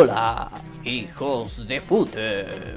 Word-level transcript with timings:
Hola, 0.00 0.52
hijos 0.84 1.66
de 1.66 1.80
puta. 1.80 2.20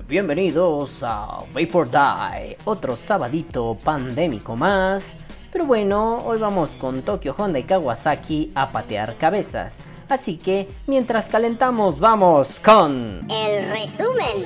Bienvenidos 0.07 1.03
a 1.03 1.37
Vapor 1.53 1.87
Die, 1.91 2.57
otro 2.65 2.95
sabadito 2.97 3.77
pandémico 3.83 4.55
más. 4.55 5.13
Pero 5.53 5.67
bueno, 5.67 6.17
hoy 6.25 6.39
vamos 6.39 6.71
con 6.71 7.03
Tokyo 7.03 7.35
Honda 7.37 7.59
y 7.59 7.63
Kawasaki 7.65 8.51
a 8.55 8.71
patear 8.71 9.17
cabezas. 9.17 9.77
Así 10.09 10.37
que, 10.37 10.67
mientras 10.87 11.27
calentamos, 11.27 11.99
vamos 11.99 12.59
con... 12.59 13.27
El 13.29 13.69
resumen. 13.69 14.43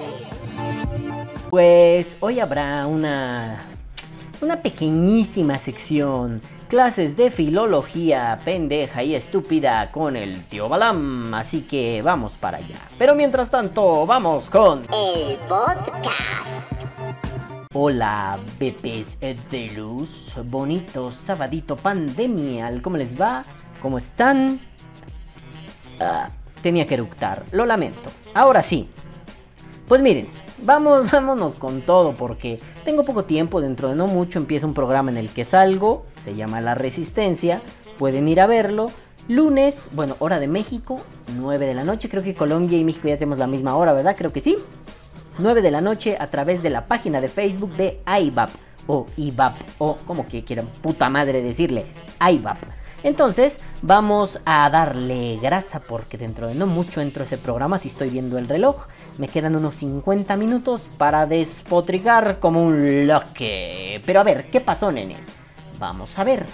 Pues 1.49 2.17
hoy 2.19 2.41
habrá 2.41 2.87
una... 2.87 3.67
Una 4.41 4.61
pequeñísima 4.61 5.57
sección. 5.57 6.41
Clases 6.75 7.15
de 7.15 7.31
filología 7.31 8.37
pendeja 8.43 9.01
y 9.01 9.15
estúpida 9.15 9.89
con 9.93 10.17
el 10.17 10.43
tío 10.43 10.67
Balam. 10.67 11.33
Así 11.33 11.61
que 11.61 12.01
vamos 12.01 12.33
para 12.33 12.57
allá. 12.57 12.75
Pero 12.97 13.15
mientras 13.15 13.49
tanto, 13.49 14.05
vamos 14.05 14.49
con... 14.49 14.81
El 14.81 15.37
podcast. 15.47 16.69
Hola, 17.71 18.37
bebés 18.59 19.17
de 19.21 19.71
luz, 19.73 20.33
bonitos, 20.43 21.15
sabadito 21.15 21.77
pandemial, 21.77 22.81
¿cómo 22.81 22.97
les 22.97 23.17
va? 23.17 23.43
¿Cómo 23.81 23.97
están? 23.97 24.59
Ah, 26.01 26.27
tenía 26.61 26.85
que 26.85 26.95
eructar, 26.95 27.45
lo 27.53 27.65
lamento. 27.65 28.11
Ahora 28.33 28.61
sí. 28.61 28.89
Pues 29.87 30.01
miren, 30.01 30.27
vamos, 30.65 31.11
vámonos 31.11 31.55
con 31.55 31.81
todo 31.81 32.13
porque 32.13 32.57
tengo 32.83 33.03
poco 33.03 33.23
tiempo, 33.23 33.61
dentro 33.61 33.89
de 33.89 33.95
no 33.95 34.07
mucho 34.07 34.39
empieza 34.39 34.67
un 34.67 34.73
programa 34.73 35.11
en 35.11 35.17
el 35.17 35.29
que 35.29 35.45
salgo, 35.45 36.05
se 36.23 36.35
llama 36.35 36.61
La 36.61 36.75
Resistencia, 36.75 37.61
pueden 37.97 38.27
ir 38.27 38.41
a 38.41 38.47
verlo. 38.47 38.87
Lunes, 39.27 39.87
bueno, 39.93 40.15
hora 40.19 40.39
de 40.39 40.47
México, 40.47 40.97
9 41.35 41.65
de 41.65 41.73
la 41.73 41.83
noche, 41.83 42.09
creo 42.09 42.21
que 42.21 42.35
Colombia 42.35 42.77
y 42.77 42.83
México 42.83 43.07
ya 43.07 43.15
tenemos 43.15 43.39
la 43.39 43.47
misma 43.47 43.75
hora, 43.75 43.93
¿verdad? 43.93 44.15
Creo 44.15 44.31
que 44.31 44.39
sí. 44.39 44.57
9 45.39 45.61
de 45.61 45.71
la 45.71 45.81
noche 45.81 46.15
a 46.19 46.29
través 46.29 46.61
de 46.61 46.69
la 46.69 46.85
página 46.87 47.21
de 47.21 47.27
Facebook 47.27 47.71
de 47.75 48.01
IVAP 48.05 48.51
o 48.87 49.07
IVAP 49.17 49.55
o 49.79 49.97
como 50.05 50.27
que 50.27 50.43
quieran 50.43 50.67
puta 50.81 51.09
madre 51.09 51.41
decirle 51.41 51.85
IVAP. 52.19 52.57
Entonces 53.05 53.59
vamos 53.83 54.39
a 54.45 54.67
darle 54.71 55.37
grasa 55.37 55.79
porque 55.79 56.17
dentro 56.17 56.47
de 56.47 56.55
no 56.55 56.65
mucho 56.65 57.01
entro 57.01 57.23
ese 57.23 57.37
programa 57.37 57.77
si 57.77 57.89
estoy 57.89 58.09
viendo 58.09 58.39
el 58.39 58.47
reloj. 58.47 58.87
Me 59.19 59.27
quedan 59.27 59.55
unos 59.55 59.75
50 59.75 60.35
minutos 60.37 60.89
para 60.97 61.27
despotricar 61.27 62.39
como 62.39 62.63
un 62.63 63.05
loque. 63.05 64.01
Pero 64.07 64.21
a 64.21 64.23
ver, 64.23 64.49
¿qué 64.49 64.59
pasó 64.59 64.91
nenes? 64.91 65.23
Vamos 65.77 66.17
a 66.17 66.23
ver. 66.23 66.47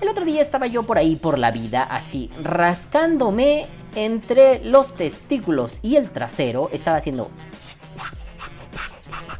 El 0.00 0.08
otro 0.08 0.24
día 0.24 0.42
estaba 0.42 0.66
yo 0.66 0.82
por 0.82 0.98
ahí 0.98 1.14
por 1.14 1.38
la 1.38 1.52
vida 1.52 1.84
así 1.84 2.32
rascándome 2.42 3.64
entre 3.94 4.64
los 4.64 4.92
testículos 4.94 5.78
y 5.82 5.94
el 5.94 6.10
trasero. 6.10 6.68
Estaba 6.72 6.96
haciendo 6.96 7.30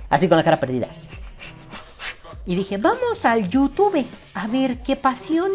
Así 0.09 0.29
con 0.29 0.37
la 0.37 0.45
cara 0.45 0.61
perdida. 0.61 0.87
Y 2.47 2.55
dije, 2.55 2.77
vamos 2.77 3.25
al 3.25 3.49
YouTube 3.49 4.07
a 4.35 4.47
ver 4.47 4.81
qué 4.85 4.95
pasión. 4.95 5.51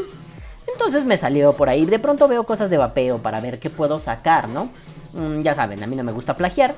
Entonces 0.76 1.06
me 1.06 1.18
salió 1.18 1.54
por 1.54 1.70
ahí. 1.70 1.86
De 1.86 2.00
pronto 2.00 2.28
veo 2.28 2.46
cosas 2.46 2.70
de 2.70 2.78
vapeo 2.78 3.20
para 3.20 3.40
ver 3.40 3.60
qué 3.60 3.70
puedo 3.70 4.00
sacar, 4.00 4.50
¿no? 4.50 4.70
Mm, 5.14 5.42
ya 5.42 5.56
saben, 5.56 5.82
a 5.82 5.88
mí 5.88 5.96
no 5.96 6.04
me 6.04 6.12
gusta 6.12 6.36
plagiar. 6.36 6.76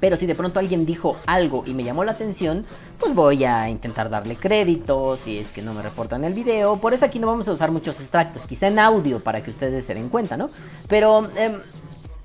Pero 0.00 0.16
si 0.16 0.26
de 0.26 0.34
pronto 0.34 0.58
alguien 0.58 0.84
dijo 0.84 1.16
algo 1.26 1.62
y 1.64 1.74
me 1.74 1.84
llamó 1.84 2.02
la 2.02 2.12
atención, 2.12 2.66
pues 2.98 3.14
voy 3.14 3.44
a 3.44 3.68
intentar 3.68 4.10
darle 4.10 4.34
crédito 4.34 5.16
si 5.16 5.38
es 5.38 5.52
que 5.52 5.62
no 5.62 5.72
me 5.72 5.82
reportan 5.82 6.24
el 6.24 6.34
video. 6.34 6.78
Por 6.78 6.92
eso 6.92 7.04
aquí 7.04 7.20
no 7.20 7.28
vamos 7.28 7.46
a 7.46 7.52
usar 7.52 7.70
muchos 7.70 8.00
extractos, 8.00 8.42
quizá 8.42 8.66
en 8.66 8.80
audio 8.80 9.20
para 9.20 9.44
que 9.44 9.50
ustedes 9.50 9.86
se 9.86 9.94
den 9.94 10.08
cuenta, 10.08 10.36
¿no? 10.36 10.50
Pero 10.88 11.28
em, 11.36 11.60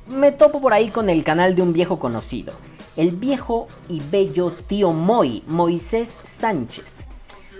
me 0.07 0.31
topo 0.31 0.59
por 0.59 0.73
ahí 0.73 0.89
con 0.89 1.09
el 1.11 1.23
canal 1.23 1.55
de 1.55 1.61
un 1.61 1.71
viejo 1.71 1.99
conocido 1.99 2.53
el 2.97 3.11
viejo 3.11 3.67
y 3.87 4.01
bello 4.11 4.51
tío 4.51 4.91
Moy, 4.91 5.43
Moisés 5.47 6.17
Sánchez. 6.39 6.85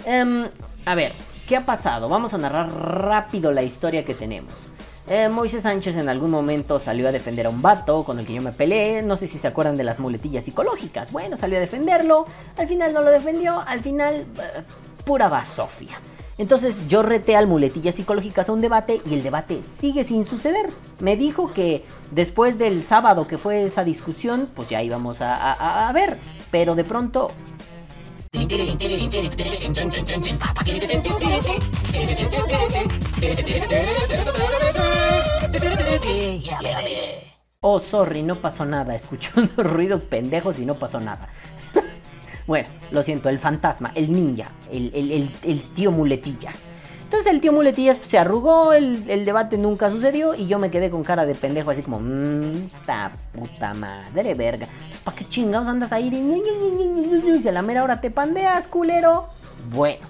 Em, 0.05 0.45
a 0.85 0.95
ver, 0.95 1.13
¿qué 1.47 1.55
ha 1.55 1.65
pasado? 1.65 2.09
Vamos 2.09 2.33
a 2.33 2.37
narrar 2.37 2.71
rápido 2.71 3.51
la 3.51 3.63
historia 3.63 4.03
que 4.03 4.13
tenemos. 4.13 4.53
Eh, 5.07 5.29
Moisés 5.29 5.63
Sánchez 5.63 5.95
en 5.95 6.09
algún 6.09 6.29
momento 6.29 6.79
salió 6.79 7.07
a 7.07 7.13
defender 7.13 7.45
a 7.45 7.49
un 7.49 7.61
vato 7.61 8.03
con 8.03 8.19
el 8.19 8.27
que 8.27 8.33
yo 8.33 8.41
me 8.41 8.51
peleé. 8.51 9.01
No 9.01 9.15
sé 9.15 9.27
si 9.27 9.39
se 9.39 9.47
acuerdan 9.47 9.77
de 9.77 9.85
las 9.85 9.99
muletillas 9.99 10.43
psicológicas. 10.43 11.13
Bueno, 11.13 11.37
salió 11.37 11.57
a 11.57 11.61
defenderlo. 11.61 12.27
Al 12.57 12.67
final 12.67 12.93
no 12.93 13.01
lo 13.01 13.09
defendió. 13.09 13.61
Al 13.65 13.79
final, 13.79 14.15
eh, 14.15 14.63
pura 15.05 15.29
basofia. 15.29 15.97
Entonces 16.37 16.75
yo 16.89 17.01
reté 17.01 17.37
al 17.37 17.47
muletillas 17.47 17.95
psicológicas 17.95 18.49
a 18.49 18.51
un 18.51 18.61
debate 18.61 19.01
y 19.09 19.13
el 19.13 19.23
debate 19.23 19.63
sigue 19.63 20.03
sin 20.03 20.27
suceder. 20.27 20.69
Me 20.99 21.15
dijo 21.15 21.53
que 21.53 21.85
después 22.11 22.57
del 22.57 22.83
sábado 22.83 23.25
que 23.25 23.37
fue 23.37 23.63
esa 23.63 23.85
discusión, 23.85 24.49
pues 24.53 24.67
ya 24.67 24.83
íbamos 24.83 25.21
a, 25.21 25.87
a 25.87 25.91
ver. 25.93 26.17
Pero 26.51 26.75
de 26.75 26.83
pronto 26.83 27.29
Oh, 37.61 37.79
sorry, 37.79 38.21
no 38.21 38.35
pasó 38.35 38.65
nada. 38.65 38.95
Escuché 38.95 39.29
unos 39.35 39.55
ruidos 39.57 40.03
pendejos 40.03 40.59
y 40.59 40.65
no 40.65 40.75
pasó 40.75 40.99
nada. 40.99 41.29
Bueno, 42.47 42.69
lo 42.91 43.03
siento, 43.03 43.27
el 43.27 43.39
fantasma, 43.39 43.91
el 43.93 44.09
ninja, 44.09 44.45
el, 44.71 45.29
tío 45.75 45.91
muletillas. 45.91 46.69
Entonces 47.07 47.31
el 47.31 47.39
tío 47.39 47.53
muletillas 47.53 47.99
se 48.05 48.17
arrugó, 48.17 48.73
el, 48.73 49.05
debate 49.23 49.57
nunca 49.57 49.89
sucedió 49.89 50.35
y 50.35 50.45
yo 50.45 50.59
me 50.59 50.69
quedé 50.69 50.89
con 50.89 51.05
cara 51.05 51.25
de 51.25 51.35
pendejo 51.35 51.71
así 51.71 51.81
como, 51.81 52.01
mmm, 52.01 52.67
ta 52.85 53.13
puta 53.31 53.73
madre, 53.73 54.33
verga. 54.33 54.67
¿Para 55.05 55.15
qué 55.15 55.23
chingados 55.23 55.69
andas 55.69 55.93
ahí? 55.93 56.09
Y 56.09 57.47
a 57.47 57.51
la 57.53 57.61
mera 57.61 57.85
hora 57.85 58.01
te 58.01 58.11
pandeas, 58.11 58.67
culero. 58.67 59.29
Bueno, 59.71 60.05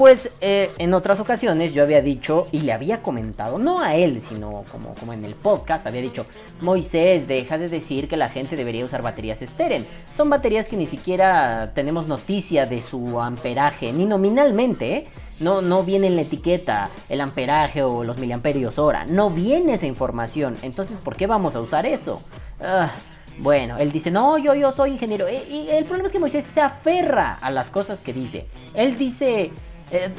pues 0.00 0.30
eh, 0.40 0.70
en 0.78 0.94
otras 0.94 1.20
ocasiones 1.20 1.74
yo 1.74 1.82
había 1.82 2.00
dicho 2.00 2.48
y 2.52 2.60
le 2.60 2.72
había 2.72 3.02
comentado, 3.02 3.58
no 3.58 3.82
a 3.82 3.96
él, 3.96 4.22
sino 4.26 4.64
como, 4.72 4.94
como 4.94 5.12
en 5.12 5.26
el 5.26 5.34
podcast, 5.34 5.86
había 5.86 6.00
dicho, 6.00 6.24
Moisés, 6.62 7.28
deja 7.28 7.58
de 7.58 7.68
decir 7.68 8.08
que 8.08 8.16
la 8.16 8.30
gente 8.30 8.56
debería 8.56 8.82
usar 8.82 9.02
baterías 9.02 9.40
Steren. 9.40 9.86
Son 10.16 10.30
baterías 10.30 10.68
que 10.68 10.78
ni 10.78 10.86
siquiera 10.86 11.72
tenemos 11.74 12.06
noticia 12.06 12.64
de 12.64 12.80
su 12.80 13.20
amperaje, 13.20 13.92
ni 13.92 14.06
nominalmente, 14.06 14.96
¿eh? 14.96 15.08
No, 15.38 15.60
no 15.60 15.82
viene 15.84 16.06
en 16.06 16.16
la 16.16 16.22
etiqueta 16.22 16.88
el 17.10 17.20
amperaje 17.20 17.82
o 17.82 18.02
los 18.02 18.16
miliamperios 18.16 18.78
hora. 18.78 19.04
No 19.04 19.28
viene 19.28 19.74
esa 19.74 19.86
información. 19.86 20.56
Entonces, 20.62 20.96
¿por 20.96 21.14
qué 21.14 21.26
vamos 21.26 21.54
a 21.56 21.60
usar 21.60 21.84
eso? 21.84 22.22
Ah, 22.58 22.90
bueno, 23.38 23.78
él 23.78 23.92
dice, 23.92 24.10
no, 24.10 24.38
yo, 24.38 24.54
yo 24.54 24.72
soy 24.72 24.92
ingeniero. 24.92 25.28
Eh, 25.28 25.42
y 25.50 25.68
el 25.68 25.84
problema 25.84 26.08
es 26.08 26.12
que 26.12 26.18
Moisés 26.18 26.44
se 26.54 26.60
aferra 26.60 27.38
a 27.40 27.50
las 27.50 27.68
cosas 27.68 27.98
que 28.00 28.12
dice. 28.12 28.46
Él 28.74 28.96
dice, 28.98 29.50
eh, 29.92 30.10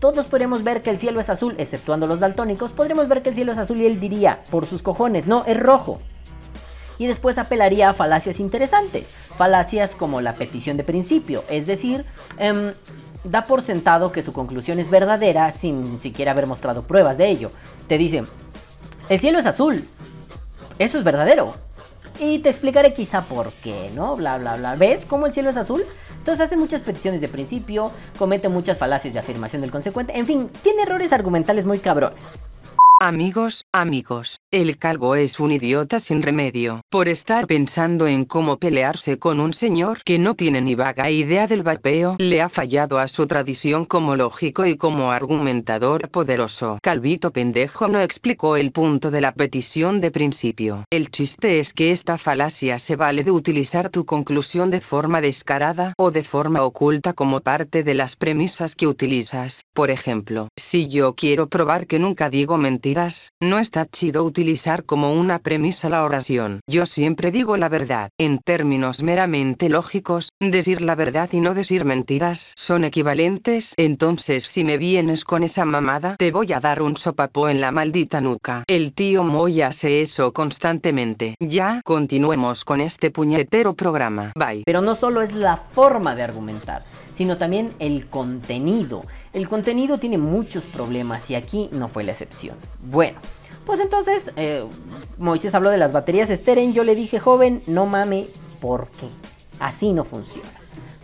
todos 0.00 0.26
podríamos 0.26 0.64
ver 0.64 0.82
que 0.82 0.90
el 0.90 0.98
cielo 0.98 1.20
es 1.20 1.30
azul, 1.30 1.54
exceptuando 1.58 2.06
los 2.06 2.20
daltónicos, 2.20 2.72
podríamos 2.72 3.08
ver 3.08 3.22
que 3.22 3.30
el 3.30 3.34
cielo 3.34 3.52
es 3.52 3.58
azul 3.58 3.80
y 3.80 3.86
él 3.86 4.00
diría, 4.00 4.42
por 4.50 4.66
sus 4.66 4.82
cojones, 4.82 5.26
no, 5.26 5.44
es 5.46 5.58
rojo. 5.58 6.00
Y 6.98 7.06
después 7.06 7.38
apelaría 7.38 7.90
a 7.90 7.94
falacias 7.94 8.40
interesantes, 8.40 9.08
falacias 9.36 9.92
como 9.92 10.20
la 10.20 10.34
petición 10.34 10.76
de 10.76 10.84
principio, 10.84 11.44
es 11.48 11.66
decir, 11.66 12.04
em, 12.38 12.72
da 13.24 13.44
por 13.44 13.62
sentado 13.62 14.10
que 14.10 14.22
su 14.22 14.32
conclusión 14.32 14.78
es 14.78 14.90
verdadera 14.90 15.50
sin 15.52 16.00
siquiera 16.00 16.32
haber 16.32 16.46
mostrado 16.46 16.82
pruebas 16.82 17.16
de 17.16 17.28
ello. 17.28 17.52
Te 17.86 17.98
dice, 17.98 18.24
el 19.08 19.20
cielo 19.20 19.38
es 19.38 19.46
azul, 19.46 19.88
eso 20.78 20.98
es 20.98 21.04
verdadero, 21.04 21.54
y 22.20 22.38
te 22.40 22.48
explicaré 22.48 22.92
quizá 22.92 23.22
por 23.22 23.52
qué, 23.52 23.90
¿no? 23.94 24.16
Bla, 24.16 24.38
bla, 24.38 24.56
bla. 24.56 24.76
¿Ves 24.76 25.04
cómo 25.04 25.26
el 25.26 25.32
cielo 25.32 25.50
es 25.50 25.56
azul? 25.56 25.84
Entonces 26.18 26.44
hace 26.44 26.56
muchas 26.56 26.80
peticiones 26.80 27.20
de 27.20 27.28
principio, 27.28 27.92
comete 28.18 28.48
muchas 28.48 28.78
falacias 28.78 29.14
de 29.14 29.20
afirmación 29.20 29.62
del 29.62 29.70
consecuente, 29.70 30.18
en 30.18 30.26
fin, 30.26 30.50
tiene 30.62 30.82
errores 30.82 31.12
argumentales 31.12 31.66
muy 31.66 31.78
cabrones. 31.78 32.22
Amigos, 33.00 33.64
amigos, 33.72 34.40
el 34.50 34.78
calvo 34.78 35.14
es 35.14 35.40
un 35.40 35.52
idiota 35.52 36.00
sin 36.00 36.22
remedio, 36.22 36.80
por 36.88 37.06
estar 37.08 37.46
pensando 37.46 38.06
en 38.06 38.24
cómo 38.24 38.56
pelearse 38.56 39.18
con 39.18 39.40
un 39.40 39.52
señor 39.52 40.02
que 40.04 40.18
no 40.18 40.34
tiene 40.34 40.60
ni 40.62 40.74
vaga 40.74 41.10
idea 41.10 41.46
del 41.46 41.62
vapeo, 41.62 42.16
le 42.18 42.40
ha 42.40 42.48
fallado 42.48 42.98
a 42.98 43.08
su 43.08 43.26
tradición 43.26 43.84
como 43.84 44.16
lógico 44.16 44.64
y 44.64 44.76
como 44.76 45.12
argumentador 45.12 46.08
poderoso. 46.08 46.78
Calvito 46.82 47.30
pendejo 47.30 47.88
no 47.88 48.00
explicó 48.00 48.56
el 48.56 48.72
punto 48.72 49.10
de 49.10 49.20
la 49.20 49.32
petición 49.32 50.00
de 50.00 50.10
principio. 50.10 50.84
El 50.90 51.10
chiste 51.10 51.60
es 51.60 51.74
que 51.74 51.92
esta 51.92 52.16
falacia 52.16 52.78
se 52.78 52.96
vale 52.96 53.22
de 53.22 53.30
utilizar 53.30 53.90
tu 53.90 54.06
conclusión 54.06 54.70
de 54.70 54.80
forma 54.80 55.20
descarada 55.20 55.92
o 55.98 56.10
de 56.10 56.24
forma 56.24 56.62
oculta 56.62 57.12
como 57.12 57.40
parte 57.40 57.82
de 57.82 57.94
las 57.94 58.16
premisas 58.16 58.74
que 58.74 58.86
utilizas. 58.86 59.64
Por 59.74 59.90
ejemplo, 59.90 60.48
si 60.56 60.88
yo 60.88 61.14
quiero 61.14 61.48
probar 61.48 61.86
que 61.86 61.98
nunca 61.98 62.30
digo 62.30 62.56
mentiras, 62.56 63.30
no 63.40 63.57
está 63.60 63.84
chido 63.86 64.24
utilizar 64.24 64.84
como 64.84 65.14
una 65.14 65.38
premisa 65.38 65.88
la 65.88 66.04
oración. 66.04 66.60
Yo 66.66 66.86
siempre 66.86 67.30
digo 67.30 67.56
la 67.56 67.68
verdad. 67.68 68.10
En 68.18 68.38
términos 68.38 69.02
meramente 69.02 69.68
lógicos, 69.68 70.30
decir 70.40 70.82
la 70.82 70.94
verdad 70.94 71.28
y 71.32 71.40
no 71.40 71.54
decir 71.54 71.84
mentiras 71.84 72.54
son 72.56 72.84
equivalentes. 72.84 73.74
Entonces 73.76 74.44
si 74.44 74.64
me 74.64 74.78
vienes 74.78 75.24
con 75.24 75.42
esa 75.42 75.64
mamada, 75.64 76.16
te 76.16 76.30
voy 76.30 76.52
a 76.52 76.60
dar 76.60 76.82
un 76.82 76.96
sopapo 76.96 77.48
en 77.48 77.60
la 77.60 77.72
maldita 77.72 78.20
nuca. 78.20 78.64
El 78.66 78.92
tío 78.92 79.22
Moy 79.22 79.62
hace 79.62 80.02
eso 80.02 80.32
constantemente. 80.32 81.34
Ya, 81.40 81.80
continuemos 81.84 82.64
con 82.64 82.80
este 82.80 83.10
puñetero 83.10 83.74
programa. 83.74 84.32
Bye. 84.34 84.62
Pero 84.64 84.80
no 84.80 84.94
solo 84.94 85.22
es 85.22 85.32
la 85.32 85.56
forma 85.56 86.14
de 86.14 86.22
argumentar, 86.22 86.82
sino 87.16 87.36
también 87.36 87.72
el 87.78 88.08
contenido. 88.08 89.02
El 89.32 89.48
contenido 89.48 89.98
tiene 89.98 90.18
muchos 90.18 90.64
problemas 90.64 91.30
y 91.30 91.34
aquí 91.34 91.68
no 91.72 91.88
fue 91.88 92.04
la 92.04 92.12
excepción. 92.12 92.56
Bueno, 92.82 93.18
pues 93.68 93.80
entonces 93.80 94.32
eh, 94.36 94.64
Moisés 95.18 95.54
habló 95.54 95.68
de 95.70 95.76
las 95.76 95.92
baterías 95.92 96.30
Steren. 96.30 96.72
Yo 96.72 96.82
le 96.84 96.94
dije, 96.94 97.20
joven, 97.20 97.62
no 97.66 97.84
mame, 97.86 98.26
¿por 98.60 98.88
qué? 98.88 99.06
Así 99.60 99.92
no 99.92 100.04
funciona. 100.04 100.48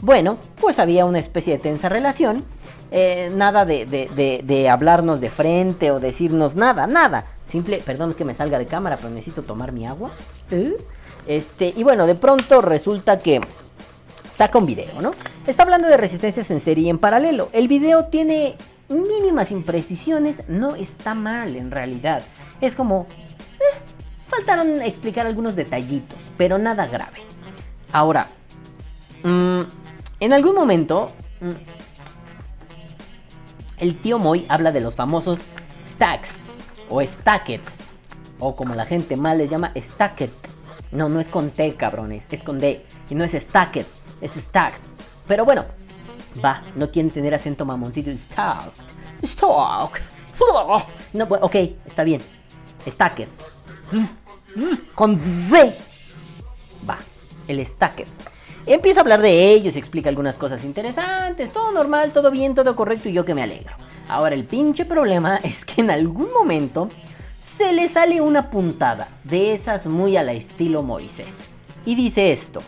Bueno, 0.00 0.38
pues 0.61 0.78
había 0.78 1.05
una 1.05 1.19
especie 1.19 1.52
de 1.52 1.58
tensa 1.62 1.88
relación. 1.90 2.43
eh, 2.90 3.31
nada 3.34 3.64
de, 3.64 3.87
de- 3.87 4.08
de- 4.16 4.40
de 4.44 4.69
hablarnos 4.70 5.20
de 5.20 5.28
frente 5.28 5.90
o 5.90 5.99
decirnos 6.00 6.55
nada, 6.55 6.87
nada. 6.87 7.26
Simple, 7.49 7.82
perdón 7.84 8.11
es 8.11 8.16
que 8.16 8.25
me 8.25 8.34
salga 8.34 8.58
de 8.58 8.66
cámara, 8.66 8.96
pero 8.96 9.11
necesito 9.11 9.43
tomar 9.43 9.72
mi 9.72 9.84
agua. 9.87 10.11
¿Eh? 10.50 10.76
Este, 11.26 11.72
y 11.76 11.82
bueno, 11.82 12.06
de 12.06 12.14
pronto 12.14 12.61
resulta 12.62 13.19
que 13.19 13.40
saca 14.34 14.58
un 14.58 14.66
video, 14.66 15.00
¿no? 15.02 15.12
Está 15.46 15.64
hablando 15.64 15.88
de 15.88 15.96
resistencias 15.96 16.50
en 16.50 16.61
serie 16.61 16.84
y 16.84 16.90
en 16.90 16.99
paralelo. 16.99 17.49
El 17.52 17.66
video 17.69 18.05
tiene 18.06 18.56
mínimas 18.89 19.51
imprecisiones, 19.51 20.49
no 20.49 20.77
está 20.77 21.15
mal 21.15 21.57
en 21.57 21.71
realidad. 21.71 22.23
Es 22.61 22.75
como... 22.75 23.07
eh, 23.59 23.79
faltaron 24.29 24.83
explicar 24.83 25.27
algunos 25.27 25.57
detallitos, 25.57 26.19
pero 26.37 26.59
nada 26.59 26.87
grave. 26.87 27.23
Ahora, 27.93 28.29
mm, 29.23 29.61
en 30.21 30.33
algún 30.33 30.55
momento, 30.55 31.13
mm, 31.41 31.51
el 33.79 33.97
tío 33.99 34.19
Moy 34.19 34.45
habla 34.49 34.73
de 34.73 34.81
los 34.81 34.97
famosos 34.97 35.41
stacks 35.87 36.31
o 36.89 37.03
stackets, 37.03 37.73
o 38.39 38.57
como 38.57 38.75
la 38.75 38.87
gente 38.87 39.17
mal 39.17 39.39
les 39.39 39.51
llama, 39.51 39.73
stacket. 39.77 40.33
No, 40.93 41.09
no 41.09 41.21
es 41.21 41.29
con 41.29 41.51
T, 41.51 41.75
cabrones, 41.75 42.25
es 42.31 42.43
con 42.43 42.59
D. 42.59 42.85
Y 43.11 43.15
no 43.15 43.25
es 43.25 43.33
stacket, 43.33 43.87
es 44.21 44.33
stacked. 44.33 44.79
Pero 45.27 45.45
bueno, 45.45 45.65
va, 46.43 46.63
no 46.75 46.91
quieren 46.91 47.11
tener 47.11 47.35
acento 47.35 47.65
mamoncito. 47.65 48.11
Stacked, 48.17 48.85
stacked. 49.25 50.03
No, 51.13 51.25
ok, 51.25 51.55
está 51.87 52.05
bien. 52.05 52.21
Stacked. 52.87 53.29
Con 54.95 55.19
D. 55.51 55.75
Va, 56.89 56.99
el 57.49 57.67
stacket. 57.67 58.09
Empieza 58.67 59.01
a 59.01 59.03
hablar 59.03 59.21
de 59.21 59.53
ellos 59.53 59.77
explica 59.77 60.09
algunas 60.09 60.37
cosas 60.37 60.65
interesantes. 60.65 61.53
Todo 61.53 61.71
normal, 61.71 62.13
todo 62.13 62.31
bien, 62.31 62.55
todo 62.55 62.75
correcto 62.75 63.09
y 63.09 63.13
yo 63.13 63.25
que 63.25 63.35
me 63.35 63.43
alegro. 63.43 63.75
Ahora 64.09 64.35
el 64.35 64.45
pinche 64.45 64.85
problema 64.85 65.37
es 65.43 65.65
que 65.65 65.83
en 65.83 65.91
algún 65.91 66.33
momento 66.33 66.89
se 67.43 67.73
le 67.73 67.89
sale 67.89 68.21
una 68.21 68.51
puntada 68.51 69.09
de 69.23 69.55
esas 69.55 69.87
muy 69.87 70.17
a 70.17 70.23
la 70.23 70.33
estilo 70.33 70.83
Moisés. 70.83 71.35
Y 71.85 71.95
dice 71.95 72.33
esto. 72.33 72.63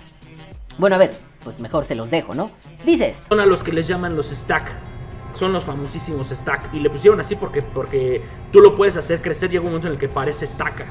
Bueno, 0.78 0.96
a 0.96 0.98
ver, 0.98 1.16
pues 1.46 1.60
mejor 1.60 1.84
se 1.84 1.94
los 1.94 2.10
dejo, 2.10 2.34
¿no? 2.34 2.50
Dice 2.84 3.10
esto. 3.10 3.26
Son 3.28 3.38
a 3.38 3.46
los 3.46 3.62
que 3.62 3.70
les 3.70 3.86
llaman 3.86 4.16
los 4.16 4.30
stack. 4.30 4.66
Son 5.34 5.52
los 5.52 5.64
famosísimos 5.64 6.30
stack. 6.30 6.74
Y 6.74 6.80
le 6.80 6.90
pusieron 6.90 7.20
así 7.20 7.36
porque, 7.36 7.62
porque 7.62 8.20
tú 8.50 8.58
lo 8.58 8.74
puedes 8.74 8.96
hacer 8.96 9.22
crecer. 9.22 9.48
Llega 9.48 9.60
un 9.60 9.68
momento 9.68 9.86
en 9.86 9.92
el 9.92 10.00
que 10.00 10.08
parece 10.08 10.44
estaca. 10.44 10.86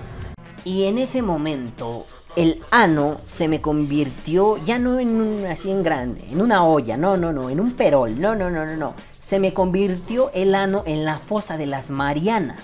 Y 0.63 0.85
en 0.85 0.97
ese 0.97 1.21
momento 1.21 2.05
el 2.37 2.63
ano 2.71 3.19
se 3.25 3.49
me 3.49 3.59
convirtió 3.59 4.55
ya 4.63 4.79
no 4.79 4.97
en 4.97 5.19
un 5.19 5.45
así 5.45 5.69
en 5.69 5.83
grande, 5.83 6.25
en 6.29 6.41
una 6.41 6.63
olla, 6.63 6.95
no, 6.95 7.17
no, 7.17 7.33
no, 7.33 7.49
en 7.49 7.59
un 7.59 7.73
perol, 7.73 8.19
no, 8.19 8.33
no, 8.33 8.49
no, 8.49 8.65
no, 8.65 8.77
no. 8.77 8.93
Se 9.11 9.37
me 9.37 9.53
convirtió 9.53 10.31
el 10.33 10.55
ano 10.55 10.83
en 10.85 11.03
la 11.03 11.17
fosa 11.17 11.57
de 11.57 11.65
las 11.65 11.89
Marianas. 11.89 12.61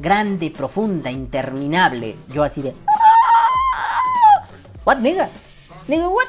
Grande, 0.00 0.50
profunda, 0.50 1.10
interminable. 1.10 2.16
Yo 2.28 2.44
así 2.44 2.60
de... 2.60 2.74
What, 4.84 4.98
nigga? 4.98 5.30
Nigga, 5.88 6.08
what? 6.08 6.26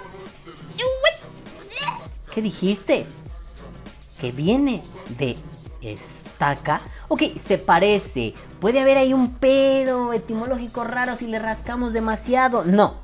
¿Qué 2.33 2.41
dijiste? 2.41 3.05
que 4.23 4.31
viene 4.31 4.81
de 5.17 5.35
estaca. 5.81 6.79
Ok, 7.09 7.23
se 7.45 7.57
parece. 7.57 8.33
Puede 8.61 8.79
haber 8.79 8.97
ahí 8.97 9.13
un 9.13 9.33
pedo 9.33 10.13
etimológico 10.13 10.85
raro 10.85 11.17
si 11.17 11.27
le 11.27 11.39
rascamos 11.39 11.91
demasiado. 11.91 12.63
No. 12.63 13.01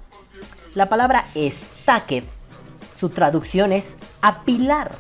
La 0.76 0.88
palabra 0.88 1.26
stacked, 1.36 2.24
su 2.96 3.10
traducción 3.10 3.74
es 3.74 3.98
apilar. 4.22 4.92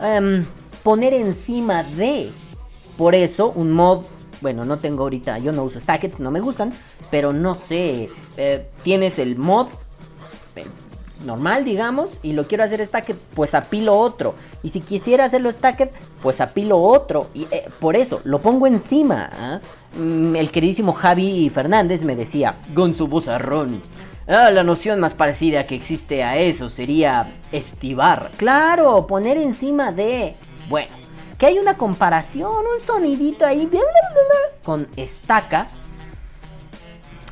Em, 0.00 0.44
poner 0.84 1.14
encima 1.14 1.82
de. 1.82 2.30
Por 2.96 3.16
eso, 3.16 3.50
un 3.50 3.72
mod. 3.72 4.04
Bueno, 4.40 4.64
no 4.64 4.78
tengo 4.78 5.02
ahorita. 5.02 5.38
Yo 5.38 5.50
no 5.50 5.64
uso 5.64 5.80
stackets, 5.80 6.20
no 6.20 6.30
me 6.30 6.38
gustan. 6.38 6.72
Pero 7.10 7.32
no 7.32 7.56
sé. 7.56 8.08
eh, 8.36 8.70
tienes 8.84 9.18
el 9.18 9.36
mod 9.36 9.66
normal, 11.24 11.64
digamos, 11.64 12.10
y 12.22 12.32
lo 12.32 12.44
quiero 12.44 12.64
hacer 12.64 12.84
stacked, 12.84 13.16
pues 13.34 13.54
apilo 13.54 13.96
otro. 13.96 14.34
Y 14.62 14.70
si 14.70 14.80
quisiera 14.80 15.24
hacerlo 15.24 15.50
stacked, 15.52 15.90
pues 16.22 16.40
apilo 16.40 16.80
otro. 16.80 17.26
Y 17.34 17.46
eh, 17.50 17.68
por 17.78 17.96
eso, 17.96 18.20
lo 18.24 18.40
pongo 18.40 18.66
encima. 18.66 19.30
¿ah? 19.32 19.60
Mm, 19.96 20.36
El 20.36 20.50
queridísimo 20.50 20.92
Javi 20.92 21.50
Fernández 21.50 22.02
me 22.02 22.16
decía, 22.16 22.56
Gonzo 22.74 23.06
Bozarrón. 23.06 23.82
Ah, 24.26 24.50
la 24.50 24.62
noción 24.62 25.00
más 25.00 25.14
parecida 25.14 25.64
que 25.64 25.74
existe 25.74 26.22
a 26.22 26.36
eso 26.36 26.68
sería 26.68 27.34
estivar. 27.50 28.30
Claro, 28.36 29.06
poner 29.06 29.36
encima 29.38 29.90
de. 29.90 30.36
Bueno, 30.68 30.92
que 31.36 31.46
hay 31.46 31.58
una 31.58 31.76
comparación, 31.76 32.52
un 32.52 32.86
sonidito 32.86 33.44
ahí 33.44 33.68
con 34.62 34.86
estaca. 34.94 35.66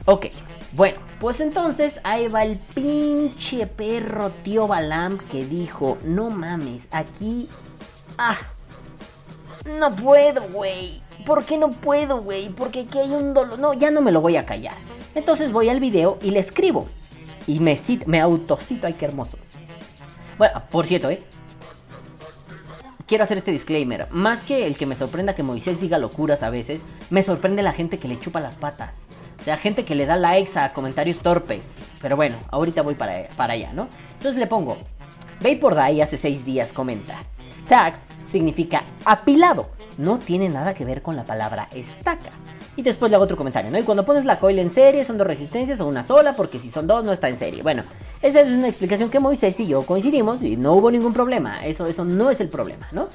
Ok, 0.06 0.26
bueno, 0.72 0.96
pues 1.20 1.40
entonces 1.40 1.94
ahí 2.04 2.28
va 2.28 2.44
el 2.44 2.58
pinche 2.58 3.66
perro 3.66 4.30
tío 4.44 4.66
Balam 4.66 5.18
que 5.18 5.44
dijo, 5.44 5.98
no 6.04 6.30
mames, 6.30 6.86
aquí... 6.90 7.48
Ah, 8.18 8.38
no 9.78 9.90
puedo, 9.90 10.42
güey. 10.52 11.02
¿Por 11.26 11.44
qué 11.44 11.58
no 11.58 11.70
puedo, 11.70 12.22
güey? 12.22 12.48
Porque 12.48 12.80
aquí 12.80 12.98
hay 12.98 13.10
un 13.12 13.34
dolor. 13.34 13.58
No, 13.58 13.74
ya 13.74 13.90
no 13.90 14.00
me 14.00 14.12
lo 14.12 14.20
voy 14.20 14.36
a 14.36 14.46
callar. 14.46 14.74
Entonces 15.14 15.52
voy 15.52 15.68
al 15.68 15.78
video 15.80 16.18
y 16.22 16.30
le 16.30 16.38
escribo. 16.40 16.88
Y 17.46 17.60
me, 17.60 17.76
cit- 17.76 18.06
me 18.06 18.20
autocito, 18.20 18.86
ay, 18.86 18.94
qué 18.94 19.04
hermoso. 19.04 19.36
Bueno, 20.38 20.62
por 20.70 20.86
cierto, 20.86 21.10
¿eh? 21.10 21.22
Quiero 23.06 23.24
hacer 23.24 23.38
este 23.38 23.50
disclaimer. 23.52 24.06
Más 24.10 24.42
que 24.44 24.66
el 24.66 24.76
que 24.76 24.86
me 24.86 24.94
sorprenda 24.94 25.34
que 25.34 25.42
Moisés 25.42 25.80
diga 25.80 25.98
locuras 25.98 26.42
a 26.42 26.50
veces, 26.50 26.80
me 27.10 27.22
sorprende 27.22 27.62
la 27.62 27.72
gente 27.72 27.98
que 27.98 28.08
le 28.08 28.20
chupa 28.20 28.40
las 28.40 28.56
patas. 28.56 28.94
O 29.40 29.44
sea, 29.44 29.56
gente 29.56 29.84
que 29.84 29.94
le 29.94 30.06
da 30.06 30.16
likes 30.16 30.58
a 30.58 30.72
comentarios 30.72 31.18
torpes. 31.18 31.64
Pero 32.00 32.16
bueno, 32.16 32.38
ahorita 32.50 32.82
voy 32.82 32.94
para, 32.94 33.28
para 33.36 33.54
allá, 33.54 33.72
¿no? 33.72 33.88
Entonces 34.14 34.38
le 34.38 34.46
pongo, 34.46 34.76
Vapor 35.40 35.74
Die 35.74 36.02
hace 36.02 36.18
6 36.18 36.44
días 36.44 36.70
comenta, 36.72 37.22
Stacked 37.64 37.98
significa 38.30 38.84
apilado. 39.04 39.70
No 39.98 40.18
tiene 40.18 40.48
nada 40.48 40.74
que 40.74 40.84
ver 40.84 41.02
con 41.02 41.16
la 41.16 41.24
palabra 41.24 41.68
estaca. 41.72 42.30
Y 42.76 42.82
después 42.82 43.10
le 43.10 43.16
hago 43.16 43.24
otro 43.24 43.36
comentario, 43.36 43.70
¿no? 43.72 43.78
Y 43.78 43.82
cuando 43.82 44.04
pones 44.04 44.24
la 44.24 44.38
coil 44.38 44.60
en 44.60 44.70
serie, 44.70 45.04
son 45.04 45.18
dos 45.18 45.26
resistencias 45.26 45.80
o 45.80 45.86
una 45.86 46.04
sola, 46.04 46.36
porque 46.36 46.60
si 46.60 46.70
son 46.70 46.86
dos 46.86 47.02
no 47.02 47.12
está 47.12 47.28
en 47.28 47.36
serie. 47.36 47.62
Bueno, 47.64 47.82
esa 48.22 48.40
es 48.42 48.46
una 48.46 48.68
explicación 48.68 49.10
que 49.10 49.18
Moisés 49.18 49.58
y 49.58 49.66
yo 49.66 49.82
coincidimos 49.82 50.40
y 50.42 50.56
no 50.56 50.74
hubo 50.74 50.92
ningún 50.92 51.12
problema. 51.12 51.66
Eso, 51.66 51.86
eso 51.86 52.04
no 52.04 52.30
es 52.30 52.40
el 52.40 52.48
problema, 52.48 52.88
¿no? 52.92 53.08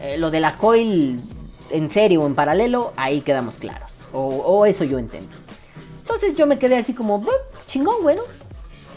Eh, 0.00 0.16
lo 0.16 0.30
de 0.30 0.40
la 0.40 0.52
coil 0.52 1.20
en 1.70 1.90
serie 1.90 2.16
o 2.16 2.26
en 2.26 2.34
paralelo, 2.34 2.94
ahí 2.96 3.20
quedamos 3.20 3.56
claros. 3.56 3.97
O, 4.12 4.26
o 4.28 4.66
eso 4.66 4.84
yo 4.84 4.98
entiendo. 4.98 5.30
Entonces 6.00 6.34
yo 6.34 6.46
me 6.46 6.58
quedé 6.58 6.76
así 6.78 6.94
como, 6.94 7.20
"Bah, 7.20 7.32
chingón, 7.66 8.02
bueno. 8.02 8.22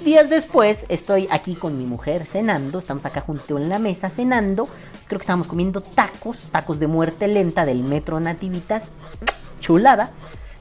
Días 0.04 0.30
después 0.32 0.84
estoy 0.90 1.28
aquí 1.30 1.54
con 1.54 1.78
mi 1.78 1.86
mujer 1.86 2.26
cenando, 2.26 2.80
estamos 2.80 3.06
acá 3.06 3.22
junto 3.22 3.58
en 3.60 3.70
la 3.70 3.78
mesa 3.78 4.10
cenando, 4.10 4.66
creo 5.06 5.20
que 5.20 5.24
estábamos 5.24 5.46
comiendo 5.46 5.82
tacos, 5.82 6.50
tacos 6.52 6.80
de 6.80 6.88
muerte 6.88 7.28
lenta 7.28 7.66
del 7.66 7.84
metro 7.84 8.20
Nativitas, 8.20 8.86
chulada. 9.60 10.10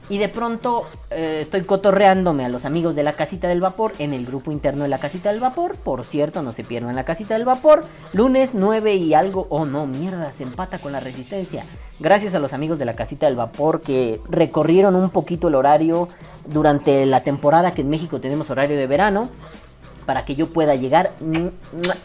Y 0.09 0.17
de 0.17 0.29
pronto 0.29 0.87
eh, 1.09 1.39
estoy 1.41 1.61
cotorreándome 1.61 2.45
a 2.45 2.49
los 2.49 2.65
amigos 2.65 2.95
de 2.95 3.03
la 3.03 3.13
casita 3.13 3.47
del 3.47 3.61
vapor 3.61 3.93
en 3.99 4.13
el 4.13 4.25
grupo 4.25 4.51
interno 4.51 4.83
de 4.83 4.89
la 4.89 4.99
casita 4.99 5.31
del 5.31 5.39
vapor. 5.39 5.75
Por 5.77 6.03
cierto, 6.03 6.41
no 6.41 6.51
se 6.51 6.63
pierdan 6.63 6.95
la 6.95 7.05
casita 7.05 7.35
del 7.35 7.45
vapor. 7.45 7.83
Lunes 8.11 8.53
9 8.53 8.95
y 8.95 9.13
algo. 9.13 9.47
Oh 9.49 9.65
no, 9.65 9.87
mierda, 9.87 10.33
se 10.33 10.43
empata 10.43 10.79
con 10.79 10.91
la 10.91 10.99
resistencia. 10.99 11.63
Gracias 11.99 12.33
a 12.33 12.39
los 12.39 12.51
amigos 12.51 12.79
de 12.79 12.85
la 12.85 12.95
casita 12.95 13.27
del 13.27 13.35
vapor 13.35 13.81
que 13.81 14.19
recorrieron 14.27 14.95
un 14.95 15.09
poquito 15.11 15.47
el 15.47 15.55
horario 15.55 16.09
durante 16.45 17.05
la 17.05 17.21
temporada 17.21 17.73
que 17.73 17.81
en 17.81 17.89
México 17.89 18.19
tenemos 18.19 18.49
horario 18.49 18.75
de 18.75 18.87
verano. 18.87 19.29
Para 20.05 20.25
que 20.25 20.35
yo 20.35 20.47
pueda 20.47 20.75
llegar. 20.75 21.11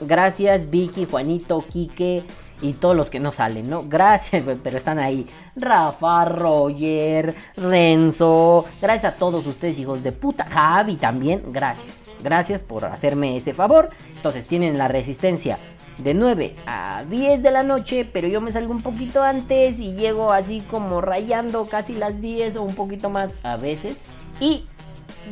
Gracias 0.00 0.70
Vicky, 0.70 1.06
Juanito, 1.06 1.64
Quique 1.66 2.24
y 2.60 2.74
todos 2.74 2.96
los 2.96 3.10
que 3.10 3.20
no 3.20 3.32
salen, 3.32 3.68
¿no? 3.68 3.82
Gracias, 3.82 4.44
güey, 4.44 4.56
pero 4.62 4.76
están 4.76 4.98
ahí. 4.98 5.26
Rafa, 5.54 6.24
Roger, 6.24 7.34
Renzo, 7.56 8.66
gracias 8.80 9.14
a 9.14 9.18
todos 9.18 9.46
ustedes, 9.46 9.78
hijos 9.78 10.02
de 10.02 10.12
puta. 10.12 10.44
Javi 10.50 10.96
también, 10.96 11.42
gracias. 11.52 11.94
Gracias 12.22 12.62
por 12.62 12.84
hacerme 12.84 13.36
ese 13.36 13.54
favor. 13.54 13.90
Entonces 14.16 14.44
tienen 14.44 14.78
la 14.78 14.88
resistencia 14.88 15.58
de 15.98 16.14
9 16.14 16.54
a 16.66 17.04
10 17.08 17.42
de 17.42 17.50
la 17.50 17.62
noche, 17.62 18.08
pero 18.10 18.28
yo 18.28 18.40
me 18.40 18.52
salgo 18.52 18.72
un 18.72 18.82
poquito 18.82 19.22
antes 19.22 19.78
y 19.78 19.94
llego 19.94 20.32
así 20.32 20.60
como 20.70 21.00
rayando 21.00 21.64
casi 21.64 21.94
las 21.94 22.20
10 22.20 22.56
o 22.56 22.62
un 22.62 22.74
poquito 22.74 23.10
más 23.10 23.32
a 23.42 23.56
veces. 23.56 23.96
Y 24.40 24.66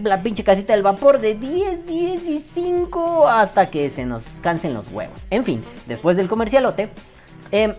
la 0.02 0.22
pinche 0.22 0.42
casita 0.42 0.72
del 0.72 0.82
vapor 0.82 1.20
de 1.20 1.34
10, 1.34 1.86
10 1.86 2.24
y 2.24 2.44
5 2.54 3.28
hasta 3.28 3.66
que 3.66 3.90
se 3.90 4.04
nos 4.04 4.24
cansen 4.42 4.74
los 4.74 4.90
huevos. 4.92 5.20
En 5.30 5.44
fin, 5.44 5.62
después 5.86 6.16
del 6.16 6.28
comercialote, 6.28 6.90
eh, 7.54 7.72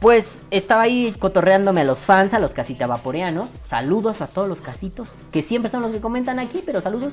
pues 0.00 0.40
estaba 0.50 0.82
ahí 0.82 1.14
cotorreándome 1.18 1.82
a 1.82 1.84
los 1.84 1.98
fans, 1.98 2.32
a 2.32 2.38
los 2.38 2.54
casita 2.54 2.86
vaporeanos. 2.86 3.50
Saludos 3.68 4.22
a 4.22 4.28
todos 4.28 4.48
los 4.48 4.62
casitos, 4.62 5.10
que 5.30 5.42
siempre 5.42 5.70
son 5.70 5.82
los 5.82 5.92
que 5.92 6.00
comentan 6.00 6.38
aquí, 6.38 6.62
pero 6.64 6.80
saludos 6.80 7.12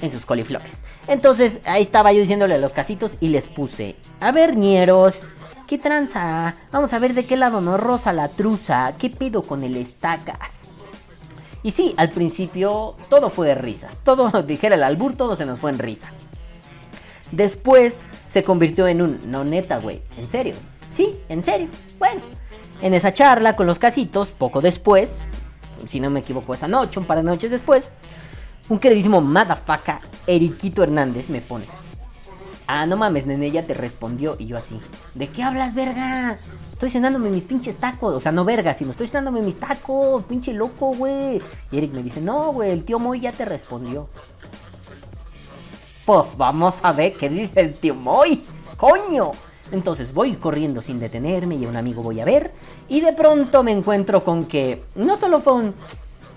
en 0.00 0.12
sus 0.12 0.24
coliflores. 0.24 0.80
Entonces 1.08 1.58
ahí 1.64 1.82
estaba 1.82 2.12
yo 2.12 2.20
diciéndole 2.20 2.54
a 2.54 2.58
los 2.58 2.72
casitos 2.72 3.12
y 3.18 3.30
les 3.30 3.48
puse, 3.48 3.96
a 4.20 4.30
ver, 4.30 4.56
ñeros. 4.56 5.22
¿Qué 5.66 5.76
tranza? 5.76 6.54
Vamos 6.70 6.92
a 6.92 6.98
ver 7.00 7.14
de 7.14 7.26
qué 7.26 7.36
lado 7.36 7.60
nos 7.60 7.80
rosa 7.80 8.12
la 8.12 8.28
truza. 8.28 8.94
¿Qué 8.96 9.10
pedo 9.10 9.42
con 9.42 9.64
el 9.64 9.76
estacas? 9.76 10.52
Y 11.64 11.72
sí, 11.72 11.94
al 11.96 12.10
principio 12.10 12.94
todo 13.08 13.28
fue 13.28 13.48
de 13.48 13.56
risas. 13.56 13.98
Todo, 14.04 14.42
dijera 14.44 14.76
el 14.76 14.84
albur, 14.84 15.16
todo 15.16 15.34
se 15.34 15.46
nos 15.46 15.58
fue 15.58 15.70
en 15.70 15.80
risa. 15.80 16.12
Después 17.32 17.98
se 18.30 18.42
convirtió 18.42 18.86
en 18.86 19.02
un, 19.02 19.20
no 19.30 19.44
neta, 19.44 19.78
güey, 19.78 20.02
¿en 20.16 20.24
serio? 20.24 20.54
Sí, 20.92 21.16
en 21.28 21.42
serio. 21.42 21.68
Bueno, 21.98 22.22
en 22.80 22.94
esa 22.94 23.12
charla 23.12 23.56
con 23.56 23.66
los 23.66 23.78
casitos, 23.78 24.28
poco 24.28 24.60
después, 24.60 25.18
si 25.86 26.00
no 26.00 26.10
me 26.10 26.20
equivoco 26.20 26.54
esa 26.54 26.68
noche, 26.68 27.00
un 27.00 27.06
par 27.06 27.18
de 27.18 27.24
noches 27.24 27.50
después, 27.50 27.90
un 28.68 28.78
queridísimo 28.78 29.20
madafaca, 29.20 30.00
Eriquito 30.26 30.82
Hernández, 30.82 31.28
me 31.28 31.40
pone. 31.40 31.64
Ah, 32.72 32.86
no 32.86 32.96
mames, 32.96 33.26
nene, 33.26 33.50
ya 33.50 33.66
te 33.66 33.74
respondió. 33.74 34.36
Y 34.38 34.46
yo 34.46 34.56
así, 34.56 34.78
¿de 35.16 35.26
qué 35.26 35.42
hablas, 35.42 35.74
verga? 35.74 36.38
Estoy 36.70 36.88
cenándome 36.88 37.28
mis 37.28 37.42
pinches 37.42 37.76
tacos. 37.76 38.14
O 38.14 38.20
sea, 38.20 38.30
no 38.30 38.44
verga, 38.44 38.74
sino 38.74 38.92
estoy 38.92 39.08
cenándome 39.08 39.42
mis 39.42 39.58
tacos, 39.58 40.22
pinche 40.26 40.52
loco, 40.52 40.94
güey. 40.94 41.42
Y 41.72 41.78
Eric 41.78 41.92
me 41.92 42.04
dice, 42.04 42.20
no, 42.20 42.52
güey, 42.52 42.70
el 42.70 42.84
tío 42.84 43.00
Moy 43.00 43.18
ya 43.18 43.32
te 43.32 43.44
respondió. 43.44 44.08
Pues 46.10 46.36
vamos 46.36 46.74
a 46.82 46.90
ver 46.90 47.12
qué 47.12 47.28
dice 47.28 47.60
el 47.60 47.72
tío. 47.72 47.94
¡Coño! 48.76 49.30
Entonces 49.70 50.12
voy 50.12 50.34
corriendo 50.34 50.80
sin 50.80 50.98
detenerme 50.98 51.54
y 51.54 51.64
a 51.64 51.68
un 51.68 51.76
amigo 51.76 52.02
voy 52.02 52.18
a 52.18 52.24
ver. 52.24 52.50
Y 52.88 53.00
de 53.00 53.12
pronto 53.12 53.62
me 53.62 53.70
encuentro 53.70 54.24
con 54.24 54.44
que 54.44 54.82
no 54.96 55.16
solo 55.16 55.38
fue 55.38 55.52
un... 55.52 55.74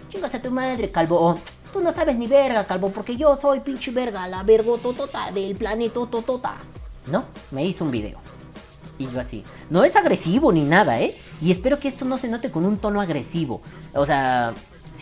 Chingas 0.10 0.32
a 0.32 0.40
tu 0.40 0.52
madre, 0.52 0.92
calvo. 0.92 1.20
o, 1.20 1.40
Tú 1.74 1.82
no 1.82 1.92
sabes 1.92 2.16
ni 2.16 2.28
verga, 2.28 2.66
calvo, 2.66 2.90
porque 2.92 3.18
yo 3.18 3.36
soy 3.42 3.62
pinche 3.62 3.90
verga, 3.90 4.28
la 4.28 4.44
vergototota 4.44 5.32
del 5.32 5.56
planeta 5.56 6.06
totota. 6.06 6.58
No, 7.08 7.24
me 7.50 7.66
hizo 7.66 7.84
un 7.84 7.90
video. 7.90 8.20
Y 9.00 9.10
yo 9.10 9.20
así. 9.20 9.44
No 9.72 9.84
es 9.84 9.96
agresivo 9.96 10.52
ni 10.54 10.66
nada, 10.66 11.02
¿eh? 11.02 11.20
Y 11.42 11.50
espero 11.50 11.80
que 11.80 11.88
esto 11.88 12.06
no 12.06 12.20
se 12.20 12.28
note 12.28 12.52
con 12.52 12.64
un 12.64 12.78
tono 12.78 13.02
agresivo. 13.02 13.64
O 13.96 14.06
sea, 14.06 14.54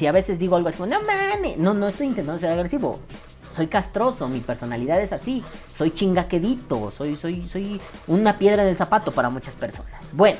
si 0.01 0.07
a 0.07 0.11
veces 0.11 0.39
digo 0.39 0.55
algo 0.55 0.67
así 0.67 0.79
como, 0.79 0.89
no 0.89 0.99
mames. 1.03 1.59
No, 1.59 1.75
no 1.75 1.87
estoy 1.87 2.07
intentando 2.07 2.39
ser 2.39 2.49
agresivo. 2.49 3.01
Soy 3.55 3.67
castroso, 3.67 4.27
mi 4.27 4.39
personalidad 4.39 4.99
es 4.99 5.13
así. 5.13 5.43
Soy 5.67 5.91
chingaquedito, 5.91 6.89
soy, 6.89 7.15
soy, 7.15 7.47
soy 7.47 7.79
una 8.07 8.39
piedra 8.39 8.63
en 8.63 8.69
el 8.69 8.75
zapato 8.75 9.11
para 9.11 9.29
muchas 9.29 9.53
personas. 9.53 10.11
Bueno, 10.13 10.39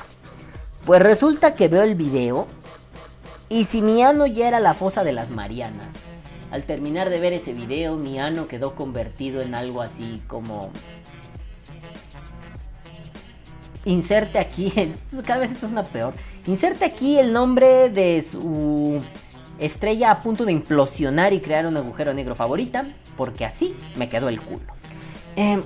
pues 0.84 1.00
resulta 1.00 1.54
que 1.54 1.68
veo 1.68 1.84
el 1.84 1.94
video. 1.94 2.48
Y 3.48 3.66
si 3.66 3.82
mi 3.82 4.02
ano 4.02 4.26
ya 4.26 4.48
era 4.48 4.58
la 4.58 4.74
fosa 4.74 5.04
de 5.04 5.12
las 5.12 5.30
Marianas. 5.30 5.94
Al 6.50 6.64
terminar 6.64 7.08
de 7.08 7.20
ver 7.20 7.32
ese 7.32 7.52
video, 7.52 7.96
mi 7.96 8.18
ano 8.18 8.48
quedó 8.48 8.74
convertido 8.74 9.42
en 9.42 9.54
algo 9.54 9.80
así 9.80 10.20
como 10.26 10.72
inserte 13.84 14.40
aquí, 14.40 14.72
cada 15.24 15.38
vez 15.38 15.52
esto 15.52 15.66
es 15.66 15.72
una 15.72 15.84
peor. 15.84 16.14
Inserte 16.46 16.84
aquí 16.84 17.16
el 17.16 17.32
nombre 17.32 17.90
de 17.90 18.24
su 18.28 19.00
estrella 19.58 20.10
a 20.10 20.22
punto 20.22 20.44
de 20.44 20.52
implosionar 20.52 21.32
y 21.32 21.40
crear 21.40 21.66
un 21.66 21.76
agujero 21.76 22.14
negro 22.14 22.34
favorita, 22.34 22.86
porque 23.16 23.44
así 23.44 23.76
me 23.96 24.08
quedó 24.08 24.28
el 24.28 24.40
culo. 24.40 24.66
Em, 25.36 25.62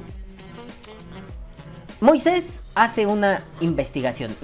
Moisés 2.00 2.60
hace 2.74 3.06
una 3.06 3.40
investigación. 3.60 4.36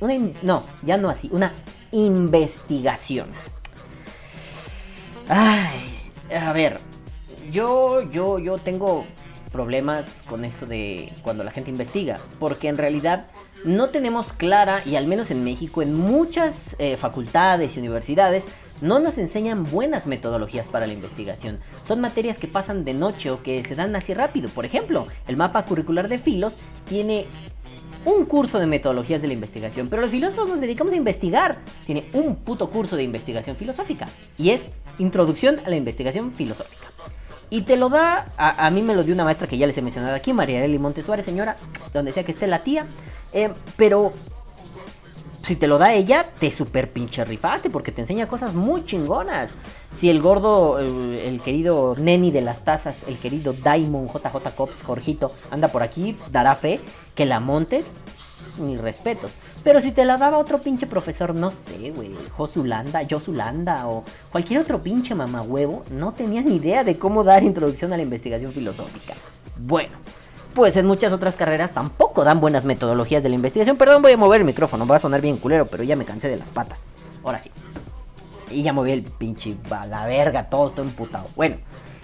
Una 0.00 0.16
no, 0.42 0.62
ya 0.82 0.96
no 0.96 1.10
así, 1.10 1.28
una 1.32 1.52
investigación. 1.90 3.28
Ay, 5.28 6.12
a 6.34 6.52
ver, 6.52 6.76
yo, 7.50 8.08
yo, 8.10 8.38
yo 8.38 8.58
tengo 8.58 9.06
problemas 9.50 10.04
con 10.28 10.44
esto 10.44 10.66
de 10.66 11.12
cuando 11.22 11.44
la 11.44 11.50
gente 11.50 11.70
investiga, 11.70 12.18
porque 12.38 12.68
en 12.68 12.76
realidad 12.76 13.26
no 13.64 13.88
tenemos 13.88 14.32
clara, 14.32 14.82
y 14.84 14.96
al 14.96 15.06
menos 15.06 15.30
en 15.30 15.42
México, 15.42 15.80
en 15.80 15.94
muchas 15.94 16.76
eh, 16.78 16.96
facultades 16.96 17.76
y 17.76 17.78
universidades, 17.78 18.44
no 18.80 18.98
nos 18.98 19.18
enseñan 19.18 19.64
buenas 19.64 20.06
metodologías 20.06 20.66
para 20.66 20.86
la 20.86 20.92
investigación. 20.92 21.58
Son 21.86 22.00
materias 22.00 22.38
que 22.38 22.48
pasan 22.48 22.84
de 22.84 22.94
noche 22.94 23.30
o 23.30 23.42
que 23.42 23.62
se 23.64 23.74
dan 23.74 23.94
así 23.96 24.14
rápido. 24.14 24.48
Por 24.48 24.64
ejemplo, 24.64 25.06
el 25.26 25.36
mapa 25.36 25.64
curricular 25.64 26.08
de 26.08 26.18
Filos 26.18 26.54
tiene 26.88 27.26
un 28.04 28.26
curso 28.26 28.58
de 28.58 28.66
metodologías 28.66 29.22
de 29.22 29.28
la 29.28 29.34
investigación, 29.34 29.88
pero 29.88 30.02
los 30.02 30.10
filósofos 30.10 30.48
nos 30.48 30.60
dedicamos 30.60 30.92
a 30.92 30.96
investigar. 30.96 31.58
Tiene 31.84 32.04
un 32.12 32.36
puto 32.36 32.68
curso 32.70 32.96
de 32.96 33.02
investigación 33.02 33.56
filosófica 33.56 34.06
y 34.36 34.50
es 34.50 34.62
Introducción 34.98 35.56
a 35.64 35.70
la 35.70 35.76
Investigación 35.76 36.32
Filosófica. 36.32 36.86
Y 37.50 37.62
te 37.62 37.76
lo 37.76 37.88
da, 37.88 38.26
a, 38.36 38.70
mí 38.70 38.80
me 38.80 38.94
lo 38.94 39.02
dio 39.02 39.14
una 39.14 39.24
maestra 39.24 39.46
que 39.46 39.58
ya 39.58 39.66
les 39.66 39.76
he 39.76 39.82
mencionado 39.82 40.14
aquí, 40.14 40.32
María 40.32 40.58
Arely 40.58 40.78
Montesuárez, 40.78 41.24
señora, 41.24 41.56
donde 41.92 42.12
sea 42.12 42.24
que 42.24 42.32
esté 42.32 42.46
la 42.46 42.60
tía, 42.60 42.86
eh, 43.32 43.50
pero 43.76 44.12
si 45.44 45.56
te 45.56 45.66
lo 45.66 45.78
da 45.78 45.92
ella, 45.92 46.24
te 46.24 46.50
super 46.50 46.90
pinche 46.90 47.24
rifaste 47.24 47.70
porque 47.70 47.92
te 47.92 48.00
enseña 48.00 48.26
cosas 48.26 48.54
muy 48.54 48.84
chingonas. 48.84 49.50
Si 49.94 50.08
el 50.08 50.22
gordo, 50.22 50.78
el, 50.78 51.18
el 51.18 51.40
querido 51.42 51.94
Neni 51.98 52.30
de 52.30 52.40
las 52.40 52.64
tazas, 52.64 52.96
el 53.06 53.18
querido 53.18 53.52
Diamond 53.52 54.10
JJ 54.10 54.54
Cops, 54.56 54.82
Jorgito, 54.82 55.32
anda 55.50 55.68
por 55.68 55.82
aquí, 55.82 56.16
dará 56.30 56.54
fe 56.56 56.80
que 57.14 57.26
la 57.26 57.40
montes, 57.40 57.84
mis 58.58 58.80
respetos. 58.80 59.32
Pero 59.62 59.80
si 59.80 59.92
te 59.92 60.04
la 60.04 60.18
daba 60.18 60.38
otro 60.38 60.60
pinche 60.60 60.86
profesor, 60.86 61.34
no 61.34 61.50
sé, 61.50 61.90
güey, 61.90 62.12
Josulanda, 62.36 63.00
Josulanda 63.08 63.88
o 63.88 64.04
cualquier 64.30 64.60
otro 64.60 64.82
pinche 64.82 65.14
mamahuevo, 65.14 65.84
no 65.90 66.12
tenía 66.12 66.42
ni 66.42 66.56
idea 66.56 66.84
de 66.84 66.98
cómo 66.98 67.24
dar 67.24 67.42
introducción 67.42 67.92
a 67.92 67.96
la 67.96 68.02
investigación 68.02 68.52
filosófica. 68.52 69.14
Bueno, 69.56 69.96
pues 70.54 70.76
en 70.76 70.86
muchas 70.86 71.12
otras 71.12 71.36
carreras 71.36 71.72
tampoco 71.72 72.24
dan 72.24 72.40
buenas 72.40 72.64
metodologías 72.64 73.22
de 73.22 73.28
la 73.28 73.34
investigación. 73.34 73.76
Perdón, 73.76 74.02
voy 74.02 74.12
a 74.12 74.16
mover 74.16 74.40
el 74.40 74.46
micrófono, 74.46 74.86
va 74.86 74.96
a 74.96 75.00
sonar 75.00 75.20
bien 75.20 75.36
culero, 75.36 75.66
pero 75.66 75.82
ya 75.82 75.96
me 75.96 76.04
cansé 76.04 76.28
de 76.28 76.36
las 76.36 76.50
patas. 76.50 76.80
Ahora 77.24 77.40
sí. 77.40 77.50
Y 78.50 78.62
ya 78.62 78.72
moví 78.72 78.92
el 78.92 79.02
pinche 79.02 79.56
a 79.70 79.86
la 79.86 80.06
verga, 80.06 80.48
todo, 80.48 80.70
todo 80.70 80.86
emputado. 80.86 81.26
Bueno, 81.34 81.56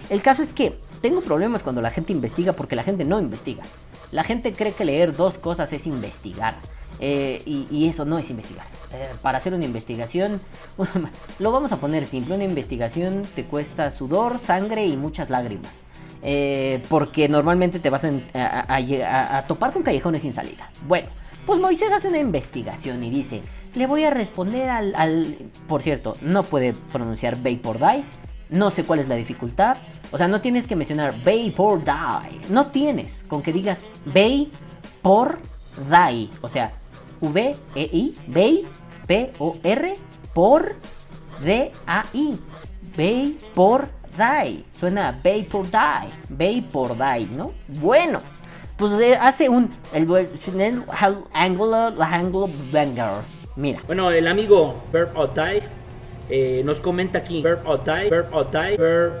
el 0.09 0.21
caso 0.21 0.43
es 0.43 0.51
que 0.51 0.77
tengo 1.01 1.21
problemas 1.21 1.63
cuando 1.63 1.81
la 1.81 1.91
gente 1.91 2.11
investiga 2.11 2.53
porque 2.53 2.75
la 2.75 2.83
gente 2.83 3.05
no 3.05 3.19
investiga. 3.19 3.63
La 4.11 4.25
gente 4.25 4.51
cree 4.51 4.73
que 4.73 4.83
leer 4.83 5.15
dos 5.15 5.37
cosas 5.37 5.71
es 5.71 5.87
investigar. 5.87 6.55
eh, 6.99 7.41
y, 7.45 7.87
eso 7.87 8.03
no 8.03 8.17
es 8.17 8.29
investigar. 8.29 8.67
Eh, 8.93 9.07
para 9.21 9.37
hacer 9.37 9.53
una 9.53 9.63
investigación, 9.63 10.41
lo 11.39 11.51
vamos 11.51 11.71
a 11.71 11.77
poner 11.77 12.05
simple. 12.05 12.35
Una 12.35 12.43
investigación 12.43 13.23
te 13.33 13.45
cuesta 13.45 13.89
sudor, 13.91 14.39
sangre 14.43 14.85
y 14.85 14.97
muchas 14.97 15.29
lágrimas. 15.29 15.71
Eh, 16.23 16.83
porque 16.89 17.27
normalmente 17.27 17.79
te 17.79 17.89
vas 17.89 18.03
a, 18.03 19.43
topar 19.47 19.73
con 19.73 19.83
callejones 19.83 20.21
sin 20.21 20.33
salida. 20.33 20.69
Bueno, 20.87 21.07
pues 21.45 21.59
Moisés 21.59 21.91
hace 21.91 22.07
una 22.07 22.19
investigación 22.19 23.03
y 23.03 23.09
dice, 23.09 23.41
le 23.73 23.87
voy 23.87 24.03
a 24.03 24.11
responder 24.11 24.69
al... 24.69 25.37
Por 25.67 25.81
cierto, 25.81 26.15
no 26.21 26.43
puede 26.43 26.73
pronunciar 26.91 27.37
Vapor 27.41 27.79
Die. 27.79 28.03
No 28.49 28.69
sé 28.69 28.83
cuál 28.83 28.99
es 28.99 29.07
la 29.07 29.15
dificultad. 29.15 29.77
O 30.11 30.17
sea, 30.17 30.27
no 30.27 30.41
tienes 30.41 30.67
que 30.67 30.75
mencionar 30.75 31.15
Vapor 31.23 31.83
Die. 31.83 32.41
No 32.49 32.67
tienes. 32.67 33.11
Con 33.27 33.41
que 33.41 33.53
digas 33.53 33.79
Vapor 34.05 35.39
Die. 35.89 36.29
O 36.41 36.49
sea, 36.49 36.73
V-E-I, 37.21 38.13
Vapor, 38.27 38.69
P-O-R, 39.07 39.93
por 40.33 40.75
D-A-I. 41.43 42.39
Vapor 42.97 44.00
Die. 44.17 44.63
Suena 44.73 45.11
Vapor 45.11 45.65
Die. 45.67 46.09
Vapor 46.29 46.95
Die, 46.95 47.27
¿no? 47.35 47.53
Bueno. 47.67 48.19
Pues 48.77 48.93
eh, 48.99 49.15
hace 49.19 49.47
un... 49.47 49.69
El, 49.93 50.09
el 50.11 50.83
Angular, 51.33 51.93
la 51.93 52.07
Angular 52.07 52.49
Banger. 52.71 53.23
Mira. 53.55 53.79
Bueno, 53.85 54.09
el 54.11 54.27
amigo 54.27 54.81
Verb 54.91 55.15
or 55.15 55.31
Die 55.33 55.61
Eh, 56.33 56.61
nos 56.63 56.79
comenta 56.79 57.19
aquí, 57.19 57.41
verb 57.41 57.67
or 57.67 57.77
die, 57.83 58.09
verb 58.09 58.33
or 58.33 58.45
die, 58.49 58.77
verb. 58.77 59.13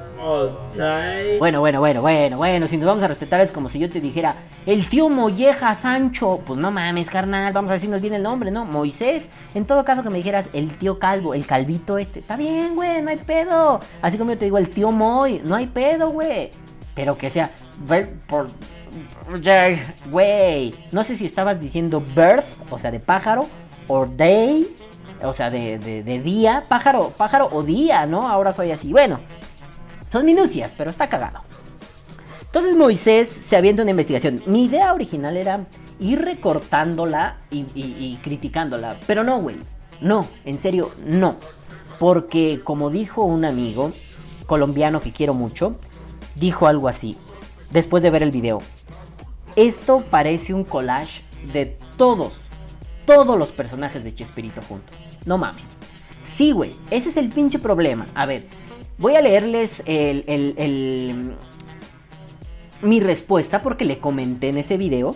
Bueno, 1.39 1.59
bueno, 1.59 1.79
bueno, 1.79 2.01
bueno, 2.01 2.37
bueno, 2.37 2.67
si 2.67 2.77
nos 2.77 2.85
vamos 2.85 3.03
a 3.03 3.07
respetar 3.07 3.41
es 3.41 3.51
como 3.51 3.69
si 3.69 3.79
yo 3.79 3.89
te 3.89 3.99
dijera, 3.99 4.35
el 4.67 4.87
tío 4.87 5.09
Molleja 5.09 5.73
Sancho. 5.73 6.41
Pues 6.45 6.59
no 6.59 6.69
mames, 6.69 7.09
carnal, 7.09 7.51
vamos 7.53 7.71
a 7.71 7.73
decirnos 7.73 8.01
bien 8.01 8.13
el 8.13 8.21
nombre, 8.21 8.51
¿no? 8.51 8.65
Moisés. 8.65 9.29
En 9.55 9.65
todo 9.65 9.83
caso 9.83 10.03
que 10.03 10.11
me 10.11 10.17
dijeras 10.17 10.45
el 10.53 10.77
tío 10.77 10.99
Calvo, 10.99 11.33
el 11.33 11.47
calvito 11.47 11.97
este. 11.97 12.19
Está 12.19 12.37
bien, 12.37 12.75
güey, 12.75 13.01
no 13.01 13.09
hay 13.09 13.17
pedo. 13.17 13.79
Así 14.01 14.19
como 14.19 14.31
yo 14.31 14.37
te 14.37 14.45
digo 14.45 14.59
el 14.59 14.69
tío 14.69 14.91
Moy, 14.91 15.41
no 15.43 15.55
hay 15.55 15.65
pedo, 15.65 16.09
güey. 16.09 16.51
Pero 16.93 17.17
que 17.17 17.29
sea, 17.29 17.49
por... 18.27 18.49
Güey, 20.11 20.75
no 20.91 21.03
sé 21.03 21.17
si 21.17 21.25
estabas 21.25 21.59
diciendo 21.59 22.03
birth, 22.15 22.45
o 22.69 22.77
sea, 22.77 22.91
de 22.91 22.99
pájaro, 22.99 23.47
o 23.87 24.05
day, 24.05 24.67
o 25.23 25.33
sea, 25.33 25.49
de, 25.49 25.79
de 25.79 26.19
día, 26.19 26.63
pájaro, 26.67 27.13
pájaro 27.15 27.49
o 27.51 27.63
día, 27.63 28.05
¿no? 28.05 28.27
Ahora 28.27 28.51
soy 28.51 28.71
así. 28.71 28.91
Bueno, 28.91 29.19
son 30.11 30.25
minucias, 30.25 30.73
pero 30.77 30.89
está 30.89 31.07
cagado. 31.07 31.41
Entonces 32.51 32.75
Moisés 32.75 33.29
se 33.29 33.55
avienta 33.55 33.81
una 33.81 33.91
investigación. 33.91 34.41
Mi 34.45 34.65
idea 34.65 34.93
original 34.93 35.37
era 35.37 35.67
ir 36.01 36.19
recortándola 36.19 37.37
y, 37.49 38.17
criticándola. 38.21 38.97
Pero 39.07 39.23
no, 39.23 39.39
güey. 39.39 39.55
No, 40.01 40.27
en 40.43 40.59
serio, 40.59 40.91
no. 41.05 41.37
Porque 41.97 42.59
como 42.61 42.89
dijo 42.89 43.23
un 43.23 43.45
amigo 43.45 43.93
colombiano 44.47 44.99
que 44.99 45.13
quiero 45.13 45.33
mucho, 45.33 45.77
dijo 46.35 46.67
algo 46.67 46.89
así. 46.89 47.15
Después 47.71 48.03
de 48.03 48.09
ver 48.09 48.23
el 48.23 48.31
video. 48.31 48.61
Esto 49.55 50.03
parece 50.09 50.53
un 50.53 50.65
collage 50.65 51.23
de 51.53 51.77
todos, 51.95 52.33
todos 53.05 53.39
los 53.39 53.51
personajes 53.51 54.03
de 54.03 54.13
Chespirito 54.13 54.61
juntos. 54.61 54.97
No 55.25 55.37
mames. 55.37 55.63
Sí, 56.25 56.51
güey, 56.51 56.71
ese 56.89 57.09
es 57.09 57.17
el 57.17 57.29
pinche 57.29 57.59
problema. 57.59 58.07
A 58.13 58.25
ver, 58.25 58.45
voy 59.01 59.15
a 59.15 59.21
leerles 59.21 59.81
el, 59.85 61.35
mi 62.81 62.99
respuesta 62.99 63.61
porque 63.61 63.83
le 63.83 63.99
comenté 63.99 64.49
en 64.49 64.59
ese 64.59 64.77
video. 64.77 65.13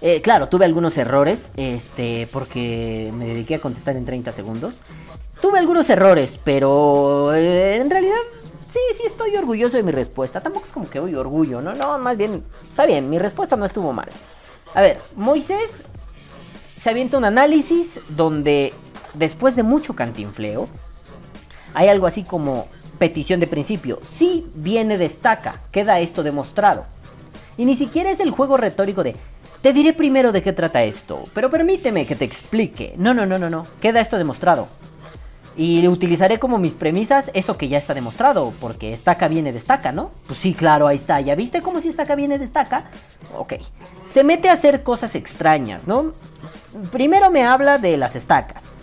Eh, 0.00 0.22
claro, 0.22 0.48
tuve 0.48 0.64
algunos 0.64 0.96
errores, 0.96 1.50
este, 1.56 2.28
porque 2.32 3.12
me 3.14 3.26
dediqué 3.26 3.56
a 3.56 3.60
contestar 3.60 3.96
en 3.96 4.04
30 4.04 4.32
segundos. 4.32 4.80
Tuve 5.40 5.58
algunos 5.58 5.90
errores, 5.90 6.38
pero 6.42 7.34
eh, 7.34 7.76
en 7.76 7.90
realidad 7.90 8.16
sí, 8.70 8.78
sí 8.96 9.02
estoy 9.06 9.36
orgulloso 9.36 9.76
de 9.76 9.82
mi 9.82 9.92
respuesta. 9.92 10.40
Tampoco 10.40 10.66
es 10.66 10.72
como 10.72 10.88
que 10.88 11.00
hoy 11.00 11.14
orgullo, 11.14 11.60
¿no? 11.60 11.74
No, 11.74 11.98
más 11.98 12.16
bien, 12.16 12.44
está 12.62 12.86
bien, 12.86 13.10
mi 13.10 13.18
respuesta 13.18 13.56
no 13.56 13.64
estuvo 13.64 13.92
mal. 13.92 14.08
A 14.74 14.80
ver, 14.80 15.00
Moisés 15.16 15.70
se 16.78 16.90
avienta 16.90 17.16
un 17.16 17.24
análisis 17.24 17.98
donde 18.10 18.74
después 19.14 19.56
de 19.56 19.62
mucho 19.62 19.96
cantinfleo, 19.96 20.68
hay 21.72 21.88
algo 21.88 22.06
así 22.06 22.24
como 22.24 22.68
petición 22.98 23.40
de 23.40 23.46
principio. 23.46 24.00
Sí 24.02 24.46
viene 24.54 24.98
destaca, 24.98 25.62
queda 25.70 26.00
esto 26.00 26.22
demostrado. 26.22 26.86
Y 27.56 27.64
ni 27.64 27.76
siquiera 27.76 28.10
es 28.10 28.20
el 28.20 28.30
juego 28.30 28.56
retórico 28.56 29.02
de 29.02 29.14
te 29.64 29.72
diré 29.72 29.94
primero 29.94 30.30
de 30.30 30.42
qué 30.42 30.52
trata 30.52 30.82
esto, 30.82 31.24
pero 31.32 31.48
permíteme 31.48 32.06
que 32.06 32.16
te 32.16 32.26
explique. 32.26 32.92
No, 32.98 33.14
no, 33.14 33.24
no, 33.24 33.38
no, 33.38 33.48
no, 33.48 33.66
queda 33.80 34.00
esto 34.00 34.18
demostrado. 34.18 34.68
Y 35.56 35.88
utilizaré 35.88 36.38
como 36.38 36.58
mis 36.58 36.74
premisas 36.74 37.30
eso 37.32 37.56
que 37.56 37.68
ya 37.68 37.78
está 37.78 37.94
demostrado, 37.94 38.52
porque 38.60 38.92
estaca 38.92 39.26
viene 39.26 39.52
destaca, 39.52 39.90
¿no? 39.90 40.10
Pues 40.26 40.38
sí, 40.38 40.52
claro, 40.52 40.86
ahí 40.86 40.96
está. 40.96 41.18
¿Ya 41.22 41.34
viste 41.34 41.62
cómo 41.62 41.80
si 41.80 41.88
estaca 41.88 42.14
viene 42.14 42.36
destaca? 42.36 42.90
Ok. 43.38 43.54
Se 44.06 44.22
mete 44.22 44.50
a 44.50 44.52
hacer 44.52 44.82
cosas 44.82 45.14
extrañas, 45.14 45.86
¿no? 45.86 46.12
Primero 46.92 47.30
me 47.30 47.44
habla 47.44 47.78
de 47.78 47.96
las 47.96 48.16
estacas 48.16 48.73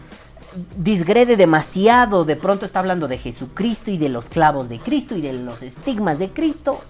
disgrede 0.75 1.38
demasiado. 1.38 2.25
De 2.25 2.36
pronto 2.36 2.65
está 2.65 2.79
hablando 2.79 3.08
de 3.08 3.17
Jesucristo 3.17 3.91
y 3.91 3.98
de 3.98 4.10
los 4.10 4.29
clavos 4.29 4.70
de 4.70 4.79
Cristo 4.79 5.15
y 5.15 5.22
de 5.22 5.34
los 5.34 5.62
estigmas 5.62 6.20
de 6.20 6.29
Cristo. 6.29 6.81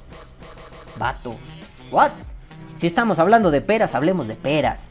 Vato. 0.97 1.35
What? 1.91 2.11
Si 2.77 2.87
estamos 2.87 3.19
hablando 3.19 3.51
de 3.51 3.61
peras, 3.61 3.93
hablemos 3.95 4.27
de 4.27 4.35
peras. 4.35 4.81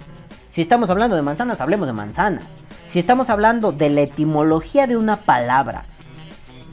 Si 0.51 0.61
estamos 0.61 0.91
hablando 0.91 1.17
de 1.17 1.23
manzanas, 1.23 1.61
hablemos 1.61 1.87
de 1.87 1.93
manzanas. 1.93 2.47
Si 2.89 2.99
estamos 2.99 3.31
hablando 3.31 3.73
de 3.73 3.91
la 3.91 4.03
etimología 4.03 4.87
de 4.87 4.97
una 4.97 5.17
palabra. 5.17 5.85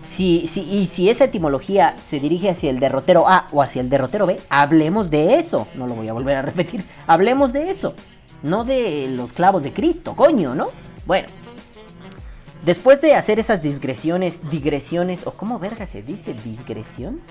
Si, 0.04 0.48
si, 0.48 0.62
y 0.62 0.88
si 0.88 1.10
esa 1.10 1.26
etimología 1.26 1.96
se 2.00 2.20
dirige 2.20 2.50
hacia 2.50 2.72
el 2.72 2.80
derrotero 2.80 3.28
A 3.28 3.48
o 3.52 3.62
hacia 3.62 3.82
el 3.82 3.90
derrotero 3.90 4.26
B, 4.26 4.40
hablemos 4.50 5.12
de 5.12 5.36
eso. 5.40 5.68
No 5.76 5.88
lo 5.88 5.94
voy 5.94 6.08
a 6.08 6.14
volver 6.14 6.38
a 6.38 6.42
repetir. 6.44 6.84
Hablemos 7.06 7.54
de 7.54 7.70
eso. 7.70 7.94
No 8.42 8.64
de 8.64 9.08
los 9.10 9.32
clavos 9.32 9.64
de 9.64 9.74
Cristo, 9.74 10.16
coño, 10.16 10.56
¿no? 10.56 10.68
Bueno, 11.06 11.28
Después 12.68 13.00
de 13.00 13.16
hacer 13.16 13.40
esas 13.40 13.62
digresiones, 13.64 14.40
digresiones, 14.52 15.26
o 15.26 15.32
cómo 15.32 15.58
verga 15.58 15.86
se 15.88 16.02
dice, 16.04 16.36
digresión, 16.44 17.22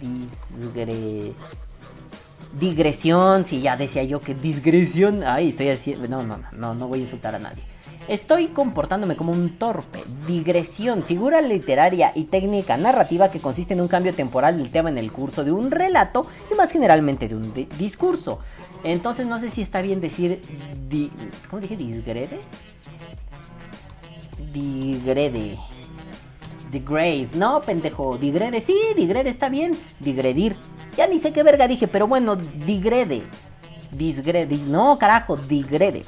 disgre... 0.00 1.32
Digresión, 2.58 3.44
si 3.44 3.60
ya 3.60 3.76
decía 3.76 4.02
yo 4.02 4.20
que 4.20 4.34
digresión, 4.34 5.22
ay, 5.22 5.50
estoy 5.50 5.68
haciendo, 5.68 6.08
no, 6.08 6.24
no, 6.24 6.40
no, 6.50 6.74
no, 6.74 6.88
voy 6.88 6.98
a 6.98 7.02
insultar 7.02 7.36
a 7.36 7.38
nadie. 7.38 7.62
Estoy 8.08 8.48
comportándome 8.48 9.16
como 9.16 9.30
un 9.30 9.56
torpe. 9.56 10.02
Digresión, 10.26 11.04
figura 11.04 11.40
literaria 11.40 12.10
y 12.16 12.24
técnica 12.24 12.76
narrativa 12.76 13.30
que 13.30 13.38
consiste 13.38 13.74
en 13.74 13.80
un 13.80 13.88
cambio 13.88 14.12
temporal 14.12 14.58
del 14.58 14.72
tema 14.72 14.90
en 14.90 14.98
el 14.98 15.12
curso 15.12 15.44
de 15.44 15.52
un 15.52 15.70
relato 15.70 16.26
y 16.50 16.56
más 16.56 16.72
generalmente 16.72 17.28
de 17.28 17.36
un 17.36 17.54
di- 17.54 17.68
discurso. 17.78 18.40
Entonces 18.82 19.28
no 19.28 19.38
sé 19.38 19.48
si 19.48 19.62
está 19.62 19.80
bien 19.80 20.00
decir, 20.00 20.42
¿cómo 21.48 21.62
dije? 21.62 21.76
Disgrede. 21.76 22.40
Digrede. 24.52 25.58
Degrade. 26.70 27.28
No, 27.34 27.60
pendejo. 27.62 28.18
Digrede. 28.18 28.60
Sí, 28.60 28.76
digrede 28.96 29.30
está 29.30 29.48
bien. 29.48 29.76
Digredir. 30.00 30.56
Ya 30.96 31.06
ni 31.06 31.18
sé 31.18 31.32
qué 31.32 31.42
verga 31.42 31.68
dije, 31.68 31.86
pero 31.86 32.06
bueno, 32.06 32.36
digrede. 32.36 33.22
Disgrede. 33.90 34.56
No, 34.66 34.98
carajo, 34.98 35.36
digrede. 35.36 36.02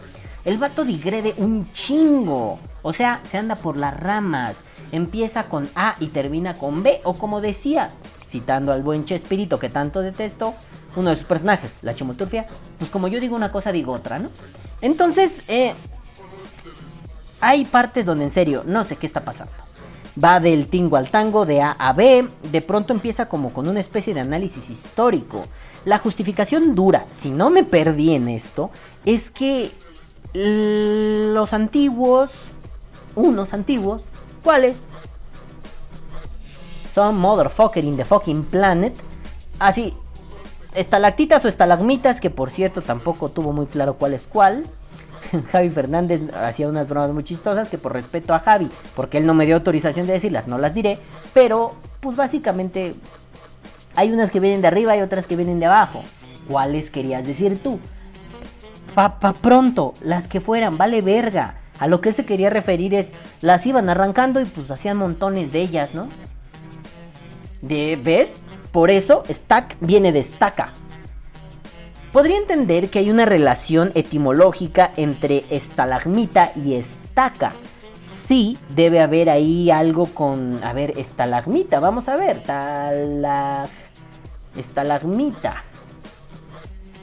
El 0.45 0.59
vato 0.59 0.85
digrede 0.85 1.35
un 1.39 1.71
chingo. 1.73 2.59
O 2.83 2.93
sea, 2.93 3.21
se 3.31 3.39
anda 3.39 3.57
por 3.57 3.77
las 3.77 3.99
ramas. 3.99 4.63
Empieza 4.93 5.45
con 5.45 5.69
A 5.75 5.95
y 6.01 6.09
termina 6.09 6.55
con 6.55 6.83
B. 6.83 7.01
O 7.05 7.15
como 7.15 7.41
decía, 7.41 7.91
citando 8.35 8.73
al 8.73 8.83
buen 8.83 9.05
Chespirito 9.05 9.59
que 9.59 9.71
tanto 9.71 10.01
detesto, 10.01 10.55
uno 10.97 11.11
de 11.11 11.17
sus 11.17 11.25
personajes, 11.25 11.79
la 11.83 11.95
Chimoturfia, 11.95 12.47
pues 12.79 12.91
como 12.91 13.07
yo 13.09 13.21
digo 13.21 13.37
una 13.37 13.53
cosa, 13.53 13.71
digo 13.71 13.93
otra, 13.93 14.19
¿no? 14.19 14.31
Entonces, 14.81 15.41
eh, 15.49 15.75
hay 17.45 17.65
partes 17.65 18.07
donde 18.07 18.25
en 18.25 18.31
serio 18.31 18.63
no 18.67 18.85
sé 18.85 18.97
qué 18.97 19.07
está 19.07 19.21
pasando. 19.25 19.53
Va 20.23 20.41
del 20.41 20.69
tingo 20.69 20.97
al 20.97 21.11
tango, 21.11 21.45
de 21.45 21.61
A 21.61 21.73
a 21.73 21.93
B, 21.93 22.29
de 22.51 22.63
pronto 22.63 22.93
empieza 22.93 23.29
como 23.29 23.53
con 23.53 23.69
una 23.69 23.81
especie 23.81 24.15
de 24.15 24.21
análisis 24.21 24.71
histórico. 24.71 25.45
La 25.85 25.99
justificación 25.99 26.75
dura, 26.75 27.05
si 27.11 27.31
no 27.31 27.51
me 27.51 27.65
perdí 27.65 28.15
en 28.15 28.29
esto, 28.29 28.71
es 29.05 29.31
que 29.31 29.71
los 30.33 31.53
antiguos, 31.53 32.31
unos 33.15 33.53
antiguos, 33.53 34.03
¿cuáles? 34.43 34.79
Son 36.95 37.17
motherfucker 37.17 37.85
in 37.85 37.97
the 37.97 38.05
fucking 38.05 38.45
planet. 38.45 38.97
Así, 39.59 39.95
estalactitas 40.75 41.45
o 41.45 41.49
estalagmitas, 41.49 42.21
que 42.21 42.31
por 42.31 42.51
cierto 42.51 42.83
tampoco 42.83 43.29
tuvo 43.29 43.53
muy 43.53 43.67
claro 43.67 43.95
cuál 43.95 44.15
es 44.15 44.27
cuál. 44.27 44.65
Javi 45.53 45.71
Fernández 45.71 46.23
hacía 46.35 46.69
unas 46.69 46.89
bromas 46.89 47.13
muy 47.13 47.25
chistosas 47.25 47.69
que 47.69 47.79
por 47.79 47.93
respeto 47.93 48.35
a 48.35 48.41
Javi, 48.41 48.71
porque 48.95 49.19
él 49.19 49.27
no 49.27 49.35
me 49.35 49.47
dio 49.47 49.57
autorización 49.57 50.07
de 50.07 50.15
decirlas, 50.15 50.47
no 50.47 50.59
las 50.59 50.75
diré, 50.75 50.99
pero 51.33 51.75
pues 52.01 52.17
básicamente 52.17 52.95
hay 53.97 54.13
unas 54.13 54.31
que 54.31 54.41
vienen 54.41 54.61
de 54.61 54.69
arriba 54.69 54.97
y 54.97 55.01
otras 55.01 55.27
que 55.27 55.37
vienen 55.37 55.61
de 55.61 55.67
abajo. 55.67 56.03
¿Cuáles 56.49 56.91
querías 56.91 57.27
decir 57.27 57.59
tú? 57.63 57.81
Pa, 58.95 59.19
pa 59.19 59.33
pronto, 59.33 59.95
las 60.03 60.29
que 60.29 60.41
fueran, 60.41 60.77
vale 60.77 61.01
verga. 61.01 61.57
A 61.81 61.87
lo 61.89 62.01
que 62.01 62.11
él 62.11 62.15
se 62.15 62.25
quería 62.25 62.51
referir 62.51 62.95
es, 62.95 63.09
las 63.41 63.67
iban 63.67 63.89
arrancando 63.89 64.41
y 64.41 64.45
pues 64.45 64.71
hacían 64.71 64.97
montones 64.97 65.53
de 65.53 65.61
ellas, 65.61 65.95
¿no? 65.95 66.09
De, 67.63 67.99
¿Ves? 68.03 68.43
Por 68.71 68.91
eso, 68.91 69.25
stack 69.29 69.77
viene 69.81 70.13
de 70.13 70.21
estaca. 70.21 70.73
Podría 72.15 72.37
entender 72.37 72.91
que 72.91 73.01
hay 73.01 73.11
una 73.11 73.25
relación 73.25 73.91
etimológica 73.97 74.93
entre 74.97 75.45
estalagmita 75.51 76.53
y 76.55 76.75
estaca. 76.75 77.55
Sí, 77.93 78.57
debe 78.69 79.01
haber 79.01 79.29
ahí 79.29 79.73
algo 79.73 80.07
con... 80.07 80.63
A 80.63 80.73
ver, 80.73 80.97
estalagmita, 80.97 81.81
vamos 81.81 82.09
a 82.09 82.15
ver. 82.15 82.45
Talag... 82.45 83.69
Estalagmita. 84.57 85.65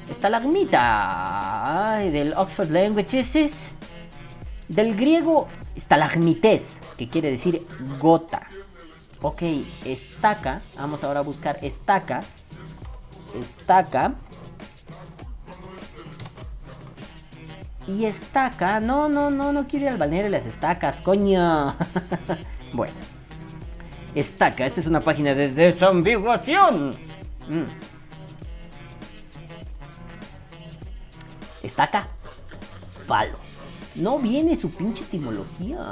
Estalagmita. 0.09 1.95
Ay, 1.97 2.09
del 2.09 2.31
Oxford 2.31 2.69
Languages. 2.69 3.35
es 3.35 3.51
Del 4.69 4.95
griego 4.95 5.49
estalagmites, 5.75 6.77
que 6.97 7.09
quiere 7.09 7.31
decir 7.31 7.67
gota. 7.99 8.47
Ok, 9.21 9.41
estaca. 9.83 10.61
Vamos 10.77 11.03
ahora 11.03 11.19
a 11.19 11.23
buscar 11.23 11.57
estaca. 11.61 12.21
Estaca. 13.37 14.15
Y 17.87 18.05
estaca. 18.05 18.79
No, 18.79 19.09
no, 19.09 19.29
no, 19.29 19.51
no 19.51 19.67
quiero 19.67 19.85
ir 19.85 19.91
al 19.91 19.97
balneario 19.97 20.29
las 20.29 20.45
estacas, 20.45 21.01
coño. 21.01 21.75
Bueno. 22.73 22.93
Estaca, 24.15 24.65
esta 24.65 24.79
es 24.79 24.87
una 24.87 25.01
página 25.01 25.33
de 25.33 25.51
desambiguación. 25.51 26.91
Mm. 27.49 27.65
Estaca, 31.63 32.07
palo. 33.07 33.37
No 33.95 34.19
viene 34.19 34.55
su 34.55 34.69
pinche 34.69 35.03
etimología. 35.03 35.91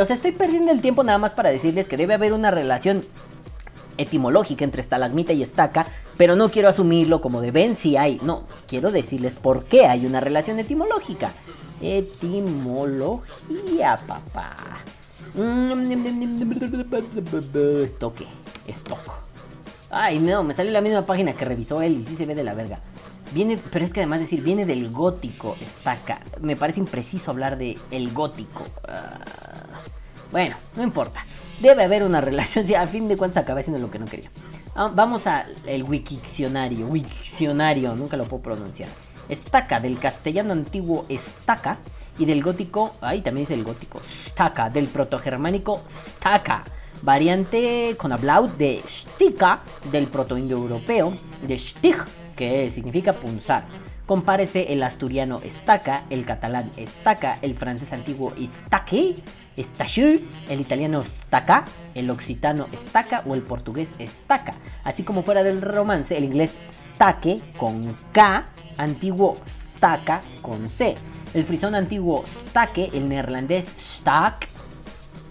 O 0.00 0.04
sea, 0.04 0.16
estoy 0.16 0.32
perdiendo 0.32 0.72
el 0.72 0.80
tiempo 0.80 1.04
nada 1.04 1.18
más 1.18 1.32
para 1.32 1.50
decirles 1.50 1.86
que 1.86 1.96
debe 1.96 2.14
haber 2.14 2.32
una 2.32 2.50
relación 2.50 3.02
etimológica 3.96 4.64
entre 4.64 4.80
estalagmita 4.80 5.32
y 5.32 5.42
estaca, 5.42 5.86
pero 6.16 6.36
no 6.36 6.50
quiero 6.50 6.68
asumirlo 6.68 7.20
como 7.20 7.40
de 7.40 7.50
ven 7.50 7.76
si 7.76 7.96
hay. 7.96 8.20
No, 8.22 8.44
quiero 8.66 8.90
decirles 8.90 9.34
por 9.34 9.64
qué 9.64 9.86
hay 9.86 10.06
una 10.06 10.20
relación 10.20 10.58
etimológica. 10.58 11.32
Etimología, 11.80 13.98
papá. 14.06 14.56
Estoque, 17.84 18.26
stock. 18.68 19.26
Ay, 19.90 20.18
no, 20.18 20.42
me 20.42 20.54
salió 20.54 20.72
la 20.72 20.80
misma 20.80 21.06
página 21.06 21.32
que 21.32 21.44
revisó 21.44 21.82
él 21.82 22.00
y 22.00 22.04
sí 22.04 22.16
se 22.16 22.26
ve 22.26 22.34
de 22.34 22.44
la 22.44 22.54
verga. 22.54 22.80
Viene, 23.32 23.58
pero 23.72 23.84
es 23.84 23.92
que 23.92 24.00
además 24.00 24.20
decir, 24.20 24.42
viene 24.42 24.64
del 24.64 24.90
gótico, 24.90 25.56
estaca. 25.60 26.20
Me 26.40 26.56
parece 26.56 26.80
impreciso 26.80 27.30
hablar 27.30 27.58
de 27.58 27.76
el 27.90 28.12
gótico. 28.12 28.64
Ah, 28.88 29.18
bueno, 30.30 30.56
no 30.76 30.82
importa. 30.82 31.24
Debe 31.60 31.84
haber 31.84 32.04
una 32.04 32.20
relación. 32.20 32.66
Si 32.66 32.74
al 32.74 32.88
fin 32.88 33.08
de 33.08 33.16
cuentas 33.16 33.44
acabé 33.44 33.60
haciendo 33.60 33.80
lo 33.80 33.90
que 33.90 33.98
no 33.98 34.06
quería. 34.06 34.28
Ah, 34.74 34.90
vamos 34.94 35.26
al 35.26 35.46
Wikiccionario. 35.88 36.86
Wikiccionario, 36.86 37.94
nunca 37.94 38.16
lo 38.16 38.24
puedo 38.24 38.42
pronunciar. 38.42 38.88
Estaca, 39.28 39.80
del 39.80 39.98
castellano 39.98 40.52
antiguo 40.52 41.06
estaca. 41.08 41.78
Y 42.18 42.24
del 42.24 42.42
gótico, 42.42 42.92
ahí 43.02 43.20
también 43.20 43.46
dice 43.46 43.54
el 43.54 43.62
gótico, 43.62 44.00
staka, 44.00 44.70
del 44.70 44.88
protogermánico 44.88 45.78
staka, 46.16 46.64
variante 47.02 47.94
con 47.98 48.10
hablaut 48.10 48.56
de 48.56 48.82
stika, 48.88 49.62
del 49.92 50.06
protoindoeuropeo, 50.06 51.12
de 51.46 51.58
stig, 51.58 51.96
que 52.34 52.70
significa 52.70 53.12
punzar. 53.12 53.66
Compárese 54.06 54.72
el 54.72 54.82
asturiano 54.82 55.40
estaca, 55.42 56.04
el 56.08 56.24
catalán 56.24 56.70
estaca, 56.76 57.38
el 57.42 57.54
francés 57.54 57.92
antiguo 57.92 58.32
estaque, 58.40 59.16
estache, 59.56 60.20
el 60.48 60.60
italiano 60.60 61.02
staka, 61.04 61.64
el 61.94 62.10
occitano 62.10 62.68
estaca 62.72 63.22
o 63.26 63.34
el 63.34 63.42
portugués 63.42 63.88
estaca. 63.98 64.54
Así 64.84 65.02
como 65.02 65.22
fuera 65.22 65.42
del 65.42 65.62
romance, 65.62 66.16
el 66.16 66.24
inglés 66.24 66.54
stake 66.94 67.56
con 67.56 67.94
K, 68.12 68.46
antiguo 68.76 69.38
staka 69.46 70.20
con 70.42 70.68
C 70.68 70.96
el 71.36 71.44
frisón 71.44 71.74
antiguo 71.74 72.24
stake, 72.26 72.90
el 72.94 73.08
neerlandés 73.08 73.66
stak, 73.78 74.48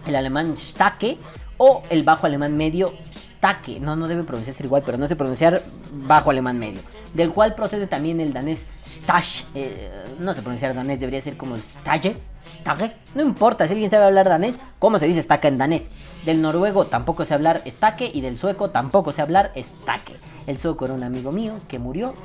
el 0.05 0.15
alemán 0.15 0.55
stake 0.55 1.17
o 1.57 1.81
el 1.89 2.03
bajo 2.03 2.27
alemán 2.27 2.55
medio 2.55 2.93
stake. 3.11 3.79
No, 3.79 3.95
no 3.95 4.07
debe 4.07 4.23
pronunciarse 4.23 4.63
igual, 4.63 4.83
pero 4.85 4.99
no 4.99 5.07
sé 5.07 5.15
pronunciar 5.15 5.63
bajo 5.93 6.29
alemán 6.29 6.59
medio. 6.59 6.81
Del 7.15 7.31
cual 7.31 7.55
procede 7.55 7.87
también 7.87 8.19
el 8.19 8.33
danés 8.33 8.63
stash. 9.05 9.43
Eh, 9.53 10.05
no 10.19 10.33
sé 10.33 10.41
pronunciar 10.41 10.73
danés, 10.73 10.99
debería 10.99 11.21
ser 11.21 11.37
como 11.37 11.55
stage, 11.55 12.15
stage. 12.43 12.95
No 13.13 13.21
importa, 13.21 13.67
si 13.67 13.73
alguien 13.73 13.91
sabe 13.91 14.05
hablar 14.05 14.27
danés, 14.27 14.55
¿cómo 14.79 14.97
se 14.99 15.05
dice 15.05 15.21
stake 15.21 15.45
en 15.45 15.57
danés? 15.57 15.83
Del 16.25 16.41
noruego 16.41 16.85
tampoco 16.85 17.23
sé 17.23 17.35
hablar 17.35 17.61
stake 17.65 18.09
y 18.13 18.21
del 18.21 18.37
sueco 18.37 18.71
tampoco 18.71 19.13
sé 19.13 19.21
hablar 19.21 19.51
stake. 19.55 20.17
El 20.47 20.57
sueco 20.57 20.85
era 20.85 20.95
un 20.95 21.03
amigo 21.03 21.31
mío 21.31 21.59
que 21.67 21.77
murió. 21.77 22.15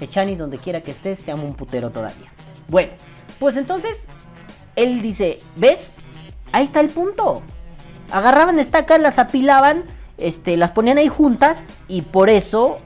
Echani, 0.00 0.36
donde 0.36 0.58
quiera 0.58 0.80
que 0.80 0.92
estés, 0.92 1.24
te 1.24 1.32
amo 1.32 1.44
un 1.44 1.54
putero 1.54 1.90
todavía. 1.90 2.32
Bueno, 2.68 2.92
pues 3.40 3.56
entonces, 3.56 4.06
él 4.76 5.02
dice, 5.02 5.40
¿ves? 5.56 5.92
Ahí 6.52 6.64
está 6.64 6.78
el 6.80 6.88
punto. 6.88 7.42
Agarraban 8.12 8.60
estacas, 8.60 9.00
las 9.00 9.18
apilaban, 9.18 9.82
este, 10.18 10.56
las 10.56 10.70
ponían 10.70 10.98
ahí 10.98 11.08
juntas 11.08 11.58
y 11.88 12.02
por 12.02 12.30
eso 12.30 12.78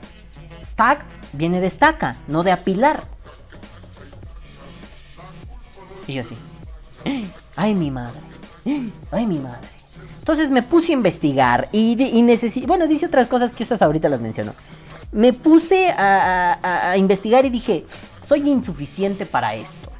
stack 0.64 1.04
viene 1.34 1.60
de 1.60 1.66
estaca, 1.66 2.16
no 2.28 2.42
de 2.42 2.52
apilar. 2.52 3.11
Y 6.12 6.16
yo 6.16 6.20
así. 6.20 6.34
Ay, 7.56 7.74
mi 7.74 7.90
madre. 7.90 8.20
Ay, 9.10 9.26
mi 9.26 9.38
madre. 9.38 9.66
Entonces 10.18 10.50
me 10.50 10.62
puse 10.62 10.92
a 10.92 10.94
investigar 10.94 11.68
y, 11.72 11.96
y 12.00 12.66
Bueno, 12.66 12.86
dice 12.86 13.06
otras 13.06 13.28
cosas 13.28 13.52
que 13.52 13.62
esas 13.62 13.80
ahorita 13.80 14.10
las 14.10 14.20
menciono. 14.20 14.52
Me 15.10 15.32
puse 15.32 15.90
a, 15.90 16.90
a 16.90 16.96
investigar 16.98 17.46
y 17.46 17.50
dije, 17.50 17.86
soy 18.26 18.48
insuficiente 18.50 19.24
para 19.24 19.54
esto. 19.54 19.90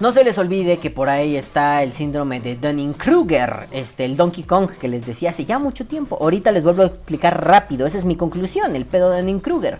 No 0.00 0.10
se 0.10 0.24
les 0.24 0.38
olvide 0.38 0.78
que 0.78 0.90
por 0.90 1.10
ahí 1.10 1.36
está 1.36 1.82
el 1.82 1.92
síndrome 1.92 2.40
de 2.40 2.56
Dunning-Kruger, 2.56 3.66
este, 3.72 4.06
el 4.06 4.16
Donkey 4.16 4.44
Kong 4.44 4.70
que 4.70 4.88
les 4.88 5.04
decía 5.06 5.30
hace 5.30 5.44
ya 5.44 5.58
mucho 5.58 5.86
tiempo. 5.86 6.16
Ahorita 6.18 6.50
les 6.50 6.64
vuelvo 6.64 6.82
a 6.82 6.86
explicar 6.86 7.46
rápido, 7.46 7.86
esa 7.86 7.98
es 7.98 8.04
mi 8.06 8.16
conclusión, 8.16 8.74
el 8.74 8.86
pedo 8.86 9.10
de 9.10 9.18
Dunning-Kruger. 9.20 9.78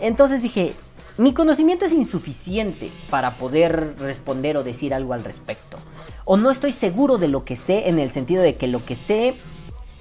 Entonces 0.00 0.42
dije, 0.42 0.74
mi 1.18 1.34
conocimiento 1.34 1.84
es 1.84 1.92
insuficiente 1.92 2.92
para 3.10 3.32
poder 3.38 3.96
responder 3.98 4.56
o 4.56 4.62
decir 4.62 4.94
algo 4.94 5.14
al 5.14 5.24
respecto. 5.24 5.76
O 6.24 6.36
no 6.36 6.52
estoy 6.52 6.72
seguro 6.72 7.18
de 7.18 7.26
lo 7.26 7.44
que 7.44 7.56
sé 7.56 7.88
en 7.88 7.98
el 7.98 8.12
sentido 8.12 8.40
de 8.42 8.54
que 8.54 8.68
lo 8.68 8.84
que 8.84 8.94
sé... 8.94 9.34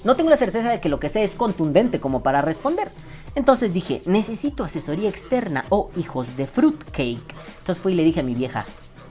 No 0.06 0.16
tengo 0.16 0.30
la 0.30 0.38
certeza 0.38 0.70
de 0.70 0.80
que 0.80 0.90
lo 0.90 1.00
que 1.00 1.10
sé 1.10 1.24
es 1.24 1.32
contundente 1.32 2.00
como 2.00 2.22
para 2.22 2.44
responder. 2.44 2.92
Entonces 3.34 3.74
dije, 3.74 4.04
necesito 4.06 4.64
asesoría 4.64 5.10
externa 5.10 5.66
o 5.70 5.90
hijos 5.98 6.38
de 6.38 6.46
fruitcake. 6.46 7.34
Entonces 7.60 7.82
fui 7.82 7.94
y 7.94 7.96
le 7.96 8.04
dije 8.04 8.20
a 8.20 8.24
mi 8.24 8.36
vieja, 8.36 8.66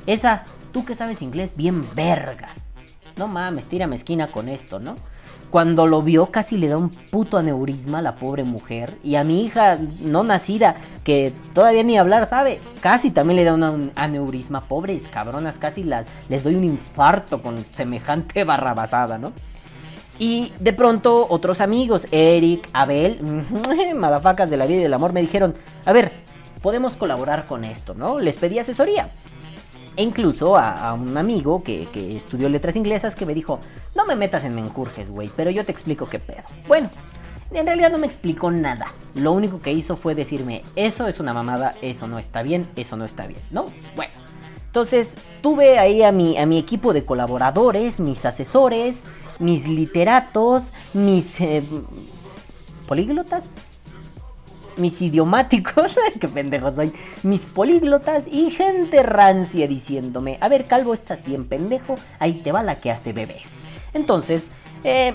esa, 0.06 0.44
tú 0.72 0.84
que 0.84 0.94
sabes 0.94 1.22
inglés, 1.22 1.52
bien 1.56 1.88
vergas. 1.96 2.56
No 3.16 3.26
mames, 3.26 3.64
tírame 3.64 3.96
esquina 3.96 4.30
con 4.30 4.48
esto, 4.48 4.78
¿no? 4.78 4.94
Cuando 5.56 5.86
lo 5.86 6.02
vio 6.02 6.26
casi 6.26 6.58
le 6.58 6.68
da 6.68 6.76
un 6.76 6.90
puto 6.90 7.38
aneurisma 7.38 8.00
a 8.00 8.02
la 8.02 8.16
pobre 8.16 8.44
mujer. 8.44 8.98
Y 9.02 9.14
a 9.14 9.24
mi 9.24 9.42
hija 9.42 9.78
no 10.02 10.22
nacida, 10.22 10.76
que 11.02 11.32
todavía 11.54 11.82
ni 11.82 11.96
hablar 11.96 12.28
sabe, 12.28 12.60
casi 12.82 13.10
también 13.10 13.36
le 13.36 13.44
da 13.44 13.54
un 13.54 13.90
aneurisma. 13.94 14.68
Pobres 14.68 15.04
cabronas, 15.08 15.56
casi 15.56 15.82
las, 15.82 16.08
les 16.28 16.44
doy 16.44 16.56
un 16.56 16.64
infarto 16.64 17.40
con 17.40 17.64
semejante 17.70 18.44
barrabasada, 18.44 19.16
¿no? 19.16 19.32
Y 20.18 20.52
de 20.60 20.74
pronto 20.74 21.26
otros 21.30 21.62
amigos, 21.62 22.06
Eric, 22.10 22.68
Abel, 22.74 23.22
madafacas 23.96 24.50
de 24.50 24.58
la 24.58 24.66
vida 24.66 24.80
y 24.80 24.82
del 24.82 24.92
amor, 24.92 25.14
me 25.14 25.22
dijeron, 25.22 25.54
a 25.86 25.92
ver, 25.94 26.12
podemos 26.60 26.96
colaborar 26.96 27.46
con 27.46 27.64
esto, 27.64 27.94
¿no? 27.94 28.18
Les 28.18 28.36
pedí 28.36 28.58
asesoría. 28.58 29.08
E 29.96 30.02
incluso 30.02 30.56
a, 30.56 30.92
un 30.92 31.16
amigo 31.16 31.62
que, 31.62 31.88
estudió 32.16 32.48
letras 32.48 32.76
inglesas 32.76 33.14
que 33.14 33.24
me 33.24 33.34
dijo, 33.34 33.60
no 33.94 34.04
me 34.04 34.14
metas 34.14 34.44
en 34.44 34.54
mencurjes, 34.54 35.10
güey, 35.10 35.30
pero 35.34 35.50
yo 35.50 35.64
te 35.64 35.72
explico 35.72 36.08
qué 36.08 36.18
pedo. 36.18 36.42
Bueno, 36.68 36.90
en 37.50 37.64
realidad 37.64 37.90
no 37.90 37.98
me 37.98 38.06
explicó 38.06 38.50
nada. 38.50 38.86
Lo 39.14 39.32
único 39.32 39.60
que 39.60 39.72
hizo 39.72 39.96
fue 39.96 40.14
decirme, 40.14 40.64
eso 40.74 41.06
es 41.08 41.18
una 41.18 41.32
mamada, 41.32 41.72
eso 41.80 42.06
no 42.06 42.18
está 42.18 42.42
bien, 42.42 42.68
eso 42.76 42.96
no 42.96 43.06
está 43.06 43.26
bien, 43.26 43.40
¿no? 43.50 43.66
Bueno, 43.94 44.12
entonces 44.66 45.14
tuve 45.40 45.78
ahí 45.78 46.02
a 46.02 46.12
mi, 46.12 46.36
a 46.36 46.44
mi 46.44 46.58
equipo 46.58 46.92
de 46.92 47.06
colaboradores, 47.06 47.98
mis 47.98 48.24
asesores, 48.26 48.96
mis 49.38 49.66
literatos, 49.66 50.64
mis... 50.92 51.40
Eh, 51.40 51.62
políglotas, 52.86 53.44
mis 54.76 55.00
idiomáticos, 55.02 55.96
qué 56.20 56.28
pendejo 56.28 56.72
soy, 56.72 56.92
mis 57.22 57.42
políglotas 57.42 58.24
y 58.30 58.50
gente 58.50 59.02
rancia 59.02 59.66
diciéndome, 59.66 60.38
a 60.40 60.48
ver 60.48 60.66
Calvo, 60.66 60.94
estás 60.94 61.24
bien 61.24 61.46
pendejo, 61.46 61.96
ahí 62.18 62.34
te 62.34 62.52
va 62.52 62.62
la 62.62 62.76
que 62.76 62.90
hace 62.90 63.12
bebés. 63.12 63.60
Entonces, 63.92 64.50
eh, 64.84 65.14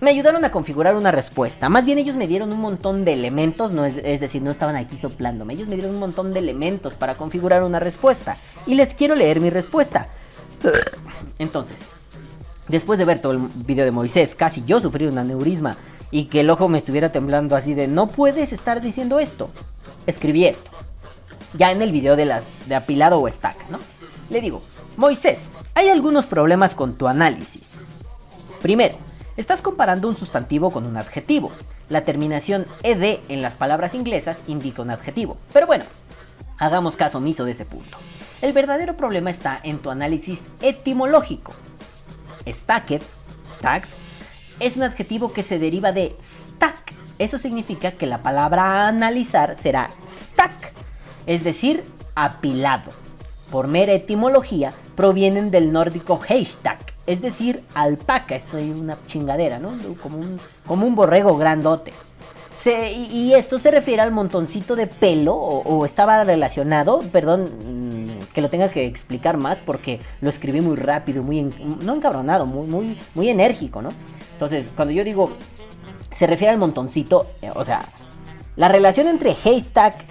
me 0.00 0.10
ayudaron 0.10 0.44
a 0.44 0.50
configurar 0.50 0.96
una 0.96 1.10
respuesta. 1.10 1.68
Más 1.68 1.84
bien 1.84 1.98
ellos 1.98 2.16
me 2.16 2.26
dieron 2.26 2.52
un 2.52 2.60
montón 2.60 3.04
de 3.04 3.12
elementos, 3.12 3.72
no 3.72 3.84
es, 3.84 4.20
decir, 4.20 4.40
no 4.40 4.50
estaban 4.50 4.76
aquí 4.76 4.96
soplándome. 4.96 5.54
Ellos 5.54 5.68
me 5.68 5.76
dieron 5.76 5.94
un 5.94 6.00
montón 6.00 6.32
de 6.32 6.38
elementos 6.38 6.94
para 6.94 7.16
configurar 7.16 7.62
una 7.62 7.80
respuesta. 7.80 8.36
Y 8.66 8.74
les 8.74 8.94
quiero 8.94 9.14
leer 9.14 9.40
mi 9.40 9.50
respuesta. 9.50 10.08
Entonces, 11.38 11.76
después 12.68 12.98
de 12.98 13.04
ver 13.04 13.20
todo 13.20 13.32
el 13.32 13.40
video 13.66 13.84
de 13.84 13.90
Moisés, 13.90 14.34
casi 14.34 14.64
yo 14.64 14.80
sufrí 14.80 15.06
un 15.06 15.18
aneurisma 15.18 15.76
y 16.10 16.24
que 16.24 16.40
el 16.40 16.50
ojo 16.50 16.68
me 16.68 16.78
estuviera 16.78 17.12
temblando 17.12 17.56
así 17.56 17.74
de 17.74 17.86
no 17.86 18.08
puedes 18.08 18.52
estar 18.52 18.80
diciendo 18.80 19.20
esto. 19.20 19.50
Escribí 20.06 20.46
esto. 20.46 20.70
Ya 21.54 21.70
en 21.72 21.82
el 21.82 21.92
video 21.92 22.16
de 22.16 22.24
las 22.24 22.44
de 22.66 22.74
apilado 22.74 23.18
o 23.18 23.28
estaca, 23.28 23.64
¿no? 23.70 23.78
Le 24.30 24.40
digo, 24.40 24.62
Moisés, 24.96 25.38
hay 25.74 25.88
algunos 25.88 26.26
problemas 26.26 26.74
con 26.74 26.94
tu 26.94 27.08
análisis. 27.08 27.62
Primero, 28.62 28.94
estás 29.36 29.62
comparando 29.62 30.08
un 30.08 30.16
sustantivo 30.16 30.70
con 30.70 30.86
un 30.86 30.96
adjetivo. 30.96 31.50
La 31.88 32.04
terminación 32.04 32.66
ed 32.82 33.20
en 33.28 33.42
las 33.42 33.54
palabras 33.54 33.94
inglesas 33.94 34.38
indica 34.46 34.82
un 34.82 34.90
adjetivo. 34.90 35.38
Pero 35.52 35.66
bueno, 35.66 35.84
hagamos 36.58 36.94
caso 36.94 37.18
omiso 37.18 37.44
de 37.44 37.52
ese 37.52 37.64
punto. 37.64 37.98
El 38.42 38.52
verdadero 38.52 38.96
problema 38.96 39.30
está 39.30 39.58
en 39.62 39.78
tu 39.78 39.90
análisis 39.90 40.40
etimológico. 40.62 41.52
Stacked, 42.46 43.02
stacked, 43.58 43.90
es 44.60 44.76
un 44.76 44.84
adjetivo 44.84 45.32
que 45.32 45.42
se 45.42 45.58
deriva 45.58 45.92
de 45.92 46.16
stack. 46.22 46.94
Eso 47.18 47.38
significa 47.38 47.92
que 47.92 48.06
la 48.06 48.22
palabra 48.22 48.86
analizar 48.86 49.56
será 49.56 49.90
stack, 50.08 50.72
es 51.26 51.42
decir, 51.44 51.84
apilado. 52.14 52.90
por 53.50 53.66
mera 53.66 53.92
etimología, 53.92 54.72
provienen 54.94 55.50
del 55.50 55.72
nórdico 55.72 56.18
hashtag, 56.18 56.78
es 57.08 57.20
decir, 57.20 57.64
alpaca, 57.74 58.36
es 58.36 58.44
una 58.52 58.96
chingadera, 59.08 59.58
¿no? 59.58 59.76
Como 60.00 60.18
un, 60.18 60.40
como 60.64 60.86
un 60.86 60.94
borrego 60.94 61.36
grandote. 61.36 61.92
Y, 62.64 63.32
esto 63.32 63.58
se 63.58 63.70
refiere 63.70 64.02
al 64.02 64.12
montoncito 64.12 64.76
de 64.76 64.86
pelo, 64.86 65.34
o, 65.34 65.84
estaba 65.84 66.22
relacionado, 66.24 67.00
perdón 67.10 67.44
mm, 67.44 68.32
que 68.34 68.42
lo 68.42 68.50
tenga 68.50 68.68
que 68.68 68.84
explicar 68.84 69.38
más 69.38 69.60
porque 69.60 69.98
lo 70.20 70.28
escribí 70.28 70.60
muy 70.60 70.76
rápido, 70.76 71.22
muy, 71.22 71.42
no 71.82 71.94
encabronado, 71.94 72.46
muy, 72.46 72.66
muy, 72.66 73.00
muy 73.14 73.30
enérgico, 73.30 73.80
¿no? 73.80 73.90
Entonces, 74.40 74.64
cuando 74.74 74.94
yo 74.94 75.04
digo, 75.04 75.32
se 76.16 76.26
refiere 76.26 76.52
al 76.52 76.58
montoncito, 76.58 77.26
eh, 77.42 77.50
o 77.54 77.62
sea, 77.62 77.82
la 78.56 78.68
relación 78.68 79.06
entre 79.06 79.36
haystack 79.44 80.02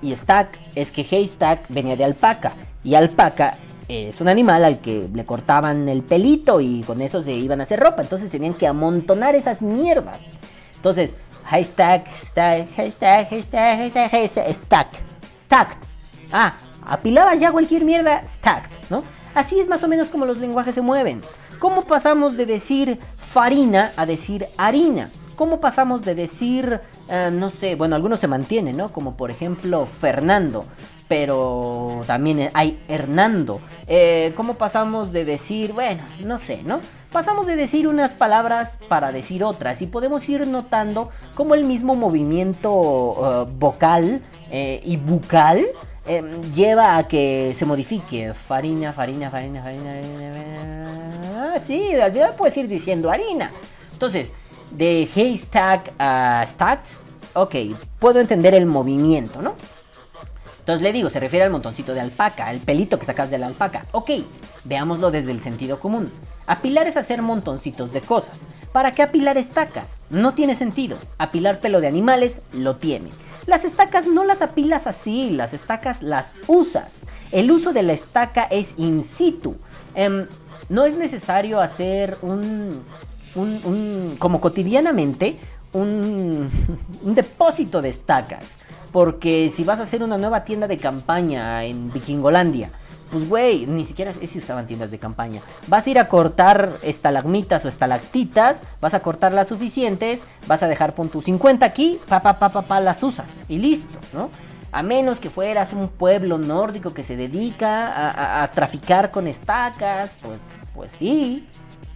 y 0.00 0.14
stack 0.14 0.56
es 0.76 0.92
que 0.92 1.02
haystack 1.02 1.64
venía 1.68 1.96
de 1.96 2.04
alpaca 2.04 2.52
y 2.84 2.94
alpaca 2.94 3.54
es 3.88 4.20
un 4.20 4.28
animal 4.28 4.64
al 4.64 4.78
que 4.78 5.08
le 5.12 5.26
cortaban 5.26 5.88
el 5.88 6.04
pelito 6.04 6.60
y 6.60 6.82
con 6.82 7.00
eso 7.00 7.24
se 7.24 7.32
iban 7.32 7.58
a 7.58 7.64
hacer 7.64 7.80
ropa, 7.80 8.02
entonces 8.02 8.30
tenían 8.30 8.54
que 8.54 8.68
amontonar 8.68 9.34
esas 9.34 9.62
mierdas. 9.62 10.20
Entonces, 10.76 11.10
haystack, 11.50 12.06
stack, 12.14 12.78
haystack, 12.78 13.32
haystack, 13.32 13.80
haystack, 13.80 14.14
haystack, 14.14 14.52
stack, 14.54 14.88
stacked. 15.40 15.78
Ah, 16.30 16.54
apilabas 16.86 17.40
ya 17.40 17.50
cualquier 17.50 17.84
mierda, 17.84 18.22
stacked, 18.28 18.70
¿no? 18.90 19.02
Así 19.34 19.58
es 19.58 19.66
más 19.66 19.82
o 19.82 19.88
menos 19.88 20.06
como 20.06 20.24
los 20.24 20.38
lenguajes 20.38 20.76
se 20.76 20.82
mueven. 20.82 21.20
¿Cómo 21.58 21.82
pasamos 21.82 22.36
de 22.36 22.46
decir 22.46 22.98
farina 23.32 23.92
a 23.96 24.04
decir 24.06 24.48
harina? 24.58 25.10
¿Cómo 25.36 25.60
pasamos 25.60 26.02
de 26.02 26.14
decir, 26.14 26.80
eh, 27.08 27.30
no 27.32 27.48
sé, 27.48 27.74
bueno, 27.74 27.96
algunos 27.96 28.20
se 28.20 28.28
mantienen, 28.28 28.76
¿no? 28.76 28.92
Como 28.92 29.16
por 29.16 29.30
ejemplo 29.30 29.86
Fernando, 29.86 30.66
pero 31.08 32.02
también 32.06 32.50
hay 32.52 32.82
Hernando. 32.86 33.60
Eh, 33.86 34.34
¿Cómo 34.36 34.54
pasamos 34.54 35.10
de 35.10 35.24
decir, 35.24 35.72
bueno, 35.72 36.02
no 36.20 36.36
sé, 36.36 36.62
¿no? 36.62 36.80
Pasamos 37.10 37.46
de 37.46 37.56
decir 37.56 37.88
unas 37.88 38.12
palabras 38.12 38.78
para 38.88 39.10
decir 39.10 39.42
otras 39.42 39.80
y 39.80 39.86
podemos 39.86 40.28
ir 40.28 40.46
notando 40.46 41.10
cómo 41.34 41.54
el 41.54 41.64
mismo 41.64 41.94
movimiento 41.94 43.46
eh, 43.48 43.52
vocal 43.58 44.22
y 44.50 44.96
bucal 44.98 45.66
eh, 46.06 46.22
lleva 46.54 46.96
a 46.96 47.06
que 47.06 47.54
se 47.58 47.64
modifique. 47.64 48.34
Farina, 48.34 48.92
farina, 48.92 49.30
farina, 49.30 49.62
farina, 49.62 49.92
farina, 49.94 50.34
farina. 50.34 51.52
Ah, 51.54 51.60
Sí, 51.60 51.94
al 51.94 52.12
final 52.12 52.34
puedes 52.36 52.56
ir 52.56 52.68
diciendo 52.68 53.10
harina. 53.10 53.50
Entonces, 53.92 54.30
de 54.70 55.08
haystack 55.14 55.92
a 55.98 56.44
stacked, 56.46 56.88
ok, 57.34 57.54
puedo 57.98 58.20
entender 58.20 58.54
el 58.54 58.66
movimiento, 58.66 59.42
¿no? 59.42 59.54
Entonces 60.62 60.82
le 60.82 60.92
digo, 60.92 61.10
se 61.10 61.18
refiere 61.18 61.44
al 61.44 61.50
montoncito 61.50 61.92
de 61.92 62.00
alpaca, 62.00 62.46
al 62.46 62.60
pelito 62.60 62.96
que 62.96 63.04
sacas 63.04 63.30
de 63.30 63.38
la 63.38 63.48
alpaca. 63.48 63.84
Ok, 63.90 64.10
veámoslo 64.64 65.10
desde 65.10 65.32
el 65.32 65.40
sentido 65.42 65.80
común. 65.80 66.08
Apilar 66.46 66.86
es 66.86 66.96
hacer 66.96 67.20
montoncitos 67.20 67.92
de 67.92 68.00
cosas. 68.00 68.38
¿Para 68.72 68.92
qué 68.92 69.02
apilar 69.02 69.36
estacas? 69.38 69.94
No 70.08 70.34
tiene 70.34 70.54
sentido. 70.54 70.98
Apilar 71.18 71.58
pelo 71.58 71.80
de 71.80 71.88
animales 71.88 72.36
lo 72.52 72.76
tiene. 72.76 73.10
Las 73.46 73.64
estacas 73.64 74.06
no 74.06 74.24
las 74.24 74.40
apilas 74.40 74.86
así, 74.86 75.30
las 75.30 75.52
estacas 75.52 76.00
las 76.00 76.26
usas. 76.46 77.00
El 77.32 77.50
uso 77.50 77.72
de 77.72 77.82
la 77.82 77.94
estaca 77.94 78.44
es 78.44 78.68
in 78.76 79.00
situ. 79.02 79.56
Em, 79.96 80.28
no 80.68 80.84
es 80.84 80.96
necesario 80.96 81.60
hacer 81.60 82.16
un, 82.22 82.80
un- 83.34 83.60
un- 83.64 84.16
como 84.20 84.40
cotidianamente, 84.40 85.36
un, 87.04 87.14
depósito 87.14 87.82
de 87.82 87.90
estacas. 87.90 88.44
Porque 88.92 89.50
si 89.54 89.64
vas 89.64 89.80
a 89.80 89.84
hacer 89.84 90.02
una 90.02 90.18
nueva 90.18 90.44
tienda 90.44 90.68
de 90.68 90.78
campaña 90.78 91.64
en 91.64 91.92
Vikingolandia, 91.92 92.70
pues 93.10 93.28
güey, 93.28 93.66
ni 93.66 93.84
siquiera 93.84 94.12
si 94.14 94.38
usaban 94.38 94.66
tiendas 94.66 94.90
de 94.90 94.98
campaña. 94.98 95.42
Vas 95.66 95.86
a 95.86 95.90
ir 95.90 95.98
a 95.98 96.08
cortar 96.08 96.78
estalagmitas 96.82 97.64
o 97.64 97.68
estalactitas, 97.68 98.60
vas 98.80 98.94
a 98.94 99.00
cortar 99.00 99.32
las 99.32 99.48
suficientes, 99.48 100.20
vas 100.46 100.62
a 100.62 100.68
dejar 100.68 100.94
pon 100.94 101.08
tus 101.08 101.24
50 101.24 101.64
aquí, 101.66 102.00
pa 102.08 102.80
las 102.80 103.02
usas 103.02 103.26
y 103.48 103.58
listo, 103.58 103.98
¿no? 104.12 104.30
A 104.72 104.82
menos 104.82 105.20
que 105.20 105.28
fueras 105.28 105.74
un 105.74 105.88
pueblo 105.88 106.38
nórdico 106.38 106.94
que 106.94 107.04
se 107.04 107.16
dedica 107.16 107.88
a, 107.92 108.10
a- 108.10 108.42
a 108.42 108.50
traficar 108.50 109.10
con 109.10 109.26
estacas, 109.26 110.14
pues, 110.22 110.40
pues 110.74 110.90
sí. 110.98 111.46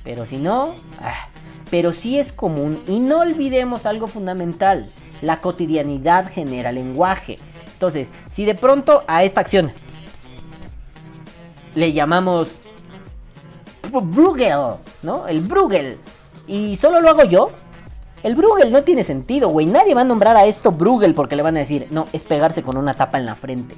Pero 0.05 0.27
si 0.27 0.37
no, 0.37 0.75
ah, 1.01 1.29
pero 1.71 1.93
sí 1.93 2.19
es 2.19 2.33
común 2.33 2.83
y 2.87 3.01
no 3.01 3.21
olvidemos 3.21 3.87
algo 3.87 4.07
fundamental. 4.07 4.89
La 5.23 5.41
cotidianidad 5.41 6.31
genera 6.31 6.73
lenguaje. 6.73 7.37
Entonces, 7.73 8.09
si 8.31 8.45
de 8.45 8.55
pronto 8.55 9.05
a 9.07 9.25
esta 9.25 9.41
acción 9.41 9.73
le 11.75 11.93
llamamos 11.93 12.51
Bruegel, 13.91 14.77
¿no? 15.03 15.27
El 15.27 15.41
Bruegel. 15.43 15.99
Y 16.47 16.77
solo 16.77 17.01
lo 17.01 17.11
hago 17.11 17.25
yo. 17.25 17.51
El 18.23 18.35
Bruegel 18.35 18.73
no 18.73 18.83
tiene 18.83 19.05
sentido, 19.05 19.49
güey. 19.49 19.67
Nadie 19.67 19.95
va 19.95 20.01
a 20.01 20.05
nombrar 20.05 20.37
a 20.37 20.47
esto 20.47 20.73
Bruegel 20.73 21.15
porque 21.15 21.37
le 21.37 21.43
van 21.43 21.57
a 21.57 21.61
decir, 21.61 21.87
no, 21.91 22.07
es 22.13 22.23
pegarse 22.23 22.63
con 22.63 22.77
una 22.77 22.95
tapa 22.95 23.19
en 23.19 23.27
la 23.27 23.35
frente. 23.35 23.75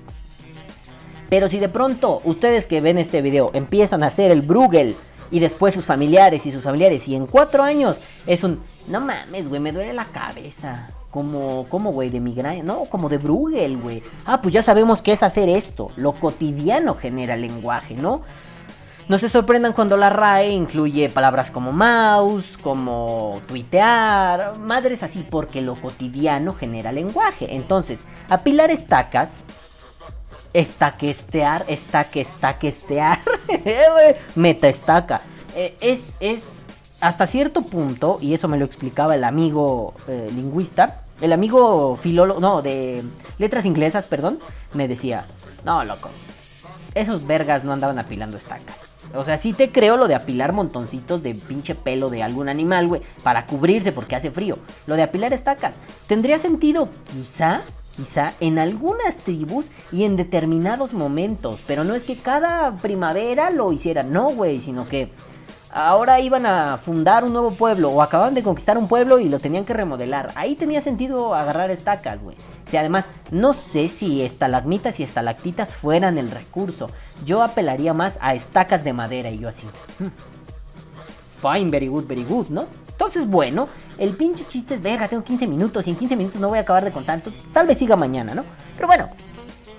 Pero 1.28 1.48
si 1.48 1.58
de 1.58 1.68
pronto 1.68 2.20
ustedes 2.24 2.66
que 2.66 2.80
ven 2.80 2.98
este 2.98 3.20
video 3.20 3.50
empiezan 3.52 4.02
a 4.02 4.06
hacer 4.06 4.30
el 4.30 4.42
Bruegel 4.42 4.96
y 5.30 5.40
después 5.40 5.74
sus 5.74 5.86
familiares 5.86 6.46
y 6.46 6.52
sus 6.52 6.64
familiares 6.64 7.06
y 7.08 7.14
en 7.14 7.26
cuatro 7.26 7.62
años 7.62 7.98
es 8.26 8.44
un, 8.44 8.62
no 8.88 9.00
mames, 9.00 9.48
güey, 9.48 9.60
me 9.60 9.72
duele 9.72 9.92
la 9.92 10.06
cabeza. 10.06 10.90
Como, 11.10 11.66
como, 11.70 11.90
güey, 11.90 12.10
de 12.10 12.20
migraña. 12.20 12.62
No, 12.62 12.84
como 12.84 13.08
de 13.08 13.16
Bruegel, 13.16 13.78
güey. 13.78 14.02
Ah, 14.26 14.42
pues 14.42 14.52
ya 14.52 14.62
sabemos 14.62 15.00
qué 15.00 15.12
es 15.12 15.22
hacer 15.22 15.48
esto. 15.48 15.90
Lo 15.96 16.12
cotidiano 16.12 16.94
genera 16.96 17.34
lenguaje, 17.34 17.94
¿no? 17.94 18.22
No 19.08 19.16
se 19.16 19.30
sorprendan 19.30 19.72
cuando 19.72 19.96
la 19.96 20.10
RAE 20.10 20.50
incluye 20.50 21.08
palabras 21.08 21.50
como 21.50 21.72
mouse, 21.72 22.58
como 22.58 23.40
tuitear, 23.48 24.58
madres 24.58 25.02
así, 25.02 25.26
porque 25.28 25.62
lo 25.62 25.76
cotidiano 25.76 26.52
genera 26.52 26.92
lenguaje. 26.92 27.56
Entonces, 27.56 28.00
apilar 28.28 28.70
estacas, 28.70 29.32
estaquestear, 30.52 31.64
estaque, 31.68 32.22
estaquestear, 32.22 33.18
meta 34.34 34.68
estaca. 34.68 35.20
Eh, 35.54 35.76
es, 35.80 36.00
es 36.20 36.44
hasta 37.00 37.26
cierto 37.26 37.62
punto, 37.62 38.18
y 38.20 38.34
eso 38.34 38.48
me 38.48 38.58
lo 38.58 38.64
explicaba 38.64 39.14
el 39.14 39.24
amigo 39.24 39.94
eh, 40.08 40.30
lingüista, 40.34 41.02
el 41.20 41.32
amigo 41.32 41.96
filólogo, 41.96 42.40
no, 42.40 42.62
de 42.62 43.04
letras 43.38 43.64
inglesas, 43.64 44.06
perdón, 44.06 44.38
me 44.72 44.88
decía, 44.88 45.26
no, 45.64 45.84
loco, 45.84 46.10
esos 46.94 47.26
vergas 47.26 47.64
no 47.64 47.72
andaban 47.72 47.98
apilando 47.98 48.36
estacas. 48.36 48.92
O 49.14 49.24
sea, 49.24 49.38
sí 49.38 49.52
te 49.52 49.70
creo 49.70 49.96
lo 49.96 50.06
de 50.06 50.14
apilar 50.14 50.52
montoncitos 50.52 51.22
de 51.22 51.34
pinche 51.34 51.74
pelo 51.74 52.10
de 52.10 52.22
algún 52.22 52.48
animal, 52.48 52.88
güey, 52.88 53.02
para 53.22 53.46
cubrirse 53.46 53.92
porque 53.92 54.16
hace 54.16 54.30
frío. 54.30 54.58
Lo 54.86 54.96
de 54.96 55.02
apilar 55.02 55.32
estacas 55.32 55.76
tendría 56.06 56.38
sentido 56.38 56.90
quizá, 57.12 57.62
quizá 57.98 58.32
en 58.38 58.60
algunas 58.60 59.16
tribus 59.16 59.66
y 59.90 60.04
en 60.04 60.14
determinados 60.16 60.92
momentos, 60.92 61.60
pero 61.66 61.82
no 61.82 61.96
es 61.96 62.04
que 62.04 62.16
cada 62.16 62.76
primavera 62.76 63.50
lo 63.50 63.72
hicieran, 63.72 64.12
no, 64.12 64.30
güey, 64.30 64.60
sino 64.60 64.86
que 64.86 65.10
ahora 65.72 66.20
iban 66.20 66.46
a 66.46 66.78
fundar 66.78 67.24
un 67.24 67.32
nuevo 67.32 67.50
pueblo 67.50 67.90
o 67.90 68.00
acababan 68.00 68.34
de 68.34 68.44
conquistar 68.44 68.78
un 68.78 68.86
pueblo 68.86 69.18
y 69.18 69.28
lo 69.28 69.40
tenían 69.40 69.64
que 69.64 69.74
remodelar. 69.74 70.30
Ahí 70.36 70.54
tenía 70.54 70.80
sentido 70.80 71.34
agarrar 71.34 71.72
estacas, 71.72 72.22
güey. 72.22 72.36
Si 72.70 72.76
además, 72.76 73.06
no 73.32 73.52
sé 73.52 73.88
si 73.88 74.22
estalagmitas 74.22 75.00
y 75.00 75.02
estalactitas 75.02 75.74
fueran 75.74 76.18
el 76.18 76.30
recurso. 76.30 76.88
Yo 77.26 77.42
apelaría 77.42 77.94
más 77.94 78.14
a 78.20 78.34
estacas 78.34 78.84
de 78.84 78.92
madera 78.92 79.30
y 79.30 79.40
yo 79.40 79.48
así. 79.48 79.66
"Hmm, 79.98 80.06
Fine, 81.42 81.70
very 81.70 81.88
good, 81.88 82.06
very 82.06 82.24
good, 82.24 82.48
¿no? 82.48 82.66
Entonces, 82.98 83.28
bueno, 83.28 83.68
el 83.96 84.16
pinche 84.16 84.44
chiste 84.48 84.74
es, 84.74 84.82
verga, 84.82 85.06
tengo 85.06 85.22
15 85.22 85.46
minutos 85.46 85.86
y 85.86 85.90
en 85.90 85.96
15 85.96 86.16
minutos 86.16 86.40
no 86.40 86.48
voy 86.48 86.58
a 86.58 86.62
acabar 86.62 86.84
de 86.84 86.90
contar. 86.90 87.22
Tal 87.52 87.68
vez 87.68 87.78
siga 87.78 87.94
mañana, 87.94 88.34
¿no? 88.34 88.44
Pero 88.74 88.88
bueno, 88.88 89.08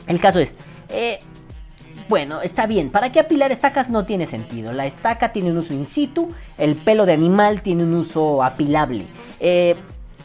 el 0.08 0.22
caso 0.22 0.40
es, 0.40 0.56
eh, 0.88 1.20
bueno, 2.08 2.40
está 2.40 2.66
bien. 2.66 2.90
¿Para 2.90 3.12
qué 3.12 3.20
apilar 3.20 3.52
estacas? 3.52 3.90
No 3.90 4.06
tiene 4.06 4.26
sentido. 4.26 4.72
La 4.72 4.86
estaca 4.86 5.34
tiene 5.34 5.52
un 5.52 5.58
uso 5.58 5.74
in 5.74 5.86
situ, 5.86 6.30
el 6.58 6.78
pelo 6.78 7.06
de 7.06 7.12
animal 7.12 7.62
tiene 7.62 7.84
un 7.84 7.94
uso 7.94 8.42
apilable. 8.42 9.06
Eh, 9.42 9.76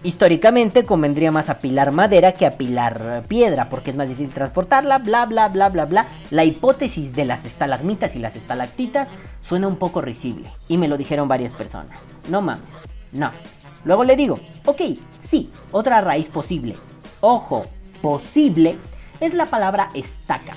históricamente 0.04 0.84
convendría 0.84 1.32
más 1.32 1.48
apilar 1.48 1.90
madera 1.90 2.32
que 2.32 2.46
apilar 2.46 3.24
piedra, 3.26 3.68
porque 3.68 3.90
es 3.90 3.96
más 3.96 4.06
difícil 4.06 4.32
transportarla, 4.32 4.98
bla, 4.98 5.26
bla, 5.26 5.48
bla, 5.48 5.68
bla, 5.70 5.86
bla. 5.86 6.06
La 6.30 6.44
hipótesis 6.44 7.12
de 7.12 7.24
las 7.24 7.44
estalagmitas 7.44 8.14
y 8.14 8.20
las 8.20 8.36
estalactitas 8.36 9.08
suena 9.40 9.66
un 9.66 9.76
poco 9.76 10.00
risible, 10.00 10.52
y 10.68 10.78
me 10.78 10.86
lo 10.86 10.96
dijeron 10.96 11.26
varias 11.26 11.52
personas. 11.52 11.98
No 12.28 12.40
mames, 12.40 12.62
no. 13.12 13.32
Luego 13.84 14.04
le 14.04 14.14
digo, 14.14 14.38
ok, 14.64 14.80
sí, 15.20 15.50
otra 15.72 16.00
raíz 16.00 16.28
posible. 16.28 16.76
Ojo, 17.20 17.66
posible 18.00 18.78
es 19.20 19.34
la 19.34 19.46
palabra 19.46 19.90
estaca. 19.94 20.56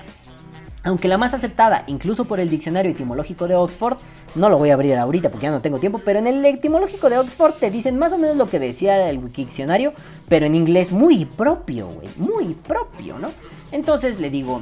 Aunque 0.87 1.09
la 1.09 1.17
más 1.17 1.33
aceptada, 1.33 1.83
incluso 1.87 2.23
por 2.23 2.39
el 2.39 2.49
diccionario 2.49 2.91
etimológico 2.91 3.45
de 3.49 3.55
Oxford, 3.55 3.97
no 4.35 4.47
lo 4.47 4.57
voy 4.57 4.69
a 4.69 4.75
abrir 4.75 4.95
ahorita 4.95 5.29
porque 5.29 5.47
ya 5.47 5.51
no 5.51 5.59
tengo 5.59 5.79
tiempo, 5.79 5.99
pero 5.99 6.19
en 6.19 6.27
el 6.27 6.45
etimológico 6.45 7.09
de 7.09 7.17
Oxford 7.17 7.55
te 7.55 7.69
dicen 7.69 7.99
más 7.99 8.13
o 8.13 8.17
menos 8.17 8.37
lo 8.37 8.47
que 8.47 8.57
decía 8.57 9.09
el 9.09 9.33
diccionario, 9.33 9.91
pero 10.29 10.45
en 10.45 10.55
inglés 10.55 10.93
muy 10.93 11.25
propio, 11.25 11.87
güey, 11.87 12.07
muy 12.15 12.53
propio, 12.53 13.19
¿no? 13.19 13.31
Entonces 13.73 14.21
le 14.21 14.29
digo, 14.29 14.61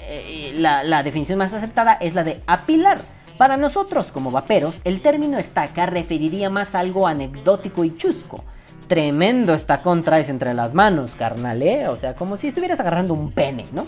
eh, 0.00 0.54
la, 0.56 0.82
la 0.82 1.02
definición 1.02 1.38
más 1.38 1.52
aceptada 1.52 1.92
es 1.92 2.14
la 2.14 2.24
de 2.24 2.40
apilar. 2.46 2.98
Para 3.36 3.58
nosotros, 3.58 4.12
como 4.12 4.30
vaperos, 4.30 4.78
el 4.84 5.02
término 5.02 5.36
estaca 5.36 5.84
referiría 5.84 6.48
más 6.48 6.74
a 6.74 6.78
algo 6.78 7.06
anecdótico 7.06 7.84
y 7.84 7.94
chusco. 7.98 8.42
Tremendo 8.88 9.52
estacón 9.52 10.04
traes 10.04 10.30
entre 10.30 10.54
las 10.54 10.72
manos, 10.72 11.14
carnal, 11.16 11.60
¿eh? 11.60 11.88
O 11.88 11.96
sea, 11.96 12.14
como 12.14 12.38
si 12.38 12.48
estuvieras 12.48 12.80
agarrando 12.80 13.12
un 13.12 13.30
pene, 13.30 13.66
¿no? 13.72 13.86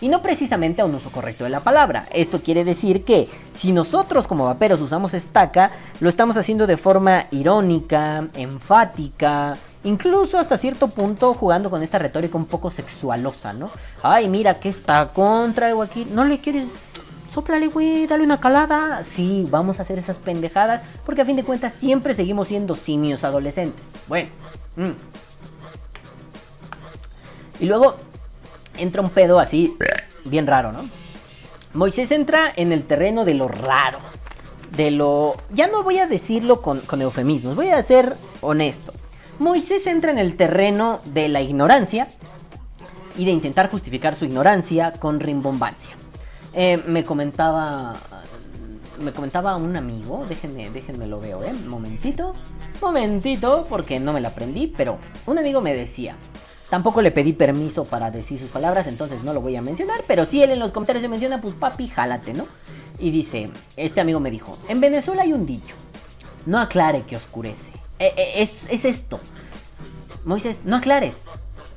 Y 0.00 0.08
no 0.08 0.22
precisamente 0.22 0.82
a 0.82 0.84
un 0.84 0.94
uso 0.94 1.10
correcto 1.10 1.44
de 1.44 1.50
la 1.50 1.60
palabra. 1.60 2.04
Esto 2.12 2.40
quiere 2.40 2.64
decir 2.64 3.04
que 3.04 3.28
si 3.52 3.72
nosotros 3.72 4.26
como 4.26 4.44
vaperos 4.44 4.80
usamos 4.80 5.14
estaca, 5.14 5.70
lo 6.00 6.08
estamos 6.08 6.36
haciendo 6.36 6.66
de 6.66 6.76
forma 6.76 7.26
irónica, 7.30 8.28
enfática, 8.34 9.56
incluso 9.84 10.38
hasta 10.38 10.58
cierto 10.58 10.88
punto 10.88 11.34
jugando 11.34 11.70
con 11.70 11.82
esta 11.82 11.98
retórica 11.98 12.36
un 12.36 12.46
poco 12.46 12.70
sexualosa, 12.70 13.52
¿no? 13.52 13.70
Ay, 14.02 14.28
mira 14.28 14.58
que 14.60 14.68
está 14.68 15.12
contra 15.12 15.70
aquí, 15.82 16.06
no 16.10 16.24
le 16.24 16.40
quieres 16.40 16.66
Sóplale, 17.34 17.66
güey, 17.66 18.06
dale 18.06 18.22
una 18.22 18.38
calada. 18.38 19.02
Sí, 19.16 19.44
vamos 19.50 19.80
a 19.80 19.82
hacer 19.82 19.98
esas 19.98 20.18
pendejadas. 20.18 20.82
Porque 21.04 21.22
a 21.22 21.24
fin 21.24 21.34
de 21.34 21.42
cuentas 21.42 21.72
siempre 21.72 22.14
seguimos 22.14 22.46
siendo 22.46 22.76
simios 22.76 23.24
adolescentes. 23.24 23.82
Bueno. 24.06 24.28
Mm. 24.76 24.92
Y 27.58 27.66
luego 27.66 27.96
entra 28.78 29.02
un 29.02 29.10
pedo 29.10 29.38
así, 29.38 29.76
bien 30.24 30.46
raro, 30.46 30.72
¿no? 30.72 30.84
Moisés 31.74 32.12
entra 32.12 32.52
en 32.54 32.72
el 32.72 32.84
terreno 32.84 33.24
de 33.24 33.34
lo 33.34 33.48
raro. 33.48 33.98
De 34.76 34.90
lo... 34.90 35.34
Ya 35.52 35.66
no 35.66 35.82
voy 35.82 35.98
a 35.98 36.06
decirlo 36.06 36.62
con, 36.62 36.82
eufemismos, 37.00 37.56
voy 37.56 37.68
a 37.68 37.82
ser 37.82 38.16
honesto. 38.40 38.92
Moisés 39.38 39.86
entra 39.86 40.12
en 40.12 40.18
el 40.18 40.36
terreno 40.36 41.00
de 41.06 41.28
la 41.28 41.40
ignorancia 41.40 42.08
y 43.16 43.24
de 43.24 43.32
intentar 43.32 43.70
justificar 43.70 44.14
su 44.14 44.24
ignorancia 44.24 44.92
con 44.92 45.20
rimbombancia. 45.20 45.96
Eh, 46.52 46.80
me 46.86 47.04
comentaba. 47.04 47.94
Me 49.00 49.10
comentaba 49.10 49.56
un 49.56 49.76
amigo, 49.76 50.24
déjenme, 50.28 50.70
déjenme 50.70 51.08
lo 51.08 51.18
veo, 51.18 51.42
¿eh? 51.42 51.52
Momentito, 51.66 52.32
momentito, 52.80 53.64
porque 53.68 53.98
no 53.98 54.12
me 54.12 54.20
la 54.20 54.28
aprendí, 54.28 54.68
pero 54.68 54.98
un 55.26 55.36
amigo 55.36 55.60
me 55.60 55.74
decía. 55.74 56.16
Tampoco 56.70 57.02
le 57.02 57.10
pedí 57.10 57.32
permiso 57.32 57.84
para 57.84 58.10
decir 58.10 58.40
sus 58.40 58.50
palabras, 58.50 58.86
entonces 58.86 59.22
no 59.22 59.32
lo 59.32 59.40
voy 59.40 59.56
a 59.56 59.62
mencionar, 59.62 60.00
pero 60.06 60.24
si 60.24 60.42
él 60.42 60.50
en 60.50 60.58
los 60.58 60.72
comentarios 60.72 61.02
se 61.02 61.08
menciona, 61.08 61.40
pues 61.40 61.54
papi, 61.54 61.88
jálate, 61.88 62.32
¿no? 62.32 62.46
Y 62.98 63.10
dice, 63.10 63.50
este 63.76 64.00
amigo 64.00 64.18
me 64.18 64.30
dijo, 64.30 64.56
en 64.68 64.80
Venezuela 64.80 65.22
hay 65.22 65.32
un 65.32 65.46
dicho, 65.46 65.74
no 66.46 66.58
aclare 66.58 67.02
que 67.02 67.16
oscurece. 67.16 67.70
Eh, 67.98 68.12
eh, 68.16 68.32
es, 68.36 68.62
es 68.70 68.84
esto. 68.84 69.20
Moisés, 70.24 70.60
no 70.64 70.76
aclares, 70.76 71.16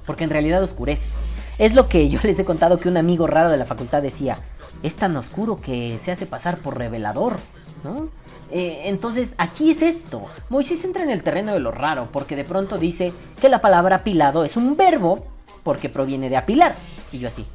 porque 0.06 0.24
en 0.24 0.30
realidad 0.30 0.64
oscureces. 0.64 1.14
Es 1.60 1.74
lo 1.74 1.90
que 1.90 2.10
yo 2.10 2.20
les 2.24 2.40
he 2.40 2.46
contado 2.46 2.80
que 2.80 2.90
un 2.90 2.98
amigo 2.98 3.28
raro 3.28 3.52
de 3.52 3.58
la 3.58 3.66
facultad 3.66 4.02
decía, 4.02 4.40
es 4.84 4.96
tan 4.96 5.16
oscuro 5.18 5.60
que 5.60 6.00
se 6.04 6.12
hace 6.12 6.26
pasar 6.26 6.60
por 6.60 6.78
revelador, 6.78 7.38
¿no? 7.84 8.10
Eh, 8.52 8.84
entonces, 8.86 9.30
aquí 9.38 9.72
es 9.72 9.82
esto. 9.82 10.24
Moisés 10.50 10.84
entra 10.84 11.04
en 11.04 11.10
el 11.10 11.24
terreno 11.24 11.54
de 11.54 11.60
lo 11.60 11.72
raro, 11.72 12.08
porque 12.12 12.36
de 12.36 12.44
pronto 12.44 12.78
dice 12.78 13.12
que 13.42 13.50
la 13.50 13.60
palabra 13.60 13.98
apilado 13.98 14.46
es 14.46 14.56
un 14.58 14.78
verbo 14.78 15.26
porque 15.64 15.90
proviene 15.90 16.30
de 16.30 16.38
apilar. 16.38 16.76
Y 17.12 17.20
yo 17.20 17.28
así. 17.28 17.46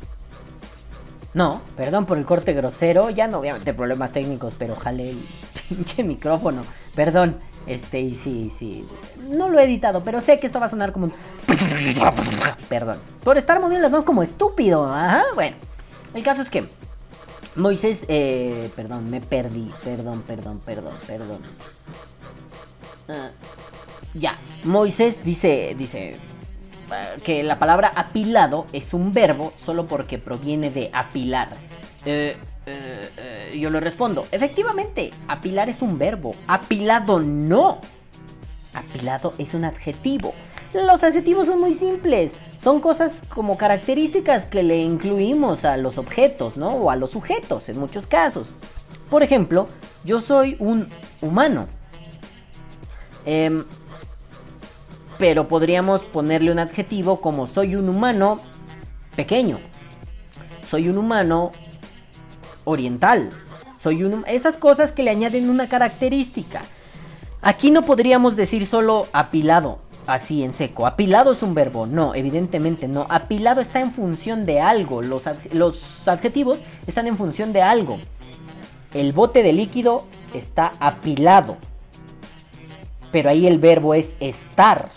No, 1.35 1.63
perdón 1.77 2.05
por 2.05 2.19
el 2.19 2.27
corte 2.27 2.53
grosero, 2.53 3.09
ya 3.09 3.27
no 3.27 3.39
obviamente 3.39 3.73
problemas 3.73 4.13
técnicos, 4.13 4.55
pero 4.59 4.77
jale 4.77 5.11
el 5.11 5.19
pinche 5.69 6.05
micrófono. 6.05 6.63
Perdón, 6.95 7.39
este, 7.67 8.01
y 8.01 8.15
sí, 8.15 8.53
sí. 8.59 8.87
No 9.29 9.49
lo 9.49 9.59
he 9.59 9.65
editado, 9.65 10.05
pero 10.05 10.21
sé 10.21 10.37
que 10.37 10.47
esto 10.47 10.61
va 10.61 10.67
a 10.67 10.69
sonar 10.69 10.93
como 10.93 11.07
un. 11.07 11.13
Perdón. 12.69 12.99
Por 13.25 13.39
estar 13.39 13.61
moviendo 13.61 13.83
las 13.83 13.93
manos 13.93 14.05
como 14.05 14.23
estúpido. 14.23 14.85
Ajá, 14.93 15.23
bueno. 15.35 15.57
El 16.13 16.23
caso 16.23 16.43
es 16.43 16.51
que 16.51 16.67
Moisés, 17.57 18.05
eh, 18.09 18.71
perdón, 18.75 19.11
me 19.11 19.21
perdí. 19.21 19.71
Perdón, 19.85 20.23
perdón, 20.23 20.61
perdón, 20.65 20.95
perdón. 21.07 21.41
Ah, 23.09 23.31
ya, 24.15 24.35
Moisés 24.65 25.25
dice, 25.25 25.75
dice 25.77 26.15
ah, 26.91 27.17
que 27.23 27.43
la 27.43 27.59
palabra 27.59 27.93
apilado 27.95 28.67
es 28.73 28.95
un 28.95 29.13
verbo 29.13 29.53
solo 29.57 29.87
porque 29.87 30.19
proviene 30.19 30.71
de 30.71 30.91
apilar. 30.93 31.51
Eh, 32.05 32.37
eh, 32.67 33.09
eh, 33.17 33.59
yo 33.59 33.71
le 33.71 33.81
respondo, 33.81 34.27
efectivamente, 34.31 35.11
apilar 35.29 35.69
es 35.69 35.83
un 35.83 35.99
verbo, 35.99 36.33
apilado 36.47 37.21
no. 37.21 37.81
Apilado 38.75 39.33
es 39.39 39.55
un 39.55 39.65
adjetivo. 39.65 40.35
Los 40.75 41.03
adjetivos 41.03 41.47
son 41.47 41.61
muy 41.61 41.75
simples. 41.75 42.33
Son 42.63 42.81
cosas 42.81 43.21
como 43.29 43.59
características 43.59 44.47
que 44.47 44.63
le 44.63 44.79
incluimos 44.79 45.65
a 45.65 45.77
los 45.77 45.99
objetos, 45.99 46.57
¿no? 46.57 46.71
O 46.77 46.91
a 46.91 46.97
los 46.97 47.11
sujetos 47.11 47.69
en 47.69 47.79
muchos 47.79 48.07
casos. 48.07 48.47
Por 49.11 49.23
ejemplo, 49.23 49.69
yo 50.05 50.21
soy 50.21 50.57
un 50.59 50.89
humano. 51.21 51.67
Em, 53.27 53.65
pero 55.19 55.47
podríamos 55.47 56.05
ponerle 56.05 56.51
un 56.51 56.59
adjetivo 56.59 57.21
como 57.21 57.47
soy 57.47 57.77
un 57.77 57.89
humano 57.89 58.39
pequeño. 59.15 59.61
Soy 60.71 60.89
un 60.89 60.97
humano 60.97 61.53
oriental. 62.65 63.31
Soy 63.79 64.05
un 64.05 64.25
esas 64.27 64.57
cosas 64.57 64.93
que 64.93 65.03
le 65.03 65.11
añaden 65.11 65.51
una 65.51 65.69
característica. 65.69 66.63
Aquí 67.43 67.71
no 67.71 67.83
podríamos 67.83 68.37
decir 68.37 68.67
solo 68.67 69.09
apilado 69.13 69.81
así 70.07 70.43
en 70.43 70.55
seco. 70.55 70.87
Apilado 70.87 71.33
es 71.33 71.43
un 71.43 71.55
verbo. 71.55 71.87
No, 71.87 72.15
evidentemente 72.15 72.89
no. 72.89 73.07
Apilado 73.09 73.61
está 73.61 73.81
en 73.81 73.93
función 73.93 74.45
de 74.45 74.61
algo. 74.61 75.03
Los, 75.03 75.25
los 75.53 76.09
adjetivos 76.09 76.61
están 76.87 77.07
en 77.07 77.17
función 77.17 77.53
de 77.53 77.63
algo. 77.63 77.99
El 78.93 79.13
bote 79.13 79.43
de 79.43 79.53
líquido 79.53 80.07
está 80.35 80.73
apilado. 80.81 81.57
Pero 83.11 83.31
ahí 83.31 83.47
el 83.47 83.59
verbo 83.59 83.95
es 83.95 84.15
estar. 84.21 84.91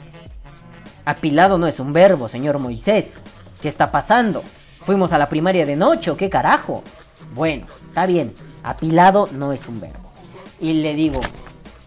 Apilado 1.05 1.57
no 1.57 1.67
es 1.67 1.79
un 1.79 1.93
verbo, 1.93 2.27
señor 2.27 2.59
Moisés. 2.59 3.13
¿Qué 3.61 3.67
está 3.67 3.91
pasando? 3.91 4.43
¿Fuimos 4.85 5.13
a 5.13 5.17
la 5.17 5.29
primaria 5.29 5.65
de 5.65 5.75
noche 5.75 6.11
qué 6.17 6.29
carajo? 6.29 6.83
Bueno, 7.33 7.67
está 7.75 8.05
bien. 8.05 8.33
Apilado 8.63 9.27
no 9.31 9.51
es 9.51 9.67
un 9.67 9.79
verbo. 9.79 10.11
Y 10.59 10.73
le 10.81 10.93
digo, 10.93 11.21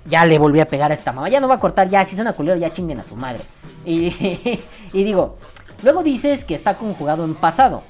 ya 0.07 0.25
le 0.25 0.39
volví 0.39 0.61
a 0.61 0.69
pegar 0.69 0.91
a 0.91 0.95
esta 0.95 1.13
mamá. 1.13 1.29
Ya 1.29 1.41
no 1.41 1.49
va 1.49 1.57
a 1.57 1.61
cortar, 1.61 1.89
ya, 1.89 2.05
si 2.05 2.15
es 2.15 2.21
una 2.21 2.33
culero, 2.33 2.59
ya 2.59 2.73
chinguen 2.73 3.01
a 3.01 3.05
su 3.05 3.17
madre. 3.17 3.41
Y, 3.85 4.07
y 4.93 5.05
digo, 5.05 5.39
luego 5.83 6.03
dices 6.03 6.45
que 6.45 6.55
está 6.55 6.77
conjugado 6.77 7.25
en 7.25 7.35
pasado. 7.35 7.83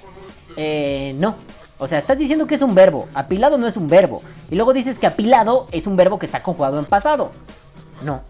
Eh, 0.56 1.14
no. 1.18 1.36
O 1.78 1.86
sea, 1.86 1.98
estás 1.98 2.18
diciendo 2.18 2.46
que 2.46 2.56
es 2.56 2.62
un 2.62 2.74
verbo. 2.74 3.08
Apilado 3.14 3.56
no 3.56 3.68
es 3.68 3.76
un 3.76 3.88
verbo. 3.88 4.20
Y 4.50 4.56
luego 4.56 4.72
dices 4.72 4.98
que 4.98 5.06
apilado 5.06 5.66
es 5.70 5.86
un 5.86 5.96
verbo 5.96 6.18
que 6.18 6.26
está 6.26 6.42
conjugado 6.42 6.78
en 6.78 6.84
pasado. 6.84 7.30
No. 8.02 8.22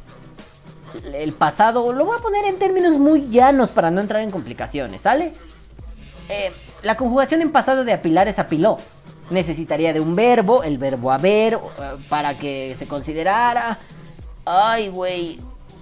El 1.13 1.33
pasado 1.33 1.93
lo 1.93 2.05
voy 2.05 2.19
a 2.19 2.23
poner 2.23 2.45
en 2.45 2.59
términos 2.59 2.99
muy 2.99 3.29
llanos 3.29 3.71
para 3.71 3.91
no 3.91 4.01
entrar 4.01 4.23
en 4.23 4.31
complicaciones, 4.31 5.03
¿sale? 5.03 5.33
Eh, 6.29 6.53
la 6.83 6.97
conjugación 6.97 7.43
en 7.43 7.51
pasado 7.51 7.85
de 7.85 7.93
apilar 7.93 8.29
es 8.29 8.39
apiló 8.39 8.79
necesitaría 9.31 9.93
de 9.93 10.01
un 10.01 10.15
verbo, 10.15 10.63
el 10.63 10.79
verbo 10.79 11.13
haber, 11.13 11.55
eh, 11.55 11.59
para 12.09 12.35
que 12.35 12.75
se 12.79 12.87
considerara. 12.87 13.79
Ay, 14.45 14.89
güey, 14.89 15.39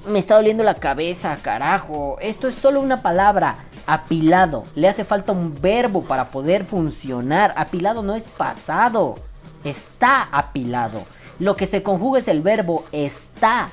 me 0.07 0.19
está 0.19 0.37
doliendo 0.37 0.65
la 0.65 0.75
cabeza, 0.75 1.37
carajo. 1.43 2.19
Esto 2.21 2.49
es 2.49 2.55
solo 2.57 2.81
una 2.81 3.03
palabra, 3.03 3.59
apilado. 3.87 4.65
Le 4.75 4.89
hace 4.89 5.05
falta 5.05 5.33
un 5.33 5.55
verbo 5.61 6.03
para 6.03 6.31
poder 6.31 6.65
funcionar. 6.65 7.55
Apilado 7.57 8.03
no 8.03 8.15
es 8.15 8.25
pasado, 8.25 9.17
está 9.65 10.29
apilado. 10.33 11.03
Lo 11.39 11.55
que 11.55 11.67
se 11.67 11.83
conjuga 11.83 12.19
es 12.19 12.29
el 12.29 12.43
verbo 12.43 12.85
está. 12.93 13.69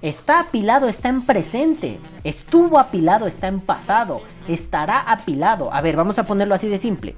Está 0.00 0.40
apilado, 0.40 0.88
está 0.88 1.08
en 1.08 1.26
presente. 1.26 1.98
Estuvo 2.22 2.78
apilado, 2.78 3.26
está 3.26 3.48
en 3.48 3.60
pasado. 3.60 4.22
Estará 4.46 5.00
apilado. 5.00 5.72
A 5.72 5.80
ver, 5.80 5.96
vamos 5.96 6.18
a 6.18 6.24
ponerlo 6.24 6.54
así 6.54 6.68
de 6.68 6.78
simple. 6.78 7.16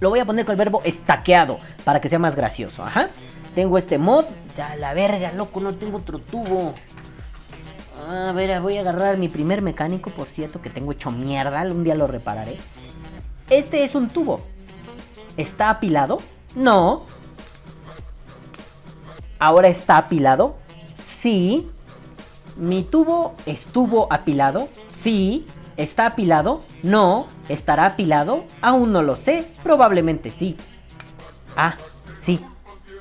Lo 0.00 0.10
voy 0.10 0.18
a 0.20 0.24
poner 0.24 0.44
con 0.44 0.52
el 0.52 0.58
verbo 0.58 0.82
estaqueado 0.84 1.60
para 1.84 2.00
que 2.00 2.08
sea 2.08 2.18
más 2.18 2.34
gracioso. 2.34 2.84
Ajá. 2.84 3.08
Tengo 3.54 3.78
este 3.78 3.98
mod. 3.98 4.24
Ya 4.56 4.74
la 4.76 4.92
verga, 4.92 5.32
loco, 5.32 5.60
no 5.60 5.72
tengo 5.72 5.98
otro 5.98 6.18
tubo. 6.18 6.74
A 8.08 8.32
ver, 8.32 8.60
voy 8.60 8.76
a 8.76 8.80
agarrar 8.80 9.16
mi 9.16 9.28
primer 9.28 9.62
mecánico, 9.62 10.10
por 10.10 10.26
cierto, 10.26 10.60
que 10.60 10.70
tengo 10.70 10.92
hecho 10.92 11.10
mierda. 11.10 11.62
Un 11.62 11.84
día 11.84 11.94
lo 11.94 12.06
repararé. 12.06 12.58
Este 13.50 13.84
es 13.84 13.94
un 13.94 14.08
tubo. 14.08 14.40
¿Está 15.36 15.70
apilado? 15.70 16.18
No. 16.56 17.02
¿Ahora 19.38 19.68
está 19.68 19.98
apilado? 19.98 20.56
Sí. 21.20 21.70
¿Mi 22.56 22.82
tubo 22.82 23.34
estuvo 23.46 24.12
apilado? 24.12 24.68
Sí. 25.02 25.46
¿Está 25.76 26.06
apilado? 26.06 26.60
No. 26.82 27.26
¿Estará 27.48 27.86
apilado? 27.86 28.44
Aún 28.60 28.92
no 28.92 29.02
lo 29.02 29.16
sé. 29.16 29.50
Probablemente 29.62 30.30
sí. 30.30 30.56
Ah, 31.56 31.76
sí. 32.18 32.44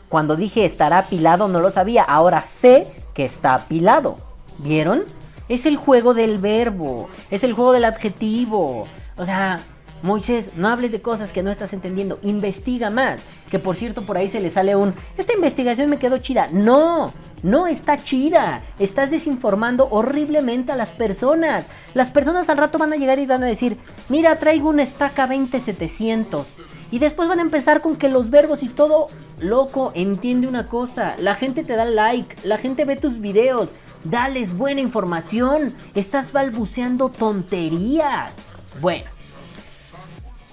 Cuando 0.10 0.36
dije 0.36 0.66
estará 0.66 1.00
apilado 1.00 1.48
no 1.48 1.60
lo 1.60 1.72
sabía. 1.72 2.04
Ahora 2.04 2.42
sé 2.42 2.88
que 3.14 3.26
está 3.26 3.56
apilado. 3.56 4.18
¿Vieron? 4.60 5.04
Es 5.50 5.66
el 5.66 5.78
juego 5.78 6.14
del 6.14 6.40
verbo. 6.40 7.10
Es 7.32 7.44
el 7.44 7.54
juego 7.54 7.72
del 7.72 7.86
adjetivo. 7.86 8.88
O 9.16 9.26
sea, 9.26 9.60
Moisés, 10.04 10.56
no 10.56 10.68
hables 10.68 10.92
de 10.92 11.02
cosas 11.02 11.32
que 11.32 11.44
no 11.44 11.52
estás 11.52 11.74
entendiendo, 11.74 12.20
investiga 12.22 12.90
más. 12.90 13.26
Que 13.50 13.60
por 13.60 13.76
cierto, 13.76 14.06
por 14.06 14.18
ahí 14.18 14.30
se 14.30 14.40
le 14.40 14.50
sale 14.50 14.76
un, 14.76 14.94
esta 15.18 15.34
investigación 15.34 15.90
me 15.90 16.00
quedó 16.00 16.18
chida. 16.20 16.48
No, 16.52 17.12
no 17.44 17.68
está 17.68 18.04
chida. 18.04 18.64
Estás 18.80 19.10
desinformando 19.10 19.88
horriblemente 19.90 20.72
a 20.72 20.76
las 20.76 20.90
personas. 20.90 21.68
Las 21.94 22.12
personas 22.12 22.50
al 22.50 22.58
rato 22.58 22.78
van 22.78 22.94
a 22.94 22.98
llegar 22.98 23.20
y 23.20 23.26
van 23.26 23.44
a 23.44 23.48
decir, 23.48 23.78
mira, 24.10 24.38
traigo 24.40 24.70
un 24.70 24.80
estaca 24.80 25.28
20700. 25.28 26.48
Y 26.92 27.00
después 27.00 27.28
van 27.28 27.40
a 27.40 27.44
empezar 27.44 27.82
con 27.82 27.98
que 27.98 28.08
los 28.08 28.30
verbos 28.30 28.64
y 28.64 28.70
todo, 28.70 29.08
loco, 29.40 29.92
entiende 29.94 30.48
una 30.48 30.68
cosa. 30.68 31.16
La 31.20 31.36
gente 31.36 31.64
te 31.64 31.76
da 31.76 31.86
like, 31.86 32.48
la 32.48 32.58
gente 32.58 32.86
ve 32.86 32.96
tus 32.96 33.20
videos. 33.20 33.70
Dales 34.04 34.56
buena 34.58 34.80
información. 34.80 35.76
Estás 35.96 36.32
balbuceando 36.32 37.10
tonterías. 37.10 38.34
Bueno. 38.80 39.17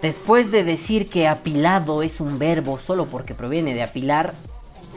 Después 0.05 0.50
de 0.50 0.64
decir 0.64 1.09
que 1.09 1.26
apilado 1.26 2.02
es 2.02 2.20
un 2.20 2.38
verbo 2.38 2.78
solo 2.78 3.07
porque 3.07 3.34
proviene 3.34 3.72
de 3.72 3.82
apilar, 3.82 4.34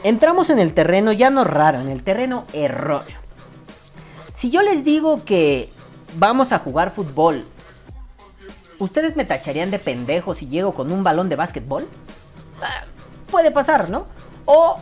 entramos 0.04 0.50
en 0.50 0.58
el 0.58 0.74
terreno 0.74 1.12
ya 1.12 1.30
no 1.30 1.44
raro, 1.44 1.80
en 1.80 1.88
el 1.88 2.04
terreno 2.04 2.44
erróneo. 2.52 3.16
Si 4.34 4.50
yo 4.50 4.60
les 4.60 4.84
digo 4.84 5.24
que 5.24 5.70
vamos 6.18 6.52
a 6.52 6.58
jugar 6.58 6.90
fútbol, 6.90 7.46
¿ustedes 8.78 9.16
me 9.16 9.24
tacharían 9.24 9.70
de 9.70 9.78
pendejo 9.78 10.34
si 10.34 10.46
llego 10.46 10.74
con 10.74 10.92
un 10.92 11.02
balón 11.02 11.30
de 11.30 11.36
básquetbol? 11.36 11.88
Ah, 12.60 12.84
puede 13.30 13.50
pasar, 13.50 13.88
¿no? 13.88 14.08
O 14.44 14.76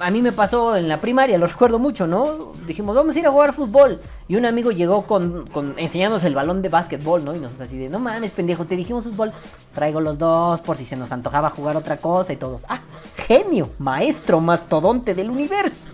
a 0.00 0.10
mí 0.10 0.22
me 0.22 0.32
pasó 0.32 0.76
en 0.76 0.88
la 0.88 1.00
primaria, 1.00 1.38
lo 1.38 1.46
recuerdo 1.46 1.78
mucho, 1.78 2.06
¿no? 2.06 2.52
Dijimos, 2.66 2.96
vamos 2.96 3.14
a 3.14 3.18
ir 3.18 3.26
a 3.26 3.30
jugar 3.30 3.52
fútbol. 3.52 3.98
Y 4.26 4.36
un 4.36 4.44
amigo 4.44 4.70
llegó 4.70 5.06
con, 5.06 5.48
enseñándonos 5.76 6.24
el 6.24 6.34
balón 6.34 6.62
de 6.62 6.68
básquetbol, 6.68 7.24
¿no? 7.24 7.34
Y 7.34 7.38
nosotros 7.38 7.68
así 7.68 7.78
de, 7.78 7.88
no 7.88 8.00
mames, 8.00 8.32
pendejo, 8.32 8.64
te 8.64 8.76
dijimos 8.76 9.04
fútbol. 9.04 9.32
Traigo 9.72 10.00
los 10.00 10.18
dos 10.18 10.60
por 10.62 10.76
si 10.76 10.86
se 10.86 10.96
nos 10.96 11.12
antojaba 11.12 11.50
jugar 11.50 11.76
otra 11.76 11.98
cosa 11.98 12.32
y 12.32 12.36
todos. 12.36 12.64
Ah, 12.68 12.80
genio, 13.16 13.70
maestro, 13.78 14.40
mastodonte 14.40 15.14
del 15.14 15.30
universo. 15.30 15.86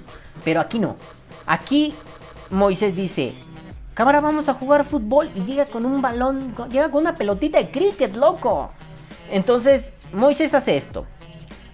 Pero 0.45 0.61
aquí 0.61 0.79
no. 0.79 0.97
Aquí 1.47 1.95
Moisés 2.51 2.97
dice, 2.97 3.35
cámara, 3.93 4.21
vamos 4.21 4.49
a 4.49 4.55
jugar 4.55 4.85
fútbol. 4.87 5.31
Y 5.35 5.45
llega 5.45 5.67
con 5.67 5.85
un 5.85 6.01
balón, 6.01 6.55
llega 6.71 6.91
con 6.91 7.03
una 7.03 7.17
pelotita 7.17 7.59
de 7.59 7.71
cricket, 7.71 8.15
loco. 8.17 8.71
Entonces, 9.31 9.93
Moisés 10.13 10.55
hace 10.55 10.77
esto. 10.77 11.05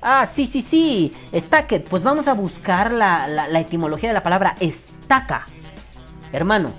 Ah, 0.09 0.25
sí, 0.33 0.47
sí, 0.47 0.63
sí. 0.63 1.13
Stacket. 1.35 1.89
Pues 1.89 2.01
vamos 2.05 2.29
a 2.29 2.35
buscar 2.35 2.93
la, 2.93 3.27
la, 3.27 3.59
etimología 3.59 4.09
de 4.09 4.15
la 4.15 4.23
palabra 4.23 4.55
estaca. 4.61 5.45
Hermano, 6.31 6.71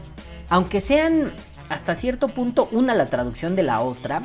aunque 0.47 0.80
sean 0.80 1.34
hasta 1.67 1.95
cierto 1.95 2.30
punto 2.30 2.69
una 2.71 2.95
la 2.95 3.07
traducción 3.07 3.57
de 3.57 3.63
la 3.63 3.82
otra, 3.82 4.21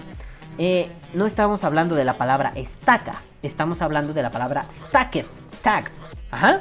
eh, 0.56 0.88
no 1.14 1.26
estamos 1.26 1.64
hablando 1.64 1.96
de 1.96 2.04
la 2.04 2.16
palabra 2.16 2.52
estaca. 2.54 3.14
Estamos 3.42 3.82
hablando 3.82 4.12
de 4.12 4.22
la 4.22 4.30
palabra 4.30 4.62
stacket. 4.86 5.26
Stacked. 5.56 5.90
Ajá. 6.30 6.60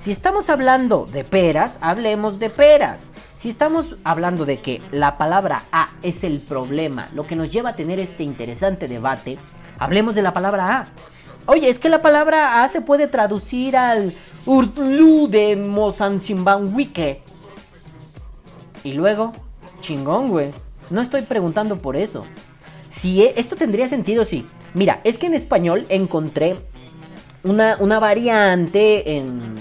Si 0.00 0.10
estamos 0.10 0.50
hablando 0.50 1.06
de 1.06 1.22
peras, 1.22 1.78
hablemos 1.80 2.40
de 2.40 2.50
peras. 2.50 3.10
Si 3.38 3.48
estamos 3.48 3.94
hablando 4.02 4.44
de 4.44 4.58
que 4.58 4.82
la 4.90 5.18
palabra 5.18 5.62
A 5.70 5.86
es 6.02 6.24
el 6.24 6.40
problema, 6.40 7.06
lo 7.14 7.28
que 7.28 7.36
nos 7.36 7.52
lleva 7.52 7.70
a 7.70 7.76
tener 7.76 8.00
este 8.00 8.24
interesante 8.24 8.88
debate, 8.88 9.38
hablemos 9.78 10.16
de 10.16 10.22
la 10.22 10.32
palabra 10.32 10.80
A. 10.80 10.86
Oye, 11.46 11.68
es 11.68 11.78
que 11.78 11.88
la 11.88 12.02
palabra 12.02 12.64
A 12.64 12.68
se 12.68 12.80
puede 12.80 13.06
traducir 13.06 13.76
al 13.76 14.12
Urtlu 14.46 15.28
de 15.28 15.54
Mozambique. 15.54 17.22
Y 18.82 18.92
luego, 18.94 19.32
chingón, 19.80 20.28
güey. 20.28 20.52
No 20.90 21.00
estoy 21.00 21.22
preguntando 21.22 21.76
por 21.76 21.96
eso. 21.96 22.24
Si 22.90 23.22
e, 23.22 23.34
esto 23.36 23.54
tendría 23.54 23.88
sentido, 23.88 24.24
sí. 24.24 24.44
Mira, 24.74 25.00
es 25.04 25.18
que 25.18 25.26
en 25.26 25.34
español 25.34 25.86
encontré 25.88 26.56
una, 27.44 27.76
una 27.78 28.00
variante 28.00 29.16
en 29.16 29.54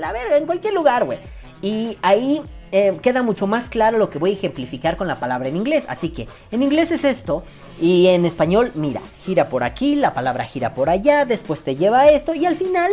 la 0.00 0.12
verga, 0.12 0.36
en 0.36 0.46
cualquier 0.46 0.74
lugar, 0.74 1.04
güey. 1.04 1.18
Y 1.62 1.98
ahí 2.02 2.42
eh, 2.76 2.98
queda 3.00 3.22
mucho 3.22 3.46
más 3.46 3.68
claro 3.68 3.98
lo 3.98 4.10
que 4.10 4.18
voy 4.18 4.30
a 4.30 4.32
ejemplificar 4.32 4.96
con 4.96 5.06
la 5.06 5.14
palabra 5.14 5.48
en 5.48 5.54
inglés. 5.54 5.84
Así 5.86 6.08
que 6.08 6.26
en 6.50 6.60
inglés 6.60 6.90
es 6.90 7.04
esto 7.04 7.44
y 7.80 8.08
en 8.08 8.24
español, 8.24 8.72
mira, 8.74 9.00
gira 9.24 9.46
por 9.46 9.62
aquí, 9.62 9.94
la 9.94 10.12
palabra 10.12 10.42
gira 10.44 10.74
por 10.74 10.90
allá, 10.90 11.24
después 11.24 11.62
te 11.62 11.76
lleva 11.76 12.00
a 12.00 12.10
esto 12.10 12.34
y 12.34 12.46
al 12.46 12.56
final 12.56 12.90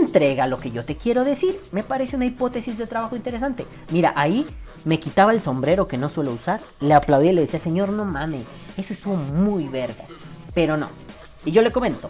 entrega 0.00 0.46
lo 0.46 0.60
que 0.60 0.70
yo 0.70 0.84
te 0.84 0.94
quiero 0.94 1.24
decir. 1.24 1.60
Me 1.72 1.82
parece 1.82 2.14
una 2.14 2.26
hipótesis 2.26 2.78
de 2.78 2.86
trabajo 2.86 3.16
interesante. 3.16 3.66
Mira, 3.90 4.12
ahí 4.14 4.46
me 4.84 5.00
quitaba 5.00 5.32
el 5.32 5.42
sombrero 5.42 5.88
que 5.88 5.98
no 5.98 6.08
suelo 6.10 6.30
usar, 6.30 6.60
le 6.78 6.94
aplaudí 6.94 7.30
y 7.30 7.32
le 7.32 7.40
decía, 7.40 7.58
señor, 7.58 7.88
no 7.88 8.04
mames, 8.04 8.44
eso 8.76 8.92
estuvo 8.92 9.16
muy 9.16 9.66
verga. 9.66 10.04
Pero 10.54 10.76
no. 10.76 10.90
Y 11.44 11.50
yo 11.50 11.62
le 11.62 11.72
comento, 11.72 12.08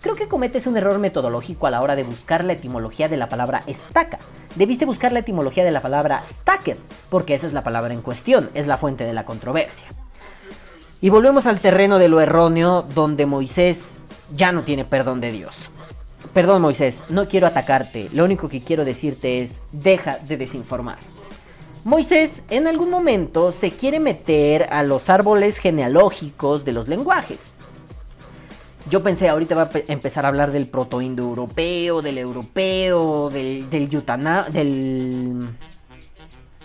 Creo 0.00 0.14
que 0.14 0.28
cometes 0.28 0.66
un 0.66 0.78
error 0.78 0.98
metodológico 0.98 1.66
a 1.66 1.70
la 1.70 1.82
hora 1.82 1.94
de 1.94 2.04
buscar 2.04 2.44
la 2.44 2.54
etimología 2.54 3.10
de 3.10 3.18
la 3.18 3.28
palabra 3.28 3.62
estaca. 3.66 4.18
Debiste 4.54 4.86
buscar 4.86 5.12
la 5.12 5.18
etimología 5.18 5.62
de 5.62 5.72
la 5.72 5.82
palabra 5.82 6.24
stacked, 6.26 6.78
porque 7.10 7.34
esa 7.34 7.46
es 7.46 7.52
la 7.52 7.62
palabra 7.62 7.92
en 7.92 8.00
cuestión, 8.00 8.48
es 8.54 8.66
la 8.66 8.78
fuente 8.78 9.04
de 9.04 9.12
la 9.12 9.26
controversia. 9.26 9.88
Y 11.02 11.10
volvemos 11.10 11.46
al 11.46 11.60
terreno 11.60 11.98
de 11.98 12.08
lo 12.08 12.20
erróneo, 12.20 12.80
donde 12.80 13.26
Moisés 13.26 13.90
ya 14.34 14.52
no 14.52 14.62
tiene 14.62 14.86
perdón 14.86 15.20
de 15.20 15.32
Dios. 15.32 15.70
Perdón 16.32 16.62
Moisés, 16.62 16.96
no 17.10 17.28
quiero 17.28 17.46
atacarte, 17.46 18.08
lo 18.12 18.24
único 18.24 18.48
que 18.48 18.60
quiero 18.60 18.86
decirte 18.86 19.42
es, 19.42 19.60
deja 19.70 20.16
de 20.18 20.38
desinformar. 20.38 20.98
Moisés 21.84 22.42
en 22.48 22.66
algún 22.66 22.90
momento 22.90 23.52
se 23.52 23.70
quiere 23.70 24.00
meter 24.00 24.66
a 24.70 24.82
los 24.82 25.10
árboles 25.10 25.58
genealógicos 25.58 26.64
de 26.64 26.72
los 26.72 26.88
lenguajes. 26.88 27.54
Yo 28.90 29.04
pensé, 29.04 29.28
ahorita 29.28 29.54
va 29.54 29.62
a 29.62 29.70
empezar 29.86 30.24
a 30.24 30.28
hablar 30.28 30.50
del 30.50 30.66
proto-indoeuropeo, 30.66 32.02
del 32.02 32.18
europeo, 32.18 33.30
del, 33.30 33.70
del 33.70 33.88
yutana, 33.88 34.48
del 34.50 35.48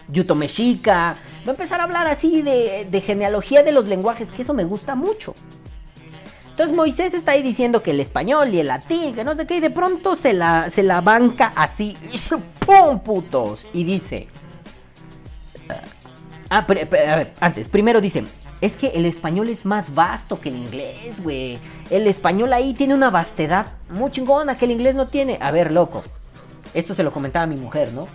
yutomexica. 0.09 1.15
Va 1.45 1.47
a 1.47 1.51
empezar 1.51 1.80
a 1.80 1.84
hablar 1.84 2.07
así 2.07 2.41
de, 2.41 3.03
genealogía 3.05 3.61
de 3.61 3.71
los 3.71 3.86
lenguajes, 3.86 4.32
que 4.32 4.41
eso 4.41 4.55
me 4.55 4.63
gusta 4.63 4.95
mucho. 4.95 5.36
Entonces 6.49 6.76
Moisés 6.76 7.13
está 7.13 7.34
ahí 7.34 7.43
diciendo 7.43 7.84
que 7.84 7.91
el 7.91 7.99
español 7.99 8.51
y 8.55 8.59
el 8.59 8.67
latín, 8.67 9.13
que 9.13 9.23
no 9.23 9.36
sé 9.36 9.45
qué, 9.45 9.57
y 9.57 9.59
de 9.59 9.69
pronto 9.69 10.15
se 10.15 10.34
la, 10.34 10.71
se 10.71 10.82
la 10.82 11.01
banca 11.01 11.53
así, 11.55 11.95
¡pum! 12.65 12.99
putos, 12.99 13.69
y 13.71 13.84
dice... 13.84 14.28
Ah, 16.49 16.59
a 16.59 16.61
ver, 16.61 17.34
antes, 17.39 17.67
primero 17.67 17.99
dice, 17.99 18.23
es 18.66 18.74
que 18.74 18.88
el 18.88 19.05
español 19.05 19.49
es 19.49 19.63
más 19.63 19.93
vasto 19.93 20.39
que 20.39 20.49
el 20.49 20.55
inglés, 20.55 21.22
güey. 21.22 21.59
El 21.91 22.07
español 22.07 22.51
ahí 22.51 22.74
tiene 22.74 22.95
una 22.95 23.11
vastedad 23.11 23.68
muy 23.89 24.09
chingona 24.09 24.55
que 24.55 24.66
el 24.66 24.72
inglés 24.72 24.95
no 24.95 25.07
tiene. 25.07 25.38
A 25.39 25.51
ver, 25.51 25.72
loco. 25.72 26.03
Esto 26.74 26.95
se 26.95 27.03
lo 27.03 27.11
comentaba 27.11 27.45
mi 27.45 27.57
mujer, 27.57 27.93
¿no? 27.93 28.07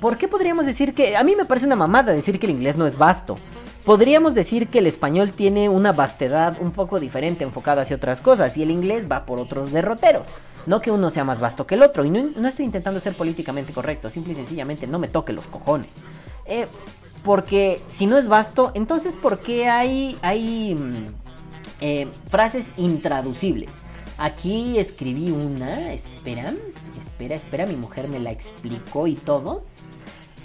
¿Por 0.00 0.18
qué 0.18 0.28
podríamos 0.28 0.66
decir 0.66 0.94
que... 0.94 1.16
A 1.16 1.24
mí 1.24 1.34
me 1.34 1.44
parece 1.44 1.66
una 1.66 1.74
mamada 1.74 2.12
decir 2.12 2.38
que 2.38 2.46
el 2.46 2.52
inglés 2.52 2.76
no 2.76 2.86
es 2.86 2.96
vasto. 2.96 3.36
Podríamos 3.84 4.34
decir 4.34 4.68
que 4.68 4.78
el 4.78 4.86
español 4.86 5.32
tiene 5.32 5.68
una 5.68 5.90
vastedad 5.92 6.56
un 6.60 6.70
poco 6.70 7.00
diferente 7.00 7.42
enfocada 7.42 7.82
hacia 7.82 7.96
otras 7.96 8.20
cosas 8.20 8.56
y 8.56 8.62
el 8.62 8.70
inglés 8.70 9.10
va 9.10 9.26
por 9.26 9.40
otros 9.40 9.72
derroteros. 9.72 10.26
No 10.66 10.80
que 10.80 10.90
uno 10.90 11.10
sea 11.10 11.24
más 11.24 11.40
vasto 11.40 11.66
que 11.66 11.76
el 11.76 11.82
otro. 11.82 12.04
Y 12.04 12.10
no, 12.10 12.30
no 12.36 12.48
estoy 12.48 12.64
intentando 12.64 13.00
ser 13.00 13.14
políticamente 13.14 13.72
correcto, 13.72 14.10
simple 14.10 14.32
y 14.32 14.36
sencillamente 14.36 14.86
no 14.86 14.98
me 14.98 15.08
toque 15.08 15.32
los 15.32 15.46
cojones. 15.46 15.90
Eh, 16.44 16.66
porque 17.24 17.80
si 17.88 18.06
no 18.06 18.18
es 18.18 18.28
vasto, 18.28 18.70
entonces 18.74 19.14
¿por 19.16 19.40
qué 19.40 19.68
hay, 19.68 20.16
hay 20.22 20.74
mm, 20.74 21.06
eh, 21.80 22.08
frases 22.28 22.64
intraducibles? 22.76 23.70
Aquí 24.18 24.78
escribí 24.78 25.30
una, 25.30 25.92
espera, 25.92 26.54
espera, 26.98 27.34
espera, 27.34 27.66
mi 27.66 27.76
mujer 27.76 28.08
me 28.08 28.18
la 28.18 28.30
explicó 28.30 29.06
y 29.06 29.14
todo. 29.14 29.64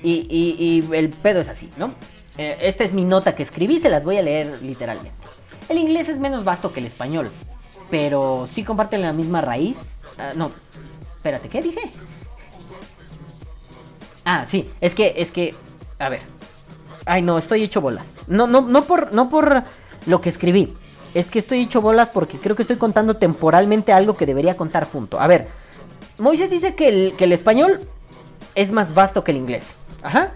Y, 0.04 0.84
el 0.94 1.10
pedo 1.10 1.40
es 1.42 1.48
así, 1.48 1.70
¿no? 1.78 1.94
Eh, 2.38 2.58
esta 2.62 2.84
es 2.84 2.92
mi 2.92 3.06
nota 3.06 3.36
que 3.36 3.44
escribí, 3.44 3.80
se 3.80 3.90
las 3.90 4.04
voy 4.04 4.18
a 4.18 4.22
leer 4.24 4.62
literalmente. 4.62 5.12
El 5.70 5.78
inglés 5.78 6.10
es 6.10 6.20
menos 6.20 6.44
vasto 6.44 6.74
que 6.74 6.80
el 6.80 6.88
español, 6.88 7.32
pero 7.90 8.48
sí 8.48 8.64
comparten 8.64 9.04
la 9.04 9.14
misma 9.14 9.42
raíz. 9.42 9.78
Ah, 10.18 10.34
no, 10.36 10.52
espérate, 11.16 11.50
¿qué 11.50 11.62
dije? 11.62 11.92
Ah, 14.26 14.46
sí, 14.46 14.70
es 14.82 14.94
que, 14.94 15.14
es 15.18 15.32
que, 15.32 15.56
a 15.98 16.10
ver, 16.10 16.22
Ay, 17.06 17.22
no, 17.22 17.38
estoy 17.38 17.64
hecho 17.64 17.82
bolas. 17.82 18.10
No, 18.28 18.48
no, 18.48 18.62
no 18.62 18.84
por, 18.84 19.14
no 19.14 19.30
por 19.30 19.64
lo 20.06 20.22
que 20.22 20.30
escribí. 20.30 20.74
Es 21.14 21.30
que 21.30 21.40
estoy 21.40 21.62
hecho 21.62 21.82
bolas 21.82 22.10
porque 22.10 22.40
creo 22.40 22.56
que 22.56 22.62
estoy 22.62 22.78
contando 22.78 23.18
temporalmente 23.18 23.92
algo 23.92 24.16
que 24.16 24.26
debería 24.26 24.56
contar 24.56 24.90
junto. 24.90 25.20
A 25.20 25.28
ver, 25.28 25.50
Moisés 26.20 26.50
dice 26.50 26.76
que 26.76 26.88
el, 26.88 27.14
que 27.18 27.26
el 27.26 27.34
español 27.34 27.80
es 28.56 28.72
más 28.72 28.94
vasto 28.94 29.24
que 29.24 29.32
el 29.32 29.38
inglés. 29.38 29.76
Ajá. 30.04 30.34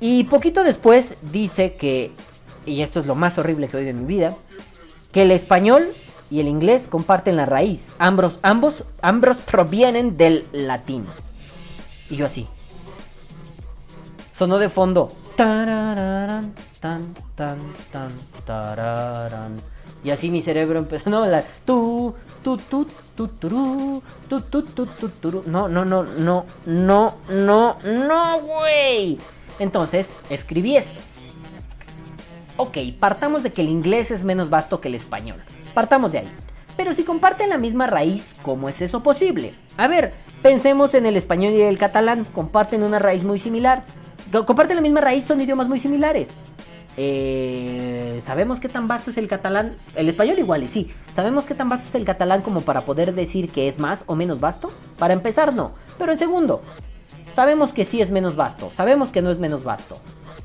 Y 0.00 0.24
poquito 0.24 0.62
después 0.62 1.14
dice 1.22 1.74
que, 1.74 2.12
y 2.64 2.82
esto 2.82 3.00
es 3.00 3.06
lo 3.06 3.14
más 3.14 3.36
horrible 3.38 3.68
que 3.68 3.76
he 3.76 3.80
oído 3.80 3.90
en 3.90 3.98
mi 3.98 4.06
vida, 4.06 4.36
que 5.12 5.22
el 5.22 5.32
español 5.32 5.94
y 6.30 6.40
el 6.40 6.48
inglés 6.48 6.82
comparten 6.88 7.36
la 7.36 7.46
raíz. 7.46 7.80
Ambos, 7.98 8.38
ambos, 8.42 8.84
ambos 9.02 9.36
provienen 9.38 10.16
del 10.16 10.46
latín. 10.52 11.04
Y 12.10 12.16
yo 12.16 12.26
así. 12.26 12.48
Sonó 14.32 14.58
de 14.58 14.68
fondo 14.68 15.08
Tarararán, 15.38 16.52
tan, 16.80 17.14
tan, 17.36 17.58
tan, 17.92 18.10
tararán. 18.44 19.60
Y 20.02 20.10
así 20.10 20.30
mi 20.30 20.42
cerebro 20.42 20.80
empezó, 20.80 21.10
no, 21.10 21.26
la 21.26 21.44
tu, 21.64 22.12
tu, 22.42 22.56
tu, 22.56 22.88
tu, 23.14 23.28
turú, 23.28 24.02
tu, 24.28 24.40
tu, 24.40 24.62
tu, 24.64 24.86
tu. 24.86 25.44
No, 25.46 25.68
no, 25.68 25.84
no, 25.84 26.02
no, 26.02 26.44
no, 26.66 27.18
no, 27.28 27.78
no, 27.84 28.40
güey. 28.40 29.20
Entonces, 29.60 30.08
escribí 30.28 30.76
esto. 30.76 30.98
Ok, 32.56 32.78
partamos 32.98 33.44
de 33.44 33.52
que 33.52 33.60
el 33.60 33.68
inglés 33.68 34.10
es 34.10 34.24
menos 34.24 34.50
vasto 34.50 34.80
que 34.80 34.88
el 34.88 34.96
español. 34.96 35.40
Partamos 35.74 36.12
de 36.12 36.18
ahí. 36.20 36.28
Pero 36.76 36.94
si 36.94 37.02
comparten 37.02 37.48
la 37.48 37.58
misma 37.58 37.86
raíz, 37.88 38.24
¿cómo 38.42 38.68
es 38.68 38.80
eso 38.80 39.02
posible? 39.02 39.54
A 39.76 39.88
ver, 39.88 40.14
pensemos 40.42 40.94
en 40.94 41.06
el 41.06 41.16
español 41.16 41.52
y 41.52 41.60
el 41.62 41.76
catalán, 41.78 42.24
comparten 42.24 42.82
una 42.84 42.98
raíz 43.00 43.24
muy 43.24 43.40
similar. 43.40 43.82
Co- 44.30 44.46
Comparten 44.46 44.76
la 44.76 44.82
misma 44.82 45.00
raíz, 45.00 45.24
son 45.24 45.40
idiomas 45.40 45.66
muy 45.68 45.80
similares. 45.80 46.28
Eh, 46.96 48.20
¿Sabemos 48.24 48.60
qué 48.60 48.68
tan 48.68 48.86
vasto 48.88 49.10
es 49.10 49.18
el 49.18 49.28
catalán? 49.28 49.76
El 49.94 50.08
español 50.08 50.38
igual 50.38 50.62
y 50.64 50.68
sí. 50.68 50.92
¿Sabemos 51.14 51.44
qué 51.46 51.54
tan 51.54 51.68
vasto 51.68 51.86
es 51.88 51.94
el 51.94 52.04
catalán 52.04 52.42
como 52.42 52.60
para 52.62 52.82
poder 52.82 53.14
decir 53.14 53.48
que 53.50 53.68
es 53.68 53.78
más 53.78 54.04
o 54.06 54.14
menos 54.16 54.40
vasto? 54.40 54.70
Para 54.98 55.14
empezar, 55.14 55.54
no. 55.54 55.72
Pero 55.98 56.12
en 56.12 56.18
segundo, 56.18 56.60
sabemos 57.34 57.72
que 57.72 57.84
sí 57.84 58.00
es 58.00 58.10
menos 58.10 58.36
vasto. 58.36 58.70
Sabemos 58.76 59.10
que 59.10 59.22
no 59.22 59.30
es 59.30 59.38
menos 59.38 59.64
vasto. 59.64 59.96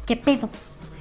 ¿Qué 0.06 0.16
pedo? 0.18 0.50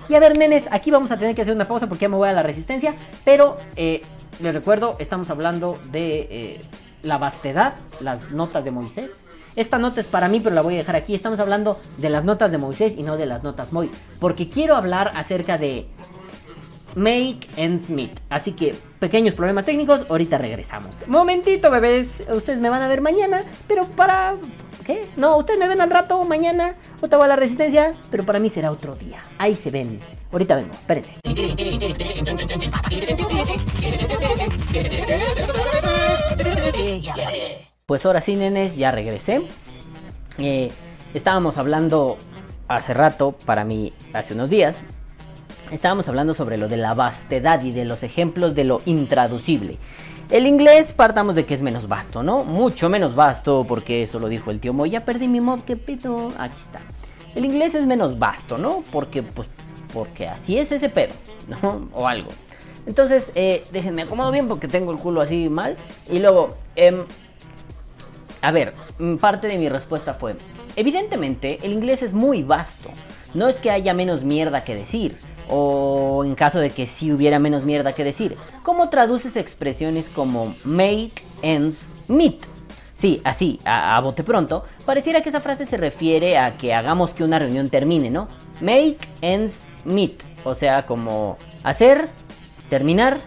Y 0.08 0.14
a 0.14 0.20
ver, 0.20 0.36
nenes, 0.36 0.64
aquí 0.70 0.90
vamos 0.90 1.10
a 1.10 1.16
tener 1.16 1.34
que 1.34 1.42
hacer 1.42 1.54
una 1.54 1.64
pausa 1.64 1.86
porque 1.86 2.02
ya 2.02 2.08
me 2.08 2.16
voy 2.16 2.28
a 2.28 2.32
la 2.32 2.42
resistencia. 2.42 2.94
Pero 3.24 3.56
eh, 3.76 4.02
les 4.40 4.54
recuerdo, 4.54 4.96
estamos 4.98 5.30
hablando 5.30 5.78
de 5.90 6.28
eh, 6.30 6.60
la 7.02 7.18
vastedad, 7.18 7.74
las 8.00 8.30
notas 8.30 8.64
de 8.64 8.70
Moisés. 8.70 9.10
Esta 9.54 9.78
nota 9.78 10.00
es 10.00 10.06
para 10.06 10.28
mí, 10.28 10.40
pero 10.40 10.54
la 10.54 10.62
voy 10.62 10.74
a 10.74 10.78
dejar 10.78 10.96
aquí. 10.96 11.14
Estamos 11.14 11.38
hablando 11.38 11.78
de 11.98 12.08
las 12.08 12.24
notas 12.24 12.50
de 12.50 12.58
Moisés 12.58 12.94
y 12.96 13.02
no 13.02 13.16
de 13.16 13.26
las 13.26 13.42
notas 13.42 13.72
Moy. 13.72 13.90
Porque 14.18 14.48
quiero 14.48 14.76
hablar 14.76 15.12
acerca 15.14 15.58
de 15.58 15.86
Make 16.94 17.48
and 17.58 17.84
Smith. 17.84 18.18
Así 18.30 18.52
que, 18.52 18.74
pequeños 18.98 19.34
problemas 19.34 19.66
técnicos, 19.66 20.06
ahorita 20.08 20.38
regresamos. 20.38 20.96
Momentito, 21.06 21.70
bebés. 21.70 22.10
Ustedes 22.30 22.60
me 22.60 22.70
van 22.70 22.82
a 22.82 22.88
ver 22.88 23.00
mañana, 23.00 23.44
pero 23.68 23.84
para... 23.84 24.36
¿Qué? 24.84 25.06
No, 25.16 25.36
ustedes 25.36 25.58
me 25.58 25.68
ven 25.68 25.80
al 25.80 25.90
rato, 25.90 26.24
mañana. 26.24 26.74
Otra 27.00 27.18
voy 27.18 27.26
a 27.26 27.28
la 27.28 27.36
resistencia, 27.36 27.94
pero 28.10 28.24
para 28.24 28.38
mí 28.38 28.50
será 28.50 28.70
otro 28.70 28.96
día. 28.96 29.22
Ahí 29.38 29.54
se 29.54 29.70
ven. 29.70 30.00
Ahorita 30.32 30.56
vengo, 30.56 30.72
espérense. 30.72 31.14
Pues 37.86 38.06
ahora 38.06 38.20
sí, 38.20 38.36
nenes, 38.36 38.76
ya 38.76 38.90
regresé. 38.90 39.42
Eh, 40.38 40.72
estábamos 41.14 41.58
hablando 41.58 42.16
hace 42.68 42.94
rato, 42.94 43.36
para 43.44 43.64
mí, 43.64 43.92
hace 44.12 44.34
unos 44.34 44.50
días. 44.50 44.76
Estábamos 45.70 46.08
hablando 46.08 46.34
sobre 46.34 46.56
lo 46.56 46.68
de 46.68 46.76
la 46.76 46.94
vastedad 46.94 47.62
y 47.62 47.72
de 47.72 47.84
los 47.84 48.02
ejemplos 48.02 48.54
de 48.54 48.64
lo 48.64 48.80
intraducible. 48.84 49.78
El 50.32 50.46
inglés 50.46 50.92
partamos 50.92 51.34
de 51.34 51.44
que 51.44 51.52
es 51.52 51.60
menos 51.60 51.88
vasto, 51.88 52.22
¿no? 52.22 52.42
Mucho 52.42 52.88
menos 52.88 53.14
vasto, 53.14 53.66
porque 53.68 54.02
eso 54.02 54.18
lo 54.18 54.28
dijo 54.30 54.50
el 54.50 54.60
tío 54.60 54.72
Mo. 54.72 54.86
Ya 54.86 55.04
perdí 55.04 55.28
mi 55.28 55.42
mod, 55.42 55.60
qué 55.60 55.76
pedo. 55.76 56.32
Aquí 56.38 56.54
está. 56.58 56.80
El 57.34 57.44
inglés 57.44 57.74
es 57.74 57.86
menos 57.86 58.18
vasto, 58.18 58.56
¿no? 58.56 58.82
Porque, 58.90 59.22
pues, 59.22 59.46
porque 59.92 60.28
así 60.28 60.56
es 60.56 60.72
ese 60.72 60.88
pedo, 60.88 61.12
¿no? 61.48 61.86
O 61.92 62.08
algo. 62.08 62.30
Entonces, 62.86 63.30
eh, 63.34 63.62
déjenme 63.72 64.02
acomodo 64.02 64.32
bien 64.32 64.48
porque 64.48 64.68
tengo 64.68 64.90
el 64.92 64.96
culo 64.96 65.20
así 65.20 65.50
mal. 65.50 65.76
Y 66.10 66.18
luego, 66.18 66.56
em, 66.76 67.04
a 68.40 68.52
ver, 68.52 68.72
mm, 68.98 69.16
parte 69.16 69.48
de 69.48 69.58
mi 69.58 69.68
respuesta 69.68 70.14
fue, 70.14 70.36
evidentemente 70.76 71.58
el 71.62 71.74
inglés 71.74 72.02
es 72.02 72.14
muy 72.14 72.42
vasto. 72.42 72.88
No 73.34 73.48
es 73.48 73.56
que 73.56 73.70
haya 73.70 73.92
menos 73.92 74.24
mierda 74.24 74.62
que 74.62 74.74
decir, 74.74 75.18
o 75.48 76.24
en 76.24 76.34
caso 76.34 76.58
de 76.58 76.70
que 76.70 76.86
sí 76.86 77.12
hubiera 77.12 77.38
menos 77.38 77.64
mierda 77.64 77.94
que 77.94 78.04
decir. 78.04 78.36
¿Cómo 78.62 78.88
traduces 78.88 79.36
expresiones 79.36 80.06
como 80.06 80.54
make 80.64 81.22
ends 81.42 81.88
meet? 82.08 82.44
Sí, 82.98 83.20
así, 83.24 83.58
a, 83.64 83.96
a 83.96 84.00
bote 84.00 84.22
pronto, 84.22 84.64
pareciera 84.86 85.22
que 85.22 85.30
esa 85.30 85.40
frase 85.40 85.66
se 85.66 85.76
refiere 85.76 86.38
a 86.38 86.56
que 86.56 86.72
hagamos 86.72 87.10
que 87.10 87.24
una 87.24 87.38
reunión 87.38 87.68
termine, 87.68 88.10
¿no? 88.10 88.28
Make 88.60 88.98
ends 89.20 89.60
meet, 89.84 90.22
o 90.44 90.54
sea, 90.54 90.82
como 90.86 91.36
hacer, 91.64 92.08
terminar, 92.70 93.18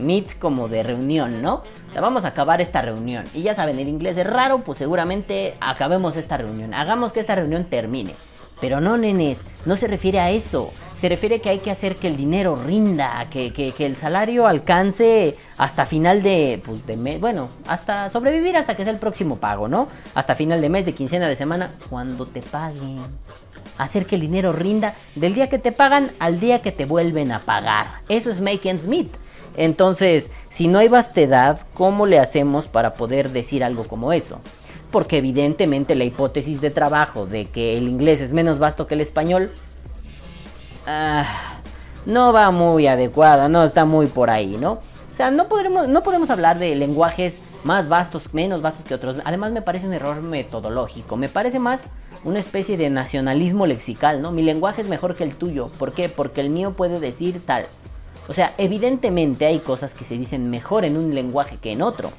meet 0.00 0.38
como 0.38 0.68
de 0.68 0.82
reunión, 0.82 1.42
¿no? 1.42 1.62
O 1.88 1.92
sea, 1.92 2.00
vamos 2.00 2.24
a 2.24 2.28
acabar 2.28 2.60
esta 2.60 2.82
reunión. 2.82 3.24
Y 3.34 3.42
ya 3.42 3.54
saben, 3.54 3.78
el 3.78 3.88
inglés 3.88 4.16
es 4.16 4.26
raro, 4.26 4.60
pues 4.60 4.78
seguramente 4.78 5.54
acabemos 5.60 6.16
esta 6.16 6.36
reunión. 6.36 6.74
Hagamos 6.74 7.12
que 7.12 7.20
esta 7.20 7.34
reunión 7.34 7.64
termine. 7.64 8.14
Pero 8.60 8.80
no, 8.80 8.96
nenes, 8.96 9.38
no 9.66 9.76
se 9.76 9.86
refiere 9.86 10.18
a 10.20 10.30
eso. 10.30 10.72
Se 10.96 11.08
refiere 11.08 11.40
que 11.40 11.48
hay 11.48 11.58
que 11.60 11.70
hacer 11.70 11.94
que 11.94 12.08
el 12.08 12.16
dinero 12.16 12.56
rinda, 12.56 13.28
que, 13.30 13.52
que- 13.52 13.70
que 13.72 13.86
el 13.86 13.96
salario 13.96 14.46
alcance 14.48 15.36
hasta 15.56 15.86
final 15.86 16.22
de, 16.24 16.60
pues, 16.64 16.84
de 16.86 16.96
mes, 16.96 17.20
bueno, 17.20 17.50
hasta 17.68 18.10
sobrevivir 18.10 18.56
hasta 18.56 18.74
que 18.74 18.82
sea 18.82 18.92
el 18.92 18.98
próximo 18.98 19.36
pago, 19.36 19.68
¿no? 19.68 19.86
Hasta 20.14 20.34
final 20.34 20.60
de 20.60 20.68
mes, 20.68 20.84
de 20.86 20.94
quincena, 20.94 21.28
de 21.28 21.36
semana, 21.36 21.70
cuando 21.88 22.26
te 22.26 22.42
paguen. 22.42 22.98
Hacer 23.78 24.06
que 24.06 24.16
el 24.16 24.22
dinero 24.22 24.52
rinda 24.52 24.94
del 25.14 25.34
día 25.34 25.48
que 25.48 25.60
te 25.60 25.70
pagan 25.70 26.10
al 26.18 26.40
día 26.40 26.62
que 26.62 26.72
te 26.72 26.84
vuelven 26.84 27.30
a 27.30 27.38
pagar. 27.38 28.00
Eso 28.08 28.28
es 28.30 28.40
make 28.40 28.68
ends 28.68 28.88
meet. 28.88 29.08
Entonces, 29.56 30.30
si 30.50 30.66
no 30.66 30.80
hay 30.80 30.88
vastedad, 30.88 31.60
¿cómo 31.74 32.06
le 32.06 32.18
hacemos 32.18 32.66
para 32.66 32.94
poder 32.94 33.30
decir 33.30 33.62
algo 33.62 33.84
como 33.84 34.12
eso? 34.12 34.40
Porque 34.90 35.18
evidentemente 35.18 35.94
la 35.94 36.04
hipótesis 36.04 36.60
de 36.60 36.70
trabajo 36.70 37.26
de 37.26 37.46
que 37.46 37.76
el 37.76 37.88
inglés 37.88 38.20
es 38.20 38.32
menos 38.32 38.58
vasto 38.58 38.86
que 38.86 38.94
el 38.94 39.00
español 39.00 39.52
ah, 40.86 41.60
no 42.06 42.32
va 42.32 42.50
muy 42.50 42.86
adecuada, 42.86 43.48
no 43.48 43.64
está 43.64 43.84
muy 43.84 44.06
por 44.06 44.30
ahí, 44.30 44.56
¿no? 44.56 44.72
O 45.12 45.16
sea, 45.16 45.30
no 45.30 45.48
podremos, 45.48 45.88
no 45.88 46.02
podemos 46.02 46.30
hablar 46.30 46.58
de 46.58 46.74
lenguajes 46.74 47.42
más 47.64 47.88
vastos, 47.88 48.32
menos 48.32 48.62
vastos 48.62 48.84
que 48.84 48.94
otros. 48.94 49.16
Además 49.24 49.52
me 49.52 49.62
parece 49.62 49.86
un 49.86 49.92
error 49.92 50.22
metodológico. 50.22 51.16
Me 51.16 51.28
parece 51.28 51.58
más 51.58 51.80
una 52.24 52.38
especie 52.38 52.76
de 52.76 52.90
nacionalismo 52.90 53.66
lexical, 53.66 54.22
¿no? 54.22 54.32
Mi 54.32 54.42
lenguaje 54.42 54.82
es 54.82 54.88
mejor 54.88 55.14
que 55.14 55.24
el 55.24 55.34
tuyo. 55.34 55.68
¿Por 55.78 55.92
qué? 55.92 56.08
Porque 56.08 56.40
el 56.40 56.50
mío 56.50 56.72
puede 56.72 57.00
decir 57.00 57.44
tal. 57.44 57.66
O 58.28 58.32
sea, 58.32 58.52
evidentemente 58.58 59.46
hay 59.46 59.58
cosas 59.60 59.92
que 59.94 60.04
se 60.04 60.16
dicen 60.16 60.50
mejor 60.50 60.84
en 60.84 60.96
un 60.96 61.14
lenguaje 61.14 61.58
que 61.58 61.72
en 61.72 61.82
otro. 61.82 62.10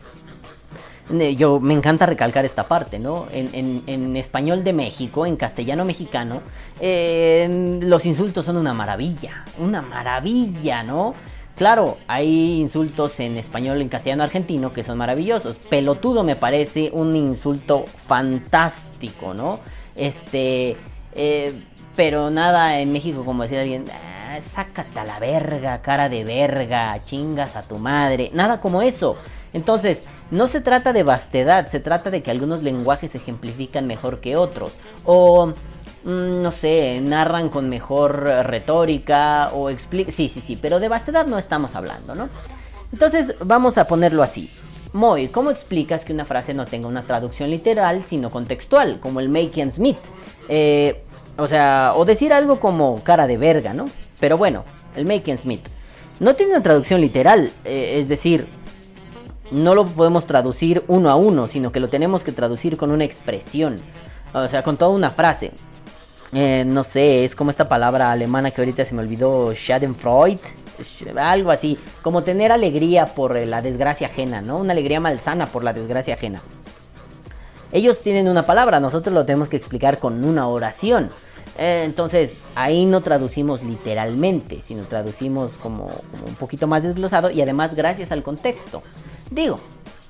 Ne- 1.09 1.35
Yo 1.35 1.59
me 1.59 1.73
encanta 1.73 2.05
recalcar 2.05 2.45
esta 2.45 2.63
parte, 2.63 2.99
¿no? 2.99 3.27
En, 3.31 4.15
español 4.15 4.63
de 4.63 4.73
México, 4.73 5.25
en 5.25 5.35
castellano 5.35 5.85
mexicano, 5.85 6.41
eh, 6.79 7.79
los 7.81 8.05
insultos 8.05 8.45
son 8.45 8.57
una 8.57 8.73
maravilla, 8.73 9.43
una 9.57 9.81
maravilla, 9.81 10.83
¿no? 10.83 11.13
Claro, 11.55 11.97
hay 12.07 12.61
insultos 12.61 13.19
en 13.19 13.37
español, 13.37 13.81
en 13.81 13.89
castellano 13.89 14.23
argentino 14.23 14.71
que 14.71 14.83
son 14.83 14.97
maravillosos. 14.97 15.57
Pelotudo 15.69 16.23
me 16.23 16.35
parece 16.35 16.89
un 16.93 17.15
insulto 17.15 17.85
fantástico, 18.03 19.33
¿no? 19.33 19.59
Este, 19.95 20.77
eh, 21.15 21.53
pero 21.95 22.29
nada 22.29 22.79
en 22.79 22.91
México 22.93 23.25
como 23.25 23.43
decir 23.43 23.57
alguien, 23.59 23.85
"Ah, 23.91 24.39
sácate 24.55 24.99
a 24.99 25.03
la 25.03 25.19
verga, 25.19 25.81
cara 25.81 26.07
de 26.07 26.23
verga, 26.23 26.97
chingas 27.03 27.55
a 27.55 27.61
tu 27.63 27.77
madre, 27.77 28.29
nada 28.33 28.61
como 28.61 28.81
eso. 28.81 29.17
Entonces, 29.51 30.07
no 30.31 30.47
se 30.47 30.61
trata 30.61 30.93
de 30.93 31.03
vastedad, 31.03 31.69
se 31.69 31.79
trata 31.79 32.09
de 32.09 32.21
que 32.21 32.31
algunos 32.31 32.63
lenguajes 32.63 33.15
ejemplifican 33.15 33.87
mejor 33.87 34.19
que 34.19 34.35
otros. 34.35 34.73
O, 35.05 35.47
mm, 35.47 36.41
no 36.41 36.51
sé, 36.51 37.01
narran 37.01 37.49
con 37.49 37.69
mejor 37.69 38.23
retórica 38.23 39.49
o 39.53 39.69
explican... 39.69 40.13
Sí, 40.13 40.29
sí, 40.29 40.41
sí, 40.41 40.55
pero 40.55 40.79
de 40.79 40.87
vastedad 40.87 41.25
no 41.25 41.37
estamos 41.37 41.75
hablando, 41.75 42.15
¿no? 42.15 42.29
Entonces, 42.91 43.35
vamos 43.43 43.77
a 43.77 43.85
ponerlo 43.85 44.23
así. 44.23 44.49
Moy, 44.93 45.27
¿cómo 45.27 45.51
explicas 45.51 46.03
que 46.03 46.13
una 46.13 46.25
frase 46.25 46.55
no 46.55 46.65
tenga 46.65 46.87
una 46.87 47.03
traducción 47.03 47.51
literal, 47.51 48.03
sino 48.09 48.31
contextual, 48.31 48.99
como 48.99 49.19
el 49.19 49.29
make 49.29 49.61
and 49.61 49.71
smith? 49.71 49.99
Eh, 50.47 51.03
o 51.37 51.47
sea, 51.47 51.93
o 51.95 52.05
decir 52.05 52.33
algo 52.33 52.59
como 52.59 53.03
cara 53.03 53.27
de 53.27 53.37
verga, 53.37 53.73
¿no? 53.73 53.85
Pero 54.19 54.37
bueno, 54.37 54.65
el 54.95 55.05
make 55.05 55.31
and 55.31 55.39
smith. 55.39 55.61
No 56.19 56.35
tiene 56.35 56.53
una 56.53 56.63
traducción 56.63 57.01
literal, 57.01 57.51
eh, 57.63 57.99
es 57.99 58.09
decir, 58.09 58.47
no 59.51 59.75
lo 59.75 59.85
podemos 59.85 60.25
traducir 60.25 60.83
uno 60.87 61.09
a 61.09 61.15
uno, 61.15 61.47
sino 61.47 61.71
que 61.71 61.79
lo 61.79 61.89
tenemos 61.89 62.23
que 62.23 62.31
traducir 62.31 62.77
con 62.77 62.91
una 62.91 63.03
expresión. 63.03 63.75
O 64.33 64.47
sea, 64.47 64.63
con 64.63 64.77
toda 64.77 64.91
una 64.91 65.11
frase. 65.11 65.51
Eh, 66.31 66.63
no 66.65 66.83
sé, 66.83 67.25
es 67.25 67.35
como 67.35 67.49
esta 67.49 67.67
palabra 67.67 68.11
alemana 68.11 68.51
que 68.51 68.61
ahorita 68.61 68.85
se 68.85 68.93
me 68.93 69.01
olvidó, 69.01 69.53
Schadenfreude. 69.53 70.39
Algo 71.17 71.51
así, 71.51 71.77
como 72.01 72.23
tener 72.23 72.51
alegría 72.51 73.07
por 73.07 73.35
eh, 73.35 73.45
la 73.45 73.61
desgracia 73.61 74.07
ajena, 74.07 74.41
¿no? 74.41 74.57
Una 74.57 74.73
alegría 74.73 74.99
malsana 74.99 75.47
por 75.47 75.63
la 75.63 75.73
desgracia 75.73 76.13
ajena. 76.13 76.39
Ellos 77.71 78.01
tienen 78.01 78.27
una 78.27 78.45
palabra, 78.45 78.79
nosotros 78.79 79.13
lo 79.13 79.25
tenemos 79.25 79.49
que 79.49 79.57
explicar 79.57 79.97
con 79.97 80.23
una 80.25 80.47
oración. 80.47 81.11
Eh, 81.59 81.83
entonces, 81.83 82.31
ahí 82.55 82.85
no 82.85 83.01
traducimos 83.01 83.63
literalmente, 83.63 84.61
sino 84.65 84.83
traducimos 84.83 85.51
como, 85.61 85.91
un 86.25 86.35
poquito 86.35 86.67
más 86.67 86.83
desglosado 86.83 87.29
y 87.29 87.41
además 87.41 87.75
gracias 87.75 88.13
al 88.13 88.23
contexto. 88.23 88.81
Digo, 89.29 89.59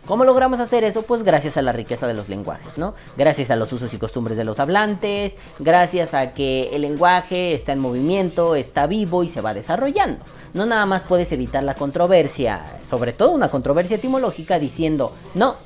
¿Cómo 0.06 0.24
logramos 0.24 0.60
hacer 0.60 0.84
eso? 0.86 1.04
Pues 1.04 1.22
gracias 1.22 1.56
a 1.58 1.62
la 1.62 1.72
riqueza 1.72 2.08
de 2.08 2.16
los 2.16 2.30
lenguajes, 2.30 2.80
¿no? 2.80 2.96
Gracias 3.16 3.52
a 3.52 3.56
los 3.56 3.72
usos 3.74 3.94
y 3.94 4.00
costumbres 4.00 4.38
de 4.38 4.44
los 4.44 4.60
hablantes, 4.60 5.34
gracias 5.60 6.16
a 6.16 6.34
que 6.34 6.64
el 6.72 6.82
lenguaje 6.82 7.54
está 7.54 7.74
en 7.74 7.80
movimiento, 7.80 8.56
está 8.56 8.88
vivo 8.88 9.24
y 9.24 9.30
se 9.30 9.42
va 9.42 9.54
desarrollando. 9.54 10.26
No 10.56 10.66
nada 10.66 10.88
más 10.88 11.04
puedes 11.04 11.32
evitar 11.32 11.62
la 11.64 11.76
controversia, 11.76 12.66
sobre 12.82 13.14
todo 13.14 13.34
una 13.34 13.52
controversia 13.52 13.98
etimológica 13.98 14.58
diciendo, 14.58 15.14
no, 15.36 15.58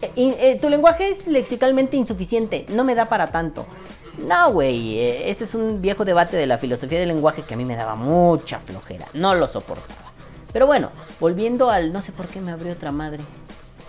eh, 0.00 0.10
eh, 0.16 0.58
tu 0.60 0.68
lenguaje 0.68 1.10
es 1.10 1.26
lexicalmente 1.26 1.96
insuficiente, 1.96 2.66
no 2.68 2.84
me 2.84 2.94
da 2.94 3.06
para 3.06 3.32
tanto. 3.32 3.66
No, 4.18 4.52
güey, 4.52 4.98
eh, 4.98 5.30
ese 5.30 5.44
es 5.44 5.54
un 5.54 5.80
viejo 5.80 6.04
debate 6.04 6.36
de 6.36 6.46
la 6.46 6.58
filosofía 6.58 6.98
del 6.98 7.08
lenguaje 7.08 7.42
que 7.42 7.54
a 7.54 7.56
mí 7.56 7.64
me 7.64 7.76
daba 7.76 7.94
mucha 7.94 8.58
flojera, 8.60 9.06
no 9.14 9.34
lo 9.34 9.46
soportaba. 9.46 10.12
Pero 10.52 10.66
bueno, 10.66 10.90
volviendo 11.18 11.70
al... 11.70 11.92
No 11.92 12.02
sé 12.02 12.12
por 12.12 12.28
qué 12.28 12.40
me 12.40 12.50
abrió 12.50 12.72
otra 12.72 12.92
madre. 12.92 13.20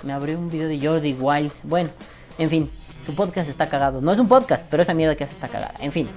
Me 0.02 0.14
abrió 0.14 0.38
un 0.40 0.50
video 0.50 0.68
de 0.68 0.80
Jordi 0.80 1.14
Wild. 1.14 1.52
Bueno, 1.64 1.90
en 2.38 2.50
fin, 2.50 2.72
su 3.06 3.14
podcast 3.14 3.50
está 3.50 3.68
cagado. 3.68 4.02
No 4.02 4.12
es 4.14 4.20
un 4.20 4.28
podcast, 4.28 4.66
pero 4.70 4.82
esa 4.82 4.94
mierda 4.94 5.16
que 5.16 5.26
hace 5.26 5.34
está 5.34 5.50
cagada. 5.50 5.74
En 5.82 5.92
fin. 5.92 6.10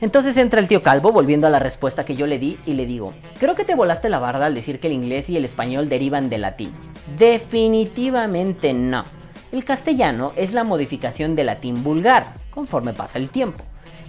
Entonces 0.00 0.36
entra 0.36 0.60
el 0.60 0.68
tío 0.68 0.80
Calvo, 0.80 1.10
volviendo 1.10 1.48
a 1.48 1.50
la 1.50 1.58
respuesta 1.58 2.04
que 2.04 2.14
yo 2.14 2.28
le 2.28 2.38
di, 2.38 2.56
y 2.66 2.74
le 2.74 2.86
digo, 2.86 3.14
creo 3.40 3.56
que 3.56 3.64
te 3.64 3.74
volaste 3.74 4.08
la 4.08 4.20
barda 4.20 4.46
al 4.46 4.54
decir 4.54 4.78
que 4.78 4.86
el 4.86 4.92
inglés 4.92 5.28
y 5.28 5.36
el 5.36 5.44
español 5.44 5.88
derivan 5.88 6.30
del 6.30 6.42
latín. 6.42 6.72
Definitivamente 7.18 8.72
no. 8.72 9.04
El 9.50 9.64
castellano 9.64 10.32
es 10.36 10.52
la 10.52 10.62
modificación 10.62 11.34
del 11.34 11.46
latín 11.46 11.82
vulgar, 11.82 12.34
conforme 12.50 12.92
pasa 12.92 13.18
el 13.18 13.30
tiempo. 13.30 13.64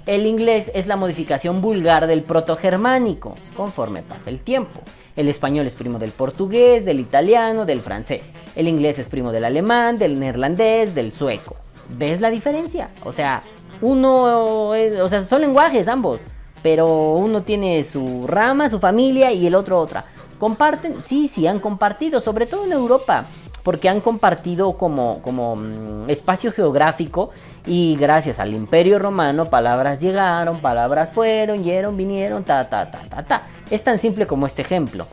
El 0.06 0.26
inglés 0.26 0.70
es 0.74 0.86
la 0.86 0.98
modificación 0.98 1.62
vulgar 1.62 2.08
del 2.08 2.24
protogermánico, 2.24 3.36
conforme 3.56 4.02
pasa 4.02 4.30
el 4.30 4.40
tiempo. 4.40 4.82
El 5.16 5.30
español 5.30 5.66
es 5.66 5.74
primo 5.74 5.98
del 5.98 6.12
portugués, 6.12 6.84
del 6.84 7.00
italiano, 7.00 7.66
del 7.66 7.80
francés. 7.80 8.34
El 8.56 8.68
inglés 8.68 9.00
es 9.00 9.08
primo 9.08 9.32
del 9.32 9.46
alemán, 9.46 9.98
del 9.98 10.20
neerlandés, 10.20 10.94
del 10.94 11.14
sueco. 11.14 11.56
¿Ves 11.88 12.20
la 12.20 12.32
diferencia? 12.32 12.90
O 13.06 13.14
sea, 13.14 13.42
uno, 13.80 14.72
o 14.72 15.10
sea, 15.10 15.26
son 15.26 15.40
lenguajes 15.40 15.88
ambos, 15.88 16.20
pero 16.62 17.14
uno 17.14 17.44
tiene 17.44 17.86
su 17.86 18.28
rama, 18.28 18.68
su 18.70 18.80
familia 18.80 19.32
y 19.32 19.48
el 19.48 19.56
otro 19.56 19.80
otra. 19.80 20.06
¿Comparten? 20.38 21.02
Sí, 21.08 21.30
sí, 21.30 21.48
han 21.48 21.60
compartido, 21.60 22.20
sobre 22.20 22.46
todo 22.46 22.66
en 22.66 22.74
Europa, 22.74 23.26
porque 23.70 23.88
han 23.88 24.01
compartido 24.01 24.78
como, 24.78 25.22
como 25.22 25.55
mm, 25.55 26.09
espacio 26.09 26.51
geográfico 26.51 27.30
y 27.67 27.95
gracias 27.97 28.39
al 28.39 28.55
Imperio 28.55 28.97
Romano 28.97 29.45
palabras 29.45 29.99
llegaron, 29.99 30.59
palabras 30.59 31.11
fueron, 31.11 31.63
yeron, 31.63 31.95
vinieron, 31.95 32.43
ta, 32.43 32.67
ta, 32.67 32.89
ta, 32.89 33.01
ta, 33.07 33.22
ta. 33.22 33.47
Es 33.70 33.84
tan 33.84 33.99
simple 33.99 34.26
como 34.26 34.47
este 34.47 34.63
ejemplo. 34.63 35.05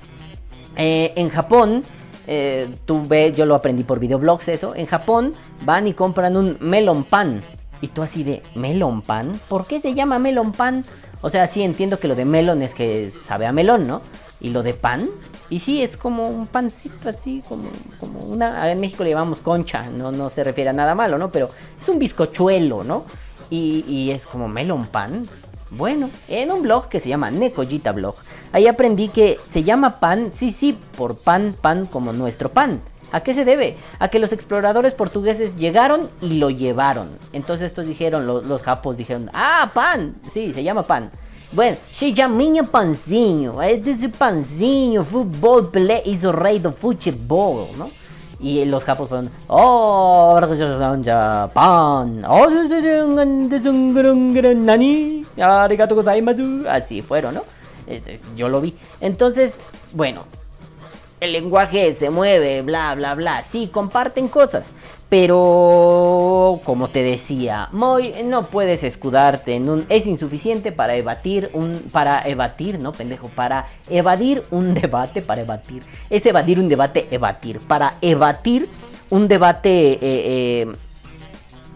Eh, 0.75 1.13
en 1.17 1.29
Japón, 1.29 1.83
eh, 2.27 2.75
tú 2.87 3.03
ves, 3.07 3.37
yo 3.37 3.45
lo 3.45 3.57
aprendí 3.57 3.83
por 3.83 4.01
videoblogs 4.01 4.49
eso, 4.49 4.75
en 4.75 4.87
Japón 4.87 5.35
van 5.61 5.87
y 5.87 5.93
compran 5.93 6.35
un 6.39 6.57
melon 6.61 7.05
pan. 7.05 7.43
Y 7.83 7.89
tú 7.89 8.03
así 8.03 8.25
de, 8.25 8.43
¿melon 8.55 9.03
pan? 9.03 9.39
¿Por 9.51 9.67
qué 9.67 9.83
se 9.83 9.93
llama 9.93 10.19
melon 10.19 10.53
pan? 10.53 10.83
O 11.21 11.31
sea, 11.31 11.47
sí 11.47 11.63
entiendo 11.63 11.99
que 11.99 12.09
lo 12.09 12.15
de 12.15 12.25
melon 12.25 12.63
es 12.63 12.75
que 12.75 13.13
sabe 13.25 13.47
a 13.47 13.53
melón, 13.53 13.87
¿no? 13.87 14.03
Y 14.41 14.51
lo 14.51 14.63
de 14.63 14.75
pan, 14.75 15.07
y 15.49 15.61
sí, 15.61 15.83
es 15.83 15.97
como 15.97 16.29
un 16.29 16.47
pancito 16.47 17.09
así, 17.09 17.43
como, 17.49 17.71
como 17.99 18.21
una... 18.21 18.71
En 18.71 18.81
México 18.81 19.03
le 19.03 19.11
llamamos 19.11 19.41
concha, 19.41 19.85
no, 19.91 20.13
no 20.13 20.29
se 20.29 20.45
refiere 20.45 20.71
a 20.71 20.73
nada 20.73 20.95
malo, 20.95 21.19
¿no? 21.19 21.31
Pero 21.31 21.49
es 21.81 21.89
un 21.89 21.99
bizcochuelo, 21.99 22.85
¿no? 22.85 23.05
Y, 23.49 23.85
y 23.89 24.11
es 24.11 24.27
como 24.27 24.49
melon 24.49 24.87
pan. 24.87 25.23
Bueno, 25.71 26.11
en 26.29 26.53
un 26.53 26.63
blog 26.63 26.89
que 26.89 27.01
se 27.01 27.09
llama 27.09 27.31
Necollita 27.31 27.93
Blog, 27.93 28.15
ahí 28.53 28.69
aprendí 28.69 29.09
que 29.09 29.39
se 29.43 29.65
llama 29.65 29.99
pan, 29.99 30.33
sí, 30.35 30.53
sí, 30.53 30.79
por 30.97 31.17
pan, 31.17 31.55
pan 31.61 31.87
como 31.87 32.13
nuestro 32.13 32.51
pan. 32.51 32.81
¿A 33.13 33.21
qué 33.21 33.35
se 33.35 33.45
debe? 33.45 33.77
A 33.99 34.09
que 34.09 34.19
los 34.19 34.33
exploradores 34.33 34.95
portugueses 34.95 35.57
llegaron 35.57 36.09
y 36.21 36.39
lo 36.39 36.51
llevaron. 36.51 37.19
Entonces 37.33 37.67
estos 37.67 37.87
dijeron, 37.87 38.27
los, 38.27 38.47
los 38.47 38.63
japos 38.63 38.97
dijeron, 38.97 39.31
ah, 39.33 39.71
pan, 39.73 40.17
sí, 40.33 40.53
se 40.53 40.63
llama 40.63 40.83
pan. 40.83 41.11
Bueno, 41.53 41.77
se 41.93 42.13
llama 42.13 42.65
panzinho, 42.71 43.63
é 43.63 43.77
desse 43.77 44.09
panzinho, 44.09 45.05
futebol, 45.05 45.71
Pelé 45.71 46.03
hizo 46.05 46.33
rey 46.33 46.59
do 46.59 46.73
futebol, 46.73 47.69
¿no? 47.77 47.89
Y 48.41 48.65
los 48.65 48.85
japos 48.85 49.09
fueron, 49.09 49.31
oh, 49.47 50.39
pan, 51.55 52.23
oh, 52.29 52.49
así 56.69 57.01
fueron, 57.01 57.35
¿no? 57.35 57.43
Este, 57.87 58.21
yo 58.37 58.49
lo 58.49 58.61
vi. 58.61 58.77
Entonces, 59.01 59.55
bueno, 59.95 60.25
el 61.21 61.33
lenguaje 61.33 61.95
se 61.95 62.11
mueve, 62.11 62.63
bla, 62.63 62.95
bla, 62.95 63.15
bla. 63.15 63.43
Sí, 63.43 63.69
comparten 63.69 64.29
cosas. 64.29 64.75
Pero, 65.09 66.61
como 66.65 66.89
te 66.89 67.05
decía, 67.05 67.69
Moy, 67.71 68.13
no 68.25 68.43
puedes 68.43 68.83
escudarte 68.83 69.55
en 69.55 69.71
un... 69.71 69.87
Es 69.89 70.05
insuficiente 70.05 70.73
para 70.73 70.97
evadir 70.97 71.49
un... 71.53 71.79
Para 71.93 72.27
evadir, 72.27 72.81
¿no, 72.81 72.93
pendejo? 72.93 73.29
Para 73.29 73.69
evadir 73.89 74.43
un 74.51 74.75
debate, 74.75 75.23
para 75.23 75.43
evadir. 75.43 75.83
Es 76.11 76.27
evadir 76.27 76.59
un 76.59 76.69
debate, 76.69 77.07
evadir. 77.13 77.61
Para 77.61 77.99
evadir 78.01 78.69
un 79.11 79.29
debate 79.29 79.93
eh, 79.93 79.99
eh, 80.03 80.67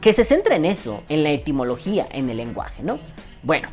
que 0.00 0.12
se 0.12 0.24
centra 0.24 0.56
en 0.56 0.64
eso, 0.64 1.02
en 1.08 1.22
la 1.22 1.30
etimología, 1.30 2.06
en 2.10 2.30
el 2.30 2.38
lenguaje, 2.38 2.82
¿no? 2.82 2.98
Bueno, 3.44 3.68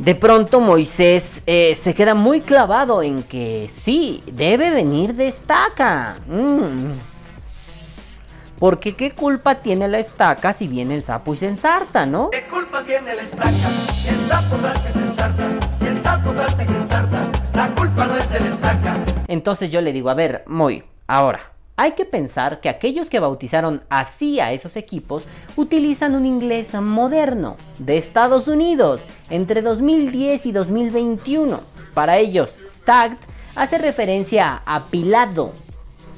de 0.00 0.14
pronto 0.14 0.60
Moisés 0.60 1.42
eh, 1.46 1.74
se 1.80 1.94
queda 1.94 2.14
muy 2.14 2.40
clavado 2.40 3.02
en 3.02 3.22
que 3.22 3.68
sí, 3.68 4.22
debe 4.32 4.70
venir 4.70 5.14
de 5.14 5.28
estaca. 5.28 6.16
Mm. 6.26 6.92
Porque 8.58 8.94
qué 8.96 9.10
culpa 9.12 9.56
tiene 9.56 9.88
la 9.88 9.98
estaca 9.98 10.54
si 10.54 10.68
viene 10.68 10.94
el 10.94 11.04
sapo 11.04 11.34
y 11.34 11.36
se 11.36 11.48
ensarta, 11.48 12.06
¿no? 12.06 12.30
¿Qué 12.30 12.44
culpa 12.44 12.82
tiene 12.82 13.14
la 13.14 13.22
estaca? 13.22 13.52
Si 14.02 14.08
el 14.08 14.20
sapo 14.26 14.56
salta 14.56 14.88
y 14.88 14.92
se 14.92 14.98
ensarta. 15.00 15.48
Si 15.78 15.86
el 15.86 16.00
sapo 16.00 16.32
salta 16.32 16.62
y 16.62 16.66
se 16.66 16.76
ensarta. 16.76 17.32
La 17.54 17.74
culpa 17.74 18.06
no 18.06 18.16
es 18.16 18.30
de 18.30 18.40
la 18.40 18.48
estaca. 18.48 18.96
Entonces 19.28 19.68
yo 19.68 19.82
le 19.82 19.92
digo, 19.92 20.08
a 20.08 20.14
ver, 20.14 20.44
Moy, 20.46 20.82
ahora, 21.06 21.52
hay 21.80 21.92
que 21.92 22.04
pensar 22.04 22.60
que 22.60 22.68
aquellos 22.68 23.08
que 23.08 23.20
bautizaron 23.20 23.82
así 23.88 24.38
a 24.38 24.52
esos 24.52 24.76
equipos 24.76 25.26
utilizan 25.56 26.14
un 26.14 26.26
inglés 26.26 26.74
moderno 26.74 27.56
de 27.78 27.96
Estados 27.96 28.48
Unidos 28.48 29.00
entre 29.30 29.62
2010 29.62 30.44
y 30.44 30.52
2021. 30.52 31.60
Para 31.94 32.18
ellos, 32.18 32.58
stacked 32.82 33.16
hace 33.56 33.78
referencia 33.78 34.60
a 34.66 34.76
apilado, 34.76 35.54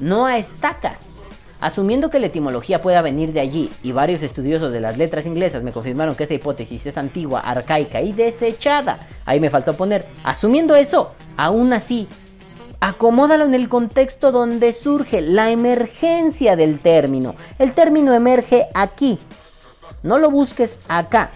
no 0.01 0.27
a 0.27 0.37
estacas. 0.37 1.21
Asumiendo 1.61 2.11
que 2.11 2.19
la 2.19 2.27
etimología 2.27 2.81
pueda 2.81 3.01
venir 3.01 3.33
de 3.33 3.39
allí, 3.39 3.71
y 3.85 3.93
varios 3.93 4.25
estudiosos 4.25 4.73
de 4.73 4.81
las 4.81 4.99
letras 4.99 5.27
inglesas 5.27 5.63
me 5.63 5.71
confirmaron 5.71 6.17
que 6.17 6.25
esa 6.25 6.35
hipótesis 6.35 6.87
es 6.87 6.97
antigua, 6.97 7.39
arcaica 7.39 8.01
y 8.01 8.13
desechada, 8.13 9.07
ahí 9.25 9.39
me 9.39 9.49
faltó 9.49 9.75
poner, 9.75 10.05
asumiendo 10.25 10.75
eso, 10.75 11.13
aún 11.37 11.73
así, 11.73 12.09
acomódalo 12.83 13.45
en 13.45 13.55
el 13.55 13.69
contexto 13.69 14.33
donde 14.33 14.73
surge 14.75 15.21
la 15.21 15.51
emergencia 15.51 16.57
del 16.57 16.81
término. 16.81 17.37
El 17.61 17.75
término 17.75 18.13
emerge 18.13 18.67
aquí. 18.75 19.21
No 20.03 20.19
lo 20.19 20.31
busques 20.31 20.77
acá. 20.89 21.31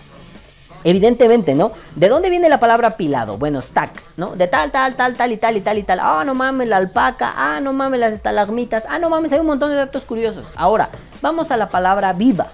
Evidentemente, 0.82 1.54
¿no? 1.54 1.70
¿De 1.94 2.08
dónde 2.08 2.30
viene 2.30 2.48
la 2.48 2.58
palabra 2.58 2.90
pilado? 2.90 3.38
Bueno, 3.38 3.62
stack, 3.62 4.02
¿no? 4.16 4.34
De 4.34 4.48
tal, 4.48 4.72
tal, 4.72 4.96
tal, 4.96 5.14
tal 5.14 5.30
y 5.30 5.36
tal 5.36 5.56
y 5.56 5.60
tal 5.60 5.78
y 5.78 5.82
tal. 5.84 6.00
Ah, 6.00 6.24
no 6.26 6.34
mames, 6.34 6.68
la 6.68 6.78
alpaca. 6.78 7.32
Ah, 7.36 7.60
no 7.60 7.72
mames, 7.72 8.00
las 8.00 8.12
estalagmitas. 8.12 8.82
Ah, 8.88 8.98
no 8.98 9.08
mames, 9.08 9.30
hay 9.32 9.38
un 9.38 9.46
montón 9.46 9.70
de 9.70 9.76
datos 9.76 10.02
curiosos. 10.02 10.48
Ahora, 10.56 10.88
vamos 11.22 11.52
a 11.52 11.56
la 11.56 11.68
palabra 11.68 12.12
viva. 12.12 12.48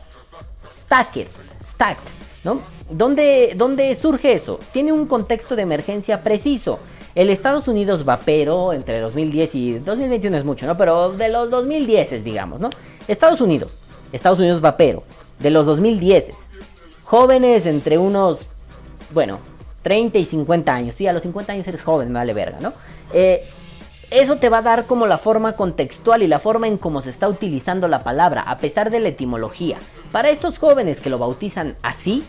Stacked, 0.85 1.29
stacked, 1.73 2.11
¿no? 2.45 2.61
¿Dónde, 2.91 3.55
¿Dónde 3.57 3.97
surge 3.97 4.35
eso? 4.35 4.61
Tiene 4.73 4.93
un 4.93 5.07
contexto 5.07 5.57
de 5.57 5.63
emergencia 5.63 6.23
preciso. 6.23 6.79
El 7.15 7.29
Estados 7.29 7.69
Unidos 7.69 8.05
vapero 8.05 8.73
entre 8.73 9.01
2010 9.01 9.55
y 9.55 9.79
2021 9.79 10.37
es 10.39 10.45
mucho, 10.45 10.67
¿no? 10.67 10.77
Pero 10.77 11.13
de 11.13 11.29
los 11.29 11.51
2010, 11.51 12.25
digamos, 12.25 12.59
¿no? 12.59 12.71
Estados 13.07 13.41
Unidos, 13.41 13.75
Estados 14.13 14.39
Unidos 14.39 14.61
vapero, 14.61 15.03
de 15.39 15.51
los 15.51 15.67
2010. 15.67 16.31
Jóvenes 17.05 17.67
entre 17.67 17.99
unos, 17.99 18.39
bueno, 19.13 19.41
30 19.83 20.19
y 20.19 20.25
50 20.25 20.75
años. 20.75 20.95
Sí, 20.95 21.07
a 21.07 21.13
los 21.13 21.23
50 21.23 21.53
años 21.53 21.69
eres 21.69 21.83
joven, 21.83 22.09
me 22.11 22.21
vale 22.21 22.33
verga, 22.33 22.59
¿no? 22.61 22.73
Eh, 23.13 23.45
eso 24.11 24.37
te 24.37 24.49
va 24.49 24.59
a 24.59 24.63
dar 24.63 24.87
como 24.87 25.07
la 25.07 25.19
forma 25.19 25.53
contextual 25.55 26.23
y 26.23 26.27
la 26.27 26.39
forma 26.39 26.69
en 26.69 26.79
cómo 26.79 27.03
se 27.03 27.11
está 27.11 27.29
utilizando 27.29 27.89
la 27.89 28.03
palabra, 28.03 28.43
a 28.43 28.59
pesar 28.59 28.91
de 28.91 29.01
la 29.01 29.09
etimología. 29.09 29.79
Para 30.11 30.31
estos 30.31 30.59
jóvenes 30.59 31.01
que 31.01 31.11
lo 31.11 31.19
bautizan 31.19 31.77
así, 31.83 32.23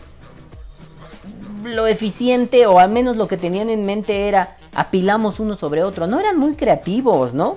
lo 1.62 1.86
eficiente 1.86 2.66
o 2.66 2.78
al 2.78 2.90
menos 2.90 3.16
lo 3.16 3.28
que 3.28 3.36
tenían 3.36 3.70
en 3.70 3.82
mente 3.82 4.28
era 4.28 4.56
apilamos 4.74 5.40
uno 5.40 5.54
sobre 5.56 5.82
otro. 5.82 6.06
No 6.06 6.20
eran 6.20 6.38
muy 6.38 6.54
creativos, 6.54 7.34
¿no? 7.34 7.56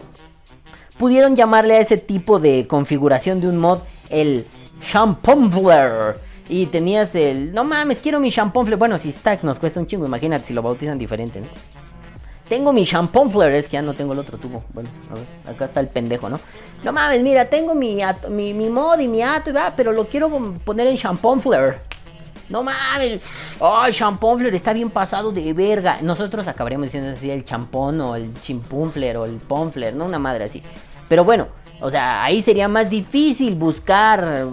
Pudieron 0.98 1.36
llamarle 1.36 1.76
a 1.76 1.82
ese 1.82 1.98
tipo 1.98 2.40
de 2.40 2.68
configuración 2.68 3.40
de 3.42 3.50
un 3.50 3.58
mod 3.58 3.80
el 4.10 4.46
Champompler. 4.82 6.16
Y 6.50 6.68
tenías 6.68 7.14
el, 7.14 7.54
no 7.54 7.64
mames, 7.66 8.00
quiero 8.00 8.20
mi 8.20 8.32
Champompler. 8.32 8.78
Bueno, 8.78 8.98
si 8.98 9.12
Stack 9.12 9.44
nos 9.44 9.60
cuesta 9.60 9.80
un 9.80 9.88
chingo, 9.88 10.06
imagínate 10.06 10.48
si 10.48 10.54
lo 10.54 10.62
bautizan 10.62 10.98
diferente, 10.98 11.42
tengo 12.48 12.72
mi 12.72 12.86
champón 12.86 13.30
es 13.52 13.66
que 13.66 13.74
ya 13.74 13.82
no 13.82 13.94
tengo 13.94 14.14
el 14.14 14.20
otro 14.20 14.38
tubo. 14.38 14.64
Bueno, 14.74 14.90
a 15.12 15.16
ver, 15.16 15.26
acá 15.46 15.66
está 15.66 15.80
el 15.82 15.90
pendejo, 15.90 16.30
¿no? 16.30 16.40
No 16.84 16.94
mames, 16.94 17.22
mira, 17.22 17.50
tengo 17.50 17.76
mi, 17.76 18.00
mi, 18.30 18.54
mi 18.54 18.70
mod 18.70 19.00
y 19.00 19.08
mi 19.08 19.22
ato, 19.22 19.50
y 19.50 19.54
va, 19.54 19.74
pero 19.76 19.92
lo 19.92 20.06
quiero 20.06 20.30
poner 20.64 20.88
en 20.88 20.98
champón 20.98 21.42
flare. 21.42 21.87
No 22.50 22.64
mames, 22.64 23.22
ay, 23.60 23.94
champón 23.94 24.40
flare 24.40 24.56
está 24.56 24.74
bien 24.74 24.90
pasado 24.90 25.32
de 25.32 25.52
verga. 25.54 25.98
Nosotros 26.02 26.48
acabaríamos 26.48 26.88
diciendo 26.88 27.12
así 27.12 27.30
el 27.30 27.44
champón 27.44 28.00
o 28.02 28.16
el 28.16 28.34
chimpunfler 28.42 29.18
o 29.18 29.26
el 29.26 29.36
ponfler, 29.38 29.96
no 29.96 30.06
una 30.06 30.20
madre 30.20 30.46
así. 30.46 30.64
Pero 31.10 31.24
bueno, 31.24 31.48
o 31.82 31.92
sea, 31.92 32.24
ahí 32.24 32.42
sería 32.42 32.68
más 32.68 32.90
difícil 32.90 33.56
buscar, 33.56 34.46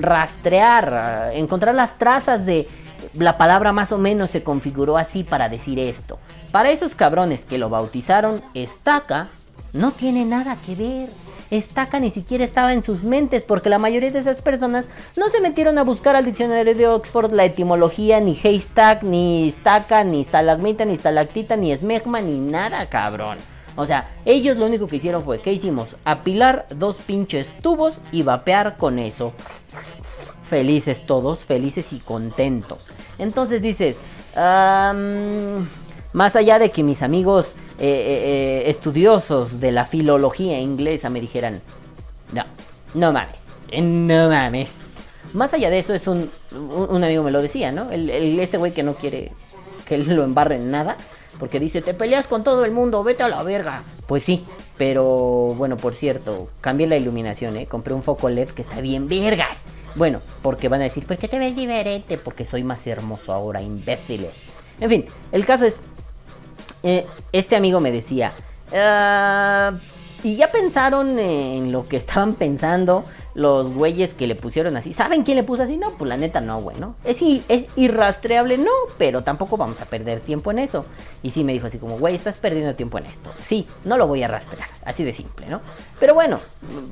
rastrear, 0.00 1.32
encontrar 1.34 1.74
las 1.74 1.98
trazas 1.98 2.46
de 2.46 2.66
la 3.14 3.36
palabra 3.36 3.72
más 3.72 3.92
o 3.92 3.98
menos 3.98 4.30
se 4.30 4.42
configuró 4.42 4.96
así 4.96 5.24
para 5.24 5.48
decir 5.48 5.78
esto. 5.78 6.18
Para 6.52 6.70
esos 6.70 6.94
cabrones 6.94 7.44
que 7.44 7.58
lo 7.58 7.68
bautizaron, 7.68 8.42
estaca 8.54 9.28
no 9.72 9.92
tiene 9.92 10.24
nada 10.24 10.56
que 10.64 10.74
ver. 10.74 11.08
Estaca 11.50 11.98
ni 11.98 12.10
siquiera 12.10 12.44
estaba 12.44 12.72
en 12.72 12.84
sus 12.84 13.02
mentes 13.02 13.42
porque 13.42 13.68
la 13.68 13.78
mayoría 13.78 14.10
de 14.10 14.20
esas 14.20 14.40
personas 14.40 14.86
no 15.16 15.28
se 15.30 15.40
metieron 15.40 15.78
a 15.78 15.84
buscar 15.84 16.14
al 16.14 16.24
diccionario 16.24 16.74
de 16.74 16.86
Oxford 16.86 17.32
la 17.32 17.44
etimología, 17.44 18.20
ni 18.20 18.38
haystack, 18.42 19.02
ni 19.02 19.48
estaca, 19.48 20.04
ni 20.04 20.20
estalagmita, 20.20 20.84
ni 20.84 20.94
estalactita, 20.94 21.56
ni 21.56 21.72
esmegma, 21.72 22.20
ni 22.20 22.40
nada, 22.40 22.88
cabrón. 22.88 23.38
O 23.76 23.86
sea, 23.86 24.10
ellos 24.24 24.56
lo 24.56 24.66
único 24.66 24.86
que 24.86 24.96
hicieron 24.96 25.24
fue, 25.24 25.40
¿qué 25.40 25.52
hicimos? 25.52 25.96
Apilar 26.04 26.66
dos 26.76 26.96
pinches 26.96 27.46
tubos 27.62 27.98
y 28.12 28.22
vapear 28.22 28.76
con 28.76 28.98
eso. 28.98 29.32
Felices 30.48 31.04
todos, 31.04 31.40
felices 31.40 31.92
y 31.92 31.98
contentos. 32.00 32.88
Entonces 33.18 33.62
dices, 33.62 33.96
más 36.12 36.36
allá 36.36 36.58
de 36.58 36.70
que 36.70 36.82
mis 36.82 37.02
amigos 37.02 37.56
eh, 37.78 37.86
eh, 37.86 38.62
eh, 38.66 38.70
estudiosos 38.70 39.60
de 39.60 39.72
la 39.72 39.86
filología 39.86 40.58
inglesa 40.60 41.10
me 41.10 41.20
dijeran, 41.20 41.60
no, 42.32 42.44
no 42.94 43.12
mames, 43.12 43.46
eh, 43.70 43.82
no 43.82 44.28
mames. 44.28 44.74
Más 45.32 45.54
allá 45.54 45.70
de 45.70 45.78
eso 45.78 45.94
es 45.94 46.06
un, 46.08 46.30
un, 46.52 47.04
amigo 47.04 47.22
me 47.22 47.30
lo 47.30 47.40
decía, 47.40 47.70
¿no? 47.70 47.90
El, 47.90 48.10
este 48.10 48.58
güey 48.58 48.72
que 48.72 48.82
no 48.82 48.94
quiere 48.94 49.32
que 49.86 49.98
lo 49.98 50.24
embarre 50.24 50.56
en 50.56 50.70
nada. 50.70 50.96
Porque 51.38 51.58
dice, 51.58 51.80
te 51.80 51.94
peleas 51.94 52.26
con 52.26 52.44
todo 52.44 52.66
el 52.66 52.72
mundo, 52.72 53.02
vete 53.02 53.22
a 53.22 53.28
la 53.28 53.42
verga. 53.42 53.82
Pues 54.06 54.24
sí, 54.24 54.44
pero 54.76 55.54
bueno, 55.56 55.78
por 55.78 55.94
cierto, 55.94 56.50
cambié 56.60 56.86
la 56.86 56.98
iluminación, 56.98 57.56
¿eh? 57.56 57.66
Compré 57.66 57.94
un 57.94 58.02
foco 58.02 58.28
LED 58.28 58.48
que 58.48 58.60
está 58.60 58.82
bien 58.82 59.08
vergas. 59.08 59.56
Bueno, 59.94 60.20
porque 60.42 60.68
van 60.68 60.82
a 60.82 60.84
decir, 60.84 61.06
¿por 61.06 61.16
qué 61.16 61.28
te 61.28 61.38
ves 61.38 61.56
diferente? 61.56 62.18
Porque 62.18 62.44
soy 62.44 62.62
más 62.62 62.86
hermoso 62.86 63.32
ahora, 63.32 63.62
imbéciles. 63.62 64.32
En 64.80 64.90
fin, 64.90 65.06
el 65.32 65.46
caso 65.46 65.64
es, 65.64 65.80
eh, 66.82 67.06
este 67.32 67.56
amigo 67.56 67.80
me 67.80 67.92
decía, 67.92 68.32
"Ah, 68.74 69.72
y 70.22 70.36
ya 70.36 70.48
pensaron 70.48 71.18
en 71.18 71.72
lo 71.72 71.88
que 71.88 71.96
estaban 71.96 72.34
pensando 72.34 73.04
los 73.34 73.72
güeyes 73.72 74.14
que 74.14 74.26
le 74.26 74.34
pusieron 74.34 74.76
así. 74.76 74.92
¿Saben 74.92 75.22
quién 75.22 75.36
le 75.36 75.44
puso 75.44 75.62
así? 75.62 75.76
No, 75.76 75.90
pues 75.90 76.08
la 76.08 76.16
neta 76.16 76.40
no, 76.40 76.60
güey, 76.60 76.76
¿no? 76.78 76.94
Es, 77.04 77.22
es 77.48 77.66
irrastreable, 77.76 78.58
no, 78.58 78.70
pero 78.98 79.22
tampoco 79.22 79.56
vamos 79.56 79.80
a 79.80 79.86
perder 79.86 80.20
tiempo 80.20 80.50
en 80.50 80.58
eso. 80.58 80.84
Y 81.22 81.30
sí 81.30 81.44
me 81.44 81.52
dijo 81.52 81.68
así 81.68 81.78
como, 81.78 81.98
güey, 81.98 82.16
estás 82.16 82.38
perdiendo 82.38 82.74
tiempo 82.74 82.98
en 82.98 83.06
esto. 83.06 83.30
Sí, 83.46 83.66
no 83.84 83.96
lo 83.96 84.06
voy 84.06 84.22
a 84.22 84.28
rastrear, 84.28 84.68
así 84.84 85.04
de 85.04 85.12
simple, 85.12 85.46
¿no? 85.46 85.60
Pero 85.98 86.14
bueno, 86.14 86.40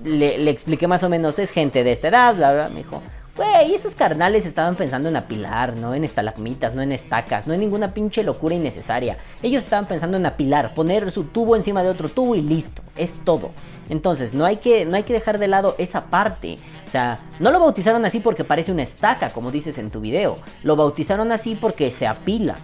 le, 0.04 0.38
le 0.38 0.50
expliqué 0.50 0.86
más 0.86 1.02
o 1.02 1.08
menos, 1.08 1.38
es 1.38 1.50
gente 1.50 1.84
de 1.84 1.92
esta 1.92 2.08
edad, 2.08 2.34
bla, 2.34 2.54
bla, 2.54 2.68
me 2.70 2.76
dijo, 2.76 3.02
Güey, 3.38 3.72
esos 3.72 3.94
carnales 3.94 4.44
estaban 4.44 4.74
pensando 4.74 5.08
en 5.08 5.16
apilar, 5.16 5.76
no 5.76 5.94
en 5.94 6.02
estalagmitas, 6.02 6.74
no 6.74 6.82
en 6.82 6.90
estacas, 6.90 7.46
no 7.46 7.54
en 7.54 7.60
ninguna 7.60 7.94
pinche 7.94 8.24
locura 8.24 8.56
innecesaria. 8.56 9.16
Ellos 9.44 9.62
estaban 9.62 9.86
pensando 9.86 10.16
en 10.16 10.26
apilar, 10.26 10.74
poner 10.74 11.12
su 11.12 11.22
tubo 11.22 11.54
encima 11.54 11.84
de 11.84 11.90
otro 11.90 12.08
tubo 12.08 12.34
y 12.34 12.40
listo, 12.40 12.82
es 12.96 13.12
todo. 13.24 13.52
Entonces, 13.88 14.34
no 14.34 14.44
hay 14.44 14.56
que, 14.56 14.84
no 14.84 14.96
hay 14.96 15.04
que 15.04 15.12
dejar 15.12 15.38
de 15.38 15.46
lado 15.46 15.76
esa 15.78 16.10
parte. 16.10 16.58
O 16.88 16.90
sea, 16.90 17.16
no 17.38 17.52
lo 17.52 17.60
bautizaron 17.60 18.04
así 18.04 18.18
porque 18.18 18.42
parece 18.42 18.72
una 18.72 18.82
estaca, 18.82 19.30
como 19.30 19.52
dices 19.52 19.78
en 19.78 19.92
tu 19.92 20.00
video. 20.00 20.38
Lo 20.64 20.74
bautizaron 20.74 21.30
así 21.30 21.54
porque 21.54 21.92
se 21.92 22.08
apila 22.08 22.56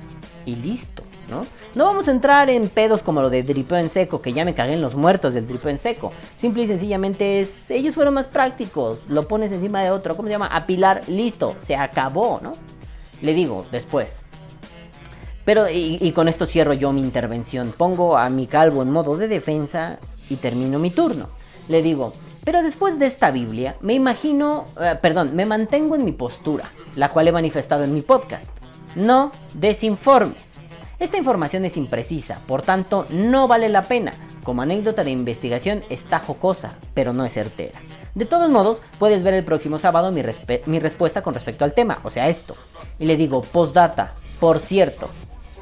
y 0.44 0.56
listo. 0.56 1.04
¿No? 1.28 1.46
No 1.74 1.84
vamos 1.84 2.08
a 2.08 2.10
entrar 2.10 2.50
en 2.50 2.68
pedos 2.68 3.02
como 3.02 3.20
lo 3.20 3.30
de 3.30 3.42
dripeo 3.42 3.78
en 3.78 3.90
seco, 3.90 4.20
que 4.20 4.32
ya 4.32 4.44
me 4.44 4.54
cagué 4.54 4.74
en 4.74 4.82
los 4.82 4.94
muertos 4.94 5.34
del 5.34 5.46
dripeo 5.46 5.70
en 5.70 5.78
seco. 5.78 6.12
Simple 6.36 6.64
y 6.64 6.66
sencillamente 6.66 7.40
es, 7.40 7.70
ellos 7.70 7.94
fueron 7.94 8.14
más 8.14 8.26
prácticos, 8.26 9.02
lo 9.08 9.26
pones 9.28 9.52
encima 9.52 9.82
de 9.82 9.90
otro, 9.90 10.14
¿cómo 10.14 10.28
se 10.28 10.32
llama? 10.32 10.46
Apilar, 10.46 11.02
listo, 11.08 11.56
se 11.66 11.76
acabó, 11.76 12.40
¿no? 12.42 12.52
Le 13.22 13.34
digo, 13.34 13.64
después. 13.70 14.24
Pero, 15.44 15.68
y, 15.68 16.10
con 16.12 16.28
esto 16.28 16.46
cierro 16.46 16.72
yo 16.72 16.92
mi 16.92 17.02
intervención. 17.02 17.74
Pongo 17.76 18.16
a 18.16 18.30
mi 18.30 18.46
calvo 18.46 18.82
en 18.82 18.90
modo 18.90 19.16
de 19.16 19.28
defensa 19.28 19.98
y 20.30 20.36
termino 20.36 20.78
mi 20.78 20.90
turno. 20.90 21.28
Le 21.68 21.82
digo, 21.82 22.12
pero 22.44 22.62
después 22.62 22.98
de 22.98 23.06
esta 23.06 23.30
Biblia, 23.30 23.76
me 23.80 23.94
imagino, 23.94 24.66
eh, 24.80 24.98
perdón, 25.00 25.34
me 25.34 25.44
mantengo 25.46 25.96
en 25.96 26.04
mi 26.04 26.12
postura, 26.12 26.64
la 26.96 27.10
cual 27.10 27.28
he 27.28 27.32
manifestado 27.32 27.84
en 27.84 27.92
mi 27.92 28.00
podcast. 28.00 28.46
No 28.96 29.32
desinformes. 29.54 30.53
Esta 30.98 31.18
información 31.18 31.64
es 31.64 31.76
imprecisa, 31.76 32.40
por 32.46 32.62
tanto 32.62 33.06
no 33.10 33.48
vale 33.48 33.68
la 33.68 33.82
pena. 33.82 34.12
Como 34.44 34.62
anécdota 34.62 35.02
de 35.02 35.10
investigación 35.10 35.82
está 35.90 36.20
jocosa, 36.20 36.78
pero 36.94 37.12
no 37.12 37.24
es 37.24 37.32
certera. 37.32 37.80
De 38.14 38.26
todos 38.26 38.48
modos, 38.48 38.80
puedes 38.98 39.24
ver 39.24 39.34
el 39.34 39.44
próximo 39.44 39.80
sábado 39.80 40.12
mi, 40.12 40.22
mi 40.66 40.78
respuesta 40.78 41.22
con 41.22 41.34
respecto 41.34 41.64
al 41.64 41.72
tema, 41.72 41.98
o 42.04 42.10
sea, 42.10 42.28
esto. 42.28 42.54
Y 42.98 43.06
le 43.06 43.16
digo, 43.16 43.42
postdata, 43.42 44.14
por 44.38 44.60
cierto, 44.60 45.10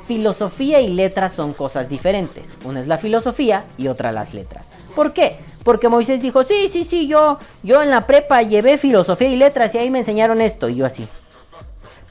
filosofía 0.06 0.80
y 0.82 0.88
letras 0.88 1.32
son 1.32 1.54
cosas 1.54 1.88
diferentes. 1.88 2.46
Una 2.64 2.80
es 2.80 2.86
la 2.86 2.98
filosofía 2.98 3.64
y 3.78 3.88
otra 3.88 4.12
las 4.12 4.34
letras. 4.34 4.66
¿Por 4.94 5.14
qué? 5.14 5.38
Porque 5.64 5.88
Moisés 5.88 6.20
dijo, 6.20 6.44
sí, 6.44 6.68
sí, 6.70 6.84
sí, 6.84 7.06
yo, 7.06 7.38
yo 7.62 7.82
en 7.82 7.90
la 7.90 8.06
prepa 8.06 8.42
llevé 8.42 8.76
filosofía 8.76 9.28
y 9.28 9.36
letras 9.36 9.74
y 9.74 9.78
ahí 9.78 9.88
me 9.88 10.00
enseñaron 10.00 10.42
esto. 10.42 10.68
Y 10.68 10.76
yo 10.76 10.86
así. 10.86 11.08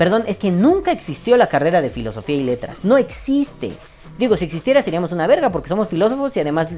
Perdón, 0.01 0.23
es 0.25 0.37
que 0.37 0.49
nunca 0.49 0.91
existió 0.91 1.37
la 1.37 1.45
carrera 1.45 1.79
de 1.79 1.91
filosofía 1.91 2.35
y 2.35 2.43
letras. 2.43 2.83
No 2.83 2.97
existe. 2.97 3.71
Digo, 4.17 4.35
si 4.35 4.45
existiera 4.45 4.81
seríamos 4.81 5.11
una 5.11 5.27
verga 5.27 5.51
porque 5.51 5.69
somos 5.69 5.89
filósofos 5.89 6.35
y 6.35 6.39
además 6.39 6.69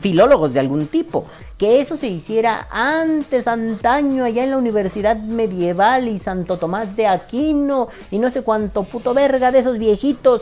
filólogos 0.00 0.54
de 0.54 0.60
algún 0.60 0.86
tipo. 0.86 1.26
Que 1.58 1.82
eso 1.82 1.98
se 1.98 2.08
hiciera 2.08 2.68
antes, 2.70 3.46
antaño, 3.46 4.24
allá 4.24 4.44
en 4.44 4.50
la 4.50 4.56
universidad 4.56 5.18
medieval 5.18 6.08
y 6.08 6.18
Santo 6.18 6.56
Tomás 6.56 6.96
de 6.96 7.06
Aquino 7.06 7.88
y 8.10 8.18
no 8.18 8.30
sé 8.30 8.40
cuánto 8.40 8.84
puto 8.84 9.12
verga 9.12 9.52
de 9.52 9.58
esos 9.58 9.76
viejitos. 9.76 10.40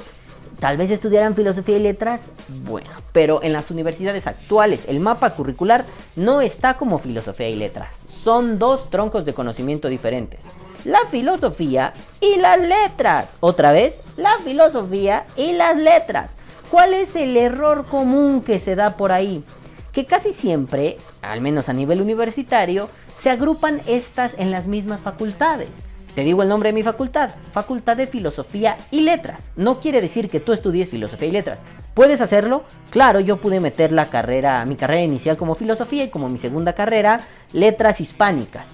Tal 0.61 0.76
vez 0.76 0.93
estudiaran 0.93 1.34
filosofía 1.34 1.76
y 1.76 1.82
letras, 1.82 2.20
bueno, 2.66 2.91
pero 3.11 3.43
en 3.43 3.53
las 3.53 3.68
universidades 3.72 4.28
actuales 4.28 4.84
el 4.86 5.01
mapa 5.01 5.30
curricular 5.30 5.84
no 6.14 6.41
está 6.41 6.76
como 6.76 7.01
filosofía 7.01 7.49
y 7.49 7.57
letras. 7.57 7.97
Son 8.07 8.61
dos 8.61 8.91
troncos 8.91 9.24
de 9.24 9.32
conocimiento 9.32 9.88
diferentes. 9.88 10.38
La 10.85 11.01
filosofía 11.11 11.93
y 12.20 12.37
las 12.37 12.59
letras. 12.59 13.28
Otra 13.41 13.70
vez, 13.70 13.95
la 14.16 14.39
filosofía 14.43 15.26
y 15.37 15.53
las 15.53 15.76
letras. 15.76 16.33
¿Cuál 16.70 16.95
es 16.95 17.16
el 17.16 17.37
error 17.37 17.85
común 17.85 18.43
que 18.43 18.59
se 18.61 18.76
da 18.76 18.91
por 18.91 19.12
ahí? 19.12 19.45
Que 19.93 20.07
casi 20.07 20.33
siempre, 20.33 20.97
al 21.20 21.41
menos 21.41 21.68
a 21.68 21.74
nivel 21.74 22.01
universitario, 22.01 22.89
se 23.20 23.28
agrupan 23.28 23.83
estas 23.87 24.39
en 24.39 24.51
las 24.51 24.66
mismas 24.66 25.01
facultades. 25.01 25.68
Te 26.14 26.22
digo 26.22 26.43
el 26.43 26.49
nombre 26.49 26.70
de 26.70 26.74
mi 26.74 26.83
facultad, 26.83 27.31
Facultad 27.53 27.97
de 27.97 28.07
Filosofía 28.07 28.76
y 28.91 29.03
Letras. 29.03 29.51
No 29.57 29.81
quiere 29.81 30.01
decir 30.01 30.28
que 30.28 30.41
tú 30.41 30.53
estudies 30.53 30.89
filosofía 30.91 31.28
y 31.28 31.33
letras. 31.33 31.59
¿Puedes 31.95 32.20
hacerlo? 32.20 32.64
Claro, 32.91 33.20
yo 33.20 33.37
pude 33.37 33.61
meter 33.61 33.93
la 33.93 34.11
carrera, 34.11 34.64
mi 34.64 34.76
carrera 34.76 35.03
inicial 35.03 35.37
como 35.37 35.55
filosofía 35.55 36.05
y 36.05 36.11
como 36.11 36.28
mi 36.28 36.39
segunda 36.39 36.72
carrera, 36.72 37.20
letras 37.53 38.01
hispánicas. 38.01 38.66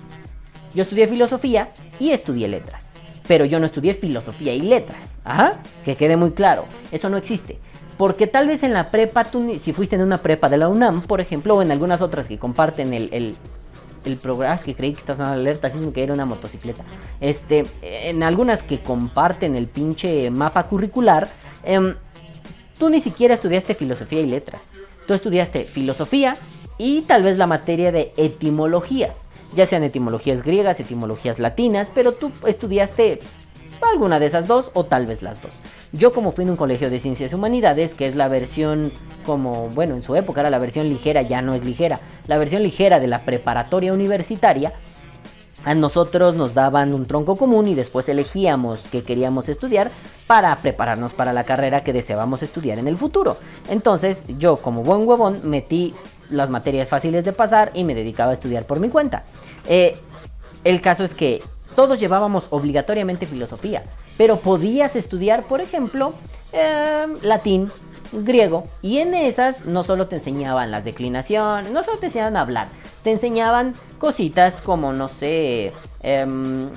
Yo 0.77 0.83
estudié 0.83 1.09
filosofía 1.09 1.71
y 1.99 2.11
estudié 2.11 2.49
letras. 2.49 2.87
Pero 3.27 3.47
yo 3.47 3.59
no 3.59 3.65
estudié 3.65 3.95
filosofía 3.95 4.53
y 4.53 4.61
letras. 4.61 5.15
Ajá, 5.25 5.55
que 5.87 5.97
quede 5.97 6.19
muy 6.19 6.33
claro. 6.33 6.67
Eso 6.93 7.09
no 7.09 7.17
existe. 7.17 7.59
Porque 7.97 8.27
tal 8.27 8.47
vez 8.47 8.63
en 8.63 8.75
la 8.75 8.91
prepa, 8.91 9.25
si 9.25 9.73
fuiste 9.73 9.97
en 9.97 10.03
una 10.03 10.19
prepa 10.19 10.51
de 10.51 10.59
la 10.59 10.69
UNAM, 10.69 11.01
por 11.01 11.23
ejemplo, 11.23 11.57
o 11.57 11.63
en 11.63 11.71
algunas 11.71 12.03
otras 12.03 12.27
que 12.27 12.39
comparten 12.39 12.93
el, 12.93 13.09
el, 14.05 14.17
programa, 14.19 14.59
que 14.59 14.75
creí 14.75 14.93
que 14.93 15.01
estás 15.01 15.17
dando 15.17 15.33
alerta, 15.33 15.69
así 15.69 15.79
que 15.95 16.03
era 16.03 16.13
una 16.13 16.27
motocicleta. 16.27 16.85
Este, 17.23 17.65
en 17.81 18.23
algunas 18.23 18.63
que 18.63 18.81
comparten 18.81 19.57
el 19.57 19.69
pinche 19.69 20.31
mapa 20.31 20.65
curricular, 20.65 21.27
em, 21.65 21.95
tú 22.79 22.91
ni 22.91 23.01
siquiera 23.01 23.33
estudiaste 23.33 23.75
filosofía 23.75 24.21
y 24.21 24.27
letras. 24.27 24.73
Tú 25.07 25.15
estudiaste 25.15 25.65
filosofía 25.65 26.37
y 26.77 27.01
tal 27.01 27.23
vez 27.23 27.39
la 27.39 27.47
materia 27.47 27.93
de 27.93 28.13
etimologías. 28.19 29.26
Ya 29.55 29.67
sean 29.67 29.85
etimologías 29.85 30.43
griegas, 30.43 30.81
etimologías 30.81 31.39
latinas, 31.39 31.89
pero 31.95 32.13
tú 32.13 32.33
estudiaste 32.47 33.21
alguna 33.93 34.19
de 34.19 34.27
esas 34.27 34.47
dos 34.47 34.71
o 34.75 34.85
tal 34.85 35.07
vez 35.07 35.23
las 35.23 35.43
dos. 35.43 35.53
Yo 35.93 36.13
como 36.13 36.33
fui 36.33 36.45
en 36.45 36.51
un 36.51 36.57
colegio 36.57 36.91
de 36.91 37.01
ciencias 37.01 37.33
humanidades, 37.33 37.95
que 37.95 38.07
es 38.07 38.17
la 38.17 38.29
versión 38.29 38.93
como, 39.25 39.69
bueno, 39.69 39.95
en 39.95 40.03
su 40.03 40.17
época 40.17 40.41
era 40.41 40.51
la 40.51 40.59
versión 40.59 40.89
ligera, 40.89 41.23
ya 41.23 41.43
no 41.43 41.55
es 41.55 41.65
ligera, 41.65 42.01
la 42.27 42.39
versión 42.39 42.63
ligera 42.63 42.99
de 42.99 43.07
la 43.07 43.21
preparatoria 43.21 43.93
universitaria, 43.93 44.73
a 45.65 45.75
nosotros 45.75 46.37
nos 46.37 46.55
daban 46.55 46.95
un 46.95 47.07
tronco 47.07 47.35
común 47.35 47.67
y 47.67 47.75
después 47.75 48.09
elegíamos 48.09 48.83
qué 48.93 49.03
queríamos 49.03 49.49
estudiar 49.49 49.91
para 50.29 50.55
prepararnos 50.63 51.13
para 51.13 51.33
la 51.33 51.43
carrera 51.43 51.83
que 51.83 51.93
deseábamos 51.93 52.43
estudiar 52.45 52.79
en 52.79 52.87
el 52.87 52.97
futuro. 52.97 53.37
Entonces 53.69 54.25
yo 54.39 54.59
como 54.59 54.85
buen 54.85 55.09
huevón 55.09 55.41
metí 55.51 55.93
las 56.31 56.51
materias 56.51 56.89
fáciles 56.89 57.25
de 57.25 57.33
pasar 57.33 57.71
y 57.75 57.85
me 57.85 57.95
dedicaba 57.95 58.31
a 58.31 58.35
estudiar 58.35 58.67
por 58.67 58.81
mi 58.81 58.89
cuenta. 58.89 59.25
Eh, 59.67 59.97
el 60.65 60.81
caso 60.81 61.05
es 61.05 61.15
que 61.15 61.43
todos 61.75 62.01
llevábamos 62.01 62.47
obligatoriamente 62.51 63.27
filosofía, 63.27 63.85
pero 64.17 64.39
podías 64.39 64.97
estudiar, 64.97 65.45
por 65.45 65.61
ejemplo, 65.61 66.13
eh, 66.53 67.07
latín, 67.23 67.71
griego, 68.13 68.65
y 68.83 68.99
en 68.99 69.15
esas 69.15 69.67
no 69.67 69.85
solo 69.85 70.09
te 70.09 70.17
enseñaban 70.17 70.71
las 70.71 70.85
declinaciones, 70.85 71.71
no 71.71 71.83
solo 71.83 71.99
te 71.99 72.07
enseñaban 72.07 72.37
a 72.37 72.41
hablar, 72.41 72.69
te 73.05 73.11
enseñaban 73.11 73.75
cositas 73.99 74.55
como, 74.63 74.93
no 74.93 75.09
sé, 75.09 75.73
em, 76.03 76.69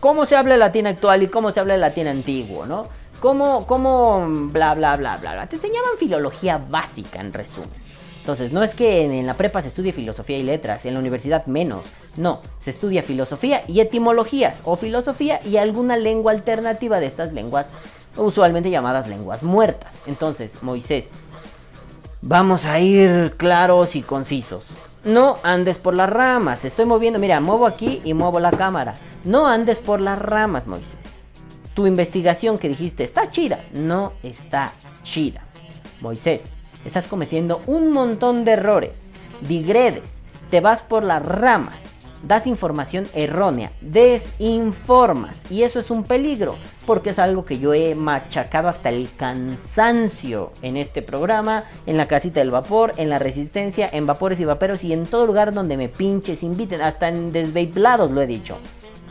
cómo 0.00 0.26
se 0.26 0.36
habla 0.36 0.54
el 0.54 0.60
latín 0.60 0.86
actual 0.86 1.22
y 1.22 1.28
cómo 1.28 1.52
se 1.52 1.60
habla 1.60 1.74
el 1.74 1.80
latín 1.80 2.06
antiguo, 2.06 2.66
¿no? 2.66 2.86
Cómo, 3.20 3.66
cómo, 3.66 4.26
bla, 4.28 4.74
bla, 4.74 4.96
bla, 4.96 5.16
bla, 5.16 5.32
bla. 5.32 5.46
Te 5.46 5.56
enseñaban 5.56 5.96
filología 5.98 6.58
básica, 6.58 7.20
en 7.20 7.32
resumen. 7.32 7.85
Entonces, 8.26 8.50
no 8.50 8.64
es 8.64 8.74
que 8.74 9.04
en 9.04 9.24
la 9.24 9.36
prepa 9.36 9.62
se 9.62 9.68
estudie 9.68 9.92
filosofía 9.92 10.36
y 10.36 10.42
letras, 10.42 10.84
en 10.84 10.94
la 10.94 10.98
universidad 10.98 11.46
menos. 11.46 11.84
No, 12.16 12.40
se 12.58 12.72
estudia 12.72 13.04
filosofía 13.04 13.62
y 13.68 13.78
etimologías, 13.78 14.62
o 14.64 14.74
filosofía 14.74 15.38
y 15.46 15.58
alguna 15.58 15.96
lengua 15.96 16.32
alternativa 16.32 16.98
de 16.98 17.06
estas 17.06 17.32
lenguas, 17.32 17.66
usualmente 18.16 18.68
llamadas 18.68 19.06
lenguas 19.06 19.44
muertas. 19.44 20.02
Entonces, 20.08 20.60
Moisés, 20.64 21.08
vamos 22.20 22.64
a 22.64 22.80
ir 22.80 23.36
claros 23.36 23.94
y 23.94 24.02
concisos. 24.02 24.66
No 25.04 25.38
andes 25.44 25.78
por 25.78 25.94
las 25.94 26.10
ramas, 26.10 26.64
estoy 26.64 26.84
moviendo, 26.84 27.20
mira, 27.20 27.38
muevo 27.38 27.64
aquí 27.64 28.00
y 28.02 28.12
muevo 28.12 28.40
la 28.40 28.50
cámara. 28.50 28.96
No 29.22 29.46
andes 29.46 29.78
por 29.78 30.00
las 30.00 30.18
ramas, 30.18 30.66
Moisés. 30.66 30.98
Tu 31.74 31.86
investigación 31.86 32.58
que 32.58 32.70
dijiste 32.70 33.04
está 33.04 33.30
chida, 33.30 33.66
no 33.72 34.14
está 34.24 34.72
chida. 35.04 35.44
Moisés, 36.00 36.42
estás 36.86 37.06
cometiendo 37.06 37.60
un 37.66 37.92
montón 37.92 38.44
de 38.44 38.52
errores, 38.52 39.06
digredes, 39.46 40.14
te 40.50 40.60
vas 40.60 40.80
por 40.80 41.02
las 41.02 41.24
ramas, 41.24 41.78
das 42.22 42.46
información 42.46 43.06
errónea, 43.14 43.72
desinformas 43.80 45.36
y 45.50 45.62
eso 45.62 45.80
es 45.80 45.90
un 45.90 46.04
peligro 46.04 46.56
porque 46.86 47.10
es 47.10 47.18
algo 47.18 47.44
que 47.44 47.58
yo 47.58 47.74
he 47.74 47.94
machacado 47.94 48.68
hasta 48.68 48.88
el 48.88 49.08
cansancio 49.16 50.52
en 50.62 50.76
este 50.76 51.02
programa, 51.02 51.64
en 51.86 51.96
la 51.96 52.06
casita 52.06 52.40
del 52.40 52.50
vapor, 52.50 52.94
en 52.96 53.10
la 53.10 53.18
resistencia, 53.18 53.88
en 53.92 54.06
vapores 54.06 54.40
y 54.40 54.44
vaperos 54.44 54.84
y 54.84 54.92
en 54.92 55.06
todo 55.06 55.26
lugar 55.26 55.52
donde 55.52 55.76
me 55.76 55.88
pinches, 55.88 56.42
inviten, 56.42 56.80
hasta 56.80 57.08
en 57.08 57.32
desveiplados 57.32 58.10
lo 58.10 58.22
he 58.22 58.26
dicho. 58.26 58.58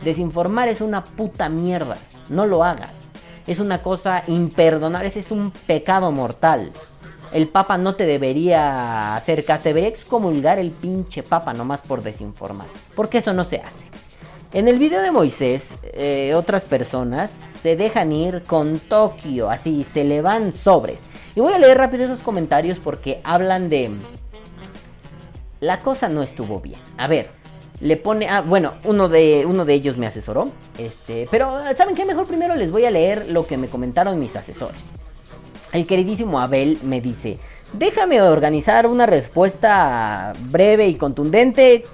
Desinformar 0.04 0.68
es 0.68 0.80
una 0.80 1.04
puta 1.04 1.48
mierda, 1.48 1.96
no 2.30 2.46
lo 2.46 2.64
hagas. 2.64 2.92
Es 3.46 3.60
una 3.60 3.80
cosa 3.80 4.24
imperdonable, 4.26 5.08
ese 5.08 5.20
es 5.20 5.30
un 5.30 5.52
pecado 5.66 6.10
mortal. 6.10 6.72
El 7.36 7.48
Papa 7.48 7.76
no 7.76 7.96
te 7.96 8.06
debería 8.06 9.14
acercar, 9.14 9.60
te 9.60 9.68
debería 9.68 9.90
excomulgar 9.90 10.58
el 10.58 10.70
pinche 10.70 11.22
Papa 11.22 11.52
nomás 11.52 11.82
por 11.82 12.02
desinformar. 12.02 12.66
Porque 12.94 13.18
eso 13.18 13.34
no 13.34 13.44
se 13.44 13.58
hace. 13.58 13.84
En 14.54 14.68
el 14.68 14.78
video 14.78 15.02
de 15.02 15.10
Moisés, 15.10 15.68
eh, 15.82 16.32
otras 16.34 16.64
personas 16.64 17.30
se 17.60 17.76
dejan 17.76 18.10
ir 18.10 18.42
con 18.44 18.78
Tokio, 18.78 19.50
así, 19.50 19.84
se 19.92 20.04
le 20.04 20.22
van 20.22 20.54
sobres. 20.54 21.00
Y 21.34 21.40
voy 21.40 21.52
a 21.52 21.58
leer 21.58 21.76
rápido 21.76 22.04
esos 22.04 22.20
comentarios 22.20 22.78
porque 22.78 23.20
hablan 23.22 23.68
de... 23.68 23.90
La 25.60 25.82
cosa 25.82 26.08
no 26.08 26.22
estuvo 26.22 26.58
bien. 26.60 26.80
A 26.96 27.06
ver, 27.06 27.28
le 27.80 27.98
pone... 27.98 28.30
Ah, 28.30 28.40
bueno, 28.40 28.76
uno 28.84 29.10
de, 29.10 29.44
uno 29.44 29.66
de 29.66 29.74
ellos 29.74 29.98
me 29.98 30.06
asesoró. 30.06 30.46
Este, 30.78 31.28
pero, 31.30 31.60
¿saben 31.76 31.94
qué? 31.94 32.06
Mejor 32.06 32.26
primero 32.26 32.54
les 32.54 32.70
voy 32.70 32.86
a 32.86 32.90
leer 32.90 33.28
lo 33.28 33.44
que 33.44 33.58
me 33.58 33.68
comentaron 33.68 34.18
mis 34.18 34.34
asesores. 34.34 34.88
El 35.72 35.86
queridísimo 35.86 36.40
Abel 36.40 36.78
me 36.82 37.00
dice, 37.00 37.38
déjame 37.72 38.22
organizar 38.22 38.86
una 38.86 39.06
respuesta 39.06 40.32
breve 40.50 40.86
y 40.86 40.94
contundente, 40.94 41.84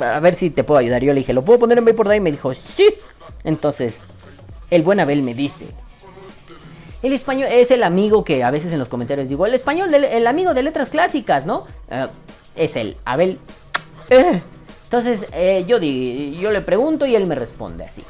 a 0.00 0.20
ver 0.20 0.34
si 0.34 0.50
te 0.50 0.64
puedo 0.64 0.78
ayudar. 0.78 1.02
Yo 1.02 1.12
le 1.12 1.20
dije, 1.20 1.32
¿lo 1.32 1.44
puedo 1.44 1.60
poner 1.60 1.78
en 1.78 1.84
Vapor 1.84 2.14
Y 2.14 2.20
me 2.20 2.30
dijo, 2.30 2.54
sí. 2.54 2.94
Entonces, 3.44 3.96
el 4.70 4.82
buen 4.82 5.00
Abel 5.00 5.22
me 5.22 5.34
dice, 5.34 5.66
el 7.02 7.12
español 7.12 7.48
es 7.50 7.70
el 7.70 7.82
amigo 7.82 8.24
que 8.24 8.44
a 8.44 8.50
veces 8.50 8.72
en 8.72 8.78
los 8.78 8.88
comentarios 8.88 9.28
digo, 9.28 9.46
el 9.46 9.54
español, 9.54 9.92
el 9.94 10.26
amigo 10.26 10.52
de 10.54 10.62
letras 10.62 10.90
clásicas, 10.90 11.46
¿no? 11.46 11.64
Ah, 11.90 12.08
es 12.56 12.76
el 12.76 12.96
Abel. 13.04 13.38
Eh. 14.10 14.40
Entonces, 14.84 15.20
eh, 15.32 15.64
yo, 15.68 15.78
yo 15.78 16.50
le 16.50 16.60
pregunto 16.62 17.06
y 17.06 17.14
él 17.14 17.26
me 17.26 17.36
responde 17.36 17.84
así. 17.84 18.02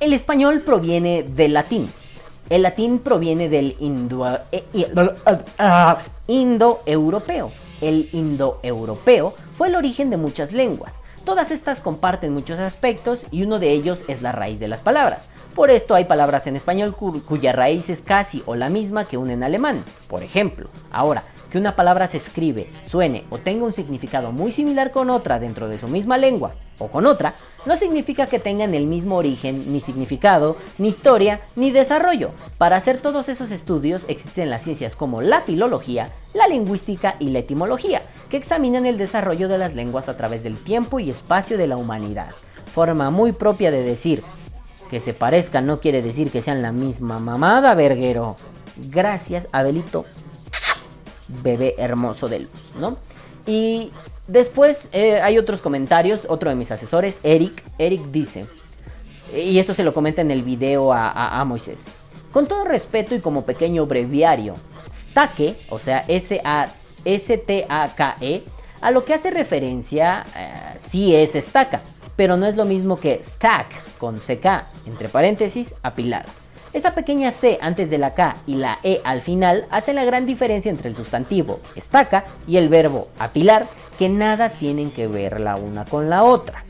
El 0.00 0.14
español 0.14 0.62
proviene 0.62 1.22
del 1.22 1.52
latín 1.52 1.88
el 2.50 2.62
latín 2.62 2.98
proviene 2.98 3.48
del 3.48 3.76
eh, 3.80 4.64
ah, 5.58 5.98
indo-europeo. 6.26 7.50
El 7.80 8.08
indo-europeo 8.12 9.34
fue 9.52 9.68
el 9.68 9.76
origen 9.76 10.10
de 10.10 10.16
muchas 10.16 10.52
lenguas. 10.52 10.92
Todas 11.24 11.50
estas 11.50 11.80
comparten 11.80 12.32
muchos 12.32 12.58
aspectos 12.58 13.20
y 13.30 13.42
uno 13.42 13.58
de 13.58 13.70
ellos 13.72 14.00
es 14.08 14.22
la 14.22 14.32
raíz 14.32 14.58
de 14.58 14.68
las 14.68 14.80
palabras. 14.80 15.30
Por 15.54 15.70
esto 15.70 15.94
hay 15.94 16.06
palabras 16.06 16.46
en 16.46 16.56
español 16.56 16.94
cuya 16.94 17.52
raíz 17.52 17.90
es 17.90 18.00
casi 18.00 18.42
o 18.46 18.54
la 18.54 18.70
misma 18.70 19.04
que 19.04 19.18
una 19.18 19.34
en 19.34 19.42
alemán. 19.42 19.84
Por 20.08 20.22
ejemplo, 20.22 20.70
ahora, 20.90 21.24
que 21.50 21.58
una 21.58 21.76
palabra 21.76 22.08
se 22.08 22.16
escribe, 22.16 22.70
suene 22.86 23.24
o 23.28 23.38
tenga 23.38 23.66
un 23.66 23.74
significado 23.74 24.32
muy 24.32 24.52
similar 24.52 24.90
con 24.90 25.10
otra 25.10 25.38
dentro 25.38 25.68
de 25.68 25.78
su 25.78 25.88
misma 25.88 26.16
lengua 26.16 26.54
o 26.78 26.88
con 26.88 27.06
otra, 27.06 27.34
no 27.66 27.76
significa 27.76 28.26
que 28.26 28.38
tengan 28.38 28.74
el 28.74 28.86
mismo 28.86 29.16
origen, 29.16 29.72
ni 29.72 29.80
significado, 29.80 30.56
ni 30.78 30.88
historia, 30.88 31.40
ni 31.56 31.70
desarrollo. 31.70 32.30
Para 32.56 32.76
hacer 32.76 32.98
todos 32.98 33.28
esos 33.28 33.50
estudios 33.50 34.04
existen 34.08 34.50
las 34.50 34.62
ciencias 34.62 34.96
como 34.96 35.22
la 35.22 35.42
filología, 35.42 36.10
la 36.34 36.46
lingüística 36.46 37.16
y 37.18 37.30
la 37.30 37.40
etimología, 37.40 38.02
que 38.30 38.36
examinan 38.36 38.86
el 38.86 38.98
desarrollo 38.98 39.48
de 39.48 39.58
las 39.58 39.74
lenguas 39.74 40.08
a 40.08 40.16
través 40.16 40.42
del 40.42 40.56
tiempo 40.56 41.00
y 41.00 41.10
espacio 41.10 41.58
de 41.58 41.66
la 41.66 41.76
humanidad. 41.76 42.30
Forma 42.72 43.10
muy 43.10 43.32
propia 43.32 43.70
de 43.70 43.82
decir 43.82 44.22
que 44.90 45.00
se 45.00 45.12
parezcan 45.12 45.66
no 45.66 45.80
quiere 45.80 46.02
decir 46.02 46.30
que 46.30 46.42
sean 46.42 46.62
la 46.62 46.72
misma 46.72 47.18
mamada, 47.18 47.74
verguero. 47.74 48.36
Gracias, 48.76 49.46
Abelito, 49.52 50.04
bebé 51.42 51.74
hermoso 51.78 52.28
de 52.28 52.40
luz, 52.40 52.70
¿no? 52.78 52.96
Y 53.46 53.90
Después 54.28 54.76
eh, 54.92 55.20
hay 55.20 55.38
otros 55.38 55.60
comentarios, 55.60 56.26
otro 56.28 56.50
de 56.50 56.56
mis 56.56 56.70
asesores, 56.70 57.18
Eric. 57.22 57.64
Eric 57.78 58.02
dice, 58.12 58.44
y 59.34 59.58
esto 59.58 59.72
se 59.72 59.82
lo 59.84 59.94
comenta 59.94 60.20
en 60.20 60.30
el 60.30 60.42
video 60.42 60.92
a, 60.92 61.42
Moisés. 61.46 61.78
Con 62.30 62.46
todo 62.46 62.64
respeto 62.64 63.14
y 63.14 63.20
como 63.20 63.46
pequeño 63.46 63.86
breviario, 63.86 64.54
Stake, 65.10 65.56
o 65.70 65.78
sea, 65.78 66.04
S-A-S-T-A-K-E, 66.06 66.42
a 68.82 68.90
lo 68.90 69.04
que 69.06 69.14
hace 69.14 69.30
referencia 69.30 70.24
eh, 70.36 70.78
sí 70.90 71.16
es 71.16 71.34
estaca, 71.34 71.80
pero 72.14 72.36
no 72.36 72.46
es 72.46 72.54
lo 72.54 72.66
mismo 72.66 72.96
que 72.98 73.22
stack 73.24 73.96
con 73.96 74.18
CK, 74.18 74.64
entre 74.86 75.08
paréntesis, 75.08 75.74
apilar. 75.82 76.26
Esa 76.72 76.94
pequeña 76.94 77.30
C 77.32 77.58
antes 77.62 77.88
de 77.88 77.98
la 77.98 78.14
K 78.14 78.36
y 78.46 78.56
la 78.56 78.78
E 78.82 79.00
al 79.04 79.22
final 79.22 79.66
hace 79.70 79.94
la 79.94 80.04
gran 80.04 80.26
diferencia 80.26 80.70
entre 80.70 80.90
el 80.90 80.96
sustantivo 80.96 81.60
estaca 81.76 82.24
y 82.46 82.58
el 82.58 82.68
verbo 82.68 83.08
apilar, 83.18 83.66
que 83.98 84.08
nada 84.08 84.50
tienen 84.50 84.90
que 84.90 85.06
ver 85.06 85.40
la 85.40 85.56
una 85.56 85.84
con 85.84 86.10
la 86.10 86.24
otra. 86.24 86.64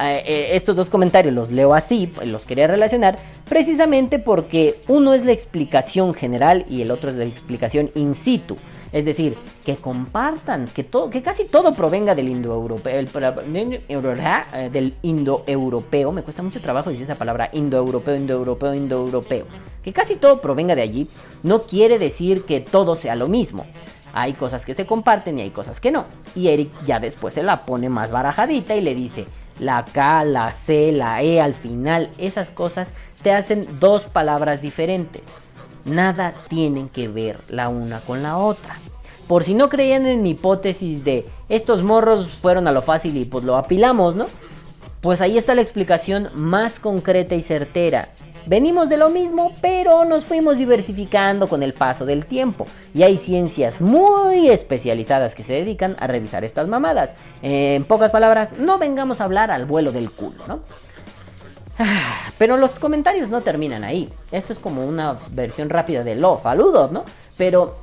Eh, 0.00 0.22
eh, 0.26 0.48
estos 0.52 0.76
dos 0.76 0.88
comentarios 0.88 1.34
los 1.34 1.50
leo 1.50 1.74
así, 1.74 2.12
los 2.24 2.46
quería 2.46 2.68
relacionar, 2.68 3.16
precisamente 3.48 4.20
porque 4.20 4.76
uno 4.86 5.12
es 5.12 5.24
la 5.24 5.32
explicación 5.32 6.14
general 6.14 6.66
y 6.68 6.82
el 6.82 6.92
otro 6.92 7.10
es 7.10 7.16
la 7.16 7.24
explicación 7.24 7.90
in 7.94 8.14
situ. 8.14 8.56
Es 8.92 9.04
decir, 9.04 9.36
que 9.64 9.76
compartan, 9.76 10.66
que, 10.66 10.84
todo, 10.84 11.10
que 11.10 11.22
casi 11.22 11.44
todo 11.44 11.74
provenga 11.74 12.14
del 12.14 12.28
indoeuropeo, 12.28 13.00
eh, 13.00 14.70
del 14.72 14.94
indoeuropeo, 15.02 16.12
me 16.12 16.22
cuesta 16.22 16.42
mucho 16.42 16.60
trabajo 16.60 16.90
decir 16.90 17.04
esa 17.04 17.16
palabra, 17.16 17.50
indoeuropeo, 17.52 18.16
indoeuropeo, 18.16 18.74
indoeuropeo, 18.74 19.46
que 19.82 19.92
casi 19.92 20.16
todo 20.16 20.40
provenga 20.40 20.74
de 20.74 20.82
allí, 20.82 21.08
no 21.42 21.60
quiere 21.62 21.98
decir 21.98 22.44
que 22.44 22.60
todo 22.60 22.96
sea 22.96 23.14
lo 23.14 23.28
mismo. 23.28 23.66
Hay 24.14 24.32
cosas 24.32 24.64
que 24.64 24.74
se 24.74 24.86
comparten 24.86 25.38
y 25.38 25.42
hay 25.42 25.50
cosas 25.50 25.80
que 25.80 25.90
no. 25.90 26.06
Y 26.34 26.48
Eric 26.48 26.70
ya 26.86 26.98
después 26.98 27.34
se 27.34 27.42
la 27.42 27.66
pone 27.66 27.88
más 27.88 28.10
barajadita 28.10 28.74
y 28.74 28.80
le 28.80 28.94
dice, 28.94 29.26
la 29.58 29.84
K, 29.84 30.24
la 30.24 30.50
C, 30.52 30.92
la 30.92 31.22
E 31.22 31.40
al 31.40 31.54
final, 31.54 32.10
esas 32.16 32.50
cosas 32.50 32.88
te 33.22 33.32
hacen 33.32 33.64
dos 33.80 34.04
palabras 34.04 34.62
diferentes. 34.62 35.22
Nada 35.84 36.34
tienen 36.48 36.88
que 36.88 37.08
ver 37.08 37.40
la 37.48 37.68
una 37.68 38.00
con 38.00 38.22
la 38.22 38.38
otra. 38.38 38.76
Por 39.26 39.44
si 39.44 39.54
no 39.54 39.68
creían 39.68 40.06
en 40.06 40.22
mi 40.22 40.30
hipótesis 40.30 41.04
de 41.04 41.24
estos 41.48 41.82
morros 41.82 42.28
fueron 42.40 42.66
a 42.66 42.72
lo 42.72 42.82
fácil 42.82 43.16
y 43.16 43.24
pues 43.24 43.44
lo 43.44 43.56
apilamos, 43.56 44.16
¿no? 44.16 44.26
Pues 45.00 45.20
ahí 45.20 45.38
está 45.38 45.54
la 45.54 45.60
explicación 45.60 46.30
más 46.34 46.80
concreta 46.80 47.34
y 47.34 47.42
certera. 47.42 48.08
Venimos 48.46 48.88
de 48.88 48.96
lo 48.96 49.10
mismo, 49.10 49.52
pero 49.60 50.06
nos 50.06 50.24
fuimos 50.24 50.56
diversificando 50.56 51.48
con 51.48 51.62
el 51.62 51.74
paso 51.74 52.06
del 52.06 52.24
tiempo. 52.24 52.66
Y 52.94 53.02
hay 53.02 53.18
ciencias 53.18 53.82
muy 53.82 54.48
especializadas 54.48 55.34
que 55.34 55.42
se 55.42 55.52
dedican 55.52 55.96
a 56.00 56.06
revisar 56.06 56.44
estas 56.44 56.66
mamadas. 56.66 57.12
En 57.42 57.84
pocas 57.84 58.10
palabras, 58.10 58.52
no 58.58 58.78
vengamos 58.78 59.20
a 59.20 59.24
hablar 59.24 59.50
al 59.50 59.66
vuelo 59.66 59.92
del 59.92 60.10
culo, 60.10 60.46
¿no? 60.48 60.60
Pero 62.38 62.56
los 62.56 62.72
comentarios 62.72 63.28
no 63.28 63.42
terminan 63.42 63.84
ahí. 63.84 64.08
Esto 64.30 64.52
es 64.52 64.58
como 64.58 64.82
una 64.82 65.18
versión 65.30 65.70
rápida 65.70 66.04
de 66.04 66.16
lo 66.16 66.40
saludos, 66.42 66.92
¿no? 66.92 67.04
Pero 67.36 67.76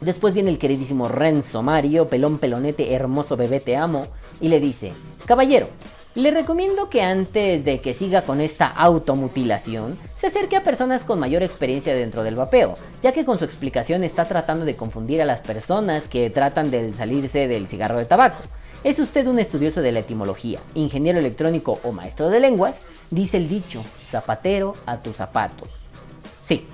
después 0.00 0.34
viene 0.34 0.50
el 0.50 0.58
queridísimo 0.58 1.08
Renzo 1.08 1.62
Mario, 1.62 2.08
pelón 2.08 2.38
pelonete, 2.38 2.94
hermoso 2.94 3.36
bebé, 3.36 3.60
te 3.60 3.76
amo, 3.76 4.06
y 4.40 4.48
le 4.48 4.60
dice, 4.60 4.92
caballero, 5.24 5.68
le 6.14 6.30
recomiendo 6.30 6.88
que 6.88 7.02
antes 7.02 7.64
de 7.64 7.80
que 7.80 7.94
siga 7.94 8.22
con 8.22 8.40
esta 8.40 8.66
automutilación, 8.66 9.98
se 10.18 10.28
acerque 10.28 10.56
a 10.56 10.62
personas 10.62 11.02
con 11.02 11.20
mayor 11.20 11.42
experiencia 11.42 11.94
dentro 11.94 12.22
del 12.22 12.36
vapeo, 12.36 12.74
ya 13.02 13.12
que 13.12 13.24
con 13.24 13.38
su 13.38 13.44
explicación 13.44 14.02
está 14.02 14.24
tratando 14.24 14.64
de 14.64 14.76
confundir 14.76 15.20
a 15.20 15.26
las 15.26 15.40
personas 15.40 16.04
que 16.04 16.30
tratan 16.30 16.70
de 16.70 16.94
salirse 16.94 17.48
del 17.48 17.68
cigarro 17.68 17.98
de 17.98 18.06
tabaco. 18.06 18.42
¿Es 18.84 18.98
usted 18.98 19.26
un 19.26 19.38
estudioso 19.38 19.80
de 19.80 19.92
la 19.92 20.00
etimología, 20.00 20.60
ingeniero 20.74 21.18
electrónico 21.18 21.78
o 21.82 21.92
maestro 21.92 22.28
de 22.28 22.40
lenguas? 22.40 22.76
Dice 23.10 23.36
el 23.36 23.48
dicho, 23.48 23.82
zapatero 24.10 24.74
a 24.86 24.98
tus 24.98 25.16
zapatos. 25.16 25.68
Sí, 26.42 26.66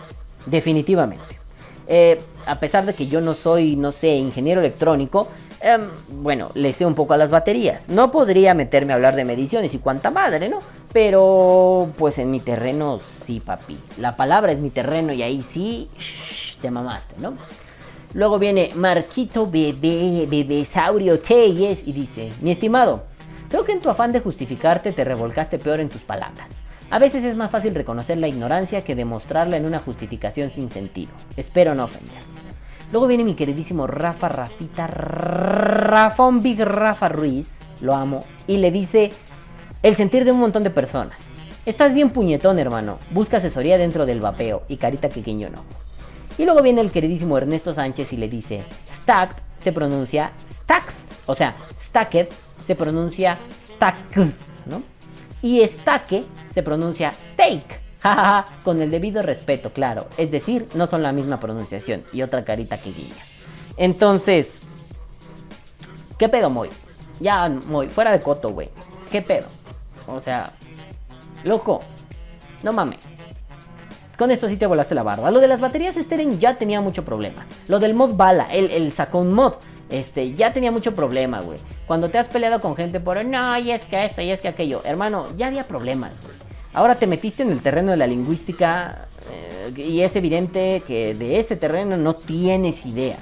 definitivamente. 0.47 1.41
Eh, 1.87 2.21
a 2.47 2.59
pesar 2.59 2.85
de 2.85 2.95
que 2.95 3.07
yo 3.07 3.21
no 3.21 3.35
soy, 3.35 3.77
no 3.77 3.93
sé, 3.93 4.17
ingeniero 4.17 4.61
electrónico, 4.61 5.29
em, 5.61 5.89
bueno, 6.23 6.51
le 6.55 6.73
sé 6.73 6.85
un 6.85 6.95
poco 6.95 7.15
a 7.15 7.17
las 7.17 7.31
baterías. 7.31 7.89
No 7.89 8.11
podría 8.11 8.55
meterme 8.55 8.93
a 8.93 8.97
hablar 8.97 9.17
de 9.17 9.25
mediciones 9.25 9.73
y 9.75 9.79
cuánta 9.79 10.11
madre, 10.11 10.49
¿no? 10.49 10.59
Pero, 10.93 11.91
pues 11.97 12.19
en 12.19 12.31
mi 12.31 12.41
terreno 12.41 13.01
sí, 13.27 13.41
papi. 13.41 13.79
La 13.99 14.17
palabra 14.17 14.53
es 14.53 14.59
mi 14.59 14.71
terreno 14.71 15.13
y 15.13 15.23
ahí 15.23 15.43
sí, 15.43 15.89
te 16.61 16.71
mamaste, 16.71 17.15
¿no? 17.19 17.35
Luego 18.15 18.39
viene 18.39 18.71
Marquito 18.75 19.51
Bebé, 19.51 20.27
Bebesaurio 20.29 21.19
Telles 21.21 21.87
y 21.87 21.93
dice, 21.93 22.31
mi 22.43 22.51
estimado, 22.51 23.05
creo 23.49 23.65
que 23.65 23.73
en 23.73 23.81
tu 23.81 23.89
afán 23.89 24.13
de 24.13 24.21
justificarte 24.21 24.93
te 24.93 25.05
revolcaste 25.05 25.59
peor 25.59 25.81
en 25.81 25.89
tus 25.89 26.03
palabras. 26.03 26.49
A 26.91 26.99
veces 26.99 27.25
es 27.25 27.35
más 27.37 27.51
fácil 27.51 27.75
reconocer 27.75 28.19
la 28.19 28.29
ignorancia 28.29 28.85
que 28.85 28.95
demostrarla 28.95 29.57
en 29.57 29.65
una 29.65 29.79
justificación 29.79 30.51
sin 30.51 30.71
sentido. 30.71 31.11
Espero 31.39 31.75
no 31.75 31.85
ofender. 31.85 32.21
Luego 32.93 33.07
viene 33.07 33.25
mi 33.25 33.35
queridísimo 33.35 33.87
Rafa 33.87 34.29
Rafita 34.29 34.87
Rafón 34.87 36.43
Big 36.43 36.61
Rafa 36.61 37.09
Ruiz, 37.09 37.49
lo 37.81 37.95
amo, 37.95 38.21
y 38.47 38.59
le 38.59 38.71
dice 38.71 39.11
el 39.83 39.97
sentir 39.97 40.27
de 40.27 40.33
un 40.33 40.41
montón 40.41 40.63
de 40.63 40.69
personas. 40.71 41.17
Estás 41.65 41.95
bien 41.95 42.11
puñetón, 42.11 42.59
hermano. 42.59 42.99
Busca 43.13 43.39
asesoría 43.39 43.79
dentro 43.79 44.05
del 44.05 44.21
vapeo 44.21 44.65
y 44.69 44.77
carita 44.77 45.09
pequeño 45.09 45.49
no. 45.49 45.65
Y 46.39 46.45
luego 46.45 46.63
viene 46.63 46.81
el 46.81 46.91
queridísimo 46.91 47.37
Ernesto 47.37 47.75
Sánchez 47.75 48.13
y 48.13 48.17
le 48.17 48.29
dice, 48.29 48.63
stacked 49.03 49.37
se 49.61 49.73
pronuncia 49.73 50.33
stacked, 50.63 50.95
o 51.27 51.35
sea, 51.35 51.55
stacked 51.81 52.29
se 52.65 52.75
pronuncia 52.75 53.39
stack, 53.69 54.17
¿no? 54.67 54.83
Y 55.43 55.61
estaque 55.61 56.23
se 56.55 56.63
pronuncia 56.63 57.13
steak, 57.13 57.81
con 58.65 58.81
el 58.81 58.91
debido 58.91 59.23
respeto, 59.23 59.73
claro. 59.73 60.07
Es 60.17 60.31
decir, 60.31 60.69
no 60.75 60.87
son 60.87 61.03
la 61.03 61.13
misma 61.13 61.41
pronunciación 61.41 62.05
y 62.13 62.23
otra 62.23 62.45
carita 62.45 62.79
que 62.79 62.93
guiña. 62.93 63.25
Entonces, 63.77 64.61
¿qué 66.19 66.29
pedo, 66.29 66.49
Moy? 66.49 66.69
Ya, 67.19 67.49
Moy, 67.49 67.89
fuera 67.89 68.13
de 68.13 68.21
coto, 68.21 68.51
güey. 68.51 68.69
¿Qué 69.11 69.21
pedo? 69.21 69.49
O 70.07 70.21
sea, 70.21 70.53
loco, 71.45 71.81
no 72.63 72.73
mames. 72.73 73.01
Con 74.19 74.31
esto 74.31 74.49
sí 74.49 74.57
te 74.57 74.67
volaste 74.67 74.95
la 74.95 75.03
barba. 75.03 75.31
Lo 75.31 75.41
de 75.41 75.49
las 75.49 75.61
baterías 75.61 75.97
Steren 75.97 76.39
ya 76.39 76.57
tenía 76.57 76.81
mucho 76.81 77.05
problema. 77.05 77.47
Lo 77.69 77.79
del 77.79 77.95
mod 77.95 78.15
bala, 78.15 78.45
él, 78.53 78.71
él 78.71 78.93
sacó 78.93 79.19
un 79.19 79.33
mod. 79.33 79.55
Este, 79.91 80.35
ya 80.35 80.53
tenía 80.53 80.71
mucho 80.71 80.95
problema, 80.95 81.41
güey. 81.41 81.59
Cuando 81.87 82.09
te 82.09 82.19
has 82.19 82.29
peleado 82.29 82.61
con 82.61 82.77
gente 82.77 83.01
por, 83.01 83.25
no, 83.25 83.59
y 83.59 83.71
es 83.71 83.83
que 83.87 84.05
esto, 84.05 84.23
y 84.23 84.31
es 84.31 84.41
que 84.41 84.49
aquello. 84.49 84.81
Hermano, 84.85 85.29
ya 85.37 85.49
había 85.49 85.65
problemas, 85.65 86.13
güey. 86.23 86.35
Ahora 86.75 86.95
te 86.95 87.07
metiste 87.07 87.43
en 87.43 87.51
el 87.51 87.61
terreno 87.61 87.91
de 87.91 87.99
la 87.99 88.07
lingüística 88.07 89.09
eh, 89.31 89.73
y 89.77 90.01
es 90.01 90.17
evidente 90.17 90.83
que 90.87 91.15
de 91.15 91.39
ese 91.39 91.57
terreno 91.57 91.99
no 91.99 92.15
tienes 92.15 92.87
idea. 92.87 93.19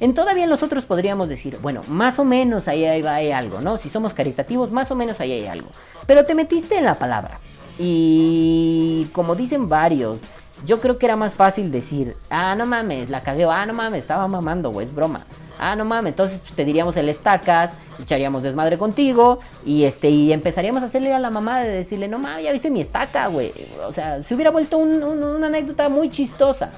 En 0.00 0.14
todavía 0.14 0.46
nosotros 0.46 0.86
podríamos 0.86 1.28
decir, 1.28 1.58
bueno, 1.60 1.82
más 1.88 2.18
o 2.18 2.24
menos 2.24 2.66
ahí, 2.66 2.84
ahí 2.84 3.02
va 3.02 3.16
hay 3.16 3.30
algo, 3.30 3.60
¿no? 3.60 3.76
Si 3.76 3.90
somos 3.90 4.14
caritativos, 4.14 4.72
más 4.72 4.90
o 4.90 4.96
menos 4.96 5.20
ahí 5.20 5.32
hay 5.32 5.46
algo. 5.46 5.68
Pero 6.06 6.24
te 6.24 6.34
metiste 6.34 6.76
en 6.76 6.84
la 6.84 6.94
palabra. 6.94 7.38
Y 7.78 9.06
como 9.12 9.34
dicen 9.34 9.68
varios, 9.68 10.18
yo 10.64 10.80
creo 10.80 10.98
que 10.98 11.06
era 11.06 11.16
más 11.16 11.34
fácil 11.34 11.70
decir, 11.70 12.16
ah, 12.30 12.54
no 12.54 12.64
mames, 12.66 13.10
la 13.10 13.20
cagué, 13.20 13.44
ah, 13.44 13.66
no 13.66 13.72
mames, 13.74 14.02
estaba 14.02 14.26
mamando, 14.28 14.70
güey, 14.70 14.86
es 14.86 14.94
broma. 14.94 15.20
Ah, 15.58 15.76
no 15.76 15.84
mames, 15.84 16.12
entonces 16.12 16.38
pues, 16.40 16.54
te 16.54 16.64
diríamos 16.64 16.96
el 16.96 17.08
estacas, 17.08 17.72
echaríamos 18.00 18.42
desmadre 18.42 18.78
contigo 18.78 19.40
y 19.64 19.84
este 19.84 20.08
y 20.10 20.32
empezaríamos 20.32 20.82
a 20.82 20.86
hacerle 20.86 21.12
a 21.12 21.18
la 21.18 21.30
mamá 21.30 21.60
de 21.60 21.68
decirle, 21.70 22.08
no 22.08 22.18
mames, 22.18 22.44
ya 22.44 22.52
viste 22.52 22.70
mi 22.70 22.80
estaca, 22.80 23.26
güey. 23.26 23.52
O 23.86 23.92
sea, 23.92 24.22
se 24.22 24.34
hubiera 24.34 24.50
vuelto 24.50 24.78
un- 24.78 25.02
un- 25.02 25.22
una 25.24 25.46
anécdota 25.48 25.88
muy 25.88 26.10
chistosa. 26.10 26.70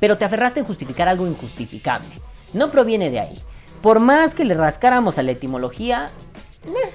Pero 0.00 0.16
te 0.16 0.24
aferraste 0.24 0.60
en 0.60 0.66
justificar 0.66 1.08
algo 1.08 1.26
injustificable. 1.26 2.08
No 2.54 2.70
proviene 2.70 3.10
de 3.10 3.20
ahí. 3.20 3.38
Por 3.82 3.98
más 4.00 4.34
que 4.34 4.44
le 4.44 4.54
rascáramos 4.54 5.18
a 5.18 5.22
la 5.22 5.32
etimología, 5.32 6.08
eh, 6.66 6.92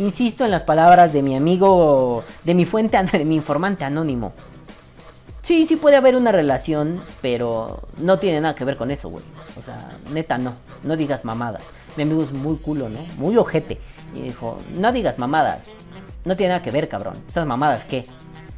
insisto 0.00 0.44
en 0.44 0.50
las 0.50 0.64
palabras 0.64 1.12
de 1.12 1.22
mi 1.22 1.36
amigo, 1.36 2.24
de 2.42 2.54
mi 2.54 2.64
fuente, 2.64 2.98
de 3.00 3.24
mi 3.24 3.36
informante 3.36 3.84
anónimo. 3.84 4.32
Sí, 5.42 5.66
sí 5.66 5.76
puede 5.76 5.96
haber 5.96 6.16
una 6.16 6.32
relación, 6.32 7.00
pero 7.20 7.80
no 7.98 8.18
tiene 8.18 8.40
nada 8.40 8.54
que 8.54 8.64
ver 8.64 8.76
con 8.76 8.90
eso, 8.90 9.08
güey. 9.08 9.24
O 9.58 9.64
sea, 9.64 9.90
neta, 10.12 10.38
no. 10.38 10.54
No 10.84 10.96
digas 10.96 11.24
mamadas. 11.24 11.62
Mi 11.96 12.04
amigo 12.04 12.22
es 12.22 12.32
muy 12.32 12.56
culo, 12.56 12.88
¿no? 12.88 13.00
Muy 13.16 13.36
ojete. 13.36 13.80
Y 14.14 14.22
dijo, 14.22 14.58
no 14.74 14.92
digas 14.92 15.18
mamadas. 15.18 15.70
No 16.24 16.36
tiene 16.36 16.54
nada 16.54 16.62
que 16.62 16.70
ver, 16.70 16.88
cabrón. 16.88 17.14
¿Esas 17.28 17.46
mamadas 17.46 17.84
qué? 17.84 18.04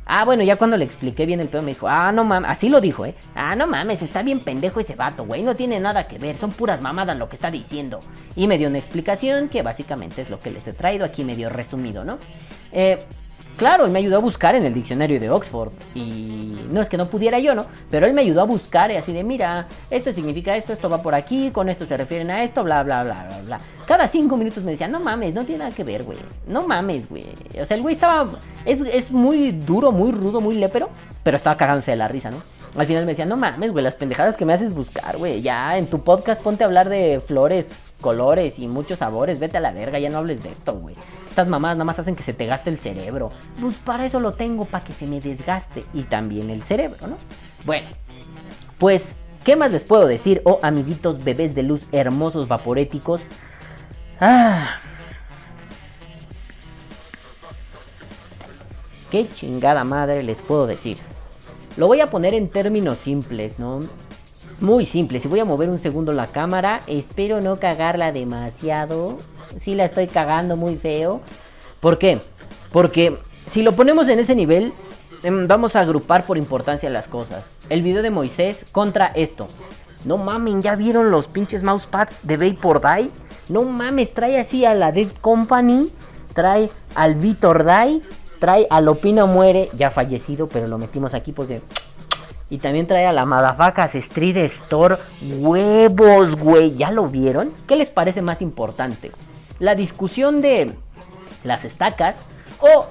Ah, 0.05 0.25
bueno, 0.25 0.43
ya 0.43 0.57
cuando 0.57 0.77
le 0.77 0.85
expliqué 0.85 1.27
bien 1.27 1.41
el 1.41 1.49
pedo 1.49 1.63
me 1.63 1.73
dijo, 1.73 1.87
ah, 1.89 2.11
no 2.13 2.25
mames, 2.25 2.51
así 2.51 2.69
lo 2.69 2.81
dijo, 2.81 3.07
¿eh? 3.07 3.15
Ah, 3.35 3.55
no 3.55 3.67
mames, 3.67 4.03
está 4.03 4.23
bien 4.23 4.41
pendejo 4.41 4.81
ese 4.81 4.95
vato, 4.95 5.25
güey, 5.25 5.43
no 5.43 5.55
tiene 5.55 5.79
nada 5.79 6.09
que 6.09 6.19
ver, 6.19 6.37
son 6.37 6.51
puras 6.51 6.83
mamadas 6.83 7.17
lo 7.17 7.29
que 7.29 7.37
está 7.37 7.51
diciendo. 7.51 8.01
Y 8.35 8.47
me 8.47 8.59
dio 8.59 8.69
una 8.69 8.79
explicación 8.79 9.49
que 9.49 9.63
básicamente 9.63 10.23
es 10.23 10.31
lo 10.31 10.41
que 10.41 10.51
les 10.51 10.67
he 10.67 10.73
traído 10.73 11.05
aquí 11.05 11.25
medio 11.25 11.49
resumido, 11.49 12.05
¿no? 12.05 12.19
Eh, 12.73 13.05
claro, 13.57 13.85
él 13.85 13.93
me 13.93 13.99
ayudó 13.99 14.17
a 14.17 14.21
buscar 14.21 14.55
en 14.55 14.65
el 14.65 14.75
diccionario 14.75 15.21
de 15.21 15.31
Oxford. 15.31 15.73
Y 15.95 16.67
no 16.71 16.81
es 16.81 16.89
que 16.89 16.97
no 16.97 17.07
pudiera 17.07 17.39
yo, 17.39 17.55
¿no? 17.55 17.65
Pero 17.91 18.07
él 18.07 18.15
me 18.15 18.23
ayudó 18.23 18.43
a 18.43 18.45
buscar 18.45 18.91
y 18.91 18.97
así 18.97 19.13
de, 19.13 19.23
mira, 19.23 19.69
esto 19.91 20.13
significa 20.13 20.57
esto, 20.57 20.73
esto 20.73 20.89
va 20.89 21.03
por 21.03 21.15
aquí, 21.15 21.51
con 21.51 21.69
esto 21.69 21.85
se 21.85 21.97
refieren 21.97 22.31
a 22.31 22.43
esto, 22.43 22.65
bla, 22.65 22.83
bla, 22.83 23.03
bla, 23.05 23.27
bla, 23.29 23.41
bla. 23.45 23.61
Cada 23.87 24.07
cinco 24.09 24.37
minutos 24.37 24.65
me 24.65 24.73
decía, 24.73 24.89
no 24.89 25.01
mames, 25.01 25.35
no 25.35 25.45
tiene 25.45 25.65
nada 25.65 25.75
que 25.75 25.85
ver, 25.85 26.03
güey. 26.03 26.19
No 26.47 26.67
mames, 26.67 27.09
güey. 27.09 27.25
O 27.61 27.67
sea, 27.67 27.77
el 27.77 27.83
güey 27.83 27.95
estaba, 27.95 28.27
es, 28.65 28.81
es 28.81 29.11
muy 29.11 29.53
duro, 29.53 29.93
muy 29.93 30.13
rudo, 30.13 30.41
muy 30.41 30.57
lépero, 30.57 30.89
pero 31.23 31.37
estaba 31.37 31.57
cagándose 31.57 31.91
de 31.91 31.97
la 31.99 32.09
risa, 32.09 32.31
¿no? 32.31 32.43
Al 32.77 32.87
final 32.87 33.05
me 33.05 33.13
decía, 33.13 33.27
no 33.27 33.37
mames, 33.37 33.71
güey, 33.71 33.85
las 33.85 33.95
pendejadas 33.97 34.37
que 34.37 34.47
me 34.47 34.55
haces 34.55 34.75
buscar, 34.75 35.19
güey. 35.19 35.43
Ya 35.43 35.77
en 35.77 35.87
tu 35.87 36.03
podcast 36.03 36.43
ponte 36.43 36.65
a 36.65 36.67
hablar 36.67 36.89
de 36.89 37.21
flores, 37.21 37.67
colores 38.01 38.59
y 38.59 38.67
muchos 38.67 39.01
sabores. 39.01 39.39
Vete 39.39 39.59
a 39.59 39.61
la 39.61 39.73
verga, 39.73 39.99
ya 39.99 40.09
no 40.09 40.19
hables 40.19 40.43
de 40.43 40.53
esto, 40.53 40.73
güey. 40.75 40.95
Estas 41.33 41.49
mamadas 41.49 41.79
nada 41.79 41.87
más 41.87 41.99
hacen 41.99 42.15
que 42.15 42.23
se 42.23 42.35
te 42.35 42.45
gaste 42.45 42.69
el 42.69 42.79
cerebro. 42.79 43.31
Pues 43.59 43.77
para 43.77 44.05
eso 44.05 44.21
lo 44.21 44.33
tengo, 44.33 44.67
para 44.67 44.85
que 44.85 44.93
se 44.93 45.07
me 45.07 45.19
desgaste. 45.19 45.83
Y 45.95 46.03
también 46.03 46.51
el 46.51 46.63
cerebro, 46.63 47.07
¿no? 47.07 47.17
Bueno, 47.65 47.89
pues, 48.77 49.15
¿qué 49.43 49.57
más 49.57 49.73
les 49.73 49.83
puedo 49.83 50.07
decir? 50.07 50.43
Oh, 50.45 50.61
amiguitos, 50.63 51.25
bebés 51.25 51.55
de 51.55 51.63
luz, 51.63 51.89
hermosos, 51.91 52.49
vaporéticos. 52.49 53.23
Ah. 54.21 54.79
¿Qué 59.11 59.27
chingada 59.35 59.85
madre 59.85 60.23
les 60.23 60.43
puedo 60.43 60.67
decir? 60.67 60.99
Lo 61.79 61.87
voy 61.87 62.03
a 62.03 62.11
poner 62.11 62.35
en 62.35 62.51
términos 62.51 62.99
simples, 62.99 63.59
¿no? 63.59 63.81
Muy 64.63 64.87
simples. 64.87 65.25
Y 65.25 65.29
voy 65.29 65.41
a 65.41 65.45
mover 65.45 65.69
un 65.71 65.81
segundo 65.81 66.13
la 66.13 66.29
cámara. 66.29 66.83
Espero 66.87 67.41
no 67.41 67.59
cagarla 67.59 68.13
demasiado. 68.13 69.19
Si 69.61 69.75
la 69.75 69.87
estoy 69.87 70.07
cagando 70.07 70.57
muy 70.57 70.77
feo. 70.77 71.21
¿Por 71.81 71.99
qué? 71.99 72.21
Porque 72.71 73.19
si 73.51 73.63
lo 73.63 73.73
ponemos 73.73 74.07
en 74.07 74.21
ese 74.21 74.37
nivel, 74.37 74.73
em, 75.25 75.49
vamos 75.49 75.75
a 75.75 75.81
agrupar 75.81 76.27
por 76.27 76.39
importancia 76.39 76.89
las 76.91 77.09
cosas. 77.09 77.45
El 77.71 77.83
video 77.83 78.03
de 78.03 78.11
Moisés 78.11 78.65
contra 78.71 79.07
esto. 79.07 79.49
No 80.05 80.17
mamen, 80.17 80.63
¿ya 80.63 80.77
vieron 80.77 81.11
los 81.11 81.27
pinches 81.27 81.65
mousepads 81.65 82.17
de 82.23 82.37
Vapor 82.37 82.81
Die? 82.81 83.11
No 83.49 83.63
mames, 83.63 84.15
trae 84.15 84.39
así 84.39 84.65
a 84.65 84.75
la 84.75 84.93
Dead 84.93 85.11
Company, 85.21 85.89
trae 86.35 86.71
al 86.95 87.17
Vitor 87.17 87.65
Die, 87.65 88.01
trae 88.39 88.69
a 88.71 88.81
Lopino 88.81 89.27
Muere, 89.27 89.71
ya 89.75 89.91
fallecido, 89.91 90.49
pero 90.49 90.69
lo 90.69 90.79
metimos 90.79 91.15
aquí 91.15 91.33
porque... 91.33 91.63
Y 92.53 92.59
también 92.59 92.87
trae 92.87 93.07
a 93.07 93.15
la 93.15 93.25
Madafacas 93.25 93.95
Street 93.95 94.37
Store. 94.37 94.97
Huevos, 95.23 96.39
güey. 96.39 96.75
¿Ya 96.75 96.91
lo 96.91 97.09
vieron? 97.09 97.51
¿Qué 97.67 97.77
les 97.77 97.95
parece 97.95 98.21
más 98.21 98.43
importante? 98.43 99.11
La 99.59 99.75
discusión 99.75 100.43
de 100.43 100.75
las 101.45 101.65
estacas 101.65 102.15
o 102.61 102.89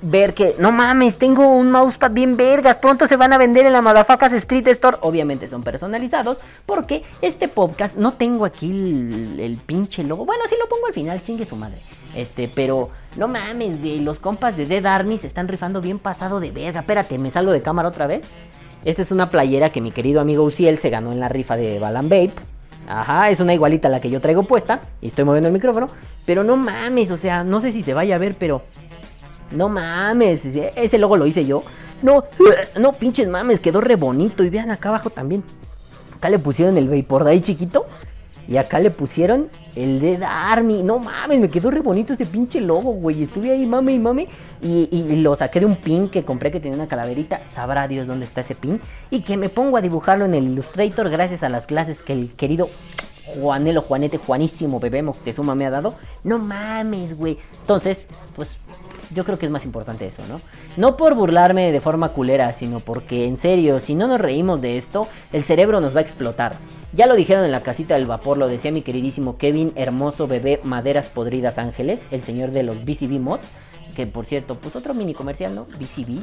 ver 0.00 0.32
que, 0.32 0.54
no 0.58 0.72
mames, 0.72 1.18
tengo 1.18 1.46
un 1.46 1.70
mousepad 1.70 2.12
bien 2.12 2.34
vergas, 2.34 2.76
pronto 2.76 3.06
se 3.06 3.16
van 3.16 3.34
a 3.34 3.38
vender 3.38 3.66
en 3.66 3.74
la 3.74 3.82
Madafacas 3.82 4.32
Street 4.32 4.66
Store. 4.68 4.96
Obviamente 5.02 5.50
son 5.50 5.62
personalizados, 5.62 6.38
porque 6.64 7.04
este 7.20 7.46
podcast 7.46 7.96
no 7.96 8.14
tengo 8.14 8.46
aquí 8.46 8.70
el, 8.70 9.60
pinche 9.66 10.02
logo. 10.02 10.24
Bueno, 10.24 10.44
sí 10.48 10.54
lo 10.58 10.66
pongo 10.66 10.86
al 10.86 10.94
final, 10.94 11.22
chingue 11.22 11.44
su 11.44 11.56
madre. 11.56 11.82
Este, 12.14 12.48
pero 12.48 12.88
no 13.18 13.28
mames, 13.28 13.80
güey, 13.80 14.00
los 14.00 14.18
compas 14.18 14.56
de 14.56 14.64
Dead 14.64 14.86
Army 14.86 15.18
se 15.18 15.26
están 15.26 15.46
rifando 15.46 15.82
bien 15.82 15.98
pasado 15.98 16.40
de 16.40 16.50
verga. 16.52 16.80
Espérate, 16.80 17.18
me 17.18 17.30
salgo 17.30 17.52
de 17.52 17.60
cámara 17.60 17.90
otra 17.90 18.06
vez. 18.06 18.24
Esta 18.84 19.00
es 19.00 19.10
una 19.10 19.30
playera 19.30 19.70
que 19.70 19.80
mi 19.80 19.92
querido 19.92 20.20
amigo 20.20 20.44
Uciel 20.44 20.78
se 20.78 20.90
ganó 20.90 21.10
en 21.12 21.20
la 21.20 21.30
rifa 21.30 21.56
de 21.56 21.78
Balan 21.78 22.08
Babe. 22.08 22.32
Ajá, 22.86 23.30
es 23.30 23.40
una 23.40 23.54
igualita 23.54 23.88
a 23.88 23.90
la 23.90 24.00
que 24.00 24.10
yo 24.10 24.20
traigo 24.20 24.42
puesta. 24.42 24.82
Y 25.00 25.06
estoy 25.06 25.24
moviendo 25.24 25.48
el 25.48 25.54
micrófono. 25.54 25.88
Pero 26.26 26.44
no 26.44 26.56
mames, 26.56 27.10
o 27.10 27.16
sea, 27.16 27.44
no 27.44 27.62
sé 27.62 27.72
si 27.72 27.82
se 27.82 27.94
vaya 27.94 28.16
a 28.16 28.18
ver, 28.18 28.36
pero. 28.38 28.62
No 29.50 29.68
mames, 29.70 30.42
ese 30.44 30.98
logo 30.98 31.16
lo 31.16 31.26
hice 31.26 31.46
yo. 31.46 31.62
No, 32.02 32.24
no, 32.78 32.92
pinches 32.92 33.28
mames, 33.28 33.60
quedó 33.60 33.80
re 33.80 33.96
bonito. 33.96 34.44
Y 34.44 34.50
vean 34.50 34.70
acá 34.70 34.90
abajo 34.90 35.08
también. 35.08 35.42
Acá 36.16 36.28
le 36.28 36.38
pusieron 36.38 36.76
el 36.76 36.90
Vapor 36.90 37.26
ahí 37.26 37.40
chiquito. 37.40 37.86
Y 38.48 38.56
acá 38.56 38.78
le 38.78 38.90
pusieron 38.90 39.48
el 39.74 40.00
Dead 40.00 40.22
Army. 40.22 40.82
No 40.82 40.98
mames, 40.98 41.40
me 41.40 41.50
quedó 41.50 41.70
re 41.70 41.80
bonito 41.80 42.12
ese 42.12 42.26
pinche 42.26 42.60
logo, 42.60 42.92
güey. 42.92 43.22
Estuve 43.22 43.50
ahí, 43.50 43.66
mame 43.66 43.92
y 43.92 43.98
mame. 43.98 44.28
Y, 44.62 44.88
y 44.92 45.16
lo 45.16 45.34
saqué 45.34 45.60
de 45.60 45.66
un 45.66 45.76
pin 45.76 46.08
que 46.08 46.24
compré 46.24 46.50
que 46.50 46.60
tenía 46.60 46.76
una 46.76 46.88
calaverita. 46.88 47.40
Sabrá 47.52 47.88
Dios 47.88 48.06
dónde 48.06 48.26
está 48.26 48.42
ese 48.42 48.54
pin. 48.54 48.80
Y 49.10 49.20
que 49.22 49.36
me 49.36 49.48
pongo 49.48 49.76
a 49.76 49.80
dibujarlo 49.80 50.24
en 50.24 50.34
el 50.34 50.44
Illustrator 50.44 51.08
gracias 51.10 51.42
a 51.42 51.48
las 51.48 51.66
clases 51.66 52.02
que 52.02 52.12
el 52.12 52.32
querido 52.34 52.68
Juanelo, 53.26 53.82
Juanete, 53.82 54.18
Juanísimo, 54.18 54.80
bebé 54.80 55.02
Moctezuma 55.02 55.54
me 55.54 55.66
ha 55.66 55.70
dado. 55.70 55.94
No 56.22 56.38
mames, 56.38 57.18
güey. 57.18 57.38
Entonces, 57.60 58.06
pues 58.36 58.48
yo 59.14 59.24
creo 59.24 59.38
que 59.38 59.46
es 59.46 59.52
más 59.52 59.64
importante 59.64 60.06
eso, 60.06 60.22
¿no? 60.28 60.38
No 60.76 60.96
por 60.96 61.14
burlarme 61.14 61.72
de 61.72 61.80
forma 61.80 62.10
culera, 62.10 62.52
sino 62.52 62.80
porque 62.80 63.26
en 63.26 63.36
serio, 63.36 63.80
si 63.80 63.94
no 63.94 64.06
nos 64.06 64.20
reímos 64.20 64.60
de 64.60 64.76
esto, 64.76 65.08
el 65.32 65.44
cerebro 65.44 65.80
nos 65.80 65.94
va 65.94 66.00
a 66.00 66.02
explotar. 66.02 66.56
Ya 66.92 67.06
lo 67.06 67.16
dijeron 67.16 67.44
en 67.44 67.52
la 67.52 67.60
casita 67.60 67.94
del 67.94 68.06
vapor, 68.06 68.38
lo 68.38 68.46
decía 68.46 68.70
mi 68.70 68.82
queridísimo 68.82 69.36
Kevin, 69.36 69.72
hermoso 69.74 70.26
bebé 70.26 70.60
Maderas 70.62 71.06
Podridas 71.06 71.58
Ángeles, 71.58 72.00
el 72.10 72.22
señor 72.22 72.50
de 72.50 72.62
los 72.62 72.84
BCB 72.84 73.20
Mods, 73.20 73.48
que 73.96 74.06
por 74.06 74.26
cierto, 74.26 74.56
pues 74.56 74.76
otro 74.76 74.94
mini 74.94 75.14
comercial, 75.14 75.54
¿no? 75.54 75.66
BCB. 75.78 76.22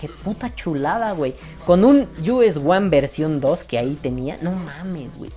Qué 0.00 0.08
puta 0.08 0.54
chulada, 0.54 1.12
güey. 1.12 1.34
Con 1.66 1.84
un 1.84 2.08
US 2.28 2.56
One 2.64 2.88
versión 2.88 3.40
2 3.40 3.64
que 3.64 3.78
ahí 3.78 3.96
tenía. 4.00 4.36
No 4.42 4.52
mames, 4.52 5.08
güey. 5.16 5.30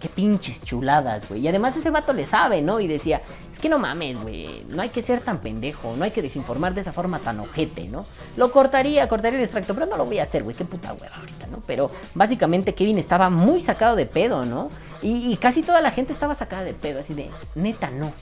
Qué 0.00 0.08
pinches 0.08 0.62
chuladas, 0.62 1.26
güey. 1.28 1.40
Y 1.40 1.48
además 1.48 1.76
ese 1.76 1.90
vato 1.90 2.12
le 2.12 2.26
sabe, 2.26 2.60
¿no? 2.60 2.78
Y 2.78 2.86
decía, 2.86 3.22
es 3.54 3.58
que 3.58 3.70
no 3.70 3.78
mames, 3.78 4.20
güey. 4.20 4.64
No 4.68 4.82
hay 4.82 4.90
que 4.90 5.00
ser 5.02 5.20
tan 5.20 5.38
pendejo. 5.38 5.96
No 5.96 6.04
hay 6.04 6.10
que 6.10 6.20
desinformar 6.20 6.74
de 6.74 6.82
esa 6.82 6.92
forma 6.92 7.20
tan 7.20 7.40
ojete, 7.40 7.88
¿no? 7.88 8.04
Lo 8.36 8.52
cortaría, 8.52 9.08
cortaría 9.08 9.38
el 9.38 9.44
extracto, 9.44 9.72
pero 9.74 9.86
no 9.86 9.96
lo 9.96 10.04
voy 10.04 10.18
a 10.18 10.24
hacer, 10.24 10.42
güey. 10.42 10.54
Qué 10.54 10.66
puta 10.66 10.92
hueva 10.92 11.16
ahorita, 11.16 11.46
¿no? 11.46 11.62
Pero 11.66 11.90
básicamente 12.14 12.74
Kevin 12.74 12.98
estaba 12.98 13.30
muy 13.30 13.62
sacado 13.62 13.96
de 13.96 14.04
pedo, 14.04 14.44
¿no? 14.44 14.68
Y, 15.00 15.36
casi 15.38 15.62
toda 15.62 15.80
la 15.80 15.90
gente 15.90 16.12
estaba 16.12 16.34
sacada 16.34 16.64
de 16.64 16.74
pedo, 16.74 17.00
así 17.00 17.14
de, 17.14 17.30
neta, 17.54 17.90
no. 17.90 18.12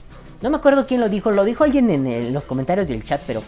No 0.41 0.49
me 0.49 0.57
acuerdo 0.57 0.87
quién 0.87 1.01
lo 1.01 1.09
dijo. 1.09 1.31
Lo 1.31 1.43
dijo 1.43 1.63
alguien 1.65 1.89
en 1.89 2.07
el- 2.07 2.31
los 2.33 2.45
comentarios 2.45 2.87
del 2.87 3.03
chat, 3.05 3.21
pero 3.27 3.43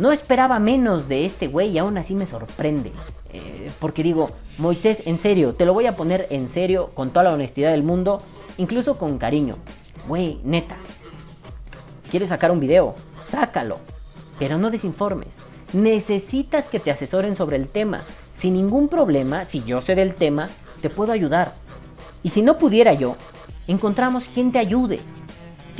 no 0.00 0.12
esperaba 0.12 0.58
menos 0.58 1.08
de 1.08 1.26
este 1.26 1.46
güey 1.46 1.72
y 1.72 1.78
aún 1.78 1.98
así 1.98 2.14
me 2.14 2.26
sorprende. 2.26 2.90
Eh, 3.34 3.70
porque 3.78 4.02
digo, 4.02 4.30
Moisés, 4.56 5.02
en 5.04 5.18
serio, 5.18 5.54
te 5.54 5.66
lo 5.66 5.74
voy 5.74 5.84
a 5.84 5.94
poner 5.94 6.26
en 6.30 6.48
serio, 6.48 6.90
con 6.94 7.10
toda 7.10 7.24
la 7.24 7.34
honestidad 7.34 7.70
del 7.72 7.82
mundo, 7.82 8.18
incluso 8.56 8.96
con 8.96 9.18
cariño. 9.18 9.56
Güey, 10.08 10.40
neta. 10.42 10.76
¿Quieres 12.10 12.30
sacar 12.30 12.50
un 12.50 12.60
video? 12.60 12.94
Sácalo. 13.28 13.78
Pero 14.38 14.56
no 14.56 14.70
desinformes. 14.70 15.34
Necesitas 15.74 16.64
que 16.64 16.80
te 16.80 16.90
asesoren 16.90 17.36
sobre 17.36 17.56
el 17.56 17.68
tema. 17.68 18.02
Sin 18.38 18.54
ningún 18.54 18.88
problema, 18.88 19.44
si 19.44 19.62
yo 19.62 19.82
sé 19.82 19.94
del 19.96 20.14
tema, 20.14 20.48
te 20.80 20.88
puedo 20.88 21.12
ayudar. 21.12 21.56
Y 22.22 22.30
si 22.30 22.40
no 22.40 22.56
pudiera 22.56 22.94
yo, 22.94 23.16
encontramos 23.68 24.24
quien 24.32 24.50
te 24.50 24.60
ayude. 24.60 25.00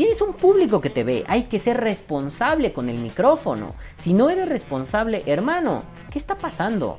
Tienes 0.00 0.22
un 0.22 0.32
público 0.32 0.80
que 0.80 0.88
te 0.88 1.04
ve, 1.04 1.26
hay 1.28 1.42
que 1.42 1.60
ser 1.60 1.76
responsable 1.76 2.72
con 2.72 2.88
el 2.88 2.96
micrófono. 2.96 3.74
Si 3.98 4.14
no 4.14 4.30
eres 4.30 4.48
responsable, 4.48 5.22
hermano, 5.26 5.82
¿qué 6.10 6.18
está 6.18 6.38
pasando? 6.38 6.96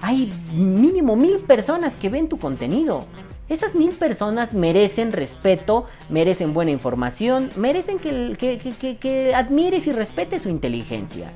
Hay 0.00 0.32
mínimo 0.52 1.14
mil 1.14 1.38
personas 1.38 1.92
que 1.92 2.08
ven 2.08 2.28
tu 2.28 2.40
contenido. 2.40 3.02
Esas 3.48 3.76
mil 3.76 3.90
personas 3.90 4.54
merecen 4.54 5.12
respeto, 5.12 5.86
merecen 6.08 6.52
buena 6.52 6.72
información, 6.72 7.48
merecen 7.54 8.00
que, 8.00 8.36
que- 9.00 9.34
admires 9.36 9.86
y 9.86 9.92
respetes 9.92 10.42
su 10.42 10.48
inteligencia. 10.48 11.30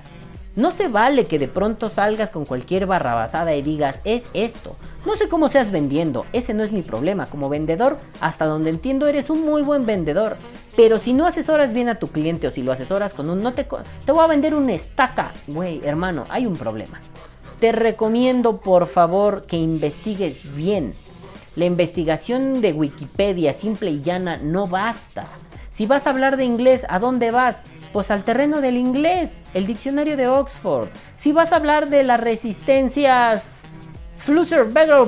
No 0.56 0.70
se 0.70 0.88
vale 0.88 1.26
que 1.26 1.38
de 1.38 1.48
pronto 1.48 1.90
salgas 1.90 2.30
con 2.30 2.46
cualquier 2.46 2.86
barrabasada 2.86 3.54
y 3.54 3.60
digas, 3.60 4.00
es 4.04 4.24
esto. 4.32 4.76
No 5.04 5.14
sé 5.14 5.28
cómo 5.28 5.48
seas 5.48 5.70
vendiendo, 5.70 6.24
ese 6.32 6.54
no 6.54 6.64
es 6.64 6.72
mi 6.72 6.80
problema. 6.80 7.26
Como 7.26 7.50
vendedor, 7.50 7.98
hasta 8.22 8.46
donde 8.46 8.70
entiendo, 8.70 9.06
eres 9.06 9.28
un 9.28 9.44
muy 9.44 9.60
buen 9.60 9.84
vendedor. 9.84 10.38
Pero 10.74 10.98
si 10.98 11.12
no 11.12 11.26
asesoras 11.26 11.74
bien 11.74 11.90
a 11.90 11.98
tu 11.98 12.06
cliente 12.06 12.46
o 12.46 12.50
si 12.50 12.62
lo 12.62 12.72
asesoras 12.72 13.12
con 13.12 13.28
un 13.28 13.42
no 13.42 13.52
te, 13.52 13.64
te 14.06 14.12
voy 14.12 14.24
a 14.24 14.28
vender 14.28 14.54
una 14.54 14.72
estaca, 14.72 15.32
güey, 15.46 15.82
hermano, 15.84 16.24
hay 16.30 16.46
un 16.46 16.56
problema. 16.56 17.00
Te 17.60 17.72
recomiendo 17.72 18.56
por 18.62 18.86
favor 18.86 19.44
que 19.44 19.58
investigues 19.58 20.54
bien. 20.56 20.94
La 21.54 21.66
investigación 21.66 22.62
de 22.62 22.72
Wikipedia 22.72 23.52
simple 23.52 23.90
y 23.90 24.00
llana 24.00 24.38
no 24.38 24.66
basta. 24.66 25.26
Si 25.76 25.84
vas 25.84 26.06
a 26.06 26.10
hablar 26.10 26.38
de 26.38 26.44
inglés, 26.46 26.86
¿a 26.88 26.98
dónde 26.98 27.30
vas? 27.30 27.58
Pues 27.92 28.10
al 28.10 28.24
terreno 28.24 28.62
del 28.62 28.78
inglés, 28.78 29.36
el 29.52 29.66
diccionario 29.66 30.16
de 30.16 30.26
Oxford. 30.26 30.88
Si 31.18 31.32
vas 31.32 31.52
a 31.52 31.56
hablar 31.56 31.90
de 31.90 32.02
las 32.02 32.18
resistencias 32.18 33.44
Flusser, 34.16 34.64
Beggar, 34.64 35.06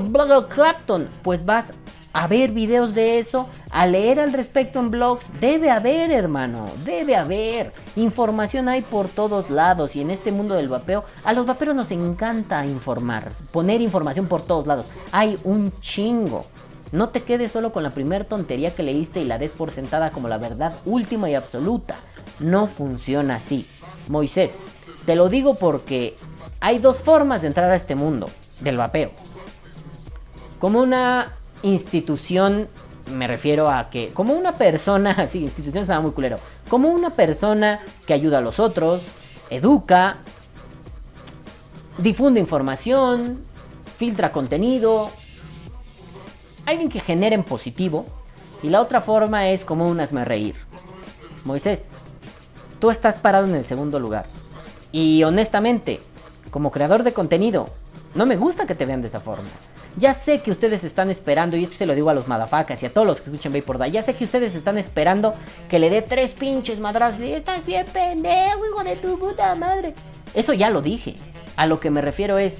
Clapton, 0.48 1.08
pues 1.22 1.46
vas 1.46 1.72
a 2.12 2.26
ver 2.26 2.50
videos 2.50 2.94
de 2.94 3.18
eso, 3.18 3.48
a 3.70 3.86
leer 3.86 4.20
al 4.20 4.34
respecto 4.34 4.78
en 4.78 4.90
blogs. 4.90 5.24
Debe 5.40 5.70
haber, 5.70 6.12
hermano, 6.12 6.66
debe 6.84 7.16
haber. 7.16 7.72
Información 7.96 8.68
hay 8.68 8.82
por 8.82 9.08
todos 9.08 9.48
lados 9.48 9.96
y 9.96 10.02
en 10.02 10.10
este 10.10 10.32
mundo 10.32 10.54
del 10.54 10.68
vapeo, 10.68 11.04
a 11.24 11.32
los 11.32 11.46
vaperos 11.46 11.76
nos 11.76 11.90
encanta 11.90 12.66
informar, 12.66 13.30
poner 13.52 13.80
información 13.80 14.26
por 14.26 14.44
todos 14.44 14.66
lados. 14.66 14.84
Hay 15.12 15.38
un 15.44 15.72
chingo. 15.80 16.42
No 16.90 17.10
te 17.10 17.20
quedes 17.20 17.52
solo 17.52 17.72
con 17.72 17.82
la 17.82 17.90
primer 17.90 18.24
tontería 18.24 18.74
que 18.74 18.82
leíste 18.82 19.20
y 19.20 19.24
la 19.24 19.38
des 19.38 19.52
por 19.52 19.70
sentada 19.70 20.10
como 20.10 20.28
la 20.28 20.38
verdad 20.38 20.76
última 20.86 21.28
y 21.28 21.34
absoluta. 21.34 21.96
No 22.40 22.66
funciona 22.66 23.36
así. 23.36 23.66
Moisés, 24.08 24.54
te 25.04 25.16
lo 25.16 25.28
digo 25.28 25.54
porque 25.54 26.16
hay 26.60 26.78
dos 26.78 27.00
formas 27.00 27.42
de 27.42 27.48
entrar 27.48 27.70
a 27.70 27.76
este 27.76 27.94
mundo 27.94 28.30
del 28.60 28.76
vapeo. 28.76 29.10
Como 30.58 30.80
una 30.80 31.36
institución, 31.62 32.68
me 33.12 33.26
refiero 33.26 33.70
a 33.70 33.90
que, 33.90 34.10
como 34.12 34.34
una 34.34 34.56
persona, 34.56 35.28
sí, 35.30 35.40
institución 35.40 35.86
se 35.86 35.98
muy 35.98 36.12
culero, 36.12 36.38
como 36.68 36.88
una 36.88 37.10
persona 37.10 37.80
que 38.06 38.14
ayuda 38.14 38.38
a 38.38 38.40
los 38.40 38.58
otros, 38.58 39.02
educa, 39.50 40.18
difunde 41.98 42.40
información, 42.40 43.40
filtra 43.98 44.32
contenido, 44.32 45.10
alguien 46.68 46.88
que 46.88 47.00
genere 47.00 47.34
en 47.34 47.44
positivo, 47.44 48.04
y 48.62 48.70
la 48.70 48.80
otra 48.80 49.00
forma 49.00 49.48
es 49.48 49.64
como 49.64 49.88
un 49.88 50.00
hazme 50.00 50.24
reír. 50.24 50.54
Moisés, 51.44 51.84
tú 52.78 52.90
estás 52.90 53.18
parado 53.18 53.46
en 53.46 53.54
el 53.54 53.66
segundo 53.66 53.98
lugar. 54.00 54.26
Y 54.92 55.22
honestamente, 55.22 56.00
como 56.50 56.70
creador 56.70 57.02
de 57.02 57.12
contenido, 57.12 57.68
no 58.14 58.26
me 58.26 58.36
gusta 58.36 58.66
que 58.66 58.74
te 58.74 58.86
vean 58.86 59.02
de 59.02 59.08
esa 59.08 59.20
forma. 59.20 59.48
Ya 59.96 60.14
sé 60.14 60.38
que 60.40 60.50
ustedes 60.50 60.84
están 60.84 61.10
esperando, 61.10 61.56
y 61.56 61.64
esto 61.64 61.76
se 61.76 61.86
lo 61.86 61.94
digo 61.94 62.10
a 62.10 62.14
los 62.14 62.28
madafacas 62.28 62.82
y 62.82 62.86
a 62.86 62.92
todos 62.92 63.06
los 63.06 63.20
que 63.20 63.30
escuchan 63.30 63.52
Vapor 63.52 63.78
Day, 63.78 63.90
ya 63.90 64.02
sé 64.02 64.14
que 64.14 64.24
ustedes 64.24 64.54
están 64.54 64.78
esperando 64.78 65.34
que 65.68 65.78
le 65.78 65.90
dé 65.90 66.02
tres 66.02 66.32
pinches 66.32 66.80
madrazos. 66.80 67.20
y 67.20 67.32
Estás 67.32 67.64
bien 67.64 67.86
pendejo, 67.86 68.66
hijo 68.66 68.84
de 68.84 68.96
tu 68.96 69.18
puta 69.18 69.54
madre. 69.54 69.94
Eso 70.34 70.52
ya 70.52 70.70
lo 70.70 70.82
dije. 70.82 71.16
A 71.56 71.66
lo 71.66 71.80
que 71.80 71.90
me 71.90 72.00
refiero 72.00 72.38
es, 72.38 72.54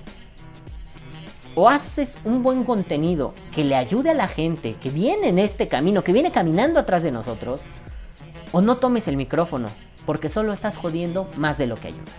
o 1.55 1.69
haces 1.69 2.15
un 2.25 2.43
buen 2.43 2.65
contenido 2.65 3.35
que 3.55 3.65
le 3.65 3.75
ayude 3.75 4.11
a 4.11 4.15
la 4.15 4.29
gente 4.29 4.77
que 4.81 4.91
viene 4.91 5.29
en 5.29 5.39
este 5.39 5.69
camino, 5.69 6.05
que 6.05 6.13
viene 6.13 6.33
caminando 6.33 6.81
atrás 6.81 7.03
de 7.03 7.11
nosotros, 7.11 7.63
o 8.53 8.61
no 8.61 8.77
tomes 8.77 9.09
el 9.09 9.17
micrófono, 9.17 9.69
porque 10.07 10.29
solo 10.29 10.53
estás 10.53 10.77
jodiendo 10.77 11.29
más 11.37 11.59
de 11.59 11.67
lo 11.67 11.77
que 11.77 11.89
ayudas. 11.89 12.15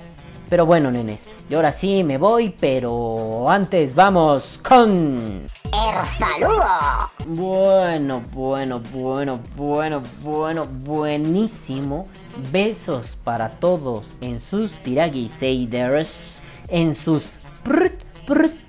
Pero 0.49 0.65
bueno, 0.65 0.89
nenes, 0.89 1.29
y 1.47 1.53
ahora 1.53 1.71
sí 1.71 2.03
me 2.03 2.17
voy, 2.17 2.55
pero 2.59 3.47
antes 3.49 3.93
vamos 3.93 4.59
con... 4.67 5.47
El 5.65 6.05
saludo. 6.17 7.11
Bueno, 7.27 8.23
bueno, 8.33 8.81
bueno, 8.91 9.39
bueno, 9.55 10.01
bueno, 10.23 10.65
buenísimo. 10.65 12.07
Besos 12.51 13.15
para 13.23 13.49
todos 13.59 14.07
en 14.21 14.39
sus 14.39 14.71
tiraguiseiders, 14.81 16.41
en 16.67 16.95
sus 16.95 17.25
prut, 17.63 17.93
prut, 18.25 18.51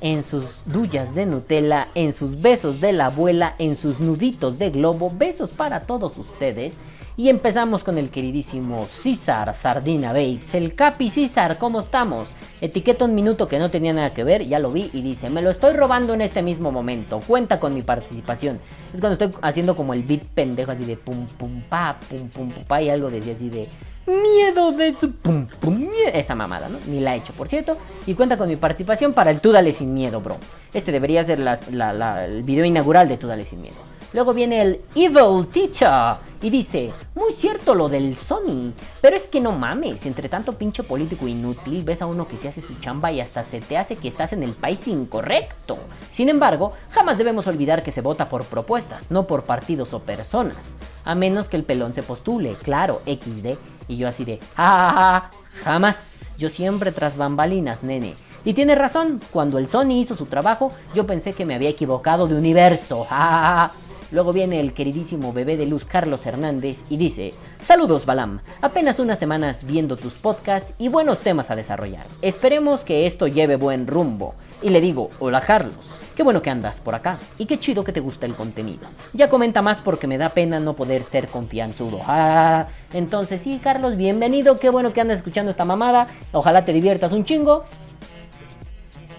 en 0.00 0.22
sus 0.22 0.44
dullas 0.66 1.14
de 1.14 1.26
Nutella, 1.26 1.88
en 1.94 2.12
sus 2.12 2.40
besos 2.40 2.80
de 2.80 2.92
la 2.92 3.06
abuela, 3.06 3.54
en 3.58 3.74
sus 3.74 4.00
nuditos 4.00 4.58
de 4.58 4.70
globo. 4.70 5.10
Besos 5.10 5.50
para 5.50 5.80
todos 5.80 6.18
ustedes. 6.18 6.74
Y 7.18 7.30
empezamos 7.30 7.82
con 7.82 7.96
el 7.96 8.10
queridísimo 8.10 8.84
César 8.84 9.54
Sardina 9.54 10.08
Babes. 10.12 10.52
El 10.52 10.74
Capi 10.74 11.08
César, 11.08 11.56
¿cómo 11.56 11.80
estamos? 11.80 12.28
Etiqueta 12.60 13.06
un 13.06 13.14
minuto 13.14 13.48
que 13.48 13.58
no 13.58 13.70
tenía 13.70 13.94
nada 13.94 14.12
que 14.12 14.22
ver, 14.22 14.44
ya 14.46 14.58
lo 14.58 14.70
vi 14.70 14.90
y 14.92 15.00
dice, 15.00 15.30
me 15.30 15.40
lo 15.40 15.48
estoy 15.50 15.72
robando 15.72 16.12
en 16.12 16.20
este 16.20 16.42
mismo 16.42 16.70
momento, 16.70 17.22
cuenta 17.26 17.58
con 17.58 17.72
mi 17.72 17.80
participación. 17.80 18.60
Es 18.92 19.00
cuando 19.00 19.12
estoy 19.12 19.30
haciendo 19.40 19.74
como 19.74 19.94
el 19.94 20.02
beat 20.02 20.24
pendejo 20.26 20.72
así 20.72 20.84
de 20.84 20.98
pum 20.98 21.26
pum 21.38 21.62
pa, 21.62 21.98
pum 22.10 22.28
pum 22.28 22.50
pa 22.68 22.82
y 22.82 22.90
algo 22.90 23.08
decía 23.08 23.32
así 23.32 23.48
de 23.48 23.66
miedo 24.06 24.72
de 24.72 24.92
pum 24.92 25.46
pum 25.58 25.74
mie-". 25.74 26.10
esa 26.12 26.34
mamada, 26.34 26.68
¿no? 26.68 26.78
Ni 26.86 27.00
la 27.00 27.14
he 27.14 27.18
hecho, 27.18 27.32
por 27.32 27.48
cierto. 27.48 27.78
Y 28.06 28.12
cuenta 28.12 28.36
con 28.36 28.46
mi 28.46 28.56
participación 28.56 29.14
para 29.14 29.30
el 29.30 29.40
Tú 29.40 29.52
Dale 29.52 29.72
Sin 29.72 29.94
Miedo, 29.94 30.20
bro. 30.20 30.36
Este 30.74 30.92
debería 30.92 31.24
ser 31.24 31.40
el 31.40 32.42
video 32.42 32.66
inaugural 32.66 33.08
de 33.08 33.16
Tú 33.16 33.26
Dale 33.26 33.46
Sin 33.46 33.62
Miedo. 33.62 33.95
Luego 34.12 34.32
viene 34.32 34.62
el 34.62 34.80
Evil 34.94 35.46
Teacher 35.48 36.16
y 36.42 36.50
dice, 36.50 36.92
muy 37.14 37.32
cierto 37.32 37.74
lo 37.74 37.88
del 37.88 38.16
Sony, 38.16 38.72
pero 39.00 39.16
es 39.16 39.22
que 39.22 39.40
no 39.40 39.52
mames, 39.52 40.04
entre 40.06 40.28
tanto 40.28 40.52
pinche 40.52 40.82
político 40.82 41.26
inútil 41.26 41.82
ves 41.82 42.02
a 42.02 42.06
uno 42.06 42.28
que 42.28 42.36
se 42.36 42.48
hace 42.48 42.62
su 42.62 42.74
chamba 42.74 43.10
y 43.10 43.20
hasta 43.20 43.42
se 43.42 43.60
te 43.60 43.76
hace 43.76 43.96
que 43.96 44.08
estás 44.08 44.32
en 44.32 44.42
el 44.42 44.54
país 44.54 44.86
incorrecto. 44.86 45.78
Sin 46.12 46.28
embargo, 46.28 46.72
jamás 46.90 47.18
debemos 47.18 47.46
olvidar 47.46 47.82
que 47.82 47.92
se 47.92 48.00
vota 48.00 48.28
por 48.28 48.44
propuestas, 48.44 49.02
no 49.10 49.26
por 49.26 49.44
partidos 49.44 49.92
o 49.94 50.02
personas. 50.02 50.58
A 51.04 51.14
menos 51.14 51.48
que 51.48 51.56
el 51.56 51.64
pelón 51.64 51.94
se 51.94 52.02
postule, 52.02 52.54
claro, 52.62 53.00
XD. 53.06 53.58
Y 53.88 53.96
yo 53.96 54.08
así 54.08 54.24
de, 54.24 54.40
ah, 54.56 55.30
jamás. 55.64 55.96
Yo 56.38 56.50
siempre 56.50 56.92
tras 56.92 57.16
bambalinas, 57.16 57.82
nene. 57.82 58.14
Y 58.44 58.52
tiene 58.52 58.74
razón, 58.74 59.20
cuando 59.32 59.56
el 59.58 59.70
Sony 59.70 60.00
hizo 60.00 60.14
su 60.14 60.26
trabajo, 60.26 60.70
yo 60.94 61.06
pensé 61.06 61.32
que 61.32 61.46
me 61.46 61.54
había 61.54 61.70
equivocado 61.70 62.28
de 62.28 62.34
universo. 62.34 63.06
Ah, 63.18 63.70
Luego 64.12 64.32
viene 64.32 64.60
el 64.60 64.72
queridísimo 64.72 65.32
bebé 65.32 65.56
de 65.56 65.66
luz 65.66 65.84
Carlos 65.84 66.24
Hernández 66.26 66.78
y 66.88 66.96
dice, 66.96 67.32
saludos 67.60 68.06
Balam, 68.06 68.40
apenas 68.60 69.00
unas 69.00 69.18
semanas 69.18 69.64
viendo 69.64 69.96
tus 69.96 70.14
podcasts 70.14 70.72
y 70.78 70.88
buenos 70.88 71.20
temas 71.20 71.50
a 71.50 71.56
desarrollar. 71.56 72.06
Esperemos 72.22 72.80
que 72.80 73.06
esto 73.06 73.26
lleve 73.26 73.56
buen 73.56 73.86
rumbo. 73.86 74.34
Y 74.62 74.70
le 74.70 74.80
digo, 74.80 75.10
hola 75.18 75.42
Carlos, 75.42 75.78
qué 76.14 76.22
bueno 76.22 76.40
que 76.40 76.50
andas 76.50 76.76
por 76.76 76.94
acá 76.94 77.18
y 77.36 77.46
qué 77.46 77.58
chido 77.58 77.84
que 77.84 77.92
te 77.92 78.00
gusta 78.00 78.26
el 78.26 78.34
contenido. 78.34 78.86
Ya 79.12 79.28
comenta 79.28 79.60
más 79.60 79.78
porque 79.78 80.06
me 80.06 80.18
da 80.18 80.30
pena 80.30 80.60
no 80.60 80.74
poder 80.74 81.02
ser 81.02 81.28
confianzudo. 81.28 82.00
Ah, 82.06 82.68
entonces 82.92 83.42
sí 83.42 83.60
Carlos, 83.62 83.96
bienvenido, 83.96 84.56
qué 84.56 84.70
bueno 84.70 84.92
que 84.92 85.00
andas 85.00 85.18
escuchando 85.18 85.50
esta 85.50 85.64
mamada, 85.64 86.06
ojalá 86.32 86.64
te 86.64 86.72
diviertas 86.72 87.12
un 87.12 87.24
chingo. 87.24 87.64